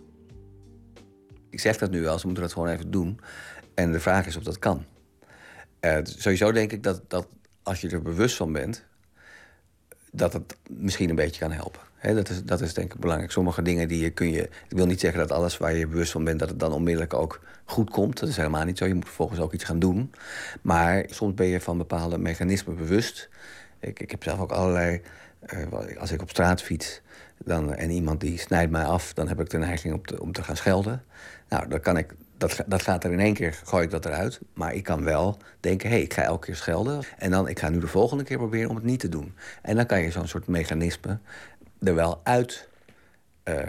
Ik 1.50 1.60
zeg 1.60 1.78
dat 1.78 1.92
nu 1.92 2.02
wel, 2.02 2.20
ze 2.20 2.26
moeten 2.26 2.44
dat 2.44 2.54
gewoon 2.54 2.68
even 2.68 2.92
doen. 2.92 3.20
En 3.74 3.92
de 3.92 4.00
vraag 4.00 4.26
is 4.26 4.36
of 4.36 4.44
dat 4.44 4.60
kan. 4.60 4.86
Eh, 5.80 5.98
sowieso 6.04 6.52
denk 6.52 6.72
ik 6.72 6.84
dat, 6.84 7.02
dat 7.08 7.28
als 7.64 7.82
je 7.82 7.90
er 7.90 8.02
bewust 8.02 8.36
van 8.36 8.52
bent, 8.52 8.86
dat 10.12 10.34
het 10.34 10.58
misschien 10.70 11.10
een 11.10 11.16
beetje 11.16 11.40
kan 11.40 11.52
helpen. 11.52 11.82
Dat, 12.04 12.30
is, 12.30 12.44
dat 12.44 12.62
is 12.62 12.74
denk 12.74 12.94
ik 12.94 13.00
belangrijk. 13.00 13.32
Sommige 13.32 13.62
dingen 13.62 13.88
die 13.88 14.00
je 14.04 14.10
kun 14.10 14.32
je. 14.32 14.42
Ik 14.42 14.78
wil 14.78 14.86
niet 14.86 15.00
zeggen 15.00 15.20
dat 15.20 15.32
alles 15.32 15.58
waar 15.58 15.74
je 15.76 15.88
bewust 15.88 16.12
van 16.12 16.24
bent, 16.24 16.40
dat 16.40 16.50
het 16.50 16.60
dan 16.60 16.72
onmiddellijk 16.72 17.14
ook 17.14 17.40
goed 17.66 17.90
komt. 17.90 18.20
Dat 18.20 18.30
is 18.30 18.38
helemaal 18.38 18.66
niet 18.66 18.78
zo. 18.78 18.86
Je 18.86 18.94
moet 18.94 19.06
vervolgens 19.06 19.40
ook 19.40 19.54
iets 19.54 19.64
gaan 19.64 19.80
doen. 19.80 20.12
Maar 20.62 21.04
soms 21.10 21.34
ben 21.34 21.48
je 21.48 21.62
van 21.62 21.78
bepaalde 21.78 22.18
mechanismen 22.18 22.76
bewust. 22.76 23.30
Ik, 23.80 24.00
ik 24.00 24.12
heb 24.12 24.24
zelf 24.24 24.40
ook 24.40 24.52
allerlei. 24.52 25.02
eh, 25.40 26.00
als 26.00 26.12
ik 26.12 26.22
op 26.22 26.30
straat 26.30 26.62
fiets 26.62 27.02
dan, 27.46 27.74
en 27.74 27.90
iemand 27.90 28.20
die 28.22 28.40
snijdt 28.40 28.72
mij 28.72 28.84
af, 28.86 29.14
dan 29.14 29.28
heb 29.28 29.40
ik 29.40 29.50
de 29.50 29.58
neiging 29.58 29.94
om 29.94 30.06
te, 30.06 30.22
om 30.22 30.32
te 30.32 30.44
gaan 30.44 30.56
schelden. 30.58 31.04
Nou, 31.50 31.68
dan 31.68 31.80
kan 31.80 31.98
ik, 31.98 32.14
dat, 32.38 32.64
dat 32.68 32.82
gaat 32.82 33.04
er 33.04 33.12
in 33.12 33.20
één 33.20 33.34
keer, 33.34 33.60
gooi 33.64 33.84
ik 33.84 33.92
dat 33.92 34.06
eruit. 34.06 34.40
Maar 34.54 34.74
ik 34.74 34.84
kan 34.84 35.04
wel 35.04 35.38
denken, 35.60 35.90
hé, 35.90 35.96
hey, 35.96 36.04
ik 36.04 36.14
ga 36.14 36.22
elke 36.22 36.46
keer 36.46 36.56
schelden. 36.56 37.02
En 37.18 37.32
dan, 37.32 37.48
ik 37.48 37.60
ga 37.60 37.70
nu 37.70 37.80
de 37.80 37.88
volgende 37.88 38.24
keer 38.24 38.38
proberen 38.38 38.70
om 38.70 38.76
het 38.76 38.86
niet 38.86 39.00
te 39.00 39.10
doen. 39.10 39.34
En 39.62 39.76
dan 39.76 39.86
kan 39.86 40.02
je 40.02 40.12
zo'n 40.12 40.28
soort 40.28 40.48
mechanisme 40.48 41.20
er 41.84 41.96
wel 41.96 42.22
uit... 42.24 42.68
eh, 43.44 43.66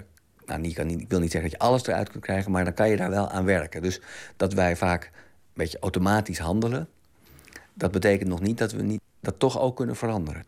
nou, 0.47 0.61
niet, 0.61 0.75
kan 0.75 0.87
niet, 0.87 1.01
ik 1.01 1.09
wil 1.09 1.21
niet 1.21 1.31
zeggen 1.31 1.51
dat 1.51 1.61
je 1.61 1.67
alles 1.67 1.87
eruit 1.87 2.11
kunt 2.11 2.25
krijgen... 2.25 2.51
maar 2.51 2.65
dan 2.65 2.75
kan 2.75 2.91
je 2.91 2.97
daar 2.97 3.11
wel 3.11 3.31
aan 3.31 3.45
werken. 3.45 3.83
Dus 3.83 4.01
dat 4.37 4.53
wij 4.53 4.77
vaak 4.77 5.05
een 5.05 5.11
beetje 5.53 5.79
automatisch 5.79 6.39
handelen... 6.39 6.89
dat 7.75 7.91
betekent 7.91 8.29
nog 8.29 8.41
niet 8.41 8.59
dat 8.59 8.73
we 8.73 8.83
niet 8.83 9.01
dat 9.21 9.39
toch 9.39 9.61
ook 9.61 9.77
kunnen 9.77 9.97
veranderen. 9.97 10.45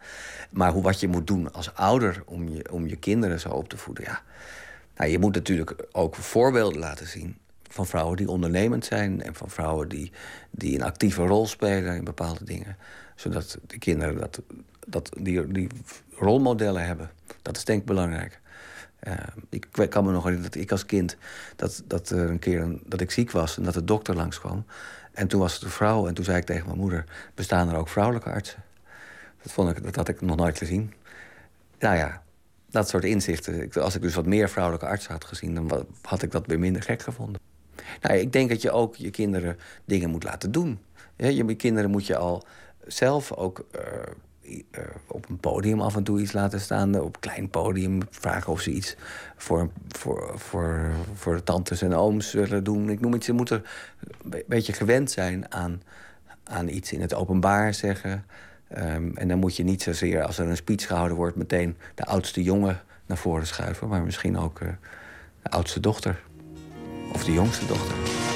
Maar 0.50 0.72
hoe, 0.72 0.82
wat 0.82 1.00
je 1.00 1.08
moet 1.08 1.26
doen 1.26 1.52
als 1.52 1.74
ouder 1.74 2.22
om 2.26 2.48
je, 2.48 2.72
om 2.72 2.86
je 2.86 2.96
kinderen 2.96 3.40
zo 3.40 3.48
op 3.48 3.68
te 3.68 3.76
voeden... 3.76 4.04
ja, 4.04 4.22
nou, 4.96 5.10
je 5.10 5.18
moet 5.18 5.34
natuurlijk 5.34 5.86
ook 5.92 6.14
voorbeelden 6.14 6.78
laten 6.78 7.06
zien 7.06 7.36
van 7.68 7.86
vrouwen 7.86 8.16
die 8.16 8.28
ondernemend 8.28 8.84
zijn 8.84 9.22
en 9.22 9.34
van 9.34 9.50
vrouwen 9.50 9.88
die, 9.88 10.12
die 10.50 10.74
een 10.74 10.82
actieve 10.82 11.22
rol 11.22 11.46
spelen 11.46 11.96
in 11.96 12.04
bepaalde 12.04 12.44
dingen. 12.44 12.76
Zodat 13.14 13.58
de 13.66 13.78
kinderen 13.78 14.18
dat, 14.18 14.40
dat 14.86 15.16
die, 15.20 15.46
die 15.46 15.68
rolmodellen 16.14 16.86
hebben. 16.86 17.10
Dat 17.42 17.56
is 17.56 17.64
denk 17.64 17.80
ik 17.80 17.86
belangrijk. 17.86 18.40
Eh, 18.98 19.14
ik 19.50 19.66
kan 19.90 20.04
me 20.04 20.12
nog 20.12 20.22
herinneren 20.22 20.52
dat 20.52 20.62
ik 20.62 20.70
als 20.70 20.86
kind 20.86 21.16
dat, 21.56 21.82
dat 21.86 22.10
er 22.10 22.30
een 22.30 22.38
keer 22.38 22.78
dat 22.84 23.00
ik 23.00 23.10
ziek 23.10 23.30
was 23.30 23.56
en 23.56 23.62
dat 23.62 23.74
de 23.74 23.84
dokter 23.84 24.16
langskwam. 24.16 24.64
En 25.12 25.28
toen 25.28 25.40
was 25.40 25.54
het 25.54 25.62
een 25.62 25.70
vrouw 25.70 26.06
en 26.06 26.14
toen 26.14 26.24
zei 26.24 26.38
ik 26.38 26.44
tegen 26.44 26.66
mijn 26.66 26.78
moeder: 26.78 27.04
bestaan 27.34 27.68
er 27.68 27.76
ook 27.76 27.88
vrouwelijke 27.88 28.30
artsen? 28.30 28.62
Dat, 29.42 29.52
vond 29.52 29.76
ik, 29.76 29.82
dat 29.82 29.96
had 29.96 30.08
ik 30.08 30.20
nog 30.20 30.36
nooit 30.36 30.58
gezien. 30.58 30.92
Nou 31.78 31.96
ja, 31.96 32.22
dat 32.70 32.88
soort 32.88 33.04
inzichten. 33.04 33.70
Als 33.72 33.94
ik 33.94 34.02
dus 34.02 34.14
wat 34.14 34.26
meer 34.26 34.48
vrouwelijke 34.48 34.86
artsen 34.86 35.12
had 35.12 35.24
gezien, 35.24 35.54
dan 35.54 35.86
had 36.02 36.22
ik 36.22 36.30
dat 36.30 36.46
weer 36.46 36.58
minder 36.58 36.82
gek 36.82 37.02
gevonden. 37.02 37.40
Nou, 38.00 38.18
ik 38.18 38.32
denk 38.32 38.48
dat 38.48 38.62
je 38.62 38.70
ook 38.70 38.96
je 38.96 39.10
kinderen 39.10 39.58
dingen 39.84 40.10
moet 40.10 40.24
laten 40.24 40.52
doen. 40.52 40.78
Je, 41.16 41.34
je 41.34 41.54
kinderen 41.54 41.90
moet 41.90 42.06
je 42.06 42.16
al 42.16 42.44
zelf 42.86 43.32
ook 43.32 43.66
eh, 43.72 43.80
op 45.06 45.28
een 45.28 45.38
podium 45.38 45.80
af 45.80 45.96
en 45.96 46.02
toe 46.02 46.20
iets 46.20 46.32
laten 46.32 46.60
staan. 46.60 47.00
Op 47.00 47.14
een 47.14 47.20
klein 47.20 47.50
podium 47.50 48.00
vragen 48.10 48.52
of 48.52 48.60
ze 48.60 48.70
iets 48.70 48.96
voor, 49.36 49.70
voor, 49.88 50.32
voor, 50.36 50.90
voor 51.14 51.42
tantes 51.42 51.82
en 51.82 51.94
ooms 51.94 52.32
willen 52.32 52.64
doen. 52.64 52.90
Ik 52.90 53.00
noem 53.00 53.12
het, 53.12 53.24
ze 53.24 53.32
moeten 53.32 53.64
een 54.22 54.30
be- 54.30 54.44
beetje 54.46 54.72
gewend 54.72 55.10
zijn 55.10 55.52
aan, 55.52 55.82
aan 56.44 56.68
iets 56.68 56.92
in 56.92 57.00
het 57.00 57.14
openbaar 57.14 57.74
zeggen. 57.74 58.24
Ehm, 58.68 59.10
en 59.14 59.28
dan 59.28 59.38
moet 59.38 59.56
je 59.56 59.64
niet 59.64 59.82
zozeer, 59.82 60.22
als 60.22 60.38
er 60.38 60.48
een 60.48 60.56
speech 60.56 60.86
gehouden 60.86 61.16
wordt, 61.16 61.36
meteen 61.36 61.76
de 61.94 62.04
oudste 62.04 62.42
jongen 62.42 62.80
naar 63.06 63.18
voren 63.18 63.46
schuiven. 63.46 63.88
Maar 63.88 64.02
misschien 64.02 64.38
ook 64.38 64.60
eh, 64.60 64.68
de 65.42 65.50
oudste 65.50 65.80
dochter. 65.80 66.22
Of 67.12 67.24
de 67.24 67.32
jongste 67.32 67.66
dochter. 67.66 68.35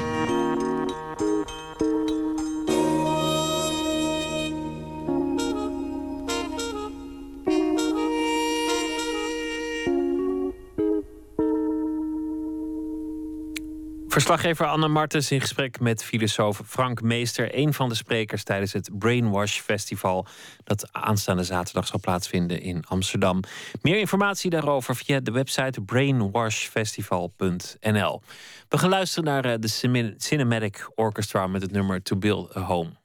Verslaggever 14.10 14.66
Anne 14.66 14.88
Martens 14.88 15.30
in 15.30 15.40
gesprek 15.40 15.80
met 15.80 16.04
filosoof 16.04 16.62
Frank 16.66 17.02
Meester, 17.02 17.58
een 17.58 17.74
van 17.74 17.88
de 17.88 17.94
sprekers 17.94 18.44
tijdens 18.44 18.72
het 18.72 18.90
Brainwash 18.98 19.60
Festival, 19.60 20.26
dat 20.64 20.88
aanstaande 20.92 21.44
zaterdag 21.44 21.86
zal 21.86 22.00
plaatsvinden 22.00 22.60
in 22.60 22.84
Amsterdam. 22.88 23.40
Meer 23.82 23.98
informatie 23.98 24.50
daarover 24.50 24.96
via 24.96 25.20
de 25.20 25.30
website 25.30 25.80
brainwashfestival.nl. 25.80 28.22
We 28.68 28.78
gaan 28.78 28.90
luisteren 28.90 29.24
naar 29.24 29.44
eh, 29.44 29.54
de 29.58 29.68
Cine- 29.68 30.14
Cinematic 30.16 30.90
Orchestra 30.94 31.46
met 31.46 31.62
het 31.62 31.72
nummer 31.72 32.02
To 32.02 32.16
Build 32.16 32.56
a 32.56 32.60
Home. 32.60 32.99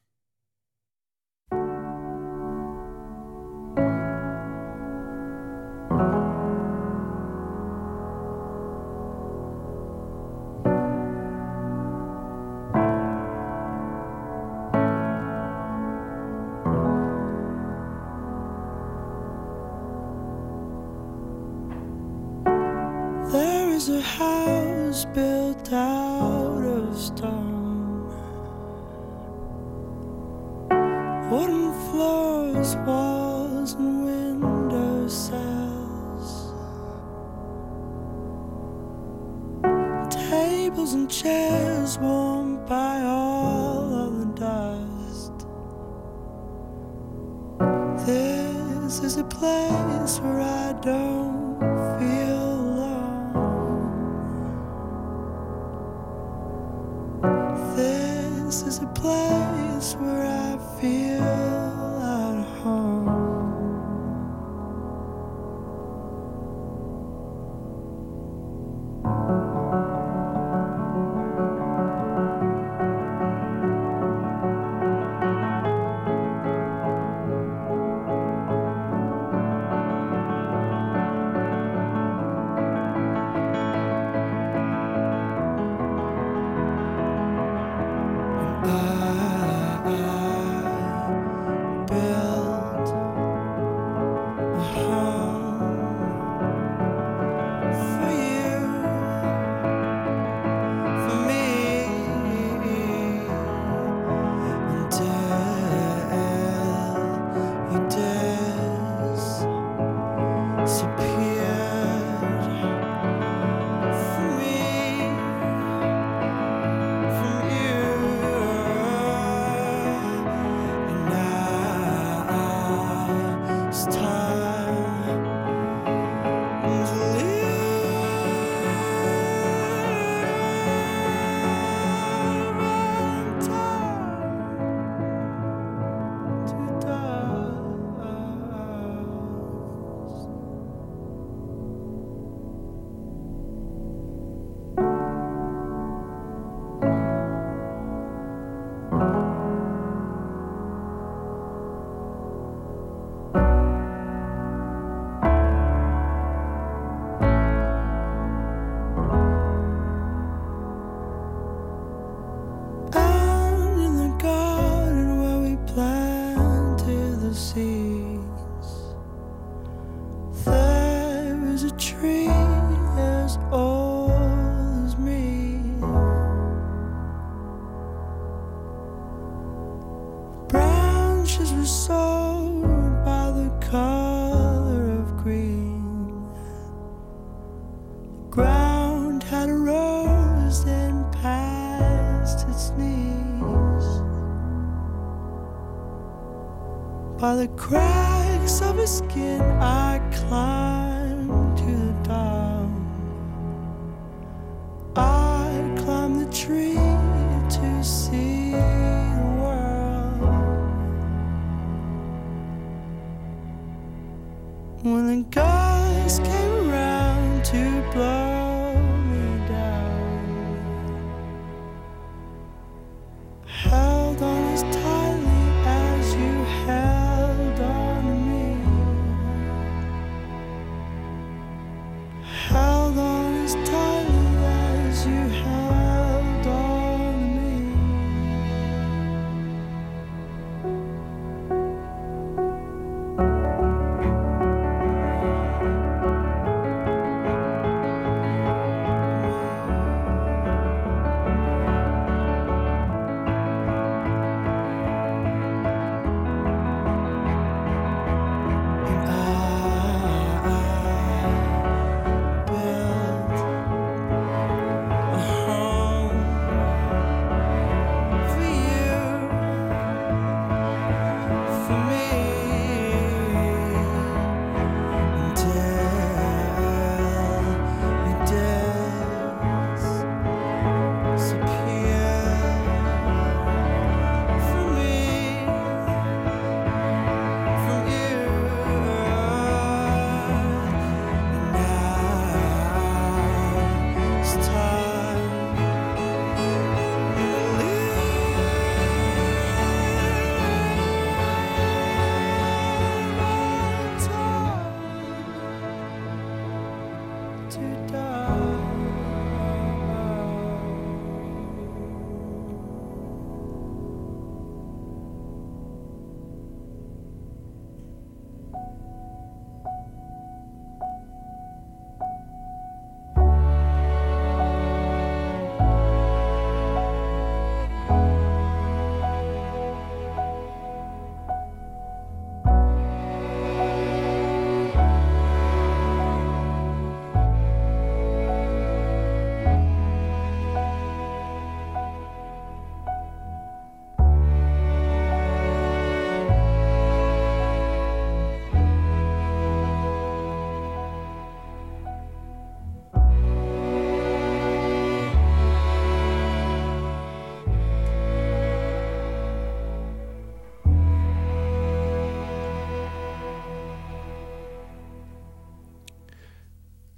Skin, 198.86 199.42
I 199.62 199.85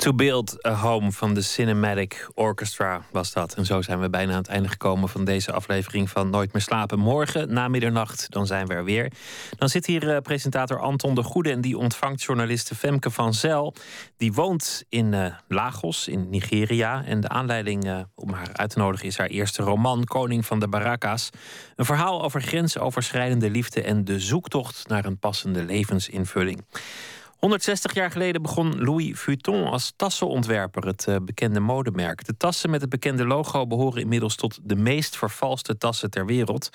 To 0.07 0.13
Build 0.13 0.65
a 0.65 0.73
Home 0.73 1.11
van 1.11 1.33
de 1.33 1.41
Cinematic 1.41 2.29
Orchestra 2.33 3.01
was 3.11 3.33
dat. 3.33 3.53
En 3.53 3.65
zo 3.65 3.81
zijn 3.81 3.99
we 3.99 4.09
bijna 4.09 4.31
aan 4.31 4.37
het 4.37 4.47
einde 4.47 4.69
gekomen 4.69 5.09
van 5.09 5.25
deze 5.25 5.51
aflevering 5.51 6.09
van 6.09 6.29
Nooit 6.29 6.53
meer 6.53 6.61
slapen. 6.61 6.99
Morgen 6.99 7.53
na 7.53 7.67
middernacht, 7.67 8.31
dan 8.31 8.47
zijn 8.47 8.67
we 8.67 8.73
er 8.73 8.83
weer. 8.83 9.11
Dan 9.57 9.69
zit 9.69 9.85
hier 9.85 10.03
uh, 10.03 10.17
presentator 10.17 10.79
Anton 10.79 11.15
de 11.15 11.23
Goede 11.23 11.51
en 11.51 11.61
die 11.61 11.77
ontvangt 11.77 12.23
journaliste 12.23 12.75
Femke 12.75 13.11
van 13.11 13.33
Zel. 13.33 13.73
Die 14.17 14.33
woont 14.33 14.83
in 14.89 15.13
uh, 15.13 15.25
Lagos 15.47 16.07
in 16.07 16.29
Nigeria. 16.29 17.03
En 17.05 17.19
de 17.19 17.29
aanleiding 17.29 17.85
uh, 17.85 17.99
om 18.15 18.33
haar 18.33 18.49
uit 18.53 18.69
te 18.69 18.79
nodigen 18.79 19.07
is 19.07 19.17
haar 19.17 19.27
eerste 19.27 19.61
roman, 19.61 20.03
Koning 20.03 20.45
van 20.45 20.59
de 20.59 20.67
Baraka's. 20.67 21.29
Een 21.75 21.85
verhaal 21.85 22.23
over 22.23 22.41
grensoverschrijdende 22.41 23.49
liefde 23.49 23.81
en 23.81 24.05
de 24.05 24.19
zoektocht 24.19 24.87
naar 24.87 25.05
een 25.05 25.19
passende 25.19 25.63
levensinvulling. 25.63 26.65
160 27.47 27.93
jaar 27.93 28.11
geleden 28.11 28.41
begon 28.41 28.83
Louis 28.83 29.19
Vuitton 29.19 29.65
als 29.65 29.93
tassenontwerper, 29.95 30.85
het 30.85 31.05
uh, 31.09 31.15
bekende 31.21 31.59
modemerk. 31.59 32.25
De 32.25 32.37
tassen 32.37 32.69
met 32.69 32.81
het 32.81 32.89
bekende 32.89 33.25
logo 33.25 33.67
behoren 33.67 34.01
inmiddels 34.01 34.35
tot 34.35 34.59
de 34.63 34.75
meest 34.75 35.17
vervalste 35.17 35.77
tassen 35.77 36.09
ter 36.09 36.25
wereld. 36.25 36.69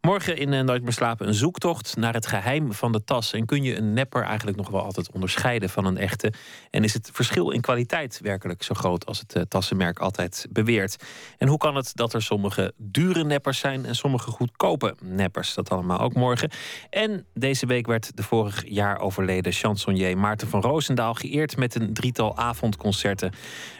Morgen 0.00 0.36
in 0.36 0.52
uh, 0.52 0.60
Nooit 0.60 0.82
meer 0.82 0.92
slapen 0.92 1.28
een 1.28 1.34
zoektocht 1.34 1.96
naar 1.96 2.14
het 2.14 2.26
geheim 2.26 2.72
van 2.72 2.92
de 2.92 3.04
tas. 3.04 3.32
En 3.32 3.46
kun 3.46 3.62
je 3.62 3.76
een 3.76 3.92
nepper 3.92 4.22
eigenlijk 4.22 4.56
nog 4.56 4.68
wel 4.68 4.82
altijd 4.82 5.12
onderscheiden 5.12 5.70
van 5.70 5.84
een 5.84 5.98
echte? 5.98 6.32
En 6.70 6.84
is 6.84 6.94
het 6.94 7.10
verschil 7.12 7.50
in 7.50 7.60
kwaliteit 7.60 8.20
werkelijk 8.22 8.62
zo 8.62 8.74
groot 8.74 9.06
als 9.06 9.18
het 9.18 9.36
uh, 9.36 9.42
tassenmerk 9.42 9.98
altijd 9.98 10.46
beweert? 10.50 11.04
En 11.38 11.48
hoe 11.48 11.58
kan 11.58 11.76
het 11.76 11.90
dat 11.94 12.12
er 12.12 12.22
sommige 12.22 12.72
dure 12.76 13.24
neppers 13.24 13.58
zijn 13.58 13.84
en 13.84 13.94
sommige 13.94 14.30
goedkope 14.30 14.94
neppers? 15.00 15.54
Dat 15.54 15.70
allemaal 15.70 16.00
ook 16.00 16.14
morgen. 16.14 16.50
En 16.90 17.26
deze 17.34 17.66
week 17.66 17.86
werd 17.86 18.16
de 18.16 18.22
vorig 18.22 18.62
jaar 18.66 18.98
overleden 18.98 19.52
chansonnier 19.52 20.12
Maarten 20.14 20.48
van 20.48 20.60
Roosendaal 20.60 21.14
geëerd 21.14 21.56
met 21.56 21.74
een 21.74 21.92
drietal 21.92 22.36
avondconcerten. 22.36 23.28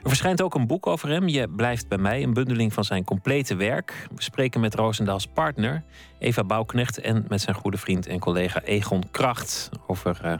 Er 0.03 0.09
verschijnt 0.09 0.43
ook 0.43 0.55
een 0.55 0.67
boek 0.67 0.87
over 0.87 1.09
hem. 1.09 1.29
Je 1.29 1.49
blijft 1.49 1.89
bij 1.89 1.99
mij, 1.99 2.23
een 2.23 2.33
bundeling 2.33 2.73
van 2.73 2.85
zijn 2.85 3.05
complete 3.05 3.55
werk. 3.55 4.07
We 4.15 4.23
spreken 4.23 4.61
met 4.61 4.75
Roosendaals 4.75 5.27
partner, 5.27 5.83
Eva 6.19 6.45
Bouwknecht, 6.45 7.01
en 7.01 7.25
met 7.29 7.41
zijn 7.41 7.55
goede 7.55 7.77
vriend 7.77 8.07
en 8.07 8.19
collega 8.19 8.63
Egon 8.63 9.03
Kracht 9.11 9.69
over 9.87 10.21
uh, 10.25 10.35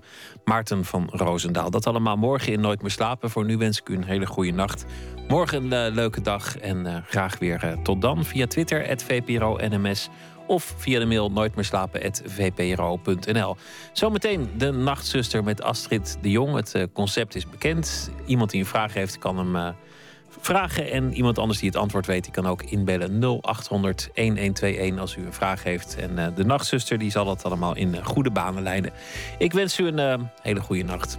Maarten 0.45 0.85
van 0.85 1.09
Roosendaal. 1.11 1.71
Dat 1.71 1.87
allemaal 1.87 2.17
morgen 2.17 2.53
in 2.53 2.61
Nooit 2.61 2.83
meer 2.83 2.91
slapen. 2.91 3.31
Voor 3.31 3.45
nu 3.45 3.57
wens 3.57 3.81
ik 3.81 3.89
u 3.89 3.95
een 3.95 4.05
hele 4.05 4.27
goede 4.27 4.53
nacht. 4.53 4.85
Morgen 5.29 5.73
een 5.73 5.89
uh, 5.89 5.95
leuke 5.95 6.21
dag 6.21 6.59
en 6.59 6.87
uh, 6.87 6.97
graag 7.07 7.39
weer 7.39 7.77
tot 7.83 8.01
dan 8.01 8.25
via 8.25 8.47
Twitter, 8.47 8.87
het 8.87 9.03
VPRO 9.03 9.57
NMS 9.57 10.09
of 10.47 10.75
via 10.77 10.99
de 10.99 11.05
mail 11.05 11.31
nooitmeerslapen.vpro.nl. 11.31 13.57
Zometeen 13.93 14.51
de 14.57 14.73
Nachtzuster 14.73 15.45
met 15.45 15.63
Astrid 15.63 16.19
de 16.23 16.31
Jong. 16.31 16.55
Het 16.55 16.75
uh, 16.75 16.83
concept 16.93 17.35
is 17.35 17.49
bekend. 17.49 18.11
Iemand 18.27 18.51
die 18.51 18.61
een 18.61 18.67
vraag 18.67 18.95
heeft, 18.95 19.19
kan 19.19 19.39
hem 19.39 19.57
uh, 19.57 19.69
vragen. 20.41 20.91
En 20.91 21.13
iemand 21.13 21.39
anders 21.39 21.59
die 21.59 21.69
het 21.69 21.79
antwoord 21.79 22.07
weet, 22.07 22.25
die 22.25 22.33
kan 22.33 22.47
ook 22.47 22.63
inbellen 22.63 23.19
0800 23.19 24.11
1121 24.15 24.99
als 24.99 25.17
u 25.17 25.27
een 25.27 25.33
vraag 25.33 25.63
heeft. 25.63 25.97
En 25.97 26.11
uh, 26.11 26.27
de 26.35 26.45
Nachtzuster 26.45 26.99
die 26.99 27.11
zal 27.11 27.25
dat 27.25 27.45
allemaal 27.45 27.77
in 27.77 28.05
goede 28.05 28.31
banen 28.31 28.63
leiden. 28.63 28.93
Ik 29.39 29.53
wens 29.53 29.79
u 29.79 29.87
een 29.87 30.29
hele 30.43 30.61
goede 30.61 30.85
nacht. 30.85 31.19